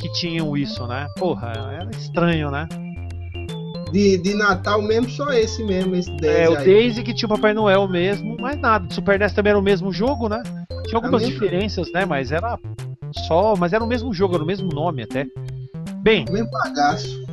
que 0.01 0.11
tinham 0.13 0.57
isso, 0.57 0.87
né? 0.87 1.07
Porra, 1.17 1.51
era 1.79 1.89
estranho, 1.91 2.49
né? 2.49 2.67
De, 3.91 4.17
de 4.17 4.33
Natal 4.33 4.81
mesmo, 4.81 5.09
só 5.09 5.31
esse 5.31 5.63
mesmo, 5.63 5.95
esse 5.95 6.09
10 6.17 6.35
É, 6.37 6.49
o 6.49 6.57
aí. 6.57 6.65
Daisy 6.65 7.03
que 7.03 7.13
tinha 7.13 7.27
o 7.27 7.29
Papai 7.29 7.53
Noel 7.53 7.87
mesmo, 7.87 8.35
mas 8.39 8.57
nada. 8.59 8.91
Super 8.93 9.19
NES 9.19 9.33
também 9.33 9.51
era 9.51 9.59
o 9.59 9.63
mesmo 9.63 9.91
jogo, 9.93 10.27
né? 10.27 10.41
Tinha 10.87 10.97
algumas 10.97 11.23
É 11.23 11.27
diferenças, 11.27 11.91
né? 11.93 12.05
Mas 12.05 12.31
era 12.31 12.57
só. 13.27 13.55
Mas 13.55 13.71
era 13.71 13.83
o 13.83 13.87
mesmo 13.87 14.11
jogo, 14.13 14.33
era 14.35 14.43
o 14.43 14.47
mesmo 14.47 14.69
nome 14.69 15.03
até. 15.03 15.25
Bem, 16.05 16.23
Mesmo 16.29 16.51
bagaço. 16.51 17.25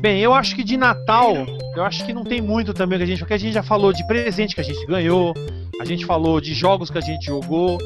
bem, 0.00 0.20
eu 0.20 0.32
acho 0.32 0.56
que 0.56 0.64
de 0.64 0.78
Natal, 0.78 1.34
eu 1.76 1.84
acho 1.84 2.02
que 2.06 2.10
não 2.14 2.24
tem 2.24 2.40
muito 2.40 2.72
também 2.72 2.96
que 2.96 3.04
a 3.04 3.06
gente. 3.06 3.18
Porque 3.18 3.34
a 3.34 3.38
gente 3.38 3.52
já 3.52 3.62
falou 3.62 3.92
de 3.92 4.02
presente 4.06 4.54
que 4.54 4.62
a 4.62 4.64
gente 4.64 4.86
ganhou, 4.86 5.34
a 5.78 5.84
gente 5.84 6.06
falou 6.06 6.40
de 6.40 6.54
jogos 6.54 6.88
que 6.88 6.96
a 6.96 7.02
gente 7.02 7.26
jogou, 7.26 7.76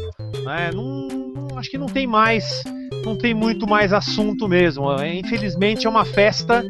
né? 0.45 0.71
Não, 0.73 1.59
acho 1.59 1.69
que 1.69 1.77
não 1.77 1.87
tem 1.89 2.07
mais. 2.07 2.63
Não 3.05 3.19
tem 3.19 3.35
muito 3.35 3.67
mais 3.67 3.93
assunto 3.93 4.47
mesmo. 4.47 4.89
É, 5.01 5.13
Infelizmente 5.17 5.85
é 5.85 5.91
uma 5.91 6.05
festa 6.05 6.65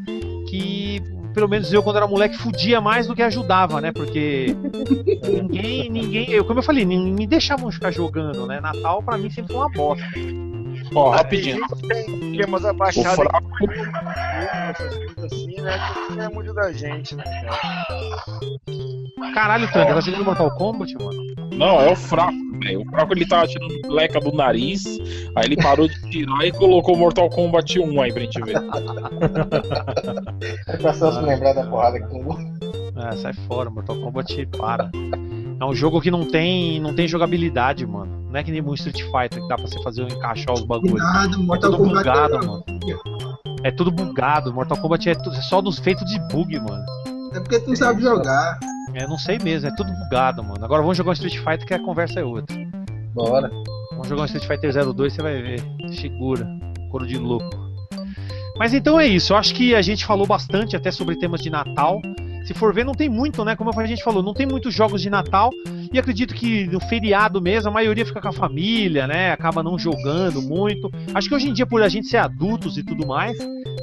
que, 0.48 1.02
pelo 1.34 1.50
menos 1.50 1.70
eu, 1.74 1.82
quando 1.82 1.96
era 1.96 2.06
moleque, 2.06 2.38
fudia 2.38 2.80
mais 2.80 3.06
do 3.06 3.14
que 3.14 3.20
ajudava, 3.20 3.78
né? 3.78 3.92
Porque 3.92 4.56
ninguém, 5.22 5.90
ninguém, 5.90 6.30
eu, 6.30 6.46
como 6.46 6.60
eu 6.60 6.64
falei, 6.64 6.86
me 6.86 7.26
deixavam 7.26 7.70
ficar 7.70 7.90
jogando, 7.90 8.46
né? 8.46 8.58
Natal 8.58 9.02
pra 9.02 9.18
mim 9.18 9.28
sempre 9.28 9.52
foi 9.52 9.60
uma 9.60 9.70
bosta. 9.70 10.06
Ó, 10.94 11.10
rapidinho. 11.10 11.60
tem 11.88 12.30
esquemas 12.30 12.64
O 12.64 12.68
abaixados 12.68 13.14
fraco, 13.16 13.48
essas 14.70 14.94
coisas 14.96 15.24
assim, 15.24 15.60
né? 15.60 15.78
Que 16.08 16.14
não 16.14 16.24
é 16.24 16.28
muito 16.28 16.54
da 16.54 16.72
gente, 16.72 17.14
né, 17.16 17.24
cara? 17.24 17.58
Caralho, 19.34 19.70
Tranca, 19.72 19.94
tá 19.94 20.00
jogando 20.00 20.24
Mortal 20.24 20.50
Kombat, 20.56 20.94
mano? 20.94 21.26
não, 21.56 21.80
é 21.80 21.90
o 21.90 21.96
fraco, 21.96 22.32
velho. 22.62 22.82
O 22.82 22.90
fraco 22.90 23.12
ele 23.14 23.26
tava 23.26 23.46
tirando 23.46 23.74
leca 23.88 24.20
do 24.20 24.32
nariz, 24.32 24.84
aí 25.36 25.44
ele 25.44 25.56
parou 25.56 25.88
de 25.88 26.10
tirar 26.10 26.46
e 26.46 26.52
colocou 26.52 26.94
o 26.94 26.98
Mortal 26.98 27.28
Kombat 27.30 27.78
1 27.78 28.02
aí 28.02 28.12
pra 28.12 28.22
gente 28.22 28.40
ver. 28.42 28.56
É 30.68 30.76
pra 30.76 30.92
só 30.94 31.12
se 31.12 31.20
lembrar 31.20 31.52
da 31.54 31.64
porrada 31.66 32.00
que 32.00 32.08
tomou. 32.08 32.36
É, 32.96 33.16
sai 33.16 33.32
fora, 33.46 33.68
Mortal 33.70 33.96
Kombat 33.96 34.46
para. 34.58 34.90
É 35.60 35.64
um 35.64 35.74
jogo 35.74 36.00
que 36.00 36.10
não 36.10 36.24
tem, 36.24 36.78
não 36.80 36.94
tem 36.94 37.08
jogabilidade, 37.08 37.86
mano. 37.86 38.26
Não 38.30 38.36
é 38.40 38.42
que 38.44 38.50
nem 38.50 38.60
um 38.60 38.74
Street 38.74 39.00
Fighter 39.04 39.40
que 39.40 39.48
dá 39.48 39.56
pra 39.56 39.66
você 39.66 39.82
fazer 39.82 40.02
encaixar 40.02 40.52
os 40.54 40.62
bagulhos. 40.64 40.98
nada, 40.98 41.34
É 41.34 41.38
Mortal 41.38 41.70
tudo 41.70 41.82
Kombat. 41.84 41.98
bugado, 42.04 42.34
é- 42.34 42.46
mano. 42.46 42.64
É 43.64 43.70
tudo 43.70 43.90
bugado. 43.90 44.52
Mortal 44.52 44.76
Kombat 44.78 45.08
é, 45.08 45.14
tu- 45.14 45.30
é 45.30 45.40
só 45.40 45.62
dos 45.62 45.78
feitos 45.78 46.04
de 46.10 46.18
bug, 46.28 46.58
mano. 46.60 46.84
É 47.32 47.40
porque 47.40 47.58
tu 47.60 47.68
não 47.70 47.76
sabe 47.76 48.02
jogar. 48.02 48.58
É, 48.94 49.06
não 49.06 49.18
sei 49.18 49.38
mesmo, 49.38 49.68
é 49.68 49.74
tudo 49.74 49.90
bugado, 50.04 50.42
mano. 50.42 50.62
Agora 50.64 50.82
vamos 50.82 50.96
jogar 50.96 51.10
um 51.10 51.14
Street 51.14 51.38
Fighter 51.38 51.66
que 51.66 51.74
a 51.74 51.78
conversa 51.82 52.20
é 52.20 52.24
outra. 52.24 52.54
Bora. 53.14 53.50
Vamos 53.92 54.08
jogar 54.08 54.22
um 54.22 54.26
Street 54.26 54.46
Fighter 54.46 54.72
02, 54.94 55.12
você 55.14 55.22
vai 55.22 55.40
ver. 55.40 55.62
Segura. 55.92 56.46
Couro 56.90 57.06
de 57.06 57.16
louco. 57.16 57.48
Mas 58.58 58.72
então 58.74 58.98
é 59.00 59.06
isso. 59.06 59.32
Eu 59.32 59.36
acho 59.36 59.54
que 59.54 59.74
a 59.74 59.82
gente 59.82 60.04
falou 60.04 60.26
bastante 60.26 60.76
até 60.76 60.90
sobre 60.90 61.16
temas 61.16 61.40
de 61.40 61.50
Natal. 61.50 62.00
Se 62.46 62.54
for 62.54 62.72
ver, 62.72 62.84
não 62.84 62.94
tem 62.94 63.08
muito, 63.08 63.44
né? 63.44 63.56
Como 63.56 63.70
a 63.78 63.86
gente 63.86 64.04
falou, 64.04 64.22
não 64.22 64.32
tem 64.32 64.46
muitos 64.46 64.72
jogos 64.72 65.02
de 65.02 65.10
Natal. 65.10 65.50
E 65.92 65.98
acredito 65.98 66.32
que 66.32 66.64
no 66.66 66.78
feriado 66.78 67.42
mesmo, 67.42 67.70
a 67.70 67.72
maioria 67.72 68.06
fica 68.06 68.20
com 68.20 68.28
a 68.28 68.32
família, 68.32 69.06
né? 69.06 69.32
Acaba 69.32 69.64
não 69.64 69.76
jogando 69.76 70.40
muito. 70.40 70.88
Acho 71.12 71.28
que 71.28 71.34
hoje 71.34 71.48
em 71.48 71.52
dia, 71.52 71.66
por 71.66 71.82
a 71.82 71.88
gente 71.88 72.06
ser 72.06 72.18
adultos 72.18 72.78
e 72.78 72.84
tudo 72.84 73.04
mais, 73.04 73.36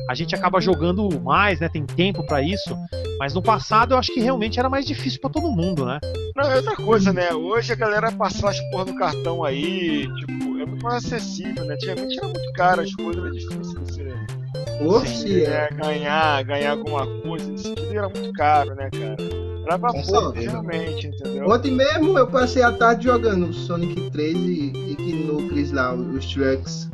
a 0.09 0.15
gente 0.15 0.33
acaba 0.33 0.61
jogando 0.61 1.09
mais, 1.21 1.59
né? 1.59 1.67
Tem 1.67 1.85
tempo 1.85 2.25
pra 2.25 2.41
isso. 2.41 2.73
Mas 3.19 3.33
no 3.33 3.41
passado 3.41 3.93
eu 3.93 3.97
acho 3.97 4.13
que 4.13 4.21
realmente 4.21 4.57
era 4.59 4.69
mais 4.69 4.85
difícil 4.85 5.19
pra 5.19 5.29
todo 5.29 5.51
mundo, 5.51 5.85
né? 5.85 5.99
Não, 6.35 6.49
é 6.49 6.55
outra 6.55 6.75
coisa, 6.77 7.11
né? 7.11 7.33
Hoje 7.33 7.73
a 7.73 7.75
galera 7.75 8.11
passa 8.13 8.49
as 8.49 8.59
porra 8.71 8.85
no 8.85 8.95
cartão 8.95 9.43
aí, 9.43 10.07
tipo, 10.15 10.59
é 10.59 10.65
muito 10.65 10.83
mais 10.83 11.05
acessível, 11.05 11.65
né? 11.65 11.73
Antigamente 11.73 12.17
era 12.17 12.27
muito 12.27 12.53
caro, 12.53 12.81
as 12.81 12.93
coisas 12.95 13.23
era 13.23 13.31
difícil 13.31 13.61
você 13.61 13.93
Oxe, 13.93 14.32
é. 14.69 15.43
é, 15.43 15.69
ganhar, 15.71 16.43
ganhar 16.43 16.71
alguma 16.71 17.05
coisa, 17.21 17.51
isso 17.53 17.75
tudo 17.75 17.91
era 17.91 18.09
muito 18.09 18.31
caro, 18.33 18.75
né, 18.75 18.89
cara? 18.91 19.43
Era 19.65 19.79
pra 19.79 19.91
pouco, 19.93 20.05
certeza. 20.05 20.51
realmente, 20.51 21.07
entendeu? 21.07 21.49
Ontem 21.49 21.71
mesmo 21.71 22.17
eu 22.17 22.27
passei 22.27 22.61
a 22.61 22.71
tarde 22.71 23.05
jogando 23.05 23.53
Sonic 23.53 24.11
3 24.11 24.37
e, 24.37 24.91
e 24.91 24.95
que 24.95 25.13
Nucleus 25.13 25.71
lá, 25.71 25.93
os 25.93 26.25
Shreks. 26.25 26.89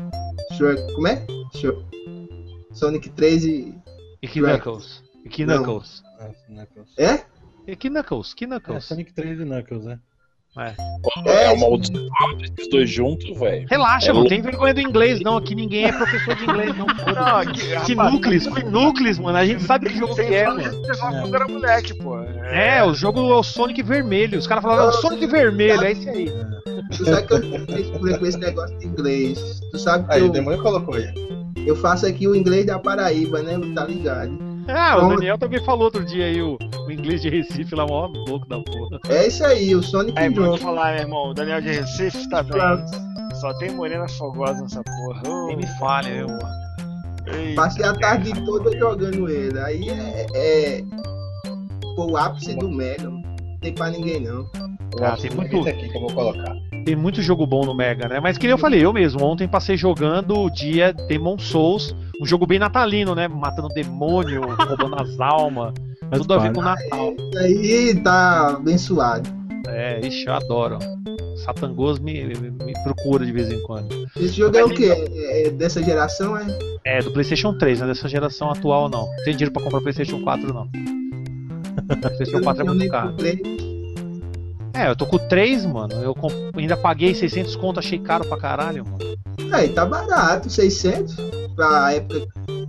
Shrek, 0.53 0.93
como 0.93 1.07
é? 1.07 1.25
Shrek. 1.55 1.83
Sonic 2.71 3.09
3 3.09 3.43
e. 3.45 3.75
E. 4.21 4.27
Knuckles? 4.27 5.03
E 5.25 5.29
que. 5.29 5.45
Knuckles? 5.45 6.03
Knuckles. 6.47 6.89
É? 6.97 7.25
E 7.65 7.75
que 7.75 7.89
Knuckles? 7.89 8.33
Que 8.33 8.45
É, 8.45 8.47
Knuckles? 8.47 8.85
Sonic 8.85 9.13
3 9.13 9.39
e 9.39 9.45
Knuckles, 9.45 9.85
né? 9.85 9.99
Pô, 11.01 11.29
é 11.29 11.49
uma 11.51 11.77
esses 11.77 12.69
dois 12.69 12.89
juntos, 12.89 13.37
velho. 13.39 13.65
Relaxa, 13.69 14.07
É 14.07 14.09
não 14.09 14.15
louco. 14.21 14.29
tem 14.29 14.41
vergonha 14.41 14.73
do 14.73 14.81
inglês, 14.81 15.21
não. 15.21 15.37
Aqui 15.37 15.55
ninguém 15.55 15.85
é 15.85 15.91
professor 15.91 16.35
de 16.35 16.43
inglês, 16.43 16.75
não. 16.77 16.85
Não, 17.19 17.37
aqui, 17.37 17.61
Que 17.85 17.93
rapaz, 17.95 18.13
núcleos, 18.13 18.47
que 18.47 18.63
núcleos, 18.65 19.19
mano. 19.19 19.37
A 19.37 19.45
gente 19.45 19.63
sabe 19.63 19.89
que 19.89 19.97
jogo 19.97 20.13
que 20.15 20.21
é, 20.21 20.45
mano. 20.47 20.61
quando 21.21 21.35
era 21.35 21.47
moleque, 21.47 21.93
pô. 21.95 22.19
É, 22.19 22.83
o 22.83 22.93
jogo 22.93 23.19
é 23.31 23.35
o 23.35 23.43
Sonic 23.43 23.81
Vermelho. 23.83 24.37
Os 24.37 24.47
caras 24.47 24.63
falaram, 24.63 24.85
é 24.85 24.87
o 24.89 24.91
Sonic 24.93 25.25
Vermelho, 25.27 25.83
é 25.83 25.91
esse 25.91 26.09
aí. 26.09 26.31
Tu 26.95 27.05
sabe 27.05 27.27
que 27.27 27.33
eu 27.33 27.65
tenho 27.65 27.99
com 28.19 28.25
esse 28.25 28.37
negócio 28.37 28.77
de 28.79 28.87
inglês. 28.87 29.61
Tu 29.71 29.79
sabe 29.79 30.07
que 30.07 30.13
Aí, 30.13 30.21
o 30.21 30.25
eu, 30.25 30.31
demônio 30.31 30.61
colocou 30.61 30.95
aí. 30.95 31.07
eu 31.65 31.75
faço 31.75 32.05
aqui 32.05 32.27
o 32.27 32.35
inglês 32.35 32.65
da 32.65 32.79
Paraíba, 32.79 33.41
né? 33.41 33.59
Tá 33.75 33.85
ligado? 33.85 34.31
Ah, 34.67 34.97
o 35.05 35.09
Daniel 35.15 35.37
também 35.37 35.63
falou 35.63 35.85
outro 35.85 36.03
dia 36.05 36.25
aí, 36.25 36.41
o, 36.41 36.57
o 36.85 36.91
inglês 36.91 37.21
de 37.21 37.29
Recife 37.29 37.73
lá, 37.75 37.85
mó 37.87 38.07
louco 38.07 38.47
da 38.47 38.59
porra. 38.59 38.99
É 39.09 39.27
isso 39.27 39.43
aí, 39.45 39.75
o 39.75 39.81
Sonic 39.81 40.19
Jogo. 40.35 40.57
te 40.57 40.63
falar, 40.63 40.93
meu 40.93 41.01
irmão, 41.01 41.29
o 41.29 41.33
Daniel 41.33 41.61
de 41.61 41.69
Recife 41.69 42.29
tá 42.29 42.43
bem. 42.43 42.59
Só 43.39 43.53
tem 43.57 43.71
morena 43.71 44.07
fogosa 44.09 44.61
nessa 44.61 44.83
porra. 44.83 45.21
Ô, 45.27 45.47
Nem 45.47 45.57
me 45.57 45.67
fale, 45.79 46.09
meu. 46.11 46.27
eita. 47.33 47.55
Passei 47.61 47.85
a 47.85 47.93
tarde 47.93 48.33
toda 48.45 48.77
jogando 48.77 49.29
ele. 49.29 49.57
Aí 49.59 49.89
é. 49.89 50.25
é 50.33 50.83
pô, 51.95 52.11
o 52.11 52.17
ápice 52.17 52.55
do 52.55 52.69
Mega. 52.69 53.09
Não 53.09 53.21
tem 53.61 53.73
pra 53.73 53.89
ninguém 53.89 54.19
não. 54.21 54.45
Ah, 55.01 55.15
tem 55.15 55.31
muito- 55.31 55.67
aqui 55.67 55.87
que 55.89 55.95
eu 55.95 56.01
vou 56.01 56.13
colocar. 56.13 56.55
Tem 56.89 56.95
muito 56.95 57.21
jogo 57.21 57.45
bom 57.45 57.63
no 57.63 57.75
Mega, 57.75 58.07
né? 58.07 58.19
Mas 58.19 58.35
que 58.35 58.47
nem 58.47 58.51
eu 58.51 58.57
falei, 58.57 58.83
eu 58.83 58.91
mesmo, 58.91 59.23
ontem 59.23 59.47
passei 59.47 59.77
jogando 59.77 60.35
o 60.35 60.49
dia 60.49 60.91
Demon 60.91 61.37
Souls, 61.37 61.95
um 62.19 62.25
jogo 62.25 62.47
bem 62.47 62.57
natalino, 62.57 63.13
né? 63.13 63.27
Matando 63.27 63.67
demônio, 63.67 64.41
roubando 64.57 64.99
as 64.99 65.19
almas. 65.19 65.71
Mas 66.09 66.21
Tudo 66.21 66.33
a 66.33 66.39
ver 66.39 66.51
com 66.51 66.63
Natal. 66.63 67.13
Isso 67.15 67.37
aí 67.37 68.01
tá 68.03 68.55
abençoado. 68.55 69.29
É, 69.67 69.99
ixi, 70.03 70.25
eu 70.25 70.33
adoro. 70.33 70.79
Satangos 71.45 71.99
me, 71.99 72.25
me, 72.25 72.49
me 72.49 72.73
procura 72.83 73.23
de 73.23 73.31
vez 73.31 73.51
em 73.51 73.61
quando. 73.61 74.09
Esse 74.15 74.29
jogo 74.29 74.57
é 74.57 74.65
o 74.65 74.69
quê? 74.69 74.89
É, 74.89 75.45
é 75.45 75.49
dessa 75.51 75.83
geração, 75.83 76.35
é? 76.35 76.47
É, 76.85 77.03
do 77.03 77.11
PlayStation 77.11 77.55
3, 77.55 77.81
né? 77.81 77.85
Dessa 77.85 78.09
geração 78.09 78.49
atual, 78.49 78.89
não. 78.89 79.05
Não 79.05 79.23
tem 79.25 79.35
dinheiro 79.35 79.53
pra 79.53 79.61
comprar 79.61 79.79
PlayStation 79.81 80.23
4, 80.23 80.51
não. 80.51 80.67
PlayStation 82.01 82.41
4 82.41 82.63
é 82.63 82.65
muito 82.65 82.89
caro. 82.89 83.09
comprei. 83.09 83.68
É, 84.73 84.87
eu 84.89 84.95
tô 84.95 85.05
com 85.05 85.17
3, 85.17 85.65
mano. 85.65 85.93
Eu 85.95 86.13
comp- 86.13 86.33
ainda 86.55 86.77
paguei 86.77 87.13
600 87.13 87.55
conto, 87.55 87.79
achei 87.79 87.99
caro 87.99 88.25
pra 88.25 88.37
caralho, 88.37 88.85
mano. 88.85 88.99
Aí 89.51 89.69
tá 89.69 89.85
barato, 89.85 90.49
600 90.49 91.15
pra 91.55 91.93
época 91.93 92.27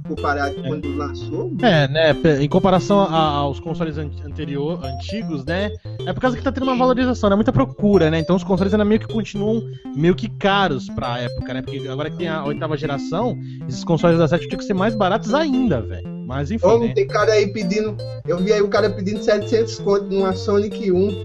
comparado 0.09 0.55
com 0.57 0.63
quando 0.63 0.97
lançou. 0.97 1.53
É, 1.63 1.87
né? 1.87 2.17
Em 2.41 2.49
comparação 2.49 3.01
a- 3.01 3.27
aos 3.37 3.61
consoles 3.61 3.97
an- 3.99 4.11
anterior, 4.25 4.81
antigos, 4.85 5.45
né? 5.45 5.71
É 6.07 6.13
por 6.13 6.21
causa 6.21 6.37
que 6.37 6.43
tá 6.43 6.51
tendo 6.51 6.65
uma 6.65 6.77
valorização, 6.77 7.29
né? 7.31 7.37
Muita 7.37 7.53
procura, 7.53 8.11
né? 8.11 8.19
Então 8.19 8.35
os 8.35 8.43
consoles 8.43 8.73
ainda 8.73 8.85
meio 8.85 9.01
que 9.01 9.07
continuam 9.13 9.63
meio 9.95 10.15
que 10.15 10.29
caros 10.29 10.89
pra 10.89 11.19
época, 11.19 11.53
né? 11.55 11.63
Porque 11.63 11.87
agora 11.87 12.11
que 12.11 12.17
tem 12.17 12.29
a 12.29 12.45
oitava 12.45 12.77
geração, 12.77 13.39
esses 13.69 13.85
consoles 13.85 14.19
da 14.19 14.27
7 14.27 14.49
tinham 14.49 14.59
que 14.59 14.65
ser 14.65 14.75
mais 14.75 14.95
baratos 14.95 15.33
ainda, 15.35 15.81
velho. 15.81 16.20
Mas 16.31 16.49
enfim, 16.49 16.65
Homem, 16.65 16.89
né? 16.91 16.95
tem 16.95 17.09
cara 17.09 17.33
aí 17.33 17.49
pedindo. 17.49 17.97
Eu 18.25 18.39
vi 18.39 18.53
aí 18.53 18.63
o 18.63 18.69
cara 18.69 18.89
pedindo 18.89 19.21
700 19.21 19.81
conto 19.81 20.05
numa 20.05 20.33
Sonic 20.33 20.93
1. 20.93 21.25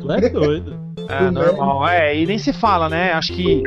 Tu 0.00 0.12
é 0.12 0.28
doido. 0.28 0.87
É, 1.08 1.30
normal. 1.30 1.86
É, 1.88 2.16
e 2.16 2.26
nem 2.26 2.38
se 2.38 2.52
fala, 2.52 2.88
né? 2.88 3.12
Acho 3.12 3.32
que 3.32 3.62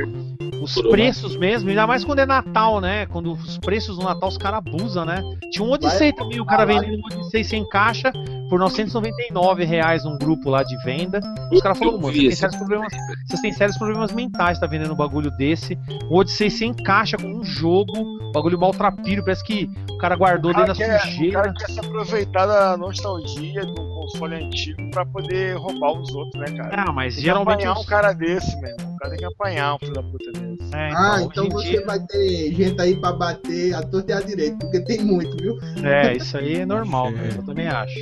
os 0.61 0.79
preços 0.81 1.35
mesmo, 1.35 1.69
ainda 1.69 1.87
mais 1.87 2.03
quando 2.03 2.19
é 2.19 2.25
Natal, 2.25 2.79
né? 2.79 3.05
Quando 3.07 3.33
os 3.33 3.57
preços 3.57 3.97
do 3.97 4.03
Natal 4.03 4.29
os 4.29 4.37
caras 4.37 4.59
abusam, 4.59 5.05
né? 5.05 5.21
Tinha 5.51 5.65
um 5.65 5.71
Odyssey 5.71 6.13
também, 6.13 6.39
o 6.39 6.45
cara 6.45 6.65
vendendo 6.65 6.97
um 6.97 7.05
Odyssey 7.05 7.43
sem 7.43 7.67
caixa 7.67 8.11
por 8.49 8.59
999 8.59 9.63
reais 9.63 10.03
num 10.03 10.17
grupo 10.17 10.49
lá 10.49 10.61
de 10.61 10.75
venda. 10.83 11.19
Os 11.51 11.61
caras 11.61 11.79
falaram, 11.79 11.99
mano, 11.99 12.13
vocês 12.13 12.27
têm, 12.27 12.35
sérios 12.35 12.57
problemas, 12.57 12.93
vocês 13.27 13.41
têm 13.41 13.53
sérios 13.53 13.77
problemas 13.77 14.11
mentais, 14.11 14.59
tá 14.59 14.67
vendendo 14.67 14.93
um 14.93 14.97
bagulho 14.97 15.31
desse. 15.31 15.77
Um 16.09 16.15
Odyssey 16.17 16.51
sem 16.51 16.73
caixa, 16.73 17.17
com 17.17 17.27
um 17.27 17.43
jogo, 17.43 17.91
bagulho 18.31 18.59
maltrapilho, 18.59 19.23
parece 19.23 19.43
que 19.43 19.69
o 19.89 19.97
cara 19.97 20.15
guardou 20.15 20.51
O 20.51 20.53
cara, 20.53 20.67
dentro 20.67 20.79
da 20.79 20.85
quer, 20.87 20.97
o 20.97 21.11
sujeira. 21.11 21.41
cara 21.41 21.53
quer 21.53 21.69
se 21.71 21.79
aproveitar 21.79 22.45
da 22.45 22.77
nostalgia 22.77 23.65
do 23.65 23.73
console 23.73 24.35
antigo 24.35 24.91
pra 24.91 25.05
poder 25.05 25.55
roubar 25.57 25.93
os 25.93 26.13
outros, 26.13 26.39
né, 26.39 26.57
cara? 26.57 26.85
Ah, 26.87 26.91
mas 26.91 27.20
geralmente. 27.23 27.53
apanhar 27.65 27.79
um 27.79 27.83
cara 27.85 28.13
desse, 28.13 28.55
meu 28.61 28.69
irmão. 28.71 28.93
O 28.93 28.97
cara 28.97 29.09
tem 29.11 29.19
que 29.19 29.25
apanhar 29.25 29.75
um 29.75 29.79
filho 29.79 29.93
da 29.93 30.03
puta 30.03 30.31
desse. 30.31 30.75
É, 30.75 30.89
ah, 30.93 31.15
hoje 31.15 31.25
então 31.25 31.45
em 31.45 31.49
você 31.49 31.69
dia- 31.69 31.85
vai 31.85 31.99
ter 31.99 32.53
gente 32.53 32.81
aí 32.81 32.95
pra 32.95 33.11
bater 33.13 33.73
a 33.73 33.81
torta 33.81 34.11
e 34.11 34.15
a 34.15 34.21
direita, 34.21 34.57
porque 34.59 34.79
tem 34.81 35.03
muito, 35.03 35.35
viu? 35.37 35.57
É, 35.83 36.15
isso 36.15 36.37
aí 36.37 36.57
é 36.57 36.65
normal, 36.65 37.07
Sim. 37.07 37.17
mesmo, 37.17 37.41
eu 37.41 37.45
também 37.45 37.67
acho. 37.67 37.99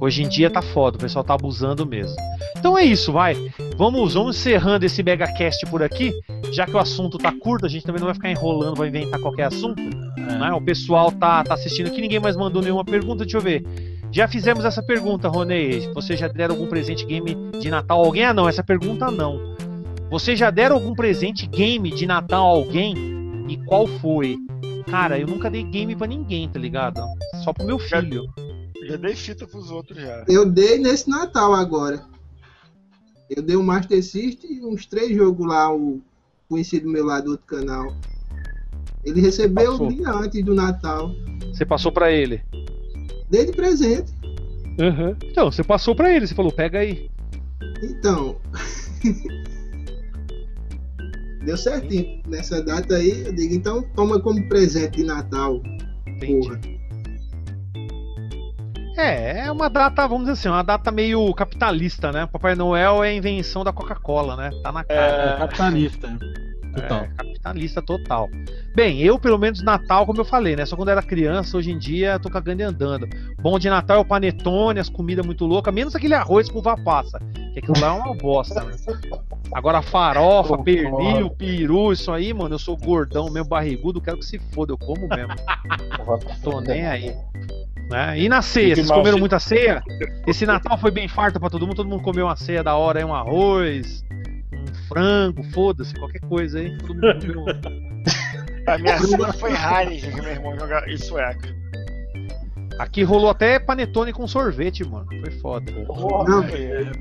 Hoje 0.00 0.22
em 0.22 0.28
dia 0.28 0.48
tá 0.48 0.62
foda, 0.62 0.96
o 0.96 1.00
pessoal 1.00 1.24
tá 1.24 1.34
abusando 1.34 1.84
mesmo. 1.84 2.14
Então 2.56 2.78
é 2.78 2.84
isso, 2.84 3.12
vai. 3.12 3.34
Vamos, 3.76 4.14
vamos 4.14 4.36
encerrando 4.36 4.86
esse 4.86 5.02
megacast 5.02 5.66
por 5.66 5.82
aqui, 5.82 6.12
já 6.52 6.64
que 6.66 6.72
o 6.72 6.78
assunto 6.78 7.18
tá 7.18 7.32
curto, 7.32 7.66
a 7.66 7.68
gente 7.68 7.84
também 7.84 7.98
não 7.98 8.06
vai 8.06 8.14
ficar 8.14 8.30
enrolando, 8.30 8.76
vai 8.76 8.88
inventar 8.88 9.20
qualquer 9.20 9.44
assunto. 9.44 9.82
né? 10.16 10.52
O 10.52 10.60
pessoal 10.60 11.10
tá, 11.10 11.42
tá 11.42 11.54
assistindo 11.54 11.88
aqui, 11.88 12.00
ninguém 12.00 12.20
mais 12.20 12.36
mandou 12.36 12.62
nenhuma 12.62 12.84
pergunta, 12.84 13.24
deixa 13.24 13.38
eu 13.38 13.40
ver. 13.40 13.64
Já 14.10 14.26
fizemos 14.26 14.64
essa 14.64 14.82
pergunta, 14.82 15.28
Ronei. 15.28 15.88
Você 15.94 16.16
já 16.16 16.28
deram 16.28 16.54
algum 16.54 16.66
presente 16.66 17.04
game 17.04 17.34
de 17.60 17.70
Natal 17.70 18.02
a 18.02 18.06
alguém? 18.06 18.24
Ah, 18.24 18.34
não, 18.34 18.48
essa 18.48 18.62
pergunta 18.64 19.10
não. 19.10 19.56
Você 20.10 20.34
já 20.34 20.50
deram 20.50 20.76
algum 20.76 20.94
presente 20.94 21.46
game 21.46 21.90
de 21.90 22.06
Natal 22.06 22.44
a 22.46 22.48
alguém? 22.48 22.94
E 23.48 23.56
qual 23.66 23.86
foi? 23.86 24.36
Cara, 24.90 25.18
eu 25.18 25.26
nunca 25.26 25.50
dei 25.50 25.62
game 25.62 25.94
pra 25.94 26.06
ninguém, 26.06 26.48
tá 26.48 26.58
ligado? 26.58 27.00
Só 27.44 27.52
pro 27.52 27.66
meu 27.66 27.78
Já- 27.78 28.00
filho. 28.00 28.24
Já 28.86 28.96
dei 28.96 29.14
fita 29.14 29.46
pros 29.46 29.70
outros 29.70 29.98
já. 30.00 30.24
Eu 30.26 30.50
dei 30.50 30.78
nesse 30.78 31.10
Natal 31.10 31.52
agora. 31.52 32.02
Eu 33.28 33.42
dei 33.42 33.56
o 33.56 33.62
Master 33.62 34.02
System 34.02 34.52
e 34.58 34.64
uns 34.64 34.86
três 34.86 35.14
jogos 35.14 35.46
lá, 35.46 35.70
o 35.74 36.00
conhecido 36.48 36.88
meu 36.88 37.04
lá 37.04 37.20
do 37.20 37.32
outro 37.32 37.44
canal. 37.46 37.94
Ele 39.04 39.20
recebeu 39.20 39.72
Passou. 39.72 39.86
um 39.86 39.94
dia 39.94 40.10
antes 40.10 40.42
do 40.42 40.54
Natal. 40.54 41.10
Você 41.52 41.66
passou 41.66 41.92
pra 41.92 42.10
ele. 42.10 42.42
Dei 43.30 43.46
de 43.46 43.52
presente. 43.52 44.12
Então, 45.24 45.50
você 45.50 45.64
passou 45.64 45.94
pra 45.94 46.12
ele, 46.14 46.26
você 46.26 46.34
falou, 46.34 46.52
pega 46.52 46.78
aí. 46.78 47.10
Então. 47.82 48.36
Deu 51.44 51.56
certinho. 51.56 52.20
Nessa 52.26 52.62
data 52.62 52.96
aí, 52.96 53.24
eu 53.24 53.32
digo, 53.32 53.54
então 53.54 53.82
toma 53.94 54.20
como 54.20 54.48
presente 54.48 54.98
de 54.98 55.04
Natal. 55.04 55.60
Porra. 56.20 56.60
É, 58.96 59.46
é 59.46 59.52
uma 59.52 59.70
data, 59.70 60.06
vamos 60.08 60.24
dizer 60.24 60.32
assim, 60.32 60.48
uma 60.48 60.64
data 60.64 60.90
meio 60.90 61.32
capitalista, 61.32 62.10
né? 62.10 62.26
Papai 62.26 62.56
Noel 62.56 63.04
é 63.04 63.10
a 63.10 63.14
invenção 63.14 63.62
da 63.62 63.72
Coca-Cola, 63.72 64.36
né? 64.36 64.50
Tá 64.62 64.72
na 64.72 64.82
cara. 64.82 65.34
É, 65.34 65.38
capitalista. 65.38 66.18
Total. 66.80 67.04
É, 67.04 67.08
capitalista 67.08 67.82
total. 67.82 68.28
Bem, 68.74 69.00
eu, 69.00 69.18
pelo 69.18 69.38
menos, 69.38 69.62
Natal, 69.62 70.06
como 70.06 70.20
eu 70.20 70.24
falei, 70.24 70.56
né? 70.56 70.64
Só 70.66 70.76
quando 70.76 70.90
era 70.90 71.02
criança, 71.02 71.56
hoje 71.56 71.70
em 71.70 71.78
dia, 71.78 72.18
tô 72.18 72.30
cagando 72.30 72.62
e 72.62 72.64
andando. 72.64 73.08
Bom 73.40 73.58
de 73.58 73.68
Natal 73.68 73.98
é 73.98 74.00
o 74.00 74.04
panetone, 74.04 74.80
as 74.80 74.88
comidas 74.88 75.24
muito 75.24 75.44
loucas, 75.44 75.72
menos 75.74 75.94
aquele 75.94 76.14
arroz 76.14 76.48
com 76.48 76.58
uva 76.58 76.76
passa. 76.76 77.18
Que 77.52 77.60
aquilo 77.60 77.80
lá 77.80 77.88
é 77.88 77.90
uma 77.92 78.14
bosta, 78.14 78.62
né? 78.62 78.74
Agora 79.52 79.80
farofa, 79.80 80.58
pernil, 80.58 81.30
peru, 81.30 81.92
isso 81.92 82.12
aí, 82.12 82.34
mano, 82.34 82.54
eu 82.54 82.58
sou 82.58 82.76
gordão, 82.76 83.30
mesmo 83.30 83.48
barrigudo, 83.48 84.00
quero 84.00 84.18
que 84.18 84.26
se 84.26 84.38
foda, 84.38 84.72
eu 84.72 84.78
como 84.78 85.08
mesmo. 85.08 85.34
Tô 86.42 86.60
nem 86.60 86.86
aí. 86.86 87.14
Né? 87.90 88.20
E 88.20 88.28
na 88.28 88.42
ceia, 88.42 88.74
vocês 88.74 88.90
comeram 88.90 89.18
muita 89.18 89.38
ceia? 89.38 89.82
Esse 90.26 90.44
Natal 90.44 90.76
foi 90.76 90.90
bem 90.90 91.08
farto 91.08 91.40
pra 91.40 91.48
todo 91.48 91.66
mundo, 91.66 91.76
todo 91.76 91.88
mundo 91.88 92.02
comeu 92.02 92.26
uma 92.26 92.36
ceia 92.36 92.62
da 92.62 92.76
hora 92.76 92.98
aí, 92.98 93.04
um 93.04 93.14
arroz, 93.14 94.04
um 94.52 94.66
frango, 94.88 95.42
foda-se, 95.52 95.94
qualquer 95.94 96.20
coisa 96.20 96.58
aí. 96.58 96.76
Todo 96.78 96.94
mundo 96.94 97.34
comeu. 97.34 97.44
A 98.68 98.76
minha 98.76 98.98
ceia 98.98 99.32
foi 99.32 99.50
Heineken, 99.50 100.10
que 100.12 100.20
meu 100.20 100.30
irmão 100.30 100.58
joga 100.58 100.84
em 100.90 100.98
sueca. 100.98 101.56
Aqui 102.78 103.02
rolou 103.02 103.30
até 103.30 103.58
panetone 103.58 104.12
com 104.12 104.26
sorvete, 104.28 104.84
mano. 104.84 105.06
Foi 105.06 105.30
foda. 105.40 105.72
Não, 105.72 106.44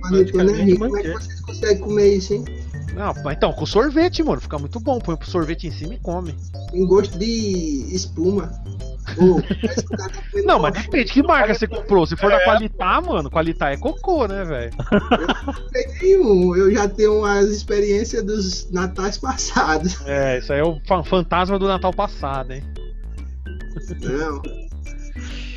panetone 0.02 0.54
é 0.54 0.64
rico. 0.64 0.80
Como 0.80 0.98
é 0.98 1.02
que 1.02 1.12
vocês 1.12 1.42
conseguem 1.42 1.78
comer 1.80 2.16
isso, 2.16 2.34
hein? 2.34 2.46
Não, 2.94 3.14
então, 3.32 3.54
com 3.54 3.66
sorvete, 3.66 4.24
mano. 4.24 4.42
Fica 4.42 4.58
muito 4.58 4.80
bom. 4.80 5.00
Põe 5.00 5.16
o 5.16 5.26
sorvete 5.26 5.68
em 5.68 5.72
cima 5.72 5.94
e 5.94 6.00
come. 6.00 6.34
Tem 6.72 6.86
gosto 6.86 7.18
de 7.18 7.88
espuma. 7.94 8.52
Tá 9.98 10.10
Não, 10.44 10.60
mas 10.60 10.74
depende 10.74 11.14
que 11.14 11.24
marca 11.24 11.54
você 11.56 11.66
comprou. 11.66 12.06
Se 12.06 12.18
for 12.18 12.30
da 12.30 12.44
Qualitá, 12.44 13.00
mano, 13.00 13.30
Qualitá 13.32 13.72
é 13.72 13.78
cocô, 13.78 14.28
né, 14.28 14.44
velho? 14.44 14.72
Peguei 15.72 16.20
um, 16.20 16.54
eu 16.56 16.70
já 16.74 16.90
tenho 16.90 17.24
as 17.24 17.46
experiências 17.46 18.22
dos 18.24 18.70
natais 18.70 19.18
passados. 19.18 19.98
É, 20.06 20.40
isso 20.40 20.52
aí 20.52 20.60
é 20.60 20.64
o 20.64 20.78
fa- 20.86 21.04
fantasma 21.04 21.58
do 21.58 21.68
Natal 21.68 21.94
passado, 21.94 22.52
hein? 22.52 22.62
Não, 24.02 24.42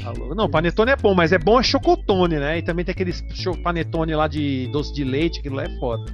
Alô? 0.07 0.35
Não, 0.35 0.49
panetone 0.49 0.93
é 0.93 0.97
bom, 0.97 1.15
mas 1.15 1.33
é 1.33 1.39
bom 1.39 1.59
é 1.59 1.63
chocotone, 1.63 2.39
né? 2.39 2.59
E 2.59 2.63
também 2.63 2.85
tem 2.85 2.93
aqueles 2.93 3.23
panetone 3.63 4.15
lá 4.15 4.29
de 4.29 4.69
doce 4.73 4.95
de 4.95 5.05
leite, 5.05 5.41
aquilo 5.41 5.57
lá 5.57 5.65
é 5.65 5.79
foda. 5.79 6.05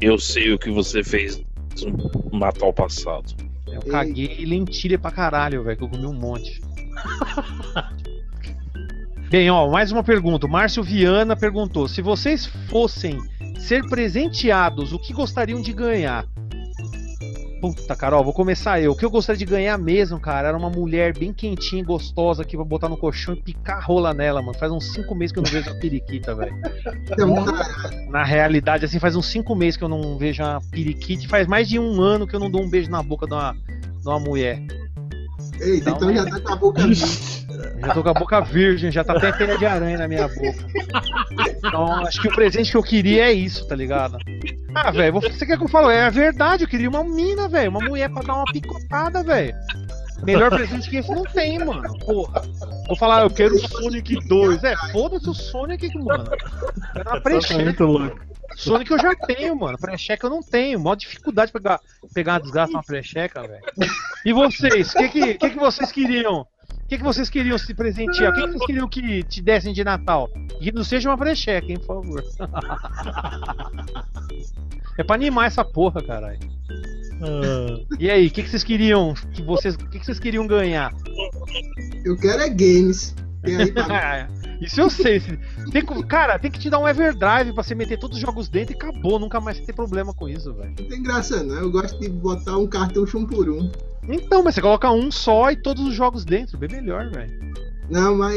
Eu 0.00 0.18
sei 0.18 0.52
o 0.52 0.58
que 0.58 0.70
você 0.70 1.02
fez 1.02 1.42
no 2.32 2.38
Natal 2.38 2.72
passado. 2.72 3.34
Eu 3.66 3.80
Ei. 3.84 3.90
caguei 3.90 4.44
lentilha 4.44 4.98
pra 4.98 5.10
caralho, 5.10 5.62
velho, 5.62 5.76
que 5.76 5.84
eu 5.84 5.88
comi 5.88 6.06
um 6.06 6.14
monte. 6.14 6.60
Bem, 9.28 9.50
ó, 9.50 9.68
mais 9.68 9.90
uma 9.90 10.04
pergunta. 10.04 10.46
O 10.46 10.50
Márcio 10.50 10.82
Viana 10.82 11.34
perguntou: 11.34 11.88
se 11.88 12.00
vocês 12.00 12.46
fossem 12.70 13.18
ser 13.58 13.84
presenteados, 13.88 14.92
o 14.92 14.98
que 14.98 15.12
gostariam 15.12 15.60
de 15.60 15.72
ganhar? 15.72 16.24
Puta, 17.74 17.96
Carol, 17.96 18.24
vou 18.24 18.32
começar 18.32 18.80
eu. 18.80 18.92
O 18.92 18.96
que 18.96 19.04
eu 19.04 19.10
gostaria 19.10 19.38
de 19.38 19.44
ganhar 19.44 19.76
mesmo, 19.78 20.20
cara, 20.20 20.48
era 20.48 20.56
uma 20.56 20.70
mulher 20.70 21.16
bem 21.16 21.32
quentinha 21.32 21.82
e 21.82 21.84
gostosa 21.84 22.42
aqui 22.42 22.56
pra 22.56 22.64
botar 22.64 22.88
no 22.88 22.96
colchão 22.96 23.34
e 23.34 23.42
picar 23.42 23.84
rola 23.84 24.12
nela, 24.12 24.40
mano. 24.40 24.58
Faz 24.58 24.70
uns 24.72 24.92
cinco 24.92 25.14
meses 25.14 25.32
que 25.32 25.38
eu 25.38 25.42
não 25.42 25.50
vejo 25.50 25.70
a 25.70 25.74
periquita, 25.74 26.34
velho. 26.34 26.54
então. 27.10 27.34
Na 28.08 28.24
realidade, 28.24 28.84
assim, 28.84 28.98
faz 28.98 29.16
uns 29.16 29.26
cinco 29.26 29.54
meses 29.54 29.76
que 29.76 29.84
eu 29.84 29.88
não 29.88 30.16
vejo 30.16 30.42
uma 30.42 30.60
periquita 30.70 31.24
e 31.24 31.28
faz 31.28 31.46
mais 31.46 31.68
de 31.68 31.78
um 31.78 32.00
ano 32.00 32.26
que 32.26 32.34
eu 32.34 32.40
não 32.40 32.50
dou 32.50 32.62
um 32.62 32.68
beijo 32.68 32.90
na 32.90 33.02
boca 33.02 33.26
de 33.26 33.34
uma, 33.34 33.52
de 33.52 34.08
uma 34.08 34.20
mulher. 34.20 34.62
Eita, 35.60 35.90
então 35.90 36.14
já 36.14 36.24
tá 36.24 36.40
com 36.40 36.52
a 36.52 36.56
boca 36.56 36.82
Já 36.94 37.94
tô 37.94 38.02
com 38.02 38.08
a 38.08 38.14
boca 38.14 38.40
virgem, 38.42 38.90
já 38.90 39.02
tá 39.02 39.14
até 39.14 39.32
teia 39.32 39.58
de 39.58 39.66
aranha 39.66 39.98
na 39.98 40.08
minha 40.08 40.28
boca. 40.28 40.66
Então, 41.56 41.92
acho 42.06 42.20
que 42.20 42.28
o 42.28 42.34
presente 42.34 42.70
que 42.70 42.76
eu 42.76 42.82
queria 42.82 43.26
é 43.26 43.32
isso, 43.32 43.66
tá 43.66 43.74
ligado? 43.74 44.18
Ah, 44.74 44.90
velho, 44.90 45.14
você 45.14 45.46
quer 45.46 45.56
que 45.56 45.64
eu 45.64 45.68
fale? 45.68 45.94
É 45.94 46.04
a 46.04 46.10
verdade, 46.10 46.64
eu 46.64 46.68
queria 46.68 46.88
uma 46.88 47.02
mina, 47.02 47.48
velho. 47.48 47.70
Uma 47.70 47.80
mulher 47.80 48.10
pra 48.10 48.22
dar 48.22 48.34
uma 48.34 48.44
picotada, 48.44 49.22
velho. 49.22 49.54
Melhor 50.22 50.50
presente 50.50 50.88
que 50.88 50.96
esse 50.96 51.10
não 51.10 51.24
tem, 51.24 51.58
mano. 51.58 51.98
Porra. 51.98 52.42
Vou 52.86 52.96
falar, 52.96 53.22
eu 53.22 53.30
quero 53.30 53.54
o 53.54 53.58
Sonic 53.58 54.16
2. 54.26 54.64
É, 54.64 54.76
foda-se 54.92 55.28
o 55.28 55.34
Sonic, 55.34 55.88
mano. 55.98 56.24
Era 56.94 57.10
uma 57.10 57.16
Tá 57.16 57.20
pré-cheque. 57.20 57.76
Sonic 58.56 58.90
eu 58.90 58.98
já 58.98 59.14
tenho, 59.14 59.54
mano. 59.56 59.78
Pré-cheque 59.78 60.24
eu 60.24 60.30
não 60.30 60.40
tenho. 60.42 60.80
Mó 60.80 60.94
dificuldade 60.94 61.52
pra 61.52 61.60
pegar, 61.60 61.80
pegar 62.14 62.32
uma 62.34 62.40
desgraça 62.40 62.72
uma 62.72 62.82
pré-checa, 62.82 63.42
velho. 63.42 63.62
E 64.24 64.32
vocês? 64.32 64.94
O 64.94 64.98
que, 64.98 65.08
que, 65.08 65.34
que, 65.34 65.50
que 65.50 65.58
vocês 65.58 65.92
queriam? 65.92 66.46
O 66.86 66.88
que, 66.88 66.98
que 66.98 67.02
vocês 67.02 67.28
queriam 67.28 67.58
se 67.58 67.74
presentear? 67.74 68.30
O 68.30 68.34
que, 68.36 68.42
que 68.42 68.46
vocês 68.46 68.64
queriam 68.66 68.88
que 68.88 69.24
te 69.24 69.42
dessem 69.42 69.72
de 69.72 69.82
Natal? 69.82 70.30
E 70.60 70.66
que 70.66 70.72
não 70.72 70.84
seja 70.84 71.10
uma 71.10 71.18
pré-cheque, 71.18 71.72
hein, 71.72 71.80
por 71.80 71.96
favor. 72.00 72.22
É 74.96 75.02
pra 75.02 75.16
animar 75.16 75.48
essa 75.48 75.64
porra, 75.64 76.00
caralho. 76.00 76.38
Ah, 77.20 77.80
E 77.98 78.08
aí, 78.08 78.28
o 78.28 78.30
que, 78.30 78.40
que 78.40 78.48
vocês 78.48 78.62
queriam? 78.62 79.14
Que 79.34 79.42
vocês, 79.42 79.74
o 79.74 79.78
que, 79.78 79.98
que 79.98 80.04
vocês 80.06 80.20
queriam 80.20 80.46
ganhar? 80.46 80.94
Eu 82.04 82.16
quero 82.16 82.42
é 82.42 82.48
games. 82.48 83.16
Tem 83.46 83.56
aí 83.56 83.72
pra 83.72 84.28
Isso 84.60 84.80
eu 84.80 84.88
sei. 84.88 85.20
Tem, 85.70 85.84
que- 85.84 86.02
cara, 86.06 86.38
tem 86.38 86.50
que 86.50 86.58
te 86.58 86.70
dar 86.70 86.78
um 86.78 86.88
Everdrive 86.88 87.52
pra 87.52 87.62
você 87.62 87.74
meter 87.74 87.98
todos 87.98 88.16
os 88.16 88.22
jogos 88.22 88.48
dentro 88.48 88.74
e 88.74 88.76
acabou. 88.76 89.18
Nunca 89.18 89.38
mais 89.40 89.60
ter 89.60 89.72
problema 89.74 90.14
com 90.14 90.26
isso, 90.28 90.52
velho. 90.54 90.74
Não 90.80 90.88
tem 90.88 91.02
graça 91.02 91.42
não, 91.42 91.56
eu 91.56 91.70
gosto 91.70 92.00
de 92.00 92.08
botar 92.08 92.56
um 92.56 92.66
cartucho 92.66 93.18
um 93.18 93.26
por 93.26 93.48
um. 93.50 93.70
Então, 94.08 94.42
mas 94.42 94.54
você 94.54 94.62
coloca 94.62 94.90
um 94.90 95.10
só 95.10 95.50
e 95.50 95.56
todos 95.56 95.86
os 95.86 95.94
jogos 95.94 96.24
dentro, 96.24 96.56
bem 96.56 96.70
melhor, 96.70 97.10
velho. 97.10 97.32
Não, 97.90 98.16
mas 98.16 98.36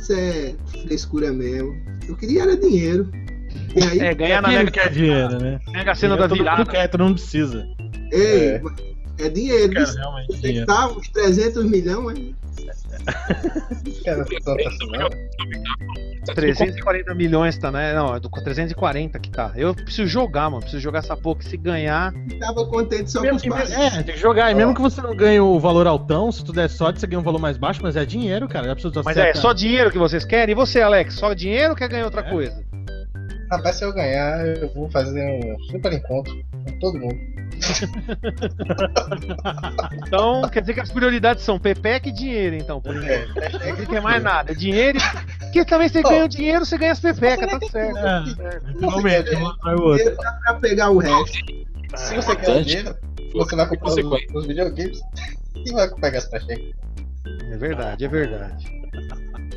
isso 0.00 0.12
é 0.12 0.54
frescura 0.86 1.32
mesmo. 1.32 1.74
Eu 2.06 2.14
queria 2.16 2.42
era 2.42 2.56
dinheiro. 2.56 3.10
E 3.74 3.82
aí, 3.82 3.98
É, 4.00 4.14
ganhar 4.14 4.42
na 4.42 4.48
não 4.48 4.54
Mega, 4.58 4.70
quer 4.70 4.90
dinheiro, 4.90 5.38
né? 5.38 5.60
Mega 5.72 5.94
Sena 5.94 6.16
da 6.16 6.26
virada. 6.26 6.66
quer, 6.66 6.88
todo 6.88 7.04
mundo 7.04 7.14
precisa. 7.14 7.66
ei, 8.12 8.48
é, 8.56 8.62
dinheiro. 9.30 9.72
Quero 9.72 9.84
Isso 9.84 9.96
realmente 9.96 10.26
tem 10.28 10.36
que 10.36 10.46
dinheiro. 10.46 10.70
estar 10.70 10.86
uns 10.88 11.08
300 11.08 11.64
milhões, 11.70 12.18
né? 12.18 12.34
Tanto 14.44 14.68
assim, 14.68 14.90
não. 14.92 15.08
340 16.34 17.14
milhões 17.14 17.58
tá, 17.58 17.70
né? 17.70 17.92
Não, 17.94 18.14
é 18.14 18.20
do 18.20 18.30
340 18.30 19.18
que 19.18 19.30
tá. 19.30 19.52
Eu 19.56 19.74
preciso 19.74 20.06
jogar, 20.06 20.48
mano. 20.48 20.60
Preciso 20.62 20.82
jogar 20.82 21.00
essa 21.00 21.16
porra. 21.16 21.38
que 21.40 21.44
Se 21.44 21.56
ganhar. 21.56 22.14
Tava 22.40 22.64
contente 22.66 23.10
só 23.10 23.18
com 23.18 23.24
Mesmo 23.24 23.36
os 23.36 23.42
que- 23.42 23.50
pais. 23.50 23.70
é, 23.72 24.02
tem 24.02 24.14
que 24.14 24.20
jogar. 24.20 24.50
E 24.50 24.54
mesmo 24.54 24.74
que 24.74 24.80
você 24.80 25.00
não 25.02 25.14
ganhe 25.14 25.38
o 25.40 25.58
valor 25.60 25.86
altão, 25.86 26.32
se 26.32 26.42
tu 26.44 26.52
der 26.52 26.68
sorte, 26.70 27.00
você 27.00 27.06
ganha 27.06 27.20
um 27.20 27.24
valor 27.24 27.38
mais 27.40 27.56
baixo, 27.58 27.80
mas 27.82 27.96
é 27.96 28.04
dinheiro, 28.06 28.48
cara. 28.48 28.66
Já 28.68 28.74
precisa 28.74 29.02
Mas 29.04 29.16
é 29.16 29.34
só 29.34 29.52
dinheiro 29.52 29.90
que 29.90 29.98
vocês 29.98 30.24
querem? 30.24 30.52
E 30.52 30.56
você, 30.56 30.80
Alex? 30.80 31.14
Só 31.14 31.34
dinheiro 31.34 31.70
ou 31.70 31.76
quer 31.76 31.88
ganhar 31.88 32.04
outra 32.06 32.22
É. 32.22 32.30
coisa? 32.30 32.64
Rapaz, 33.50 33.76
se 33.76 33.84
eu 33.84 33.92
ganhar, 33.92 34.46
eu 34.46 34.68
vou 34.72 34.90
fazer 34.90 35.22
um 35.22 35.58
super 35.70 35.92
encontro 35.92 36.34
com 36.52 36.78
todo 36.78 36.98
mundo. 36.98 37.18
Então, 40.06 40.48
quer 40.48 40.60
dizer 40.60 40.74
que 40.74 40.80
as 40.80 40.90
prioridades 40.90 41.44
são 41.44 41.58
Pepeca 41.58 42.08
e 42.08 42.12
dinheiro, 42.12 42.56
então, 42.56 42.80
por 42.80 42.94
enquanto. 42.96 43.78
Não 43.78 43.86
tem 43.86 44.00
mais 44.00 44.22
nada. 44.22 44.52
É 44.52 44.54
dinheiro 44.54 44.98
e. 44.98 45.44
Porque 45.44 45.64
também 45.64 45.88
você 45.88 46.00
Ó. 46.04 46.08
ganha 46.08 46.24
o 46.24 46.28
dinheiro, 46.28 46.64
você 46.64 46.76
ganha 46.76 46.92
as 46.92 47.00
pepecas, 47.00 47.50
tá 47.50 47.60
certo. 47.70 47.98
É, 47.98 48.60
finalmente, 48.78 49.36
um 49.36 49.44
o 49.44 49.82
outro. 49.82 50.16
Pra 50.16 50.54
pegar 50.54 50.90
o 50.90 50.98
resto. 50.98 51.38
Se 51.96 52.16
você 52.16 52.34
quer 52.34 52.46
Bastante. 52.46 52.64
dinheiro, 52.64 52.96
você 53.32 53.56
vai 53.56 53.68
comprar 53.68 53.88
os, 53.90 54.34
os 54.34 54.46
videogames 54.46 55.00
e 55.64 55.72
vai 55.72 55.88
pegar 55.94 56.18
as 56.18 56.26
pré 56.26 56.40
É 57.52 57.56
verdade, 57.56 58.04
é 58.04 58.08
verdade. 58.08 58.84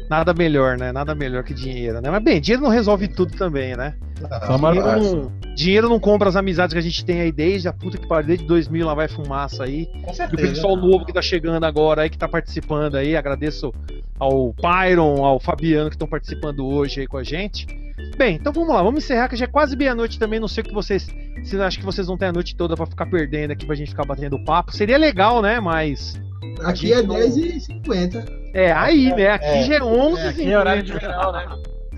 Nada 0.10 0.34
melhor, 0.34 0.78
né? 0.78 0.92
Nada 0.92 1.14
melhor 1.14 1.44
que 1.44 1.54
dinheiro, 1.54 2.00
né? 2.02 2.10
Mas 2.10 2.24
bem, 2.24 2.40
dinheiro 2.40 2.64
não 2.64 2.70
resolve 2.70 3.08
tudo 3.08 3.36
também, 3.36 3.76
né? 3.76 3.94
Dinheiro 4.18 5.00
não, 5.00 5.32
dinheiro 5.56 5.90
não 5.90 6.00
compra 6.00 6.30
as 6.30 6.36
amizades 6.36 6.74
que 6.74 6.80
a 6.80 6.82
gente 6.82 7.04
tem 7.04 7.20
aí 7.22 7.32
desde 7.32 7.68
a 7.68 7.74
puta 7.74 7.98
que 7.98 8.08
pariu, 8.08 8.28
desde 8.28 8.46
2000 8.46 8.86
lá 8.86 8.94
vai 8.94 9.08
fumaça 9.08 9.64
aí. 9.66 9.86
Com 10.04 10.10
E 10.10 10.12
o 10.12 10.16
certeza. 10.16 10.48
pessoal 10.50 10.76
novo 10.76 11.06
que 11.06 11.14
tá 11.14 11.22
chegando 11.22 11.64
agora 11.66 12.02
aí, 12.04 12.10
que 12.10 12.18
tá 12.18 12.28
participando 12.28 12.96
aí, 12.96 13.16
agradeço 13.16 13.74
ao 14.20 14.54
Pyron, 14.54 15.24
ao 15.26 15.40
Fabiano 15.40 15.90
que 15.90 15.96
estão 15.96 16.08
participando 16.08 16.66
hoje 16.66 17.02
aí 17.02 17.08
com 17.08 17.18
a 17.18 17.24
gente. 17.24 17.68
Bem, 18.16 18.36
então 18.36 18.54
vamos 18.54 18.70
lá, 18.74 18.82
vamos 18.82 19.04
encerrar 19.04 19.28
que 19.28 19.36
já 19.36 19.46
é 19.46 19.48
quase 19.48 19.76
meia-noite 19.76 20.18
também, 20.18 20.40
não 20.40 20.48
sei 20.48 20.64
o 20.64 20.68
que 20.68 20.74
vocês. 20.74 21.08
Se 21.44 21.60
acho 21.62 21.80
que 21.80 21.86
vocês 21.86 22.08
vão 22.08 22.18
ter 22.18 22.26
a 22.26 22.32
noite 22.34 22.56
toda 22.56 22.76
pra 22.76 22.86
ficar 22.86 23.06
perdendo 23.08 23.52
aqui 23.52 23.66
pra 23.66 23.76
gente 23.76 23.90
ficar 23.90 24.06
batendo 24.06 24.44
papo. 24.44 24.72
Seria 24.74 24.98
legal, 24.98 25.42
né? 25.42 25.60
Mas. 25.60 26.20
Aqui 26.64 26.92
é 26.94 26.98
gente 26.98 27.08
não- 27.08 27.16
10 27.16 27.38
e 27.38 27.60
50. 27.60 28.26
É, 28.54 28.72
aí, 28.72 29.14
né? 29.16 29.32
Aqui 29.32 29.46
É. 29.46 29.64
já 29.64 29.76
é 29.76 29.84
11 29.84 30.22
É, 30.22 30.28
aqui 30.30 30.52
é 30.52 30.58
horário 30.60 30.84
de 30.84 30.94
verão, 30.94 31.32
né? 31.32 31.46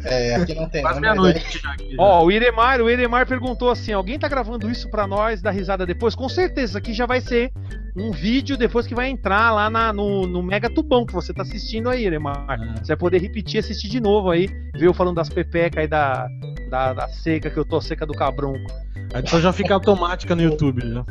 É, 0.06 0.36
aqui 0.36 0.54
não 0.56 0.70
tem 0.70 0.82
Quase 0.82 1.02
mas 1.02 1.02
meia-noite. 1.02 1.62
Ó, 1.98 2.24
o 2.24 2.32
Iremar, 2.32 2.80
o 2.80 2.90
Iremar 2.90 3.28
perguntou 3.28 3.70
assim: 3.70 3.92
alguém 3.92 4.18
tá 4.18 4.30
gravando 4.30 4.70
isso 4.70 4.90
pra 4.90 5.06
nós, 5.06 5.42
dar 5.42 5.52
risada 5.52 5.86
depois? 5.86 6.16
Com 6.16 6.30
certeza, 6.30 6.66
isso 6.68 6.78
aqui 6.78 6.94
já 6.94 7.06
vai 7.06 7.20
ser 7.20 7.52
um 8.00 8.12
vídeo 8.12 8.56
depois 8.58 8.88
que 8.88 8.96
vai 8.96 9.10
entrar 9.10 9.52
lá 9.52 9.70
na- 9.70 9.92
no, 9.94 10.26
no 10.28 10.42
Mega 10.42 10.70
Tubão 10.70 11.06
que 11.06 11.14
você 11.14 11.34
tá 11.34 11.42
assistindo 11.44 11.90
aí, 11.90 12.06
Iremar. 12.06 12.46
É. 12.50 12.80
Você 12.80 12.88
vai 12.88 12.98
poder 12.98 13.22
repetir 13.22 13.56
e 13.56 13.60
assistir 13.60 13.90
de 13.90 14.00
novo 14.00 14.30
aí, 14.30 14.48
ver 14.76 14.88
eu 14.88 14.94
falando 14.94 15.16
das 15.16 15.30
pepecas 15.30 15.82
aí 15.82 15.88
da, 15.88 16.28
da, 16.70 16.94
da 16.94 17.08
seca, 17.10 17.50
que 17.50 17.58
eu 17.58 17.66
tô 17.66 17.80
seca 17.82 18.06
do 18.06 18.14
cabrunco. 18.14 18.72
A 19.14 19.20
edição 19.20 19.42
já 19.42 19.52
fica 19.52 19.74
automática 19.74 20.36
no 20.36 20.42
YouTube, 20.44 20.82
já. 20.88 21.04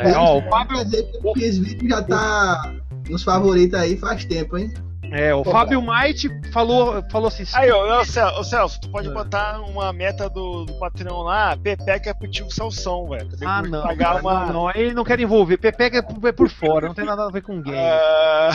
É, 0.00 0.16
ó, 0.16 0.38
o 0.38 0.42
Fábio, 0.50 0.76
Quer 0.78 0.84
dizer 0.84 1.10
que 1.34 1.44
esse 1.44 1.60
vídeo 1.60 1.88
já 1.88 2.02
tá 2.02 2.74
nos 3.08 3.22
favoritos 3.22 3.78
aí 3.78 3.96
faz 3.96 4.24
tempo, 4.24 4.58
hein? 4.58 4.72
É, 5.12 5.34
o 5.34 5.44
Fábio 5.44 5.80
Might 5.82 6.28
falou, 6.52 7.02
falou 7.10 7.28
assim: 7.28 7.44
Aí, 7.54 7.70
ô, 7.70 8.00
ô, 8.00 8.04
Celso, 8.04 8.40
ô, 8.40 8.44
Celso, 8.44 8.80
tu 8.80 8.88
pode 8.90 9.08
É. 9.08 9.12
botar 9.12 9.60
uma 9.60 9.92
meta 9.92 10.28
do, 10.28 10.64
do 10.64 10.74
Patreon 10.74 11.22
lá, 11.22 11.56
Pepeca 11.56 12.10
é 12.10 12.14
pro 12.14 12.28
tio 12.30 12.50
Salsão, 12.50 13.08
velho. 13.08 13.28
Tem 13.36 13.46
Ah, 13.46 13.60
que 13.62 13.68
não, 13.70 13.82
pagar 13.82 14.20
uma. 14.20 14.46
não, 14.46 14.52
não, 14.52 14.70
ele 14.70 14.92
não 14.94 15.04
quer 15.04 15.18
envolver. 15.20 15.56
Pepeca 15.58 15.98
é 15.98 16.02
por, 16.02 16.26
é 16.28 16.32
por 16.32 16.48
fora, 16.48 16.88
não 16.88 16.94
tem 16.94 17.04
nada 17.04 17.26
a 17.26 17.30
ver 17.30 17.42
com 17.42 17.60
game. 17.60 17.76
Ah, 17.78 18.50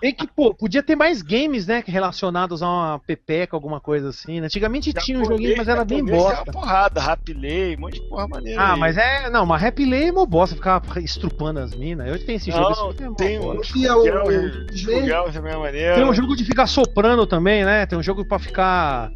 Tem 0.00 0.14
que, 0.14 0.26
pô, 0.26 0.54
podia 0.54 0.82
ter 0.82 0.96
mais 0.96 1.20
games, 1.20 1.66
né, 1.66 1.82
relacionados 1.86 2.62
a 2.62 2.68
uma 2.68 2.98
pepeca, 3.06 3.54
alguma 3.54 3.80
coisa 3.80 4.08
assim. 4.08 4.40
né? 4.40 4.46
Antigamente 4.46 4.92
tinha 4.94 5.18
um 5.18 5.24
joguinho, 5.24 5.56
mas 5.58 5.68
era 5.68 5.84
bem 5.84 6.04
tem 6.04 6.14
bosta. 6.16 6.42
uma 6.44 6.52
porrada, 6.52 7.00
Rapilay, 7.00 7.76
um 7.76 7.80
monte 7.80 8.00
de 8.00 8.08
porra 8.08 8.26
maneira. 8.26 8.60
Ah, 8.62 8.74
aí. 8.74 8.80
mas 8.80 8.96
é. 8.96 9.28
Não, 9.30 9.44
mas 9.44 9.60
Lay 9.80 10.08
é 10.08 10.12
uma 10.12 10.24
bosta, 10.26 10.54
ficava 10.56 11.00
estrupando 11.00 11.60
as 11.60 11.74
minas. 11.74 12.06
Eu 12.08 12.24
tenho 12.24 12.36
esse 12.36 12.50
jogo. 12.50 12.62
Não, 12.62 12.70
esse 12.70 12.80
jogo 12.80 13.12
é 13.12 13.14
tem 13.16 13.38
um 13.38 13.58
o- 13.58 13.62
Shugel, 13.64 13.98
o- 13.98 14.76
Shugel 14.76 15.30
também 15.40 15.52
é 15.52 15.56
maneiro. 15.56 15.94
Tem 15.94 16.04
um 16.04 16.14
jogo 16.14 16.36
de 16.36 16.44
ficar 16.44 16.66
soprando 16.66 17.26
também, 17.26 17.64
né? 17.64 17.86
Tem 17.86 17.98
um 17.98 18.02
jogo 18.02 18.24
pra 18.24 18.38
ficar 18.38 19.10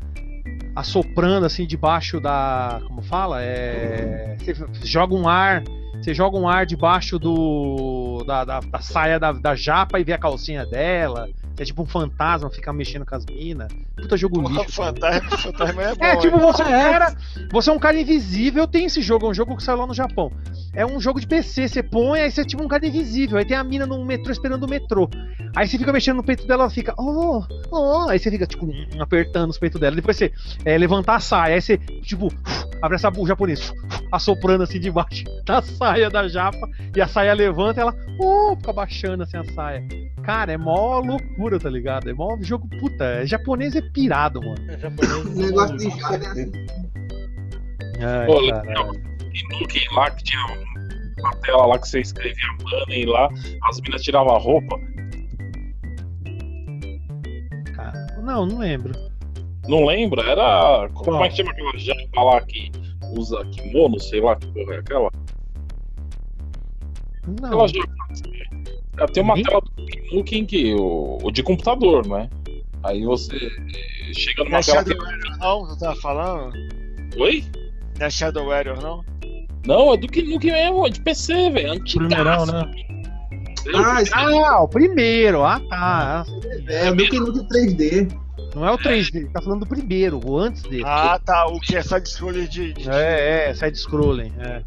assoprando 0.74 1.46
assim 1.46 1.66
debaixo 1.66 2.20
da. 2.20 2.80
Como 2.86 3.02
fala? 3.02 3.42
É. 3.42 4.36
Você 4.40 4.86
joga 4.86 5.14
um 5.14 5.28
ar. 5.28 5.62
Você 6.00 6.12
joga 6.12 6.36
um 6.36 6.48
ar 6.48 6.66
debaixo 6.66 7.18
do. 7.18 8.24
da, 8.26 8.44
da, 8.44 8.60
da 8.60 8.80
saia 8.80 9.18
da, 9.18 9.32
da 9.32 9.54
japa 9.54 10.00
e 10.00 10.04
vê 10.04 10.12
a 10.12 10.18
calcinha 10.18 10.66
dela. 10.66 11.28
É 11.58 11.64
tipo 11.64 11.82
um 11.82 11.86
fantasma, 11.86 12.50
fica 12.50 12.72
mexendo 12.72 13.06
com 13.06 13.14
as 13.14 13.24
minas. 13.26 13.72
Puta 13.96 14.16
jogo 14.16 14.42
Porra, 14.42 14.62
lixo. 14.62 14.72
fantasma, 14.72 15.30
fantasma 15.38 15.82
é 15.82 15.94
bom. 15.94 16.04
É, 16.04 16.16
tipo, 16.16 16.38
você 16.38 16.62
é 16.62 16.66
um 16.66 16.70
cara. 16.70 17.16
Você 17.52 17.70
é 17.70 17.72
um 17.72 17.78
cara 17.78 18.00
invisível, 18.00 18.66
tem 18.66 18.86
esse 18.86 19.00
jogo, 19.00 19.26
é 19.26 19.30
um 19.30 19.34
jogo 19.34 19.56
que 19.56 19.62
saiu 19.62 19.78
lá 19.78 19.86
no 19.86 19.94
Japão. 19.94 20.32
É 20.74 20.84
um 20.84 21.00
jogo 21.00 21.20
de 21.20 21.26
PC, 21.26 21.68
você 21.68 21.82
põe, 21.82 22.20
aí 22.20 22.30
você 22.30 22.40
é 22.40 22.44
tipo 22.44 22.62
um 22.62 22.68
cara 22.68 22.84
invisível. 22.86 23.38
Aí 23.38 23.44
tem 23.44 23.56
a 23.56 23.62
mina 23.62 23.86
no 23.86 24.04
metrô 24.04 24.32
esperando 24.32 24.64
o 24.64 24.68
metrô. 24.68 25.08
Aí 25.54 25.68
você 25.68 25.78
fica 25.78 25.92
mexendo 25.92 26.16
no 26.16 26.24
peito 26.24 26.46
dela, 26.46 26.64
ela 26.64 26.70
fica, 26.70 26.92
oh, 26.98 27.44
oh. 27.70 28.08
Aí 28.08 28.18
você 28.18 28.28
fica, 28.30 28.46
tipo, 28.46 28.68
apertando 28.98 29.50
os 29.50 29.58
peitos 29.58 29.80
dela. 29.80 29.94
Depois 29.94 30.16
você 30.16 30.32
é, 30.64 30.76
levantar 30.76 31.14
a 31.14 31.20
saia, 31.20 31.54
aí 31.54 31.62
você, 31.62 31.78
tipo, 31.78 32.28
abre 32.82 32.96
essa 32.96 33.08
o 33.16 33.26
japonês, 33.26 33.72
assoprando 34.10 34.64
assim 34.64 34.80
debaixo 34.80 35.24
da 35.44 35.62
saia 35.62 36.10
da 36.10 36.26
japa. 36.26 36.68
E 36.94 37.00
a 37.00 37.06
saia 37.06 37.32
levanta 37.32 37.80
e 37.80 37.82
ela, 37.82 37.94
oh, 38.18 38.56
fica 38.56 38.72
baixando 38.72 39.22
assim 39.22 39.36
a 39.36 39.44
saia. 39.44 39.86
Cara, 40.24 40.52
é 40.52 40.56
mó 40.56 40.98
loucura, 40.98 41.43
tá 41.58 41.70
ligado? 41.70 42.10
É 42.10 42.12
mó 42.12 42.36
jogo, 42.40 42.68
puta, 42.80 43.04
é, 43.04 43.26
japonês 43.26 43.76
é 43.76 43.82
pirado, 43.82 44.40
mano. 44.40 44.70
É 44.70 44.78
japonês. 44.78 45.26
O 45.26 45.34
negócio 45.40 45.76
de 45.76 45.90
jogo 45.90 46.14
é 46.14 46.16
assim. 46.16 46.52
Ai, 48.00 48.26
Pô. 48.26 48.40
E 49.32 49.66
que 49.66 49.94
lá 49.94 50.10
que 50.10 50.24
tinha 50.24 50.40
uma 51.18 51.36
tela 51.36 51.66
lá 51.66 51.78
que 51.78 51.88
você 51.88 52.00
escrevia 52.00 52.48
money 52.62 53.06
lá, 53.06 53.28
as 53.64 53.80
minas 53.80 54.02
tiravam 54.02 54.34
a 54.34 54.38
roupa. 54.38 54.78
Cara, 57.74 58.06
Não, 58.22 58.46
não 58.46 58.58
lembro. 58.58 58.92
Não 59.68 59.84
lembra? 59.86 60.22
Era. 60.22 60.88
Como 60.94 61.24
é 61.24 61.28
que 61.28 61.36
chama 61.36 61.50
aquela 61.50 61.78
japa 61.78 62.22
lá 62.22 62.40
que 62.42 62.70
usa 63.16 63.44
kimono, 63.46 63.98
sei 63.98 64.20
lá 64.20 64.36
que 64.36 64.46
porra 64.48 64.74
é 64.74 64.78
aquela? 64.78 65.10
Não. 67.40 67.48
Aquela 67.48 67.68
japa. 67.68 67.94
Ela 68.96 69.08
Tem 69.08 69.22
uma 69.22 69.34
tela 69.42 69.60
do 69.60 70.16
Nukem 70.16 70.44
que 70.46 70.74
o, 70.74 71.18
o 71.22 71.30
de 71.30 71.42
computador, 71.42 72.06
né? 72.06 72.28
Aí 72.84 73.02
você 73.04 73.34
eh, 73.36 74.12
chega 74.14 74.44
Não 74.44 74.50
numa 74.50 74.58
é 74.58 74.62
tela. 74.62 74.78
Shadow 74.84 74.98
Warrior 74.98 75.38
não, 75.38 75.66
tu 75.66 75.78
tava 75.78 75.96
falando? 75.96 76.52
Oi? 77.16 77.44
Não 77.98 78.06
é 78.06 78.10
Shadow 78.10 78.46
Warrior 78.46 78.80
não? 78.82 79.04
Não, 79.66 79.94
é 79.94 79.96
do 79.96 80.06
que 80.06 80.22
Nukem 80.22 80.52
mesmo, 80.52 80.86
é 80.86 80.90
de 80.90 81.00
PC, 81.00 81.50
velho. 81.50 81.72
Antigo. 81.72 82.06
Primeirão, 82.06 82.46
né? 82.46 82.70
Ah, 83.74 84.02
Ah, 84.12 84.62
o 84.62 84.68
primeiro. 84.68 85.42
Ah, 85.42 85.58
tá. 85.70 86.24
é 86.68 86.92
do 86.92 87.04
que 87.08 87.18
no 87.18 87.32
3D. 87.48 88.14
Não 88.54 88.68
é 88.68 88.70
o 88.72 88.78
3D, 88.78 89.32
tá 89.32 89.40
falando 89.42 89.60
do 89.60 89.66
primeiro, 89.66 90.20
o 90.24 90.36
antes 90.38 90.62
dele. 90.64 90.84
Ah, 90.86 91.18
tá, 91.24 91.46
o 91.46 91.58
que 91.58 91.74
é 91.76 91.82
side 91.82 92.08
scroller 92.08 92.46
de. 92.46 92.72
de- 92.74 92.88
É, 92.90 93.48
é, 93.50 93.54
side-scrolling. 93.54 94.32
É. 94.38 94.62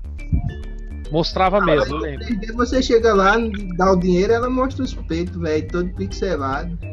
Mostrava 1.11 1.61
mesmo, 1.61 1.95
eu 1.95 1.99
lembro. 1.99 2.25
3D 2.25 2.53
você 2.53 2.81
chega 2.81 3.13
lá, 3.13 3.35
dá 3.75 3.91
o 3.91 3.95
dinheiro, 3.95 4.34
ela 4.34 4.49
mostra 4.49 4.84
os 4.84 4.93
peitos, 4.93 5.38
velho, 5.38 5.67
todo 5.67 5.89
pixelado. 5.89 6.77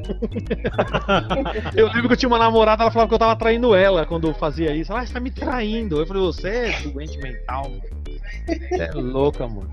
Eu 1.74 1.86
lembro 1.88 2.08
que 2.08 2.12
eu 2.12 2.16
tinha 2.16 2.28
uma 2.28 2.38
namorada, 2.38 2.82
ela 2.82 2.90
falava 2.90 3.08
que 3.08 3.14
eu 3.14 3.18
tava 3.18 3.36
traindo 3.36 3.74
ela 3.74 4.06
quando 4.06 4.28
eu 4.28 4.34
fazia 4.34 4.74
isso. 4.74 4.92
Ela, 4.92 5.00
ah, 5.00 5.06
você 5.06 5.12
tá 5.12 5.20
me 5.20 5.30
traindo. 5.30 5.98
Eu 5.98 6.06
falei, 6.06 6.22
você 6.22 6.48
é 6.48 6.80
doente 6.82 7.18
mental, 7.18 7.70
mano. 7.70 8.03
É 8.72 8.90
louca, 8.92 9.46
mano. 9.46 9.70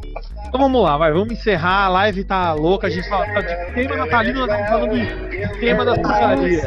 Então 0.48 0.60
vamos 0.60 0.84
lá, 0.84 0.98
vai, 0.98 1.12
vamos 1.12 1.32
encerrar. 1.32 1.86
A 1.86 1.90
live 1.90 2.24
tá 2.24 2.54
louca, 2.54 2.88
a 2.88 2.90
gente 2.90 3.08
fala 3.10 3.26
tá 3.28 3.42
de 3.42 3.74
tema 3.74 3.96
natalino, 3.96 4.46
nós 4.46 4.50
estamos 4.50 4.70
falando 4.70 5.30
de 5.30 5.60
tema 5.60 5.86
da 5.86 5.96
putaria. 5.96 6.62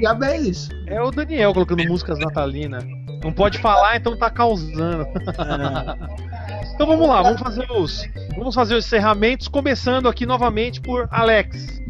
Já 0.00 0.18
é 0.22 0.36
isso. 0.38 0.70
É 0.86 1.00
o 1.00 1.10
Daniel 1.10 1.52
colocando 1.52 1.84
músicas 1.86 2.18
natalinas. 2.18 2.84
Não 3.22 3.32
pode 3.32 3.58
falar, 3.58 3.96
então 3.96 4.16
tá 4.18 4.28
causando. 4.30 5.06
então 6.74 6.86
vamos 6.86 7.08
lá, 7.08 7.22
vamos 7.22 7.40
fazer 7.40 7.70
os, 7.70 8.04
vamos 8.36 8.54
fazer 8.54 8.74
os 8.74 8.84
encerramentos, 8.84 9.48
começando 9.48 10.08
aqui 10.08 10.26
novamente 10.26 10.80
por 10.80 11.08
Alex. 11.10 11.80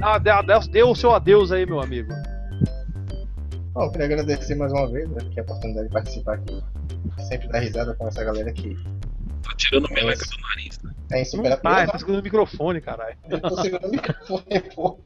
Ah, 0.00 0.18
dê, 0.18 0.30
dê- 0.42 0.68
dê 0.70 0.82
o 0.82 0.94
seu 0.96 1.14
adeus 1.14 1.52
aí, 1.52 1.64
meu 1.64 1.80
amigo. 1.80 2.12
Bom, 3.72 3.90
queria 3.90 4.06
agradecer 4.06 4.54
mais 4.54 4.70
uma 4.72 4.86
vez 4.86 5.08
né, 5.10 5.20
que 5.32 5.40
a 5.40 5.42
oportunidade 5.42 5.88
de 5.88 5.92
participar 5.94 6.34
aqui. 6.34 6.62
Sempre 7.26 7.48
dar 7.48 7.60
risada 7.60 7.94
com 7.94 8.06
essa 8.06 8.22
galera 8.22 8.52
que 8.52 8.76
Tá 9.42 9.54
tirando 9.56 9.88
meleca 9.90 10.24
do 10.24 10.40
nariz, 10.40 10.78
né? 10.82 10.92
é 11.10 11.22
insuperável. 11.22 11.62
tá, 11.62 11.86
tá 11.86 11.98
segurando 11.98 12.20
o 12.20 12.24
microfone, 12.24 12.80
caralho. 12.80 13.16
Eu 13.28 13.40
tô 13.40 13.60
segurando 13.60 13.88
o 13.88 13.92
microfone, 13.92 14.60
pô. 14.74 14.98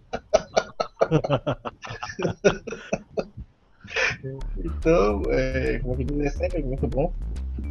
então, 4.59 5.22
é, 5.30 5.78
como 5.78 5.94
eu 5.94 6.05
dizer, 6.05 6.30
sempre 6.30 6.62
muito 6.62 6.86
bom. 6.86 7.12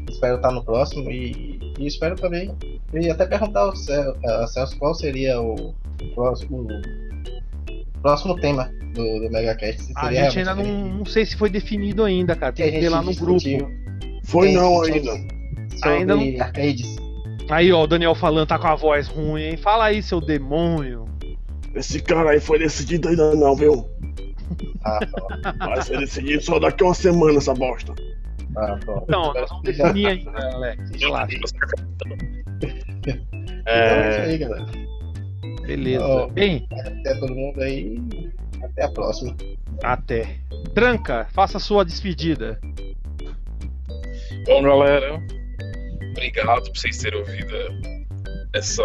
Espero 0.10 0.38
estar 0.38 0.52
no 0.52 0.64
próximo 0.64 1.12
e, 1.12 1.60
e 1.78 1.86
espero 1.86 2.16
também. 2.16 2.56
E 2.94 3.10
até 3.10 3.26
perguntar 3.28 3.62
ao 3.62 3.76
Celso 3.76 4.78
qual 4.80 4.96
seria 4.96 5.40
o 5.40 5.76
próximo, 6.16 6.64
o 6.64 6.68
próximo 8.06 8.36
tema 8.36 8.72
do, 8.94 9.20
do 9.20 9.30
MegaCast. 9.32 9.82
se 9.82 9.94
A 9.96 10.14
gente 10.14 10.38
ainda 10.40 10.54
não, 10.54 10.64
não 11.00 11.06
sei 11.06 11.26
se 11.26 11.36
foi 11.36 11.50
definido 11.50 12.04
ainda, 12.04 12.36
cara. 12.36 12.54
Tem 12.54 12.72
que 12.72 12.80
ver 12.80 12.90
lá 12.90 13.02
no 13.02 13.16
grupo. 13.16 13.42
Foi 14.24 14.48
Tem- 14.48 14.56
não 14.56 14.82
ainda. 14.84 15.12
Sobre 15.76 15.90
Ainda 15.90 16.16
não- 16.16 16.42
arcades. 16.42 16.96
Aí, 17.50 17.72
ó, 17.74 17.84
o 17.84 17.88
Daniel 17.88 18.14
falando, 18.16 18.48
tá 18.48 18.58
com 18.60 18.68
a 18.68 18.76
voz 18.76 19.08
ruim, 19.08 19.42
hein? 19.42 19.58
Fala 19.58 19.86
aí, 19.86 20.02
seu 20.04 20.22
demônio. 20.22 21.06
Esse 21.76 22.00
cara 22.00 22.30
aí 22.32 22.40
foi 22.40 22.60
decidido 22.60 23.10
ainda 23.10 23.36
não, 23.36 23.56
viu? 23.56 23.88
Ah, 24.84 25.00
tá. 25.00 25.52
Vai 25.66 25.82
ser 25.82 25.98
decidido 26.00 26.44
só 26.44 26.60
daqui 26.60 26.84
a 26.84 26.88
uma 26.88 26.94
semana 26.94 27.38
essa 27.40 27.54
bosta. 27.56 27.94
Ah, 28.56 28.78
pronto. 28.86 29.04
Então, 29.08 29.34
nós 29.34 29.50
vamos 29.50 29.64
definir 29.64 30.08
ainda, 30.08 30.32
Alex. 30.54 30.92
Relaxa. 31.02 31.38
Então 31.38 33.14
é 33.66 34.08
É, 34.08 34.10
isso 34.10 34.22
aí, 34.30 34.38
galera. 34.38 34.66
Beleza. 35.66 36.06
Ó. 36.06 36.28
Bem, 36.28 36.68
Até 36.72 37.16
todo 37.16 37.36
mundo 37.36 37.62
aí. 37.62 38.00
Até 38.64 38.84
a 38.84 38.90
próxima. 38.90 39.36
até. 39.84 40.38
Tranca, 40.74 41.28
faça 41.34 41.58
a 41.58 41.60
sua 41.60 41.84
despedida. 41.84 42.60
Bom, 44.46 44.62
galera, 44.62 45.20
obrigado 46.12 46.64
por 46.66 46.78
vocês 46.78 46.98
terem 46.98 47.20
ouvido 47.20 47.54
essa, 48.54 48.84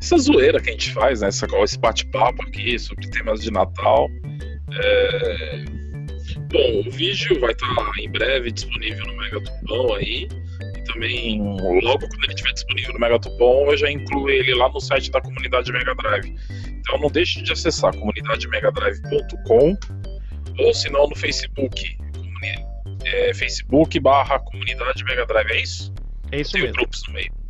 essa 0.00 0.18
zoeira 0.18 0.60
que 0.60 0.70
a 0.70 0.72
gente 0.72 0.92
faz, 0.92 1.20
né? 1.20 1.28
Essa, 1.28 1.46
esse 1.62 1.78
bate-papo 1.78 2.42
aqui 2.42 2.78
sobre 2.78 3.08
temas 3.08 3.40
de 3.42 3.50
Natal. 3.50 4.08
É, 4.72 5.64
Bom, 6.50 6.82
o 6.86 6.90
vídeo 6.90 7.40
vai 7.40 7.52
estar 7.52 7.68
em 7.98 8.08
breve 8.10 8.50
disponível 8.52 9.04
no 9.06 9.16
Megatupão 9.16 9.94
aí. 9.94 10.28
Também, 10.84 11.40
logo 11.40 12.08
quando 12.08 12.24
ele 12.24 12.32
estiver 12.34 12.52
disponível 12.52 12.92
no 12.92 13.00
Megatupão, 13.00 13.70
eu 13.70 13.76
já 13.76 13.90
incluo 13.90 14.28
ele 14.28 14.54
lá 14.54 14.68
no 14.68 14.80
site 14.80 15.10
da 15.10 15.20
comunidade 15.20 15.72
Mega 15.72 15.94
Drive. 15.94 16.34
Então 16.68 16.98
não 16.98 17.10
deixe 17.10 17.42
de 17.42 17.52
acessar 17.52 17.94
comunidademegadrive.com 17.96 19.76
ou 20.58 20.74
se 20.74 20.90
não 20.90 21.08
no 21.08 21.16
Facebook, 21.16 21.96
é, 23.04 23.34
Facebook 23.34 23.98
barra 24.00 24.38
comunidade 24.38 25.04
Mega 25.04 25.26
Drive, 25.26 25.50
é 25.50 25.62
isso? 25.62 25.92
É 26.30 26.40
isso 26.40 26.52
Tem 26.52 26.62
mesmo. 26.62 26.76
grupos 26.76 27.02
no 27.06 27.14
meio. 27.14 27.43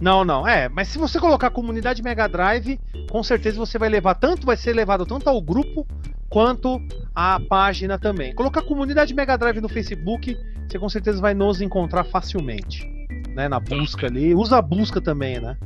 Não, 0.00 0.24
não, 0.24 0.48
é, 0.48 0.68
mas 0.68 0.88
se 0.88 0.96
você 0.96 1.20
colocar 1.20 1.50
comunidade 1.50 2.02
Mega 2.02 2.26
Drive, 2.26 2.80
com 3.10 3.22
certeza 3.22 3.58
você 3.58 3.78
vai 3.78 3.88
levar 3.88 4.14
tanto, 4.14 4.46
vai 4.46 4.56
ser 4.56 4.72
levado 4.72 5.04
tanto 5.04 5.28
ao 5.28 5.40
grupo 5.42 5.86
quanto 6.28 6.80
à 7.14 7.38
página 7.38 7.98
também. 7.98 8.34
Colocar 8.34 8.62
comunidade 8.62 9.12
Mega 9.12 9.36
Drive 9.36 9.60
no 9.60 9.68
Facebook, 9.68 10.36
você 10.66 10.78
com 10.78 10.88
certeza 10.88 11.20
vai 11.20 11.34
nos 11.34 11.60
encontrar 11.60 12.04
facilmente, 12.04 12.86
né, 13.34 13.46
na 13.46 13.60
busca 13.60 14.06
ali. 14.06 14.34
Usa 14.34 14.56
a 14.56 14.62
busca 14.62 15.02
também, 15.02 15.38
né? 15.38 15.56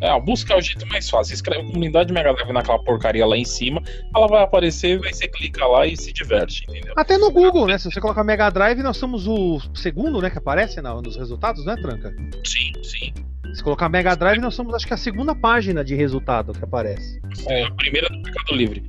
É, 0.00 0.20
busca 0.20 0.56
o 0.56 0.60
jeito 0.60 0.86
mais 0.88 1.08
fácil. 1.08 1.34
Escreve 1.34 1.64
comunidade 1.66 2.12
Mega 2.12 2.32
Drive 2.34 2.52
naquela 2.52 2.78
porcaria 2.82 3.24
lá 3.26 3.36
em 3.36 3.44
cima, 3.44 3.82
ela 4.14 4.26
vai 4.26 4.42
aparecer, 4.42 4.98
vai 4.98 5.12
você 5.12 5.26
clica 5.28 5.66
lá 5.66 5.86
e 5.86 5.96
se 5.96 6.12
diverte, 6.12 6.64
entendeu? 6.68 6.92
Até 6.96 7.16
no 7.18 7.30
Google, 7.30 7.66
né? 7.66 7.78
Se 7.78 7.90
você 7.90 8.00
colocar 8.00 8.22
Mega 8.24 8.50
Drive, 8.50 8.82
nós 8.82 8.96
somos 8.96 9.26
o 9.26 9.60
segundo, 9.74 10.20
né, 10.20 10.30
que 10.30 10.38
aparece 10.38 10.80
na- 10.82 11.00
nos 11.00 11.16
resultados, 11.16 11.64
né, 11.64 11.76
Tranca? 11.76 12.12
Sim, 12.44 12.72
sim. 12.82 13.12
Se 13.54 13.62
colocar 13.62 13.88
Mega 13.88 14.14
Drive, 14.16 14.40
nós 14.40 14.54
somos 14.54 14.74
acho 14.74 14.86
que 14.86 14.94
a 14.94 14.96
segunda 14.96 15.34
página 15.34 15.84
de 15.84 15.94
resultado 15.94 16.52
que 16.52 16.64
aparece. 16.64 17.20
É 17.46 17.64
a 17.64 17.70
primeira 17.72 18.08
do 18.08 18.18
Mercado 18.20 18.54
Livre. 18.54 18.82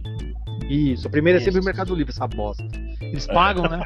Isso, 0.68 1.07
a 1.07 1.11
primeira 1.11 1.38
é 1.38 1.41
sempre 1.41 1.60
o 1.60 1.61
Isso. 1.61 1.65
Mercado 1.68 1.94
Livre, 1.94 2.11
essa 2.11 2.27
bosta. 2.27 2.64
Eles 2.99 3.27
pagam, 3.27 3.69
né? 3.69 3.82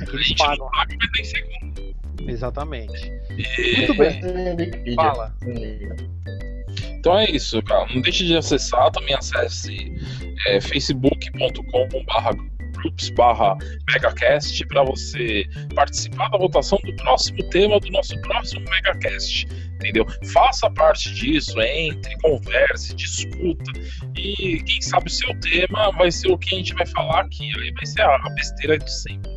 É 0.00 0.04
que 0.06 0.10
A 0.10 0.14
eles 0.14 0.32
pagam. 0.34 0.68
paga, 0.70 0.96
mas 0.98 1.10
tem 1.12 1.24
segundo. 1.24 1.96
Exatamente. 2.26 3.12
E- 3.30 3.76
Muito 3.78 3.94
bem. 3.96 4.20
Fala. 4.94 5.34
Então 6.98 7.18
é 7.18 7.30
isso, 7.30 7.62
cara. 7.62 7.86
Não 7.94 8.00
deixe 8.02 8.24
de 8.24 8.36
acessar, 8.36 8.90
também 8.90 9.14
acesse 9.14 9.94
é, 10.48 10.60
facebook.com.br 10.60 12.56
groups 12.72 13.08
barra 13.10 13.56
megacast 13.90 14.66
para 14.66 14.84
você 14.84 15.44
participar 15.74 16.28
da 16.28 16.38
votação 16.38 16.78
do 16.84 16.94
próximo 16.96 17.42
tema 17.50 17.80
do 17.80 17.90
nosso 17.90 18.20
próximo 18.20 18.68
megacast, 18.68 19.46
entendeu? 19.76 20.06
Faça 20.32 20.68
parte 20.70 21.12
disso, 21.14 21.58
entre, 21.60 22.14
converse, 22.18 22.94
discuta 22.94 23.72
e 24.16 24.62
quem 24.62 24.82
sabe 24.82 25.06
o 25.06 25.10
seu 25.10 25.34
tema 25.40 25.90
vai 25.92 26.10
ser 26.10 26.30
o 26.30 26.38
que 26.38 26.54
a 26.54 26.58
gente 26.58 26.74
vai 26.74 26.86
falar 26.86 27.20
aqui, 27.22 27.50
aí 27.58 27.72
vai 27.72 27.86
ser 27.86 28.02
a 28.02 28.18
besteira 28.34 28.78
de 28.78 28.92
sempre, 28.92 29.30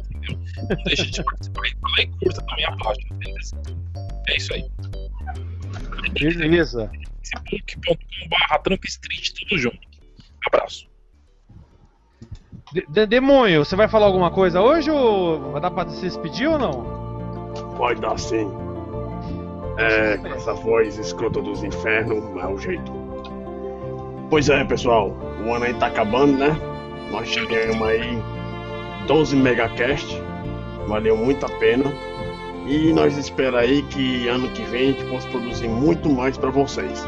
Não 0.69 0.83
deixe 0.83 1.05
de 1.09 1.23
participar 1.23 1.61
e 1.67 1.75
falar 1.79 2.01
e 2.01 2.07
curta 2.07 2.41
também 2.45 2.65
a 2.65 2.75
página, 2.77 3.15
entendeu? 3.15 3.37
É 4.29 4.37
isso 4.37 4.53
aí. 4.53 4.65
Beleza. 6.13 6.91
facebook.com.br 7.23 8.57
Tramp 8.63 8.83
Street, 8.85 9.31
tudo 9.39 9.57
junto. 9.57 9.79
Abraço. 10.47 10.87
De- 12.91 13.05
Demônio, 13.07 13.65
você 13.65 13.75
vai 13.75 13.87
falar 13.87 14.05
alguma 14.05 14.31
coisa 14.31 14.61
hoje 14.61 14.89
ou 14.91 15.51
vai 15.53 15.61
dar 15.61 15.71
pra 15.71 15.87
se 15.89 16.01
despedir 16.01 16.47
ou 16.49 16.59
não? 16.59 16.99
Pode 17.77 17.99
dar 18.01 18.17
sim. 18.19 18.47
É, 19.77 20.17
com 20.17 20.27
essa 20.27 20.53
voz 20.53 20.97
escrota 20.97 21.41
dos 21.41 21.63
infernos, 21.63 22.23
é 22.41 22.47
o 22.47 22.57
jeito. 22.57 22.91
Pois 24.29 24.49
é, 24.49 24.63
pessoal, 24.65 25.09
o 25.43 25.53
ano 25.53 25.65
aí 25.65 25.73
tá 25.75 25.87
acabando, 25.87 26.37
né? 26.37 26.49
Nós 27.11 27.27
chegamos 27.27 27.81
aí 27.87 28.21
12 29.09 29.35
megacast, 29.37 30.21
valeu 30.87 31.17
muito 31.17 31.43
a 31.43 31.49
pena. 31.57 31.91
E 32.67 32.93
nós 32.93 33.17
esperamos 33.17 33.59
aí 33.59 33.81
que 33.81 34.27
ano 34.27 34.47
que 34.49 34.61
vem 34.61 34.81
a 34.81 34.85
gente 34.91 35.03
possa 35.05 35.27
produzir 35.29 35.67
muito 35.67 36.07
mais 36.07 36.37
pra 36.37 36.51
vocês. 36.51 37.03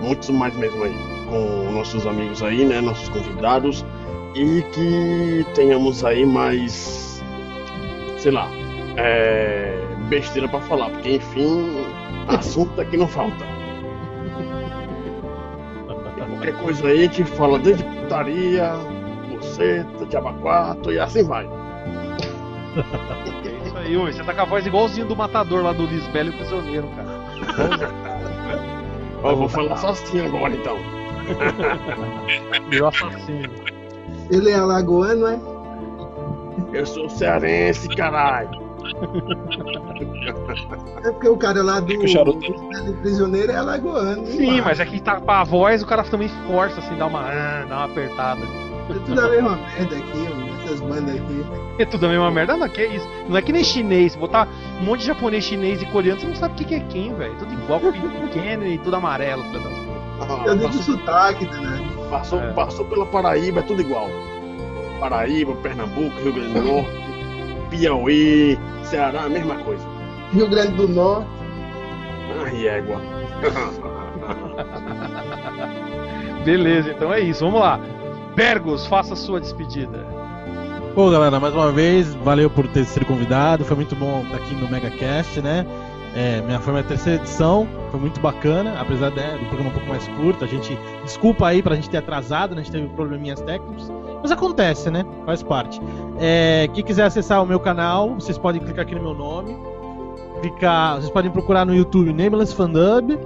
Muitos 0.00 0.30
mais 0.30 0.56
mesmo 0.56 0.82
aí, 0.82 0.96
com 1.28 1.72
nossos 1.72 2.06
amigos 2.06 2.42
aí, 2.42 2.64
né? 2.64 2.80
Nossos 2.80 3.10
convidados. 3.10 3.84
E 4.34 4.62
que 4.72 5.44
tenhamos 5.54 6.02
aí 6.02 6.24
mais, 6.24 7.22
sei 8.16 8.32
lá, 8.32 8.48
é, 8.96 9.78
besteira 10.08 10.48
pra 10.48 10.60
falar, 10.60 10.88
porque 10.88 11.16
enfim, 11.16 11.84
assunto 12.28 12.80
aqui 12.80 12.96
não 12.96 13.06
falta. 13.06 13.44
Qualquer 16.16 16.54
coisa 16.62 16.88
aí 16.88 17.00
a 17.00 17.02
gente 17.02 17.24
fala 17.24 17.58
desde 17.58 17.84
putaria, 17.84 18.72
buceta, 19.40 20.06
diabaquato 20.06 20.92
e 20.92 20.98
assim 20.98 21.24
vai. 21.24 21.46
É 23.44 23.66
isso 23.66 23.76
aí, 23.76 23.96
oi. 23.96 24.12
Você 24.12 24.22
tá 24.22 24.34
com 24.34 24.42
a 24.42 24.44
voz 24.44 24.66
igualzinho 24.66 25.06
do 25.06 25.16
matador 25.16 25.62
lá 25.62 25.72
do 25.72 25.86
Lisbelo 25.86 26.30
e 26.30 26.32
o 26.32 26.36
Prisioneiro, 26.36 26.88
cara. 26.88 27.10
Ó, 29.22 29.34
vou 29.34 29.48
falar 29.48 29.76
só 29.76 29.88
assim 29.90 30.24
agora 30.24 30.54
então. 30.54 30.76
Meu 32.70 32.88
assassino. 32.88 33.50
Ele 34.30 34.50
é 34.50 34.54
alagoano, 34.54 35.26
é? 35.26 35.38
Eu 36.72 36.86
sou 36.86 37.08
cearense, 37.10 37.88
caralho. 37.88 38.70
É 41.04 41.10
porque 41.10 41.28
o 41.28 41.36
cara 41.36 41.62
lá 41.62 41.80
do, 41.80 41.86
do 41.86 42.94
prisioneiro 43.00 43.52
é 43.52 43.56
alagoano. 43.56 44.26
Sim, 44.26 44.60
mas 44.60 44.80
é 44.80 44.86
que 44.86 45.00
tá 45.00 45.20
com 45.20 45.30
a 45.30 45.44
voz, 45.44 45.82
o 45.82 45.86
cara 45.86 46.02
também 46.04 46.28
força, 46.46 46.80
assim, 46.80 46.96
dá 46.96 47.06
uma, 47.06 47.20
ah, 47.20 47.66
dá 47.68 47.76
uma 47.76 47.84
apertada. 47.84 48.40
É 48.90 48.98
tudo 49.06 49.20
a 49.20 49.28
mesma 49.28 49.56
merda 49.56 49.96
aqui, 49.96 50.28
ó, 50.28 50.64
essas 50.64 50.80
bandas 50.80 51.14
aqui. 51.16 51.44
É 51.78 51.84
tudo 51.84 52.06
a 52.06 52.08
mesma 52.08 52.30
merda, 52.30 52.56
não, 52.56 52.68
que 52.68 52.80
é 52.80 52.86
isso. 52.96 53.08
Não 53.28 53.36
é 53.36 53.42
que 53.42 53.52
nem 53.52 53.62
chinês, 53.64 54.16
botar 54.16 54.48
um 54.80 54.84
monte 54.84 55.00
de 55.00 55.06
japonês, 55.06 55.44
chinês 55.44 55.80
e 55.82 55.86
coreano, 55.86 56.20
você 56.20 56.26
não 56.26 56.34
sabe 56.34 56.54
o 56.54 56.56
que 56.56 56.64
que 56.64 56.74
é 56.74 56.80
quem, 56.80 57.14
velho. 57.14 57.34
Tudo 57.38 57.52
igual, 57.54 57.80
pequeno 57.80 58.66
e 58.66 58.78
tudo 58.78 58.96
amarelo, 58.96 59.42
filho 59.44 59.60
das. 59.60 59.72
Ah, 60.20 60.42
Eu 60.46 60.56
digo 60.56 60.72
sotaque, 60.74 61.46
né? 61.46 61.88
passou, 62.10 62.40
É. 62.40 62.52
passou 62.52 62.84
pela 62.84 63.06
Paraíba, 63.06 63.60
é 63.60 63.62
tudo 63.62 63.80
igual. 63.80 64.08
Paraíba, 64.98 65.54
Pernambuco, 65.56 66.14
Rio 66.22 66.32
Grande 66.34 66.52
do 66.52 66.62
Norte, 66.62 66.90
Piauí, 67.70 68.58
Ceará, 68.82 69.22
a 69.22 69.28
mesma 69.30 69.54
coisa. 69.56 69.82
Rio 70.32 70.48
Grande 70.50 70.72
do 70.72 70.86
Norte. 70.88 71.26
Ai, 72.44 72.68
égua. 72.68 73.00
Beleza, 76.44 76.90
então 76.90 77.12
é 77.12 77.20
isso, 77.20 77.44
vamos 77.44 77.60
lá. 77.60 77.80
Bergos, 78.34 78.86
faça 78.86 79.16
sua 79.16 79.40
despedida. 79.40 80.06
Pô, 80.94 81.10
galera, 81.10 81.38
mais 81.38 81.54
uma 81.54 81.70
vez, 81.70 82.14
valeu 82.16 82.50
por 82.50 82.66
ter 82.68 82.84
sido 82.84 83.06
convidado. 83.06 83.64
Foi 83.64 83.76
muito 83.76 83.94
bom 83.94 84.22
estar 84.22 84.36
aqui 84.36 84.54
no 84.54 84.68
MegaCast, 84.68 85.40
né? 85.40 85.66
É, 86.14 86.40
minha, 86.42 86.58
foi 86.58 86.72
minha 86.72 86.84
terceira 86.84 87.22
edição, 87.22 87.68
foi 87.92 88.00
muito 88.00 88.20
bacana, 88.20 88.74
apesar 88.80 89.12
né, 89.12 89.38
do 89.38 89.46
programa 89.46 89.70
um 89.70 89.72
pouco 89.72 89.88
mais 89.88 90.08
curto. 90.08 90.44
A 90.44 90.48
gente, 90.48 90.76
desculpa 91.04 91.46
aí 91.46 91.62
pra 91.62 91.76
gente 91.76 91.88
ter 91.88 91.98
atrasado, 91.98 92.54
né? 92.54 92.62
a 92.62 92.64
gente 92.64 92.72
teve 92.72 92.88
probleminhas 92.88 93.40
técnicos, 93.40 93.90
mas 94.20 94.32
acontece, 94.32 94.90
né? 94.90 95.04
Faz 95.24 95.42
parte. 95.42 95.80
É, 96.18 96.68
quem 96.74 96.82
quiser 96.82 97.04
acessar 97.04 97.40
o 97.42 97.46
meu 97.46 97.60
canal, 97.60 98.14
vocês 98.14 98.36
podem 98.36 98.60
clicar 98.60 98.82
aqui 98.82 98.94
no 98.94 99.02
meu 99.02 99.14
nome, 99.14 99.56
clicar, 100.40 100.96
vocês 100.96 101.10
podem 101.10 101.30
procurar 101.30 101.64
no 101.64 101.74
YouTube 101.74 102.12
Nameless 102.12 102.52
Fandub. 102.52 103.16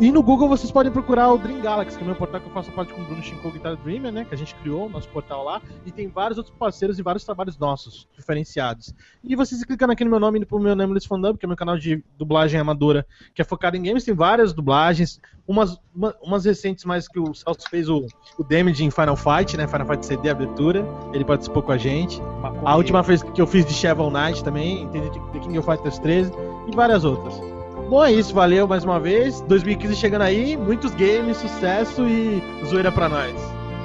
E 0.00 0.12
no 0.12 0.22
Google 0.22 0.48
vocês 0.48 0.70
podem 0.70 0.92
procurar 0.92 1.32
o 1.32 1.38
Dream 1.38 1.60
Galaxy, 1.60 1.96
que 1.96 2.02
é 2.02 2.04
o 2.04 2.06
meu 2.06 2.14
portal 2.14 2.40
que 2.40 2.46
eu 2.46 2.52
faço 2.52 2.70
parte 2.70 2.92
com 2.92 3.02
o 3.02 3.04
Bruno 3.04 3.20
Shinko 3.20 3.50
Guitar 3.50 3.74
Dreamer, 3.78 4.12
né? 4.12 4.24
Que 4.24 4.32
a 4.32 4.38
gente 4.38 4.54
criou 4.54 4.86
o 4.86 4.88
nosso 4.88 5.08
portal 5.08 5.42
lá. 5.42 5.60
E 5.84 5.90
tem 5.90 6.06
vários 6.06 6.38
outros 6.38 6.54
parceiros 6.56 7.00
e 7.00 7.02
vários 7.02 7.24
trabalhos 7.24 7.58
nossos, 7.58 8.06
diferenciados. 8.16 8.94
E 9.24 9.34
vocês 9.34 9.64
clicando 9.64 9.92
aqui 9.92 10.04
no 10.04 10.10
meu 10.10 10.20
nome, 10.20 10.38
indo 10.38 10.46
pro 10.46 10.60
meu 10.60 10.76
Nameless 10.76 11.04
Fandub, 11.08 11.36
que 11.36 11.44
é 11.44 11.48
meu 11.48 11.56
canal 11.56 11.76
de 11.76 12.04
dublagem 12.16 12.60
amadora, 12.60 13.04
que 13.34 13.42
é 13.42 13.44
focado 13.44 13.76
em 13.76 13.82
games, 13.82 14.04
tem 14.04 14.14
várias 14.14 14.52
dublagens. 14.52 15.20
Umas, 15.48 15.76
uma- 15.92 16.14
umas 16.22 16.44
recentes 16.44 16.84
mais 16.84 17.08
que 17.08 17.18
o 17.18 17.34
Celso 17.34 17.68
fez 17.68 17.88
o, 17.88 18.06
o 18.38 18.44
Damage 18.44 18.84
em 18.84 18.92
Final 18.92 19.16
Fight, 19.16 19.56
né? 19.56 19.66
Final 19.66 19.86
Fight 19.88 20.06
CD, 20.06 20.30
abertura. 20.30 20.86
Ele 21.12 21.24
participou 21.24 21.60
com 21.60 21.72
a 21.72 21.76
gente. 21.76 22.20
A 22.64 22.76
última 22.76 23.02
vez 23.02 23.24
que 23.24 23.40
eu 23.42 23.48
fiz 23.48 23.66
de 23.66 23.74
Shovel 23.74 24.10
Knight 24.12 24.44
também, 24.44 24.86
The 25.32 25.40
King 25.40 25.58
of 25.58 25.68
Fighters 25.68 25.98
13 25.98 26.30
e 26.70 26.76
várias 26.76 27.04
outras. 27.04 27.57
Bom, 27.88 28.04
é 28.04 28.12
isso, 28.12 28.34
valeu 28.34 28.68
mais 28.68 28.84
uma 28.84 29.00
vez. 29.00 29.40
2015 29.42 29.96
chegando 29.96 30.22
aí, 30.22 30.56
muitos 30.56 30.94
games, 30.94 31.38
sucesso 31.38 32.02
e 32.06 32.42
zoeira 32.66 32.92
pra 32.92 33.08
nós. 33.08 33.34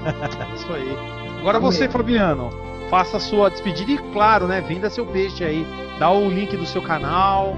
Isso 0.56 0.74
aí. 0.74 0.98
Agora 1.40 1.58
você, 1.60 1.88
Fabiano, 1.88 2.50
faça 2.90 3.16
a 3.18 3.20
sua 3.20 3.50
despedida 3.50 3.92
e, 3.94 3.98
claro, 4.12 4.46
né, 4.48 4.60
venda 4.62 4.90
seu 4.90 5.06
peixe 5.06 5.44
aí. 5.44 5.66
Dá 6.00 6.12
o 6.12 6.28
link 6.30 6.56
do 6.58 6.66
seu 6.66 6.82
canal, 6.82 7.56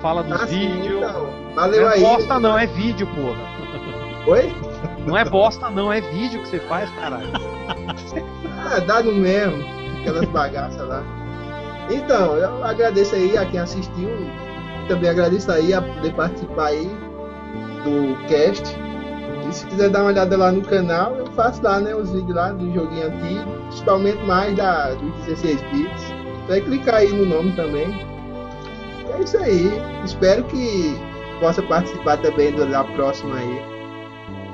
fala 0.00 0.22
dos 0.22 0.40
Ah, 0.40 0.46
sim, 0.46 0.58
vídeos. 0.80 0.98
então. 1.02 1.26
Não 1.48 1.54
Valeu 1.56 1.88
é 1.90 1.94
aí. 1.94 2.00
bosta 2.00 2.38
não, 2.38 2.56
é 2.56 2.66
vídeo, 2.66 3.06
porra. 3.08 3.50
Oi? 4.28 4.54
Não 5.06 5.16
é 5.16 5.24
bosta 5.24 5.68
não, 5.70 5.92
é 5.92 6.00
vídeo 6.00 6.40
que 6.42 6.48
você 6.48 6.60
faz, 6.60 6.88
caralho. 6.90 7.28
Ah, 8.72 8.78
dá 8.78 9.02
no 9.02 9.12
mesmo. 9.12 9.64
Aquelas 10.00 10.26
bagaças 10.26 10.86
lá. 10.86 11.02
Então, 11.90 12.36
eu 12.36 12.64
agradeço 12.64 13.14
aí 13.16 13.36
a 13.36 13.44
quem 13.46 13.58
assistiu. 13.58 14.08
Também 14.90 15.08
agradeço 15.08 15.52
aí 15.52 15.72
a 15.72 15.80
poder 15.80 16.12
participar 16.14 16.66
aí 16.66 16.90
do 17.84 18.26
cast. 18.26 18.76
E 19.48 19.52
se 19.52 19.64
quiser 19.66 19.88
dar 19.88 20.00
uma 20.00 20.08
olhada 20.08 20.36
lá 20.36 20.50
no 20.50 20.62
canal, 20.62 21.14
eu 21.14 21.26
faço 21.28 21.62
lá, 21.62 21.78
né? 21.78 21.94
Os 21.94 22.10
vídeos 22.10 22.34
lá 22.34 22.50
do 22.50 22.74
joguinho 22.74 23.06
antigo. 23.06 23.52
Principalmente 23.68 24.20
mais 24.24 24.56
da, 24.56 24.92
dos 24.94 25.14
16 25.26 25.62
bits. 25.70 26.04
Vai 26.48 26.60
clicar 26.60 26.96
aí 26.96 27.12
no 27.12 27.24
nome 27.24 27.52
também. 27.52 28.04
É 29.14 29.22
isso 29.22 29.38
aí. 29.38 29.70
Espero 30.04 30.42
que 30.42 30.98
possa 31.38 31.62
participar 31.62 32.16
também 32.16 32.52
da 32.52 32.82
próxima 32.82 33.36
aí. 33.36 33.62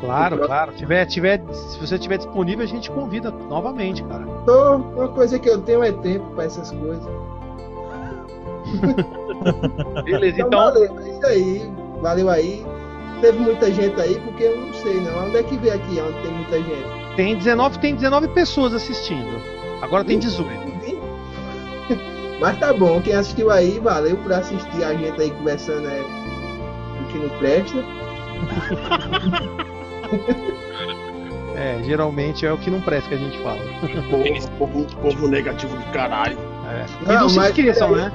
Claro, 0.01 0.39
claro. 0.41 0.73
Se, 0.73 0.79
tiver, 0.81 1.07
tiver, 1.07 1.43
se 1.51 1.79
você 1.79 1.99
tiver 1.99 2.19
disponível, 2.19 2.63
a 2.63 2.69
gente 2.69 2.91
convida 2.91 3.31
novamente, 3.31 4.05
cara. 4.05 4.27
Tô, 4.45 4.77
uma 4.77 5.09
coisa 5.09 5.39
que 5.39 5.49
eu 5.49 5.63
tenho 5.63 5.83
é 5.83 5.93
tempo 5.93 6.27
pra 6.35 6.45
essas 6.45 6.71
coisas. 6.73 7.26
Beleza, 10.05 10.37
Então, 10.41 10.47
então. 10.47 10.59
valeu, 10.59 10.99
é 10.99 11.11
isso 11.11 11.27
aí. 11.27 11.71
Valeu 12.01 12.31
aí. 12.31 12.65
Teve 13.21 13.39
muita 13.39 13.71
gente 13.73 13.99
aí, 14.01 14.21
porque 14.21 14.45
eu 14.45 14.57
não 14.61 14.75
sei 14.75 15.01
não. 15.01 15.27
Onde 15.27 15.39
é 15.39 15.43
que 15.43 15.57
vê 15.57 15.71
aqui 15.71 15.99
onde 16.01 16.19
tem 16.21 16.31
muita 16.33 16.59
gente? 16.59 17.17
Tem 17.17 17.37
19, 17.37 17.79
tem 17.79 17.95
19 17.95 18.29
pessoas 18.29 18.75
assistindo. 18.75 19.41
Agora 19.81 20.05
tem 20.05 20.19
18. 20.19 20.51
Mas 22.41 22.59
tá 22.59 22.73
bom, 22.75 23.01
quem 23.01 23.15
assistiu 23.15 23.51
aí, 23.51 23.79
valeu 23.79 24.17
por 24.19 24.33
assistir 24.35 24.85
a 24.85 24.93
gente 24.93 25.19
aí 25.21 25.31
conversando 25.31 25.89
é, 25.89 26.03
o 27.01 27.05
que 27.11 27.19
não 27.19 27.31
presta. 27.39 27.79
É, 31.57 31.81
geralmente 31.85 32.45
é 32.45 32.53
o 32.53 32.59
que 32.59 32.71
não 32.71 32.83
presta 32.83 33.09
que 33.09 33.15
a 33.15 33.19
gente 33.19 33.39
fala. 33.39 33.59
Povo, 34.11 34.51
povo, 34.59 34.85
povo 35.01 35.27
negativo 35.27 35.75
do 35.75 35.85
caralho. 35.87 36.37
É. 36.71 36.85
E 37.03 37.09
não, 37.09 37.21
Não, 37.23 37.29
se 37.31 37.41
esqueçam, 37.41 37.97
né? 37.97 38.13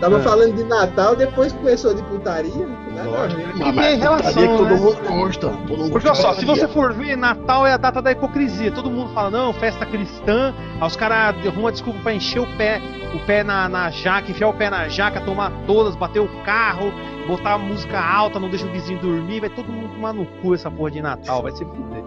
Tava 0.00 0.18
Ah. 0.18 0.20
falando 0.20 0.54
de 0.54 0.62
Natal, 0.64 1.16
depois 1.16 1.52
começou 1.52 1.94
de 1.94 2.02
putaria. 2.02 2.52
Nada 2.94 3.24
a 3.24 3.26
ver. 3.28 3.48
Porque 3.52 3.72
tem 3.72 3.98
relação, 3.98 4.32
putaria 4.32 4.48
que 4.48 4.56
todo 4.56 4.64
né? 4.70 4.76
mundo 4.76 4.96
gosta. 5.08 5.48
Todo 5.48 5.78
mundo 5.78 5.90
Porque 5.90 6.06
olha 6.08 6.14
só, 6.16 6.34
se 6.34 6.44
você 6.44 6.68
for 6.68 6.92
ver, 6.92 7.16
Natal 7.16 7.66
é 7.66 7.72
a 7.72 7.76
data 7.76 8.02
da 8.02 8.12
hipocrisia. 8.12 8.70
Todo 8.72 8.90
mundo 8.90 9.12
fala, 9.14 9.30
não, 9.30 9.52
festa 9.54 9.86
cristã, 9.86 10.54
aí 10.80 10.86
os 10.86 10.96
caras 10.96 11.34
arrumam 11.46 11.70
desculpa 11.70 11.98
pra 12.02 12.12
encher 12.12 12.40
o 12.40 12.46
pé, 12.56 12.80
o 13.14 13.18
pé 13.26 13.42
na, 13.42 13.68
na 13.68 13.90
jaca, 13.90 14.30
enfiar 14.30 14.48
o 14.48 14.54
pé 14.54 14.68
na 14.68 14.86
jaca, 14.88 15.20
tomar 15.22 15.50
todas, 15.66 15.96
bater 15.96 16.20
o 16.20 16.28
carro, 16.44 16.92
botar 17.26 17.54
a 17.54 17.58
música 17.58 17.98
alta, 17.98 18.38
não 18.38 18.50
deixa 18.50 18.66
o 18.66 18.70
vizinho 18.70 19.00
dormir, 19.00 19.40
vai 19.40 19.48
todo 19.50 19.66
mundo 19.72 19.94
tomar 19.94 20.12
no 20.12 20.26
cu 20.42 20.54
essa 20.54 20.70
porra 20.70 20.90
de 20.90 21.00
Natal, 21.00 21.42
vai 21.42 21.52
se 21.52 21.64
fuder. 21.64 22.04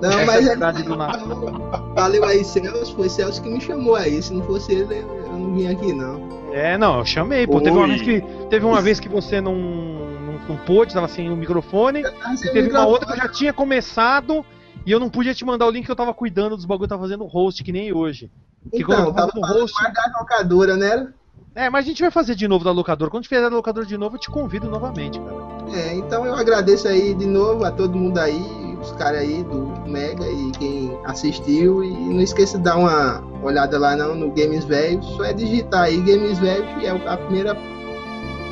Não, 0.00 0.10
Essa 0.10 0.20
é 0.20 0.22
a 0.22 0.26
mas 0.26 0.44
é, 0.46 0.48
verdade 0.50 0.82
do 0.84 0.96
Natal. 0.96 1.92
valeu 1.94 2.24
aí, 2.24 2.44
Celso. 2.44 2.94
Foi 2.94 3.08
Celso 3.08 3.42
que 3.42 3.48
me 3.48 3.60
chamou 3.60 3.96
aí. 3.96 4.22
Se 4.22 4.32
não 4.32 4.42
fosse 4.44 4.72
ele, 4.72 4.94
eu 5.26 5.32
não 5.32 5.54
vim 5.54 5.66
aqui, 5.66 5.92
não. 5.92 6.37
É, 6.52 6.78
não, 6.78 6.98
eu 6.98 7.04
chamei, 7.04 7.46
pô. 7.46 7.60
Teve 7.60 7.76
uma 7.76 7.86
vez 7.86 8.02
que, 8.02 8.20
teve 8.48 8.64
uma 8.66 8.80
vez 8.80 9.00
que 9.00 9.08
você 9.08 9.40
não, 9.40 9.54
não, 9.54 10.32
não 10.48 10.56
pôde, 10.64 10.94
tava 10.94 11.08
sem 11.08 11.30
o 11.30 11.36
microfone. 11.36 12.02
Ah, 12.22 12.34
E 12.34 12.52
teve 12.52 12.70
uma 12.70 12.86
outra 12.86 13.06
que 13.06 13.12
eu 13.12 13.16
já 13.16 13.28
tinha 13.28 13.52
começado 13.52 14.44
e 14.86 14.90
eu 14.90 14.98
não 14.98 15.10
podia 15.10 15.34
te 15.34 15.44
mandar 15.44 15.66
o 15.66 15.70
link 15.70 15.84
que 15.84 15.90
eu 15.90 15.96
tava 15.96 16.14
cuidando 16.14 16.56
dos 16.56 16.64
bagulho, 16.64 16.84
eu 16.84 16.88
tava 16.88 17.02
fazendo 17.02 17.24
host, 17.26 17.62
que 17.62 17.72
nem 17.72 17.92
hoje. 17.92 18.30
Que 18.72 18.82
Então, 18.82 19.06
eu 19.06 19.12
tava 19.12 19.30
falando 19.32 19.60
host. 19.60 19.82
mais 19.82 19.94
da 19.94 20.18
locadora, 20.18 20.76
né? 20.76 21.08
É, 21.54 21.68
mas 21.68 21.84
a 21.84 21.88
gente 21.88 22.02
vai 22.02 22.10
fazer 22.10 22.34
de 22.34 22.46
novo 22.46 22.64
da 22.64 22.70
locadora. 22.70 23.10
Quando 23.10 23.24
tiver 23.24 23.40
da 23.40 23.48
locadora 23.48 23.84
de 23.84 23.98
novo, 23.98 24.16
eu 24.16 24.20
te 24.20 24.30
convido 24.30 24.68
novamente, 24.68 25.18
cara. 25.18 25.76
É, 25.76 25.94
então 25.94 26.24
eu 26.24 26.34
agradeço 26.34 26.86
aí 26.88 27.14
de 27.14 27.26
novo 27.26 27.64
a 27.64 27.70
todo 27.70 27.96
mundo 27.96 28.18
aí, 28.18 28.67
os 28.80 28.92
caras 28.92 29.20
aí 29.20 29.42
do 29.44 29.72
Mega 29.88 30.26
e 30.26 30.50
quem 30.58 30.98
assistiu. 31.04 31.82
E 31.84 31.90
não 31.90 32.20
esqueça 32.20 32.58
de 32.58 32.64
dar 32.64 32.76
uma 32.76 33.22
olhada 33.42 33.78
lá 33.78 33.96
não, 33.96 34.14
no 34.14 34.30
Games 34.30 34.64
Velhos. 34.64 35.06
Só 35.16 35.24
é 35.24 35.32
digitar 35.32 35.82
aí 35.84 35.96
Games 36.00 36.38
Velhos, 36.38 36.68
que 36.78 36.86
é 36.86 36.90
a 36.90 37.16
primeira 37.16 37.56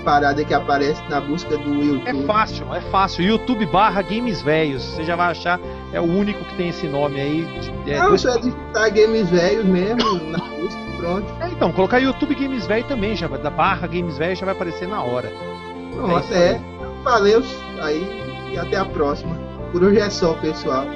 parada 0.05 0.44
que 0.44 0.55
aparece 0.55 1.03
na 1.11 1.20
busca 1.20 1.57
do 1.59 1.70
É 1.74 1.85
YouTube. 1.85 2.27
fácil, 2.27 2.74
é 2.74 2.81
fácil. 2.81 3.24
YouTube 3.24 3.66
barra 3.66 4.03
Games 4.03 4.40
Velhos. 4.40 4.82
Você 4.85 5.03
já 5.03 5.16
vai 5.16 5.32
achar, 5.32 5.59
é 5.93 6.01
o 6.01 6.05
único 6.05 6.44
que 6.44 6.55
tem 6.57 6.69
esse 6.69 6.86
nome 6.86 7.20
aí. 7.20 7.47
É, 7.89 7.98
não, 7.98 8.09
dois- 8.11 8.20
só 8.20 8.31
é 8.31 8.39
digitar 8.39 8.93
Games 8.94 9.28
Velhos 9.31 9.65
mesmo 9.65 10.15
na 10.31 10.39
busca, 10.39 10.81
pronto. 10.98 11.27
É, 11.40 11.48
então, 11.48 11.73
colocar 11.73 11.98
YouTube 11.98 12.35
Games 12.36 12.66
Velho 12.66 12.85
também, 12.85 13.16
já 13.16 13.27
vai, 13.27 13.40
da 13.40 13.51
barra 13.51 13.86
Games 13.89 14.16
Velho 14.16 14.36
já 14.36 14.47
vai 14.47 14.55
aparecer 14.55 14.86
na 14.86 15.03
hora. 15.03 15.32
Pronto, 15.94 16.32
é. 16.32 16.51
aí. 16.51 16.61
Valeu 17.03 17.43
aí 17.81 18.23
e 18.53 18.59
até 18.59 18.77
a 18.77 18.85
próxima. 18.85 19.36
Por 19.72 19.82
hoje 19.82 20.01
é 20.01 20.10
só, 20.10 20.34
pessoal. 20.34 20.86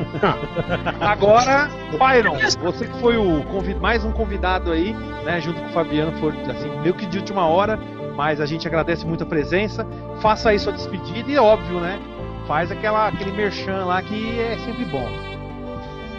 Agora, 1.00 1.68
Byron, 1.98 2.36
você 2.62 2.86
que 2.86 2.98
foi 3.00 3.16
o 3.16 3.44
mais 3.80 4.04
um 4.04 4.12
convidado 4.12 4.72
aí, 4.72 4.94
né, 5.24 5.40
junto 5.40 5.60
com 5.60 5.66
o 5.66 5.72
Fabiano, 5.72 6.12
foi 6.18 6.32
assim, 6.50 6.70
meio 6.80 6.94
que 6.94 7.06
de 7.06 7.18
última 7.18 7.46
hora, 7.46 7.78
mas 8.16 8.40
a 8.40 8.46
gente 8.46 8.66
agradece 8.66 9.06
muito 9.06 9.24
a 9.24 9.26
presença. 9.26 9.86
Faça 10.20 10.50
aí 10.50 10.58
sua 10.58 10.72
despedida 10.72 11.30
e 11.30 11.38
óbvio, 11.38 11.80
né? 11.80 11.98
Faz 12.46 12.70
aquela, 12.70 13.08
aquele 13.08 13.32
merchan 13.32 13.84
lá 13.84 14.02
que 14.02 14.40
é 14.40 14.58
sempre 14.58 14.84
bom. 14.86 15.08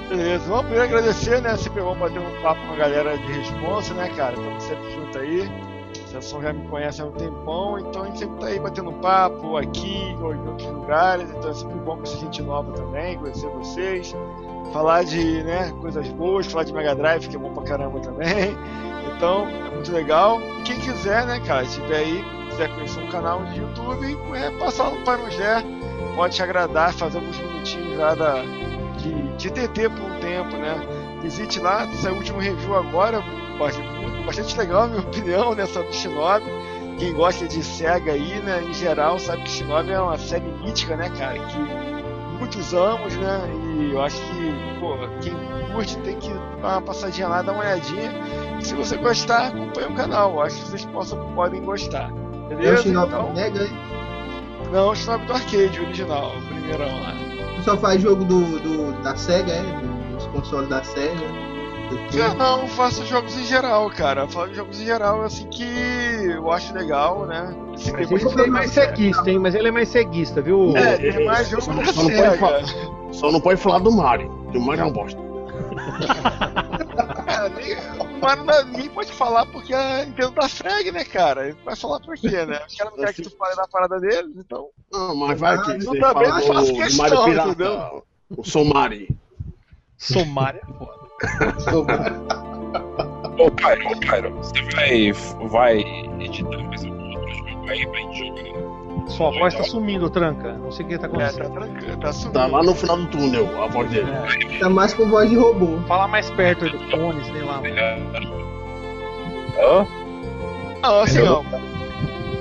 Beleza, 0.10 0.44
vamos 0.48 0.66
primeiro 0.66 0.86
agradecer, 0.86 1.42
né? 1.42 1.56
Sempre 1.56 1.82
vamos 1.82 1.98
bater 1.98 2.20
um 2.20 2.42
papo 2.42 2.62
com 2.68 2.74
a 2.74 2.76
galera 2.76 3.18
de 3.18 3.32
responsa, 3.32 3.94
né, 3.94 4.10
cara? 4.16 4.34
Estamos 4.34 4.64
sempre 4.64 4.92
junto 4.92 5.18
aí. 5.18 5.71
O 6.12 6.14
Sessão 6.14 6.42
já 6.42 6.52
me 6.52 6.68
conhece 6.68 7.02
há 7.02 7.06
um 7.06 7.12
tempão, 7.12 7.80
então 7.80 8.04
a 8.04 8.06
gente 8.08 8.20
sempre 8.20 8.38
tá 8.42 8.48
aí 8.48 8.60
batendo 8.60 8.92
papo 8.92 9.56
aqui 9.56 10.14
ou 10.22 10.36
em 10.36 10.46
outros 10.46 10.68
lugares, 10.68 11.32
então 11.32 11.50
é 11.50 11.54
sempre 11.54 11.80
bom 11.80 11.96
conhecer 11.96 12.18
gente 12.18 12.42
nova 12.42 12.70
também, 12.74 13.18
conhecer 13.18 13.48
vocês, 13.48 14.14
falar 14.74 15.06
de 15.06 15.42
né, 15.44 15.72
coisas 15.80 16.06
boas, 16.10 16.48
falar 16.48 16.66
de 16.66 16.74
Mega 16.74 16.94
Drive, 16.96 17.30
que 17.30 17.36
é 17.38 17.40
bom 17.40 17.54
pra 17.54 17.64
caramba 17.64 18.02
também. 18.02 18.58
Então, 19.16 19.48
é 19.48 19.70
muito 19.74 19.90
legal. 19.90 20.42
Quem 20.66 20.78
quiser, 20.82 21.26
né, 21.26 21.40
cara, 21.40 21.64
se 21.66 21.80
tiver 21.80 21.98
aí, 21.98 22.26
quiser 22.50 22.76
conhecer 22.76 23.00
um 23.00 23.10
canal 23.10 23.46
de 23.46 23.62
YouTube, 23.62 24.18
é, 24.36 24.52
passar 24.60 24.92
no 24.92 24.98
Parangé, 25.06 25.64
pode 26.18 26.36
te 26.36 26.44
agradar, 26.44 26.94
fazer 26.94 27.20
alguns 27.20 27.40
minutinhos 27.40 27.98
lá 27.98 28.16
da, 28.16 28.42
de, 28.98 29.38
de 29.38 29.50
TT 29.50 29.90
por 29.90 30.12
um 30.12 30.20
tempo, 30.20 30.58
né? 30.58 30.76
Visite 31.22 31.60
lá, 31.60 31.88
saiu 32.02 32.16
o 32.16 32.18
último 32.18 32.40
review 32.40 32.76
agora, 32.76 33.24
bastante, 34.26 34.58
legal, 34.58 34.88
minha 34.88 35.02
opinião, 35.06 35.54
nessa 35.54 35.84
do 35.84 35.94
Shinobi. 35.94 36.46
Quem 36.98 37.14
gosta 37.14 37.48
de 37.48 37.64
SEGA 37.64 38.12
aí, 38.14 38.40
né, 38.42 38.64
em 38.64 38.74
geral, 38.74 39.18
sabe 39.20 39.42
que 39.44 39.50
Shinobi 39.50 39.92
é 39.92 40.00
uma 40.00 40.18
série 40.18 40.52
mítica, 40.64 40.96
né, 40.96 41.10
cara, 41.18 41.38
que 41.40 41.58
muitos 42.40 42.74
amos, 42.74 43.16
né, 43.18 43.40
e 43.80 43.92
eu 43.94 44.02
acho 44.02 44.18
que, 44.18 44.80
pô, 44.80 44.96
quem 45.22 45.34
curte 45.74 45.98
tem 46.00 46.18
que 46.18 46.30
dar 46.62 46.74
uma 46.74 46.82
passadinha 46.82 47.28
lá, 47.28 47.42
dar 47.42 47.54
uma 47.54 47.62
olhadinha. 47.64 48.12
E 48.60 48.66
se 48.66 48.76
você 48.76 48.98
gostar, 48.98 49.48
acompanha 49.48 49.90
o 49.90 49.94
canal, 49.96 50.32
eu 50.34 50.42
acho 50.42 50.56
que 50.58 50.70
vocês 50.70 50.86
possam, 50.86 51.34
podem 51.34 51.64
gostar. 51.64 52.12
É 52.50 52.54
o 52.54 52.58
Beleza? 52.58 52.84
Shinobi 52.84 53.14
Então, 53.14 53.34
Mega, 53.34 53.64
hein? 53.64 53.70
não, 54.72 54.90
o 54.90 54.96
Shinobi 54.96 55.26
do 55.26 55.34
arcade 55.34 55.80
original, 55.80 56.32
o 56.38 56.42
primeirão 56.48 57.02
lá. 57.02 57.14
Só 57.64 57.78
faz 57.78 58.02
jogo 58.02 58.24
do, 58.26 58.60
do- 58.60 59.02
da 59.04 59.16
SEGA, 59.16 59.52
é? 59.54 59.64
Dos 60.42 60.50
consoles 60.50 60.70
da 60.70 60.84
SEGA. 60.84 61.52
Eu 62.14 62.34
não 62.36 62.68
faço 62.70 63.06
jogos 63.06 63.38
em 63.38 63.44
geral, 63.46 63.90
cara. 63.90 64.22
Eu 64.22 64.30
faço 64.30 64.54
jogos 64.54 64.80
em 64.80 64.86
geral, 64.86 65.22
assim, 65.24 65.46
que 65.50 65.64
eu 66.34 66.50
acho 66.52 66.74
legal, 66.74 67.26
né? 67.26 67.54
Se 67.76 67.92
Mas 67.92 68.10
ele 68.12 68.42
é 68.44 68.48
mais 68.48 68.72
ceguista, 68.72 69.30
hein? 69.30 69.40
Mas 69.40 69.56
ele 69.56 69.68
é 69.68 69.72
mais 69.72 69.90
ceguista, 69.90 70.42
viu? 70.42 70.76
É, 70.78 70.98
tem 70.98 71.26
mais 71.26 71.50
jogo 71.50 71.62
Só, 71.64 71.74
da 71.74 71.86
só 71.94 72.04
não 72.04 72.12
pode 72.12 72.38
falar, 72.38 72.64
só 73.12 73.32
não 73.32 73.42
pode 73.42 73.62
falar 73.62 73.80
do 73.80 73.92
Mario, 73.92 74.30
que 74.52 74.58
o 74.58 74.62
Mario 74.62 74.82
é 74.82 74.86
uma 74.86 74.94
bosta. 74.94 75.20
É, 77.28 77.50
nem- 77.60 77.76
o 78.00 78.20
Mario 78.22 78.44
não- 78.46 78.66
ninguém 78.66 78.90
pode 78.90 79.12
falar 79.12 79.46
porque 79.48 79.74
a 79.74 80.06
Nintendo 80.06 80.32
tá 80.32 80.48
frag, 80.48 80.92
né, 80.94 81.04
cara? 81.04 81.48
Ele 81.50 81.58
vai 81.66 81.76
falar 81.76 82.00
por 82.00 82.16
quê, 82.16 82.46
né? 82.46 82.62
Os 82.68 82.76
caras 82.76 82.94
não 82.94 83.00
querem 83.00 83.14
que 83.16 83.22
tu 83.24 83.36
fale 83.38 83.56
da 83.56 83.68
parada 83.68 84.00
deles, 84.00 84.32
então. 84.38 84.68
Não, 84.92 85.14
mas 85.16 85.38
vai 85.40 85.56
Ah, 85.56 85.62
que 85.62 85.72
eu 85.72 85.82
você 85.82 86.00
também 86.00 86.30
fala 86.30 86.42
faço 86.42 86.68
do, 86.68 86.74
do 86.78 86.84
questão, 86.84 87.04
Mario 87.04 87.24
Pirata, 87.26 87.50
entendeu? 87.50 88.04
o 88.38 88.44
Somari. 88.46 89.21
Somária 90.02 90.62
é 90.68 90.74
foda. 90.74 91.00
Ô, 93.38 93.52
Pyro, 93.52 93.88
ô, 93.92 94.00
Pyro, 94.00 94.32
você 94.38 94.62
vai, 94.76 95.12
vai 95.50 95.80
editar 96.20 96.58
mais 96.64 96.84
algum 96.84 97.16
outro 97.16 97.34
jogo 97.36 97.70
aí 97.70 97.88
pra 97.88 98.00
gente 98.00 98.18
jogar? 98.20 98.42
Sua 99.10 99.32
voz 99.32 99.54
tá 99.54 99.64
sumindo, 99.64 100.10
tranca. 100.10 100.54
Não 100.54 100.72
sei 100.72 100.86
o 100.86 100.90
que 100.90 100.98
tá 100.98 101.06
É, 101.06 101.10
tá 101.10 101.16
acontecendo. 101.18 101.54
tranquilo, 101.54 101.98
tá 101.98 102.14
subindo. 102.14 102.34
Tá 102.34 102.46
lá 102.48 102.64
no 102.64 102.74
final 102.76 102.98
do 102.98 103.08
túnel, 103.08 103.64
a 103.64 103.68
voz 103.68 103.90
dele. 103.92 104.08
Tá 104.60 104.70
mais 104.70 104.94
com 104.94 105.08
voz 105.08 105.30
de 105.30 105.36
robô. 105.36 105.80
Fala 105.88 106.08
mais 106.08 106.30
perto 106.32 106.66
aí 106.66 106.72
do 106.72 106.80
fone, 106.90 107.24
sei 107.26 107.42
lá. 107.44 107.62
Hã? 109.60 109.86
Não, 110.82 111.00
assim, 111.02 111.22
ó. 111.22 111.44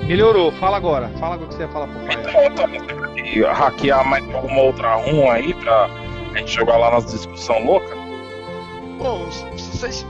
Melhorou, 0.05 0.51
fala 0.53 0.77
agora. 0.77 1.09
Fala 1.19 1.35
agora 1.35 1.45
o 1.45 1.49
que 1.49 1.55
você 1.55 1.61
ia 1.63 1.69
falar 1.69 1.87
pro 1.87 1.99
pai. 2.05 2.15
Então, 2.19 2.41
eu 2.41 2.51
tenho 2.55 3.23
que 3.23 3.43
hackear 3.43 4.07
mais 4.07 4.33
alguma 4.33 4.61
outra 4.61 4.95
ROM 4.95 5.29
aí 5.29 5.53
pra 5.53 5.87
gente 6.41 6.53
jogar 6.53 6.77
lá 6.77 6.91
nas 6.91 7.05
discussão 7.05 7.63
louca? 7.63 7.95
Bom, 8.97 9.25
vocês 9.25 10.05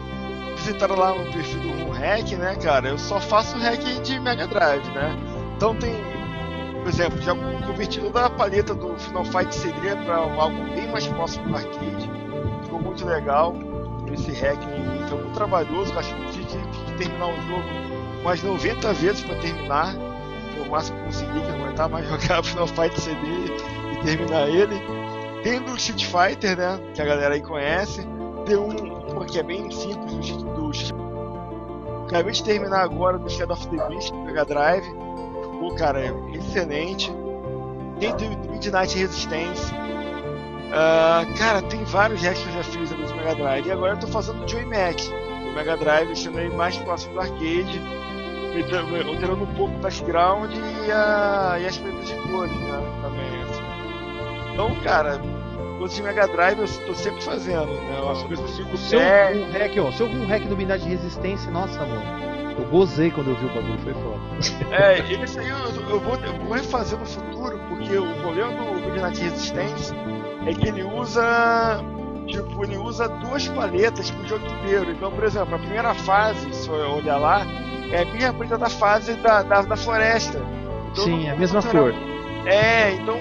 visitaram 0.57 0.95
lá 0.95 1.13
o 1.13 1.31
perfil 1.31 1.59
do 1.59 1.91
Hack, 1.91 2.31
né, 2.33 2.55
cara, 2.55 2.89
eu 2.89 2.97
só 2.97 3.19
faço 3.19 3.57
hack 3.57 3.81
de 4.01 4.19
Mega 4.19 4.47
Drive, 4.47 4.85
né? 4.89 5.17
Então 5.55 5.75
tem, 5.75 5.93
por 6.81 6.89
exemplo, 6.89 7.21
já 7.21 7.33
convertido 7.65 8.09
da 8.09 8.29
paleta 8.29 8.73
do 8.73 8.95
Final 8.97 9.25
Fight 9.25 9.53
CD 9.55 9.95
para 10.05 10.15
algo 10.15 10.63
bem 10.73 10.87
mais 10.87 11.07
próximo 11.07 11.47
do 11.49 11.55
arcade. 11.55 12.09
Ficou 12.63 12.81
muito 12.81 13.05
legal. 13.05 13.55
Esse 14.11 14.31
hack 14.33 14.59
foi 15.07 15.17
muito 15.19 15.33
trabalhoso, 15.33 15.97
acho 15.97 16.13
que 16.15 16.31
tive 16.31 16.45
que 16.45 16.93
terminar 16.97 17.27
o 17.27 17.41
jogo 17.47 17.63
umas 18.21 18.43
90 18.43 18.93
vezes 18.93 19.21
para 19.21 19.35
terminar. 19.37 19.93
Foi 20.53 20.67
o 20.67 20.69
máximo 20.69 20.97
que 20.99 21.05
consegui, 21.05 21.41
que 21.41 21.51
aguentar 21.51 21.89
mais 21.89 22.07
jogar 22.09 22.43
Final 22.43 22.67
Fight 22.67 22.99
CD 22.99 23.21
e 23.93 24.03
terminar 24.03 24.49
ele. 24.49 25.00
Tem 25.43 25.61
do 25.61 25.75
Street 25.75 26.05
Fighter, 26.05 26.57
né? 26.57 26.79
Que 26.93 27.01
a 27.01 27.05
galera 27.05 27.33
aí 27.33 27.41
conhece. 27.41 28.07
Tem 28.45 28.57
um, 28.57 29.25
que 29.25 29.39
é 29.39 29.43
bem 29.43 29.69
simples 29.71 30.31
do, 30.37 30.43
do 30.43 30.71
Acabei 32.05 32.33
de 32.33 32.43
terminar 32.43 32.81
agora 32.81 33.17
do 33.17 33.29
Shadow 33.29 33.55
of 33.55 33.67
the 33.69 33.87
Beast 33.87 34.11
do 34.11 34.19
Mega 34.19 34.43
Drive. 34.43 34.83
Ficou, 34.83 35.75
cara, 35.75 36.01
é 36.01 36.13
excelente. 36.33 37.11
Tem 37.99 38.15
do 38.15 38.51
Midnight 38.51 38.97
Resistance. 38.97 39.73
Ah, 40.73 41.25
cara, 41.37 41.61
tem 41.61 41.83
vários 41.85 42.21
hacks 42.21 42.41
que 42.41 42.49
eu 42.49 42.53
já 42.53 42.63
fiz 42.63 42.89
do 42.89 43.15
Mega 43.15 43.35
Drive. 43.35 43.67
E 43.67 43.71
agora 43.71 43.93
eu 43.93 43.99
tô 43.99 44.07
fazendo 44.07 44.43
o 44.43 44.47
Joy 44.47 44.65
Mac 44.65 44.97
do 44.99 45.51
Mega 45.55 45.77
Drive, 45.77 46.07
deixando 46.07 46.39
ele 46.39 46.53
mais 46.55 46.77
próximo 46.77 47.13
do 47.13 47.21
arcade. 47.21 47.81
Alterando 49.07 49.43
um 49.43 49.55
pouco 49.55 49.73
o 49.73 49.79
background 49.79 50.51
e, 50.53 50.91
a, 50.91 51.57
e 51.61 51.65
as 51.65 51.77
pretas 51.77 52.07
de 52.09 52.15
cores, 52.15 52.51
né? 52.51 52.99
Também. 53.01 53.60
Então, 54.53 54.75
cara, 54.83 55.19
coisas 55.77 55.95
de 55.97 56.03
Mega 56.03 56.27
Drive 56.27 56.59
eu 56.59 56.67
tô 56.85 56.93
sempre 56.93 57.21
fazendo, 57.21 57.65
né? 57.67 58.11
As 58.11 58.23
coisas 58.23 58.57
do 58.57 58.73
O 58.73 58.77
seu 58.77 58.99
É. 58.99 59.33
Gun 59.33 59.51
hack, 59.51 59.71
ó. 59.79 59.89
O 59.89 59.93
seu 59.93 60.07
Gun 60.09 60.25
hack 60.25 60.43
do 60.47 60.53
Unidade 60.55 60.83
de 60.83 60.89
Resistência, 60.89 61.51
nossa, 61.51 61.79
mano. 61.79 62.31
Eu 62.57 62.65
gozei 62.65 63.09
quando 63.09 63.29
eu 63.29 63.35
vi 63.35 63.45
o 63.45 63.49
bagulho, 63.49 63.79
foi 63.79 63.93
foda. 63.93 64.19
É, 64.75 64.99
esse 65.23 65.39
aí 65.39 65.49
eu, 65.49 65.57
eu 65.89 65.99
vou, 65.99 66.15
eu 66.15 66.33
vou 66.45 66.53
refazer 66.53 66.99
no 66.99 67.05
futuro, 67.05 67.59
porque 67.69 67.97
o 67.97 68.13
problema 68.21 68.51
do 68.53 68.89
Midnight 68.91 69.21
Resistance 69.21 69.93
é 70.45 70.53
que 70.53 70.67
ele 70.67 70.83
usa. 70.83 71.79
Tipo, 72.27 72.63
ele 72.63 72.77
usa 72.77 73.09
duas 73.09 73.47
paletas 73.49 74.11
pro 74.11 74.27
jogo 74.27 74.45
inteiro. 74.45 74.91
Então, 74.91 75.11
por 75.11 75.23
exemplo, 75.23 75.55
a 75.55 75.59
primeira 75.59 75.93
fase, 75.93 76.53
se 76.53 76.69
eu 76.69 76.75
olhar 76.95 77.17
lá, 77.17 77.45
é 77.91 78.03
a 78.03 78.05
mesma 78.05 78.33
preta 78.33 78.57
da 78.57 78.69
fase 78.69 79.13
da, 79.15 79.43
da, 79.43 79.61
da 79.63 79.75
floresta. 79.75 80.39
Então, 80.91 81.03
Sim, 81.03 81.25
não- 81.25 81.33
a 81.33 81.35
mesma 81.35 81.61
cor. 81.63 81.93
É, 82.45 82.93
então 82.93 83.19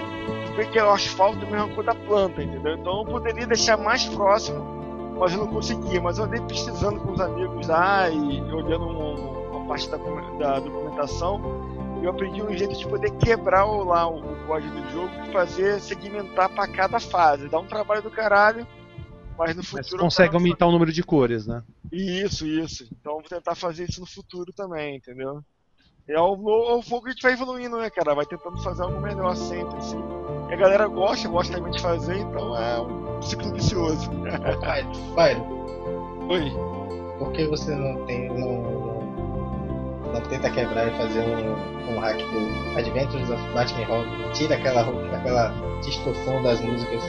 vê 0.56 0.66
que 0.66 0.78
é 0.78 0.84
o 0.84 0.90
asfalto 0.90 1.38
da 1.38 1.46
mesma 1.46 1.68
cor 1.74 1.84
da 1.84 1.94
planta, 1.94 2.42
entendeu? 2.42 2.74
Então 2.74 3.00
eu 3.00 3.04
poderia 3.04 3.46
deixar 3.46 3.76
mais 3.76 4.04
próximo, 4.06 4.58
mas 5.18 5.32
eu 5.32 5.38
não 5.38 5.46
conseguia. 5.48 6.00
Mas 6.00 6.18
eu 6.18 6.24
andei 6.24 6.40
pesquisando 6.42 7.00
com 7.00 7.12
os 7.12 7.20
amigos 7.20 7.66
lá 7.66 8.08
e 8.10 8.40
olhando 8.52 8.86
um- 8.86 9.50
uma 9.56 9.66
parte 9.66 9.88
da, 9.88 9.96
da 9.96 10.60
documentação, 10.60 11.40
e 12.00 12.04
eu 12.04 12.10
aprendi 12.10 12.42
um 12.42 12.56
jeito 12.56 12.76
de 12.76 12.86
poder 12.88 13.10
quebrar 13.18 13.66
o, 13.66 13.84
lá 13.84 14.08
o, 14.08 14.18
o 14.18 14.46
código 14.46 14.74
do 14.74 14.90
jogo 14.90 15.10
e 15.28 15.32
fazer 15.32 15.80
segmentar 15.80 16.48
para 16.48 16.66
cada 16.66 16.98
fase. 16.98 17.48
Dá 17.48 17.58
um 17.58 17.66
trabalho 17.66 18.02
do 18.02 18.10
caralho, 18.10 18.66
mas 19.36 19.54
no 19.54 19.62
futuro. 19.62 19.86
Mas 19.92 20.00
consegue 20.00 20.34
aumentar 20.34 20.66
o 20.66 20.72
número 20.72 20.92
de 20.92 21.02
cores, 21.02 21.46
né? 21.46 21.62
isso, 21.92 22.46
isso. 22.46 22.84
Então 22.84 23.12
eu 23.14 23.20
vou 23.20 23.28
tentar 23.28 23.54
fazer 23.54 23.88
isso 23.88 24.00
no 24.00 24.06
futuro 24.06 24.52
também, 24.52 24.96
entendeu? 24.96 25.42
É 26.08 26.20
o, 26.20 26.32
o, 26.32 26.82
fogo 26.82 27.02
que 27.02 27.08
a 27.08 27.12
gente 27.12 27.22
vai 27.22 27.32
evoluindo, 27.32 27.76
né, 27.76 27.90
cara? 27.90 28.14
Vai 28.14 28.26
tentando 28.26 28.60
fazer 28.62 28.82
algo 28.82 29.00
melhor 29.00 29.36
sempre, 29.36 29.76
assim. 29.78 30.02
E 30.48 30.54
a 30.54 30.56
galera 30.56 30.86
gosta, 30.88 31.28
gosta 31.28 31.56
também 31.56 31.72
de 31.72 31.80
fazer, 31.80 32.18
então 32.18 32.56
é 32.56 32.80
um 32.80 33.22
ciclo 33.22 33.52
vicioso. 33.52 34.10
Fire, 35.14 35.40
Oi. 36.28 36.52
por 37.18 37.32
que 37.32 37.46
você 37.46 37.74
não 37.74 38.04
tem. 38.06 38.28
Não, 38.28 38.62
não, 38.62 40.12
não 40.12 40.20
tenta 40.22 40.50
quebrar 40.50 40.88
e 40.88 40.96
fazer 40.96 41.20
um, 41.20 41.94
um 41.94 42.00
hack 42.00 42.18
do 42.18 42.78
Adventures 42.78 43.30
of 43.30 43.42
Batman 43.54 43.86
Robin? 43.86 44.32
Tira 44.32 44.56
aquela, 44.56 44.80
aquela 45.16 45.54
distorção 45.82 46.42
das 46.42 46.60
músicas. 46.60 47.04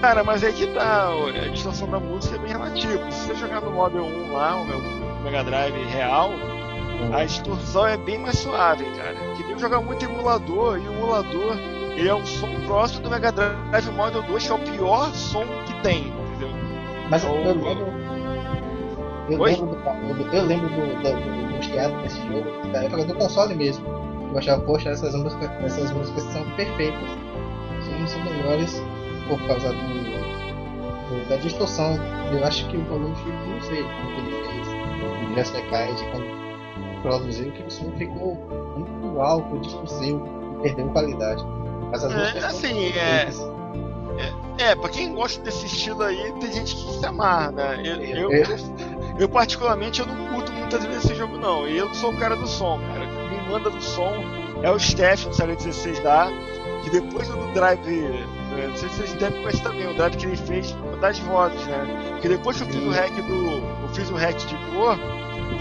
Cara, 0.00 0.24
mas 0.24 0.42
aí 0.42 0.52
que 0.52 0.66
tá, 0.68 1.10
a 1.10 1.48
distorção 1.48 1.88
da 1.88 2.00
música 2.00 2.34
é 2.34 2.38
bem 2.38 2.52
relativa. 2.52 3.10
Se 3.12 3.28
você 3.28 3.34
jogar 3.36 3.60
no 3.60 3.70
Model 3.70 4.04
1 4.04 4.32
lá, 4.32 4.56
o 4.56 4.66
meu 4.66 4.80
Mega 5.22 5.44
Drive 5.44 5.84
real, 5.84 6.30
a 7.12 7.24
distorção 7.24 7.86
é 7.86 7.96
bem 7.96 8.18
mais 8.18 8.38
suave, 8.38 8.84
cara. 8.96 9.14
Queria 9.36 9.58
jogar 9.58 9.80
muito 9.80 10.04
emulador, 10.04 10.76
e 10.78 10.88
o 10.88 10.92
emulador 10.92 11.56
ele 11.96 12.08
é 12.08 12.14
um 12.14 12.24
som 12.24 12.48
próximo 12.66 13.02
do 13.02 13.10
Mega 13.10 13.30
Drive 13.32 13.90
Model 13.90 14.22
2, 14.22 14.46
que 14.46 14.50
é 14.50 14.54
o 14.54 14.58
pior 14.58 15.12
som 15.14 15.44
que 15.66 15.74
tem, 15.82 16.08
entendeu? 16.08 16.48
Mas 17.10 17.24
eu, 17.24 17.30
Ou- 17.30 17.36
eu 17.38 17.54
lembro. 17.54 18.02
Eu 19.30 19.38
Oi? 19.40 19.50
lembro, 19.52 19.66
do, 19.66 20.36
eu 20.36 20.44
lembro 20.44 20.68
do, 20.68 20.76
do, 21.02 21.56
dos 21.56 21.66
teatros 21.68 22.02
desse 22.02 22.20
jogo, 22.26 22.44
da 22.72 22.82
época 22.84 23.04
do 23.04 23.14
console 23.14 23.54
mesmo. 23.54 23.86
Eu 24.32 24.38
achava, 24.38 24.62
poxa, 24.62 24.88
essas 24.90 25.14
músicas, 25.14 25.50
essas 25.64 25.90
músicas 25.92 26.22
são 26.24 26.44
perfeitas. 26.56 27.08
São, 27.84 28.06
são 28.06 28.24
melhores 28.24 28.82
por 29.28 29.40
causa 29.46 29.68
do, 29.68 29.76
do- 29.76 31.28
da 31.28 31.36
distorção. 31.36 31.96
Eu 32.32 32.44
acho 32.44 32.66
que 32.68 32.76
o 32.76 32.84
volume 32.84 33.14
não 33.46 33.60
sei 33.60 33.82
como 33.82 34.14
que 34.14 34.20
ele 34.20 34.42
fez, 34.44 34.68
o 34.68 35.24
Universo 35.26 35.52
Decade, 35.52 36.04
quando 36.10 36.41
produziu, 37.02 37.52
que 37.52 37.62
o 37.62 37.70
som 37.70 37.90
ficou 37.92 38.34
muito 38.76 39.20
alto, 39.20 39.58
distorceu 39.60 40.22
e 40.58 40.62
perdeu 40.62 40.88
qualidade. 40.88 41.44
Mas 41.90 42.04
as 42.04 42.12
É, 42.12 42.38
assim, 42.46 42.86
é- 42.88 43.24
perfeitas. 43.24 43.52
É, 44.58 44.74
pra 44.74 44.88
quem 44.90 45.14
gosta 45.14 45.42
desse 45.42 45.66
estilo 45.66 46.02
aí, 46.02 46.32
tem 46.40 46.52
gente 46.52 46.76
que 46.76 46.92
se 46.98 47.06
amarra, 47.06 47.50
né? 47.52 47.80
Eu, 47.84 47.96
eu, 48.02 48.32
É. 48.32 48.42
eu, 48.42 48.46
eu, 49.20 49.28
particularmente, 49.28 50.00
eu 50.00 50.06
não 50.06 50.14
curto 50.28 50.52
muitas 50.52 50.84
vezes 50.84 51.04
esse 51.06 51.14
jogo, 51.14 51.36
não. 51.38 51.66
E 51.66 51.76
eu 51.76 51.92
sou 51.94 52.10
o 52.12 52.16
cara 52.16 52.36
do 52.36 52.46
som, 52.46 52.78
cara. 52.78 53.06
Quem 53.30 53.50
manda 53.50 53.70
do 53.70 53.82
som 53.82 54.12
é 54.62 54.70
o 54.70 54.78
Steph 54.78 55.24
do 55.26 55.34
Série 55.34 55.56
16 55.56 55.98
da 56.00 56.28
que 56.82 56.90
depois 56.90 57.28
do 57.28 57.52
drive, 57.52 57.86
né, 57.86 58.66
não 58.68 58.76
sei 58.76 58.88
se 58.88 58.96
vocês 58.96 59.14
devem 59.14 59.40
conhecer 59.42 59.62
também, 59.62 59.86
o 59.88 59.94
drive 59.94 60.16
que 60.16 60.26
ele 60.26 60.36
fez 60.36 60.74
das 61.00 61.18
vozes, 61.20 61.64
né? 61.66 62.10
Porque 62.12 62.28
depois 62.28 62.56
que 62.56 62.62
eu 62.64 62.66
fiz 62.68 62.82
o 62.82 62.90
hack 62.90 63.14
do. 63.14 63.82
Eu 63.82 63.88
fiz 63.94 64.10
o 64.10 64.14
hack 64.14 64.36
de 64.36 64.56
cor, 64.72 64.98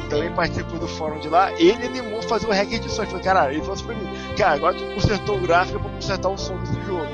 também 0.09 0.31
participou 0.31 0.79
do 0.79 0.87
fórum 0.87 1.19
de 1.19 1.29
lá, 1.29 1.51
ele 1.53 1.85
animou 1.85 2.21
fazer 2.23 2.47
o 2.47 2.51
hack 2.51 2.67
de 2.67 2.75
edições. 2.75 3.09
Falei, 3.09 3.23
caralho, 3.23 3.53
ele 3.53 3.61
falou 3.61 3.73
assim 3.73 3.85
pra 3.85 3.95
mim, 3.95 4.35
cara, 4.37 4.55
agora 4.55 4.75
tu 4.75 4.85
consertou 4.93 5.37
o 5.37 5.41
gráfico, 5.41 5.77
eu 5.77 5.81
vou 5.81 5.91
consertar 5.91 6.29
o 6.29 6.37
som 6.37 6.57
desse 6.57 6.81
jogo. 6.85 7.07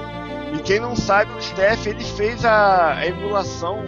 E 0.53 0.59
quem 0.59 0.79
não 0.79 0.95
sabe, 0.95 1.31
o 1.33 1.41
Steph 1.41 1.87
ele 1.87 2.03
fez 2.03 2.43
a, 2.45 2.93
a 2.93 3.05
emulação 3.05 3.83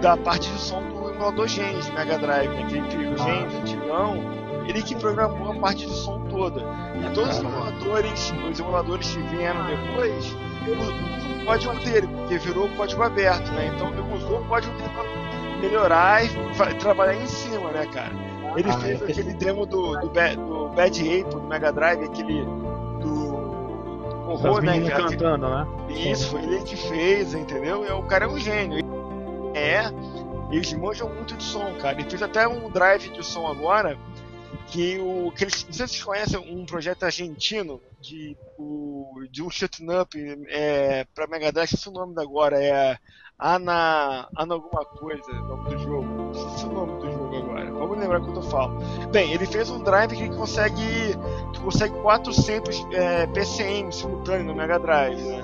da 0.00 0.16
parte 0.16 0.50
de 0.50 0.58
som 0.58 0.82
do 0.82 1.10
emulador 1.10 1.48
Gens 1.48 1.90
Mega 1.90 2.18
Drive, 2.18 2.50
né? 2.50 2.66
Que 2.68 2.76
ele 2.76 2.88
criou 2.88 3.14
o 3.14 3.18
Gens 3.18 3.54
antigão, 3.54 4.35
ele 4.68 4.82
que 4.82 4.94
programou 4.96 5.52
a 5.52 5.54
parte 5.56 5.86
de 5.86 5.92
som 5.94 6.20
toda. 6.28 6.60
E 7.00 7.10
todos 7.14 7.36
os 7.38 7.42
emuladores, 7.44 8.32
os 8.50 8.58
emuladores 8.60 9.10
que 9.14 9.20
vieram 9.22 9.64
depois, 9.66 10.36
usam 10.66 10.94
o 11.42 11.44
código 11.46 11.74
dele, 11.84 12.06
porque 12.08 12.38
virou 12.38 12.68
código 12.70 13.02
aberto, 13.02 13.50
né? 13.52 13.72
Então 13.74 13.88
ele 13.92 14.00
usou 14.14 14.40
o 14.40 14.44
código 14.46 14.74
dele 14.76 14.90
pra 14.90 15.04
melhorar 15.60 16.24
e 16.24 16.74
trabalhar 16.78 17.14
em 17.14 17.26
cima, 17.26 17.70
né, 17.70 17.86
cara? 17.86 18.12
Ele 18.56 18.70
Ah, 18.70 18.78
fez 18.78 19.00
eu 19.00 19.06
aquele 19.08 19.34
demo 19.34 19.66
do, 19.66 19.98
do, 20.00 20.08
Ba- 20.10 20.34
do 20.34 20.68
Bad 20.70 21.00
Apple, 21.00 21.40
do 21.40 21.42
Mega 21.42 21.72
Drive, 21.72 22.04
aquele 22.04 22.42
do 23.00 23.36
horror, 24.28 24.62
né? 24.62 24.80
cara? 24.88 25.04
cantando, 25.08 25.48
né? 25.48 25.66
Isso, 25.90 26.30
foi 26.30 26.42
ele 26.42 26.62
que 26.62 26.76
fez, 26.76 27.34
entendeu? 27.34 27.84
E 27.84 27.90
o 27.92 28.02
cara 28.04 28.24
é 28.24 28.28
um 28.28 28.38
gênio. 28.38 28.84
É, 29.54 29.90
eles 30.50 30.72
manjam 30.74 31.08
muito 31.08 31.34
de 31.36 31.42
som, 31.44 31.72
cara. 31.80 31.98
Ele 32.00 32.08
fez 32.08 32.22
até 32.22 32.46
um 32.48 32.68
drive 32.70 33.08
de 33.10 33.24
som 33.24 33.46
agora, 33.46 33.96
que 34.68 34.98
o. 34.98 35.32
Que 35.32 35.44
eles, 35.44 35.64
não 35.64 35.72
sei 35.72 35.86
se 35.86 35.94
vocês 35.94 36.04
conhecem 36.04 36.38
um 36.38 36.66
projeto 36.66 37.04
argentino 37.04 37.80
de, 38.00 38.36
o, 38.58 39.24
de 39.30 39.42
um 39.42 39.50
shutting 39.50 39.90
up 39.90 40.16
é, 40.48 41.04
pra 41.14 41.26
Mega 41.26 41.52
Drive, 41.52 41.66
esqueci 41.66 41.88
o 41.88 41.92
nome 41.92 42.14
agora, 42.20 42.62
é 42.62 42.98
Ana. 43.38 44.28
Ana 44.36 44.54
alguma 44.54 44.84
coisa, 44.84 45.30
nome 45.32 45.68
do 45.68 45.78
jogo. 45.78 46.30
Esqueci 46.32 46.64
o 46.64 46.72
nome 46.72 47.00
do 47.00 47.12
jogo 47.12 47.36
agora. 47.36 47.70
Vamos 47.70 47.98
lembrar 47.98 48.20
quando 48.20 48.36
eu 48.36 48.42
falo. 48.42 48.78
Bem, 49.12 49.32
ele 49.32 49.46
fez 49.46 49.70
um 49.70 49.82
drive 49.82 50.16
que 50.16 50.28
consegue. 50.30 51.14
que 51.52 51.60
consegue 51.60 51.94
400 52.00 52.86
é, 52.92 53.26
PCM 53.26 53.92
simultâneo 53.92 54.46
no 54.46 54.54
Mega 54.54 54.78
Drive, 54.78 55.20
né? 55.20 55.42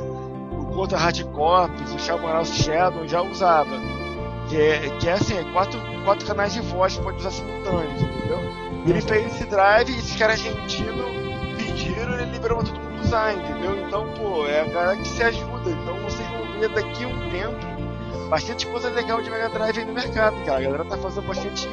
O 0.59 0.66
Contra 0.74 0.99
Hardcorps, 0.99 1.93
o 1.93 1.99
Chamoral 1.99 2.44
Shadow 2.47 3.07
já 3.07 3.20
usava. 3.20 3.78
Que 4.49 4.57
é, 4.57 4.99
que 4.99 5.09
é 5.09 5.12
assim, 5.12 5.36
é 5.36 5.44
quatro, 5.53 5.78
quatro 6.05 6.27
canais 6.27 6.55
de 6.55 6.61
voz 6.61 6.97
pode 6.97 7.19
usar 7.19 7.31
simultâneos, 7.31 8.03
entendeu? 8.03 8.72
E 8.85 8.91
ele 8.91 9.01
fez 9.01 9.27
esse 9.27 9.45
drive 9.47 9.91
e 9.91 9.99
esses 9.99 10.17
caras 10.17 10.41
argentinos 10.41 11.07
pediram 11.57 12.13
e 12.19 12.23
ele 12.23 12.33
liberou 12.33 12.59
pra 12.59 12.67
todo 12.67 12.81
mundo 12.81 13.03
usar, 13.03 13.35
entendeu? 13.35 13.87
Então, 13.87 14.09
pô, 14.15 14.47
é 14.47 14.61
a 14.63 14.65
galera 14.65 14.97
que 14.97 15.09
se 15.09 15.23
ajuda. 15.23 15.71
Então 15.71 15.97
vocês 16.03 16.29
vão 16.29 16.59
ver 16.59 16.69
daqui 16.71 17.05
a 17.05 17.09
um 17.09 17.31
tempo 17.31 17.73
bastante 18.29 18.67
coisa 18.67 18.89
legal 18.91 19.21
de 19.21 19.31
Mega 19.31 19.51
Drive 19.51 19.79
aí 19.79 19.85
no 19.85 19.93
mercado, 19.93 20.37
cara. 20.45 20.59
A 20.59 20.63
galera 20.63 20.85
tá 20.85 20.97
fazendo 20.97 21.27
bastante 21.27 21.69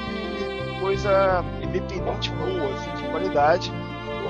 coisa 0.80 1.44
independente 1.62 2.30
boa, 2.32 2.74
assim, 2.74 2.92
de 3.02 3.10
qualidade. 3.10 3.72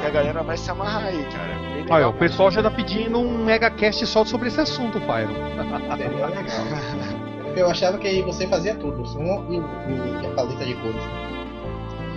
E 0.01 0.06
a 0.06 0.10
galera 0.10 0.43
vai 0.43 0.56
se 0.56 0.69
amarrar 0.69 1.06
aí, 1.06 1.23
cara. 1.26 1.57
Olha, 1.89 1.95
legal. 1.95 2.10
o 2.11 2.14
pessoal 2.14 2.51
já 2.51 2.61
tá 2.61 2.69
pedindo 2.69 3.19
um 3.19 3.43
megacast 3.43 4.06
só 4.06 4.23
sobre 4.23 4.47
esse 4.47 4.61
assunto, 4.61 4.99
Pyro. 5.01 5.34
Seria 5.97 6.27
legal. 6.27 7.56
Eu 7.56 7.69
achava 7.69 7.97
que 7.97 8.22
você 8.22 8.47
fazia 8.47 8.76
tudo, 8.76 9.06
som 9.06 9.45
e, 9.49 9.57
e 9.57 10.27
a 10.27 10.30
paleta 10.35 10.64
de 10.64 10.76
cores. 10.76 11.01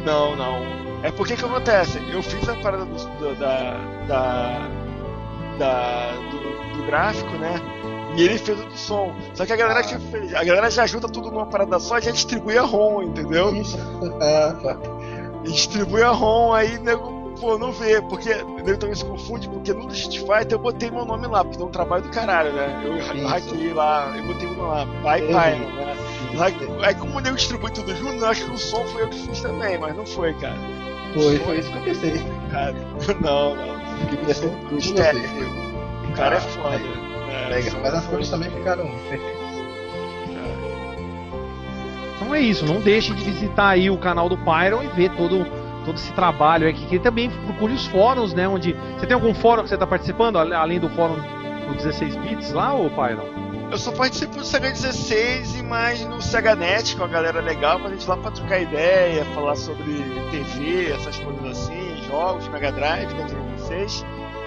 Não, 0.04 0.34
não. 0.36 0.56
É 1.02 1.10
porque 1.10 1.36
que 1.36 1.44
acontece? 1.44 1.98
Eu 2.12 2.22
fiz 2.22 2.48
a 2.48 2.54
parada 2.56 2.84
do, 2.84 3.34
da, 3.36 3.76
da, 4.06 4.68
da- 5.58 6.12
do, 6.30 6.76
do 6.78 6.86
gráfico, 6.86 7.30
né? 7.38 7.54
E 8.16 8.22
ele 8.22 8.38
fez 8.38 8.60
o 8.60 8.64
do 8.66 8.76
som. 8.76 9.14
Só 9.34 9.46
que 9.46 9.52
a 9.52 9.56
galera, 9.56 9.82
que 9.82 9.98
fez, 9.98 10.34
a 10.34 10.44
galera 10.44 10.70
já 10.70 10.86
junta 10.86 11.08
tudo 11.08 11.30
numa 11.30 11.46
parada 11.46 11.78
só 11.80 11.98
e 11.98 12.02
já 12.02 12.10
distribui 12.10 12.58
a 12.58 12.62
ROM, 12.62 13.02
entendeu? 13.02 13.54
Isso. 13.54 13.78
Ah, 14.20 14.54
tá. 14.62 14.76
E 15.44 15.50
distribui 15.50 16.02
a 16.02 16.10
ROM, 16.10 16.52
aí 16.52 16.78
nego, 16.78 17.21
pô, 17.42 17.58
não 17.58 17.72
vê. 17.72 18.00
Porque 18.00 18.32
nego 18.64 18.78
também 18.78 18.94
se 18.94 19.04
confunde, 19.04 19.48
porque 19.48 19.72
no 19.72 19.92
Street 19.92 20.20
Fighter 20.20 20.52
eu 20.52 20.58
botei 20.60 20.90
meu 20.90 21.04
nome 21.04 21.26
lá, 21.26 21.44
porque 21.44 21.58
dá 21.58 21.64
um 21.64 21.70
trabalho 21.70 22.04
do 22.04 22.10
caralho, 22.10 22.52
né? 22.52 22.82
Eu 22.84 22.96
Isso. 22.98 23.26
hackei 23.26 23.72
lá, 23.74 24.12
eu 24.16 24.24
botei 24.24 24.48
meu 24.48 24.56
nome 24.58 24.70
lá, 24.70 25.02
Pai 25.02 25.22
Eu 25.22 25.32
Pai, 25.32 25.58
né? 25.58 25.96
Aí, 26.40 26.54
aí 26.84 26.94
como 26.94 27.18
o 27.18 27.20
nego 27.20 27.36
distribui 27.36 27.70
tudo 27.72 27.94
junto, 27.94 28.14
eu 28.24 28.26
acho 28.26 28.44
que 28.44 28.50
o 28.52 28.56
som 28.56 28.84
foi 28.86 29.02
eu 29.02 29.08
que 29.08 29.18
fiz 29.18 29.40
também, 29.42 29.76
mas 29.76 29.94
não 29.94 30.06
foi, 30.06 30.32
cara. 30.34 30.56
Foi, 31.12 31.38
foi 31.40 31.58
isso 31.58 31.70
que 31.70 31.76
eu 31.76 31.82
pensei. 31.82 32.22
Cara, 32.50 32.74
não, 33.20 33.54
não. 33.54 34.06
Que 34.08 34.16
podia 34.16 34.34
ser 34.34 34.50
tudo. 34.68 34.80
Steph, 34.80 35.16
o 36.08 36.12
cara 36.14 36.36
é 36.36 36.38
Ah, 36.38 36.40
foda. 36.40 36.80
É, 37.30 37.48
Legal. 37.50 37.80
Mas 37.82 37.94
as 37.94 38.06
cores 38.06 38.30
também 38.30 38.50
ficaram 38.50 38.86
perfeitas. 38.86 39.42
Então 42.16 42.34
é 42.34 42.40
isso, 42.40 42.64
não 42.64 42.80
deixe 42.80 43.12
de 43.14 43.22
visitar 43.24 43.68
aí 43.68 43.90
o 43.90 43.98
canal 43.98 44.28
do 44.28 44.38
Pyron 44.38 44.82
e 44.82 44.86
ver 44.88 45.10
todo, 45.16 45.44
todo 45.82 45.96
esse 45.96 46.12
trabalho 46.12 46.68
aqui. 46.68 46.86
Que 46.86 46.98
também 46.98 47.30
procure 47.30 47.72
os 47.72 47.86
fóruns, 47.86 48.32
né? 48.32 48.48
Onde. 48.48 48.76
Você 48.98 49.06
tem 49.06 49.14
algum 49.14 49.34
fórum 49.34 49.62
que 49.62 49.68
você 49.68 49.76
tá 49.76 49.86
participando, 49.86 50.36
além 50.36 50.78
do 50.78 50.88
fórum 50.90 51.16
do 51.68 51.74
16 51.74 52.16
bits 52.16 52.52
lá, 52.52 52.74
ô 52.74 52.90
Pyron? 52.90 53.42
Eu 53.70 53.78
só 53.78 53.90
participo 53.90 54.36
do 54.36 54.44
Sega 54.44 54.70
16 54.70 55.60
e 55.60 55.62
mais 55.62 56.04
no 56.04 56.20
SegaNet, 56.20 56.94
com 56.94 57.04
a 57.04 57.08
galera 57.08 57.40
legal, 57.40 57.80
pra 57.80 57.88
gente 57.88 58.04
ir 58.04 58.08
lá 58.08 58.18
pra 58.18 58.30
trocar 58.30 58.60
ideia, 58.60 59.24
falar 59.34 59.56
sobre 59.56 59.94
TV, 60.30 60.92
essas 60.92 61.18
coisas 61.18 61.42
assim, 61.46 61.96
jogos, 62.06 62.46
Mega 62.48 62.70
Drive, 62.70 63.14
da 63.14 63.24
16. 63.24 64.04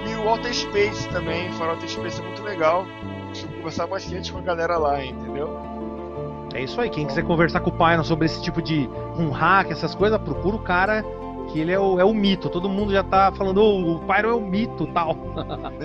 E 0.07 0.13
o 0.13 0.27
Outer 0.27 0.53
Space 0.53 1.09
também, 1.09 1.51
fora 1.53 1.71
Outer 1.71 1.89
Space 1.89 2.21
é 2.21 2.23
muito 2.23 2.43
legal. 2.43 2.85
Costumo 3.29 3.53
conversar 3.55 3.87
bastante 3.87 4.31
com 4.31 4.37
a 4.37 4.41
galera 4.43 4.77
lá, 4.77 5.03
entendeu? 5.03 5.59
É 6.53 6.61
isso 6.61 6.79
aí. 6.79 6.91
Quem 6.91 7.07
quiser 7.07 7.23
conversar 7.23 7.61
com 7.61 7.71
o 7.71 7.73
Pyron 7.73 8.03
sobre 8.03 8.27
esse 8.27 8.39
tipo 8.43 8.61
de 8.61 8.87
um 9.17 9.31
hack, 9.31 9.71
essas 9.71 9.95
coisas, 9.95 10.21
procura 10.21 10.55
o 10.55 10.59
cara 10.59 11.03
que 11.55 11.61
ele 11.61 11.71
é 11.71 11.79
o, 11.79 11.97
é 11.97 12.03
o 12.03 12.13
mito. 12.13 12.49
Todo 12.49 12.67
mundo 12.67 12.91
já 12.91 13.01
tá 13.01 13.31
falando, 13.31 13.61
oh, 13.63 13.93
o 13.95 13.99
Pyron 14.05 14.29
é 14.29 14.33
o 14.33 14.41
mito 14.41 14.85
tal. 14.87 15.15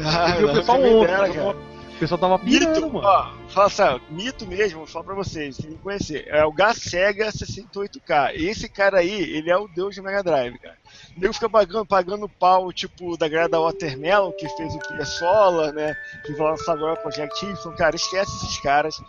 Ah, 0.04 0.34
E 0.40 0.44
o 0.44 0.52
pessoal 0.52 0.78
me 0.78 0.88
ouve, 0.88 1.12
o 1.12 2.00
pessoal 2.00 2.18
tava 2.18 2.38
pirando, 2.40 2.74
Mito, 2.74 2.92
mano. 2.92 3.06
ó, 3.06 3.30
fala 3.50 3.68
sério, 3.68 4.00
mito 4.10 4.46
mesmo, 4.46 4.78
vou 4.78 4.86
falar 4.86 5.04
pra 5.04 5.14
vocês, 5.14 5.58
tem 5.58 5.70
que 5.70 5.76
conhecer. 5.78 6.26
É 6.28 6.44
o 6.44 6.50
Gasega 6.52 7.30
68K. 7.30 8.32
Esse 8.34 8.68
cara 8.68 8.98
aí, 8.98 9.20
ele 9.20 9.48
é 9.50 9.56
o 9.56 9.68
deus 9.68 9.94
do 9.94 10.02
Mega 10.02 10.22
Drive, 10.24 10.58
cara. 10.58 10.76
O 11.16 11.20
nego 11.20 11.34
fica 11.34 11.48
pagando, 11.48 11.86
pagando 11.86 12.28
pau, 12.28 12.72
tipo, 12.72 13.16
da 13.16 13.28
galera 13.28 13.48
da 13.48 13.60
Watermelon, 13.60 14.32
que 14.32 14.48
fez 14.48 14.74
o 14.74 14.78
Cria 14.78 15.04
Solar, 15.04 15.72
né? 15.72 15.94
Que 16.24 16.32
vai 16.32 16.50
lançar 16.50 16.72
agora 16.72 16.94
o 16.94 17.02
Project 17.02 17.46
Y. 17.46 17.76
Cara, 17.76 17.94
esquece 17.94 18.34
esses 18.44 18.58
caras. 18.60 19.00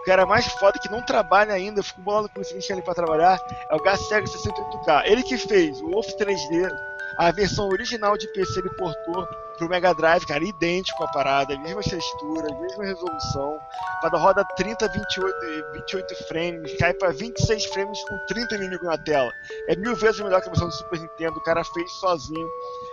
O 0.00 0.04
cara 0.04 0.24
mais 0.24 0.46
foda 0.46 0.78
que 0.78 0.90
não 0.90 1.02
trabalha 1.02 1.52
ainda, 1.52 1.80
eu 1.80 1.84
fico 1.84 2.00
bolado 2.00 2.28
com 2.30 2.40
isso, 2.40 2.58
que 2.58 2.72
ele 2.72 2.80
pra 2.82 2.94
trabalhar, 2.94 3.38
é 3.70 3.74
o 3.74 3.82
Gasega 3.82 4.26
68K. 4.26 5.02
Ele 5.04 5.22
que 5.22 5.36
fez 5.36 5.80
o 5.82 5.90
Wolf 5.90 6.08
3D, 6.18 6.70
a 7.16 7.30
versão 7.30 7.68
original 7.68 8.16
de 8.16 8.26
PC 8.28 8.60
ele 8.60 8.70
portou 8.70 9.26
pro 9.60 9.68
Mega 9.68 9.92
Drive, 9.92 10.26
cara, 10.26 10.42
idêntico 10.42 11.04
à 11.04 11.08
parada, 11.08 11.56
mesmas 11.58 11.84
texturas, 11.84 12.50
mesma 12.58 12.84
resolução. 12.84 13.58
Quando 14.00 14.16
roda 14.16 14.42
30, 14.56 14.88
28, 14.88 15.44
e 15.44 15.72
28 15.74 16.14
frames, 16.28 16.78
cai 16.78 16.94
pra 16.94 17.10
26 17.10 17.66
frames 17.66 18.02
com 18.08 18.18
30 18.26 18.54
inimigos 18.54 18.86
na 18.86 18.96
tela. 18.96 19.30
É 19.68 19.76
mil 19.76 19.94
vezes 19.94 20.18
melhor 20.20 20.40
que 20.40 20.48
a 20.48 20.50
versão 20.50 20.68
do 20.68 20.74
Super 20.74 20.98
Nintendo, 20.98 21.38
o 21.38 21.42
cara 21.42 21.62
fez 21.62 21.92
sozinho. 21.92 22.48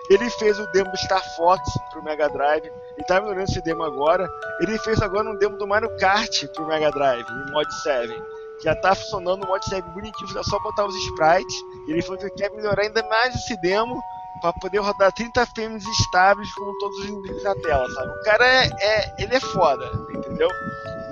Ele 0.10 0.30
fez 0.32 0.60
o 0.60 0.68
demo 0.68 0.92
do 0.92 0.98
Star 0.98 1.24
Fox 1.38 1.62
pro 1.92 2.04
Mega 2.04 2.28
Drive, 2.30 2.66
ele 2.66 3.08
tá 3.08 3.22
melhorando 3.22 3.50
esse 3.50 3.62
demo 3.62 3.84
agora. 3.84 4.30
Ele 4.60 4.78
fez 4.80 5.02
agora 5.02 5.30
um 5.30 5.38
demo 5.38 5.58
do 5.58 5.66
Mario 5.66 5.96
Kart 5.98 6.48
pro 6.48 6.68
Mega 6.68 6.92
Drive, 6.92 7.26
em 7.30 7.52
mod 7.52 7.74
7. 7.82 8.37
Já 8.64 8.76
tá 8.76 8.96
funcionando 8.96 9.44
o 9.44 9.48
mod 9.48 9.64
7 9.66 9.88
bonitinho, 9.94 10.40
é 10.40 10.44
só 10.44 10.60
botar 10.60 10.86
os 10.86 10.96
sprites. 10.96 11.56
Ele 11.88 12.02
falou 12.02 12.18
que 12.18 12.30
quer 12.32 12.52
melhorar 12.52 12.82
ainda 12.84 13.04
mais 13.08 13.36
esse 13.36 13.56
demo 13.62 14.02
pra 14.42 14.52
poder 14.54 14.80
rodar 14.80 15.12
30 15.14 15.46
frames 15.48 15.84
estáveis 15.86 16.52
com 16.56 16.72
todos 16.80 16.98
os 17.00 17.06
inimigos 17.06 17.44
na 17.44 17.56
tela, 17.56 17.88
sabe? 17.92 18.10
O 18.10 18.24
cara 18.24 18.46
é, 18.46 18.70
é- 18.82 19.16
ele 19.20 19.36
é 19.36 19.40
foda, 19.40 19.86
entendeu? 20.14 20.48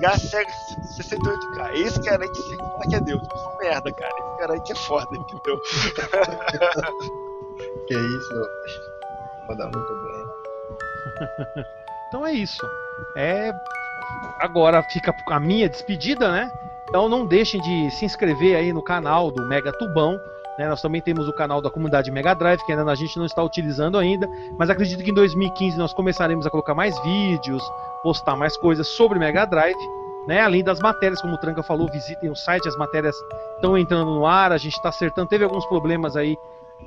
Gasega 0.01 0.51
68k. 0.97 1.73
Esse 1.75 2.01
cara 2.03 2.23
aí 2.23 2.29
que 2.29 2.41
você 2.41 2.57
fala 2.57 2.83
que 2.89 2.95
é 2.95 3.01
Deus. 3.01 3.21
Eu 3.31 3.37
sou 3.37 3.57
merda, 3.57 3.91
cara. 3.93 4.13
Esse 4.19 4.37
cara 4.39 4.53
aí 4.53 4.61
que 4.61 4.71
é 4.73 4.75
foda, 4.75 5.07
entendeu? 5.15 5.59
Que 7.87 7.93
isso. 7.93 8.33
Manda 9.47 9.65
muito 9.65 9.93
bem. 10.03 11.65
Então 12.07 12.25
é 12.25 12.31
isso. 12.33 12.61
É 13.17 13.51
agora 14.39 14.81
fica 14.83 15.13
a 15.29 15.39
minha 15.39 15.67
despedida, 15.67 16.31
né? 16.31 16.49
Então 16.87 17.09
não 17.09 17.25
deixem 17.25 17.59
de 17.61 17.91
se 17.91 18.05
inscrever 18.05 18.55
aí 18.55 18.71
no 18.71 18.81
canal 18.81 19.31
do 19.31 19.45
Mega 19.47 19.71
Tubão. 19.73 20.19
né? 20.57 20.67
Nós 20.67 20.81
também 20.81 21.01
temos 21.01 21.27
o 21.27 21.33
canal 21.33 21.61
da 21.61 21.69
comunidade 21.69 22.11
Mega 22.11 22.33
Drive, 22.33 22.63
que 22.65 22.71
ainda 22.71 22.89
a 22.89 22.95
gente 22.95 23.17
não 23.17 23.25
está 23.25 23.43
utilizando 23.43 23.97
ainda, 23.97 24.27
mas 24.57 24.69
acredito 24.69 25.03
que 25.03 25.11
em 25.11 25.13
2015 25.13 25.77
nós 25.77 25.93
começaremos 25.93 26.45
a 26.45 26.49
colocar 26.49 26.73
mais 26.73 26.97
vídeos, 27.03 27.63
postar 28.03 28.35
mais 28.35 28.55
coisas 28.55 28.87
sobre 28.87 29.19
Mega 29.19 29.45
Drive, 29.45 29.77
né? 30.27 30.41
Além 30.41 30.63
das 30.63 30.79
matérias, 30.79 31.21
como 31.21 31.33
o 31.33 31.37
Tranca 31.37 31.61
falou, 31.61 31.89
visitem 31.91 32.29
o 32.29 32.35
site, 32.35 32.67
as 32.67 32.77
matérias 32.77 33.15
estão 33.55 33.77
entrando 33.77 34.11
no 34.11 34.25
ar, 34.25 34.51
a 34.51 34.57
gente 34.57 34.75
está 34.75 34.89
acertando, 34.89 35.27
teve 35.27 35.43
alguns 35.43 35.65
problemas 35.65 36.15
aí, 36.15 36.37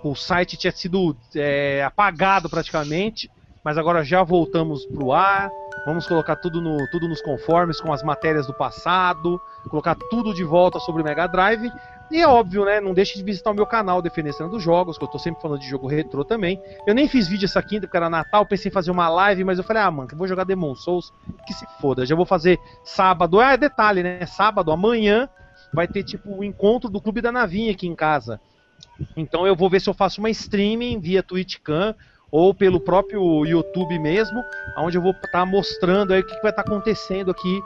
o 0.02 0.14
site 0.14 0.56
tinha 0.56 0.72
sido 0.72 1.16
é, 1.34 1.82
apagado 1.82 2.48
praticamente, 2.48 3.30
mas 3.64 3.76
agora 3.78 4.02
já 4.02 4.22
voltamos 4.22 4.86
pro 4.86 5.12
ar. 5.12 5.50
Vamos 5.86 6.06
colocar 6.06 6.36
tudo, 6.36 6.60
no, 6.60 6.76
tudo 6.90 7.08
nos 7.08 7.22
conformes 7.22 7.80
com 7.80 7.92
as 7.92 8.02
matérias 8.02 8.46
do 8.46 8.52
passado, 8.52 9.40
colocar 9.70 9.94
tudo 10.10 10.34
de 10.34 10.44
volta 10.44 10.78
sobre 10.78 11.02
o 11.02 11.04
Mega 11.04 11.26
Drive. 11.26 11.70
E 12.10 12.20
é 12.20 12.26
óbvio, 12.26 12.64
né? 12.64 12.80
Não 12.80 12.94
deixe 12.94 13.16
de 13.16 13.22
visitar 13.22 13.50
o 13.50 13.54
meu 13.54 13.66
canal 13.66 14.00
Defenestrando 14.00 14.52
dos 14.52 14.62
Jogos, 14.62 14.96
que 14.96 15.04
eu 15.04 15.08
tô 15.08 15.18
sempre 15.18 15.42
falando 15.42 15.60
de 15.60 15.68
jogo 15.68 15.86
retrô 15.86 16.24
também. 16.24 16.60
Eu 16.86 16.94
nem 16.94 17.06
fiz 17.06 17.28
vídeo 17.28 17.44
essa 17.44 17.62
quinta 17.62 17.86
porque 17.86 17.96
era 17.96 18.08
Natal, 18.08 18.46
pensei 18.46 18.70
em 18.70 18.72
fazer 18.72 18.90
uma 18.90 19.08
live, 19.08 19.44
mas 19.44 19.58
eu 19.58 19.64
falei, 19.64 19.82
ah, 19.82 19.90
mano, 19.90 20.08
eu 20.10 20.16
vou 20.16 20.26
jogar 20.26 20.44
Demon 20.44 20.74
Souls, 20.74 21.12
que 21.46 21.52
se 21.52 21.66
foda. 21.80 22.06
Já 22.06 22.16
vou 22.16 22.24
fazer 22.24 22.58
sábado. 22.82 23.38
Ah, 23.40 23.56
detalhe, 23.56 24.02
né? 24.02 24.24
Sábado, 24.26 24.72
amanhã, 24.72 25.28
vai 25.72 25.86
ter 25.86 26.02
tipo 26.02 26.38
o 26.38 26.44
encontro 26.44 26.88
do 26.88 27.00
Clube 27.00 27.20
da 27.20 27.30
Navinha 27.30 27.72
aqui 27.72 27.86
em 27.86 27.94
casa. 27.94 28.40
Então 29.16 29.46
eu 29.46 29.54
vou 29.54 29.68
ver 29.68 29.80
se 29.80 29.88
eu 29.88 29.94
faço 29.94 30.20
uma 30.20 30.30
streaming 30.30 30.98
via 30.98 31.22
TwitchCam 31.22 31.94
ou 32.30 32.54
pelo 32.54 32.80
próprio 32.80 33.44
YouTube 33.44 33.98
mesmo, 33.98 34.44
onde 34.76 34.98
eu 34.98 35.02
vou 35.02 35.12
estar 35.12 35.46
mostrando 35.46 36.12
aí 36.12 36.20
o 36.20 36.26
que, 36.26 36.34
que 36.34 36.42
vai 36.42 36.50
estar 36.50 36.62
acontecendo 36.62 37.30
aqui 37.30 37.60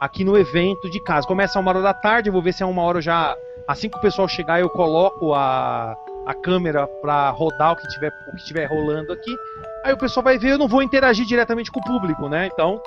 aqui 0.00 0.24
no 0.24 0.36
evento 0.38 0.88
de 0.88 1.00
casa. 1.00 1.26
Começa 1.26 1.58
uma 1.58 1.70
hora 1.70 1.82
da 1.82 1.92
tarde, 1.92 2.28
eu 2.28 2.32
vou 2.32 2.42
ver 2.42 2.52
se 2.52 2.62
é 2.62 2.66
uma 2.66 2.82
hora 2.82 3.00
já 3.00 3.36
assim 3.66 3.88
que 3.88 3.98
o 3.98 4.00
pessoal 4.00 4.28
chegar 4.28 4.60
eu 4.60 4.70
coloco 4.70 5.34
a, 5.34 5.94
a 6.26 6.34
câmera 6.34 6.86
para 7.00 7.30
rodar 7.30 7.72
o 7.72 7.76
que 7.76 7.86
tiver 7.88 8.12
o 8.26 8.36
que 8.36 8.44
tiver 8.44 8.66
rolando 8.66 9.12
aqui. 9.12 9.36
Aí 9.84 9.92
o 9.92 9.98
pessoal 9.98 10.24
vai 10.24 10.38
ver, 10.38 10.52
eu 10.52 10.58
não 10.58 10.68
vou 10.68 10.82
interagir 10.82 11.24
diretamente 11.24 11.70
com 11.70 11.80
o 11.80 11.84
público, 11.84 12.28
né? 12.28 12.48
Então, 12.52 12.80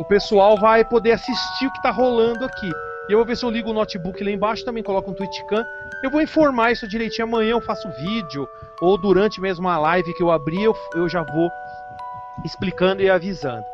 o 0.00 0.04
pessoal 0.04 0.56
vai 0.56 0.84
poder 0.84 1.12
assistir 1.12 1.66
o 1.66 1.72
que 1.72 1.82
tá 1.82 1.90
rolando 1.90 2.44
aqui. 2.44 2.70
E 3.08 3.12
eu 3.12 3.18
vou 3.18 3.26
ver 3.26 3.36
se 3.36 3.44
eu 3.44 3.50
ligo 3.50 3.70
o 3.70 3.74
notebook 3.74 4.22
lá 4.22 4.30
embaixo, 4.30 4.64
também 4.64 4.82
coloco 4.82 5.10
um 5.10 5.14
Twitchcam. 5.14 5.64
Eu 6.02 6.10
vou 6.10 6.20
informar 6.22 6.72
isso 6.72 6.86
direitinho 6.88 7.26
amanhã, 7.26 7.50
eu 7.52 7.60
faço 7.60 7.88
vídeo, 7.90 8.48
ou 8.80 8.96
durante 8.96 9.40
mesmo 9.40 9.68
a 9.68 9.78
live 9.78 10.14
que 10.14 10.22
eu 10.22 10.30
abrir, 10.30 10.62
eu, 10.62 10.76
eu 10.94 11.08
já 11.08 11.22
vou 11.22 11.52
explicando 12.44 13.02
e 13.02 13.10
avisando. 13.10 13.66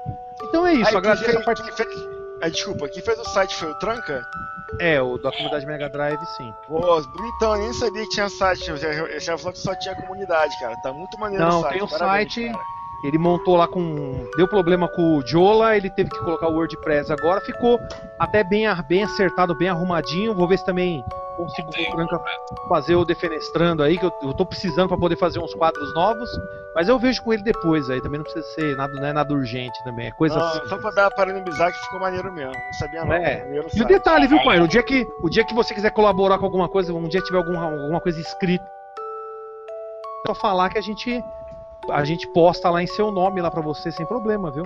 Então 0.42 0.66
é 0.66 0.74
isso, 0.74 0.88
Aí, 0.90 0.96
agradeço 0.96 1.24
fez- 1.24 1.46
a 1.48 1.54
quem 1.54 1.72
fez- 1.72 2.08
Ah, 2.40 2.48
desculpa, 2.48 2.88
quem 2.88 3.02
fez 3.02 3.18
o 3.18 3.24
site 3.24 3.54
foi 3.56 3.70
o 3.70 3.74
Tranca? 3.74 4.22
É, 4.78 5.00
o 5.02 5.18
da 5.18 5.32
comunidade 5.32 5.66
Mega 5.66 5.88
Drive, 5.88 6.24
sim. 6.36 6.54
Pô, 6.66 7.00
bonitão, 7.02 7.56
eu 7.56 7.62
nem 7.62 7.72
sabia 7.72 8.02
que 8.02 8.10
tinha 8.10 8.28
site. 8.28 8.68
Eu 8.70 8.76
já, 8.76 8.88
eu 8.92 9.18
já 9.20 9.36
falou 9.36 9.52
que 9.52 9.58
só 9.58 9.74
tinha 9.74 9.94
comunidade, 9.94 10.56
cara. 10.60 10.76
Tá 10.82 10.92
muito 10.92 11.18
maneiro 11.18 11.44
Não, 11.44 11.58
o 11.58 11.62
site. 11.62 11.72
tem 11.72 11.82
o 11.82 11.88
parabéns, 11.88 12.32
site. 12.34 12.52
cara. 12.52 12.64
Ele 13.04 13.18
montou 13.18 13.56
lá 13.56 13.68
com. 13.68 14.26
Deu 14.36 14.48
problema 14.48 14.88
com 14.88 15.16
o 15.16 15.26
Jola, 15.26 15.76
ele 15.76 15.88
teve 15.90 16.10
que 16.10 16.18
colocar 16.18 16.48
o 16.48 16.54
WordPress 16.54 17.12
agora. 17.12 17.40
Ficou 17.40 17.78
até 18.18 18.42
bem, 18.42 18.64
bem 18.88 19.04
acertado, 19.04 19.54
bem 19.54 19.68
arrumadinho. 19.68 20.34
Vou 20.34 20.48
ver 20.48 20.58
se 20.58 20.66
também 20.66 21.04
consigo 21.36 21.70
Franca 21.92 22.20
fazer 22.68 22.96
o 22.96 23.04
Defenestrando 23.04 23.84
aí, 23.84 23.96
que 23.96 24.04
eu, 24.04 24.12
eu 24.22 24.34
tô 24.34 24.44
precisando 24.44 24.88
para 24.88 24.98
poder 24.98 25.16
fazer 25.16 25.38
uns 25.38 25.54
quadros 25.54 25.94
novos. 25.94 26.28
Mas 26.74 26.88
eu 26.88 26.98
vejo 26.98 27.22
com 27.22 27.32
ele 27.32 27.42
depois 27.44 27.88
aí. 27.88 28.00
Também 28.00 28.18
não 28.18 28.24
precisa 28.24 28.44
ser 28.54 28.76
nada, 28.76 28.92
não 28.92 29.06
é 29.06 29.12
nada 29.12 29.32
urgente 29.32 29.78
também. 29.84 30.08
É 30.08 30.10
coisa 30.10 30.36
Não, 30.36 30.46
assim. 30.46 30.66
só 30.68 30.78
pra 30.78 30.90
dar 30.90 31.08
para 31.10 31.24
parabenizar 31.24 31.72
que 31.72 31.78
ficou 31.78 32.00
maneiro 32.00 32.32
mesmo. 32.32 32.52
Não 32.52 32.72
sabia 32.72 33.04
não. 33.04 33.12
É. 33.12 33.44
Maneiro 33.44 33.68
E 33.72 33.82
o 33.82 33.86
detalhe, 33.86 34.26
viu, 34.26 34.42
pai? 34.42 34.60
O 34.60 34.66
dia 34.66 34.82
que, 34.82 35.06
o 35.22 35.30
dia 35.30 35.44
que 35.44 35.54
você 35.54 35.72
quiser 35.72 35.90
colaborar 35.92 36.38
com 36.38 36.46
alguma 36.46 36.68
coisa, 36.68 36.92
um 36.92 37.08
dia 37.08 37.20
tiver 37.20 37.38
alguma, 37.38 37.64
alguma 37.64 38.00
coisa 38.00 38.20
escrita, 38.20 38.64
é 38.64 40.28
só 40.28 40.34
falar 40.34 40.68
que 40.70 40.78
a 40.78 40.82
gente 40.82 41.22
a 41.90 42.04
gente 42.04 42.26
posta 42.28 42.70
lá 42.70 42.82
em 42.82 42.86
seu 42.86 43.10
nome 43.10 43.40
lá 43.40 43.50
pra 43.50 43.60
você 43.60 43.90
sem 43.90 44.06
problema, 44.06 44.50
viu? 44.50 44.64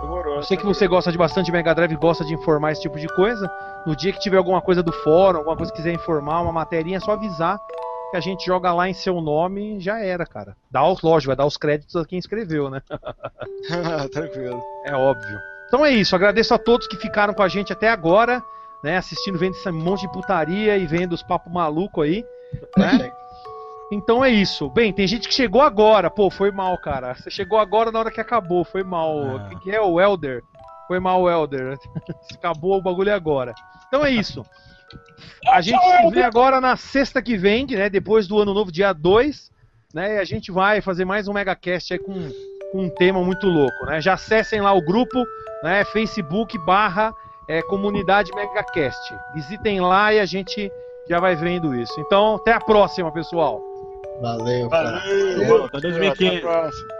Demorou. 0.00 0.36
Eu 0.36 0.42
sei 0.42 0.56
que 0.56 0.64
você 0.64 0.86
gosta 0.86 1.10
de 1.10 1.18
bastante 1.18 1.50
Mega 1.50 1.74
Drive, 1.74 1.92
e 1.92 1.96
gosta 1.96 2.24
de 2.24 2.34
informar 2.34 2.72
esse 2.72 2.82
tipo 2.82 2.98
de 2.98 3.08
coisa. 3.08 3.50
No 3.86 3.96
dia 3.96 4.12
que 4.12 4.18
tiver 4.18 4.36
alguma 4.36 4.60
coisa 4.60 4.82
do 4.82 4.92
fórum, 4.92 5.38
alguma 5.38 5.56
coisa 5.56 5.72
que 5.72 5.78
quiser 5.78 5.92
informar, 5.92 6.42
uma 6.42 6.52
matéria, 6.52 6.96
é 6.96 7.00
só 7.00 7.12
avisar 7.12 7.58
que 8.10 8.16
a 8.16 8.20
gente 8.20 8.46
joga 8.46 8.72
lá 8.72 8.88
em 8.88 8.92
seu 8.92 9.20
nome 9.20 9.76
e 9.76 9.80
já 9.80 9.98
era, 9.98 10.24
cara. 10.26 10.56
Dá 10.70 10.86
os, 10.86 11.02
lógico, 11.02 11.28
vai 11.28 11.36
dar 11.36 11.46
os 11.46 11.56
créditos 11.56 11.96
a 11.96 12.04
quem 12.04 12.18
escreveu, 12.18 12.70
né? 12.70 12.82
Tranquilo. 14.12 14.62
É 14.84 14.94
óbvio. 14.94 15.38
Então 15.66 15.84
é 15.84 15.90
isso, 15.90 16.14
agradeço 16.14 16.54
a 16.54 16.58
todos 16.58 16.86
que 16.86 16.96
ficaram 16.96 17.34
com 17.34 17.42
a 17.42 17.48
gente 17.48 17.72
até 17.72 17.88
agora, 17.88 18.42
né? 18.84 18.96
Assistindo, 18.96 19.38
vendo 19.38 19.54
esse 19.54 19.70
monte 19.70 20.02
de 20.02 20.12
putaria 20.12 20.76
e 20.76 20.86
vendo 20.86 21.12
os 21.12 21.22
papos 21.22 21.52
malucos 21.52 22.04
aí, 22.04 22.24
né? 22.76 23.10
Então 23.90 24.24
é 24.24 24.30
isso. 24.30 24.68
Bem, 24.70 24.92
tem 24.92 25.06
gente 25.06 25.28
que 25.28 25.34
chegou 25.34 25.62
agora. 25.62 26.10
Pô, 26.10 26.30
foi 26.30 26.50
mal, 26.50 26.76
cara. 26.78 27.14
Você 27.14 27.30
chegou 27.30 27.58
agora 27.58 27.92
na 27.92 28.00
hora 28.00 28.10
que 28.10 28.20
acabou. 28.20 28.64
Foi 28.64 28.82
mal. 28.82 29.36
Ah. 29.36 29.48
Quem 29.48 29.58
que 29.58 29.70
é 29.70 29.80
o 29.80 30.00
Elder? 30.00 30.42
Foi 30.88 30.98
mal, 30.98 31.22
o 31.22 31.30
Elder. 31.30 31.78
Acabou 32.34 32.78
o 32.78 32.82
bagulho 32.82 33.14
agora. 33.14 33.54
Então 33.86 34.04
é 34.04 34.10
isso. 34.10 34.44
A 35.48 35.60
gente 35.60 35.80
se 35.80 36.10
vê 36.10 36.22
agora 36.22 36.60
na 36.60 36.76
sexta 36.76 37.22
que 37.22 37.36
vem, 37.36 37.66
né? 37.66 37.88
Depois 37.88 38.26
do 38.26 38.40
ano 38.40 38.52
novo, 38.52 38.72
dia 38.72 38.92
2. 38.92 39.54
Né, 39.94 40.16
e 40.16 40.18
a 40.18 40.24
gente 40.24 40.52
vai 40.52 40.82
fazer 40.82 41.04
mais 41.04 41.26
um 41.26 41.32
megacast 41.32 41.92
aí 41.92 41.98
com, 41.98 42.12
com 42.70 42.82
um 42.82 42.90
tema 42.90 43.22
muito 43.22 43.46
louco. 43.46 43.86
Né? 43.86 44.00
Já 44.00 44.14
acessem 44.14 44.60
lá 44.60 44.72
o 44.72 44.82
grupo, 44.82 45.24
né? 45.62 45.84
Facebook 45.86 46.58
barra 46.58 47.14
é, 47.48 47.62
comunidade 47.62 48.30
megacast. 48.34 49.14
Visitem 49.34 49.80
lá 49.80 50.12
e 50.12 50.20
a 50.20 50.26
gente 50.26 50.70
já 51.08 51.20
vai 51.20 51.36
vendo 51.36 51.74
isso. 51.74 51.98
Então, 52.00 52.34
até 52.34 52.52
a 52.52 52.60
próxima, 52.60 53.12
pessoal. 53.12 53.65
Valeu, 54.20 54.70
cara. 54.70 55.02
Valeu. 55.36 55.64
Até 55.66 55.80
2015. 55.80 56.95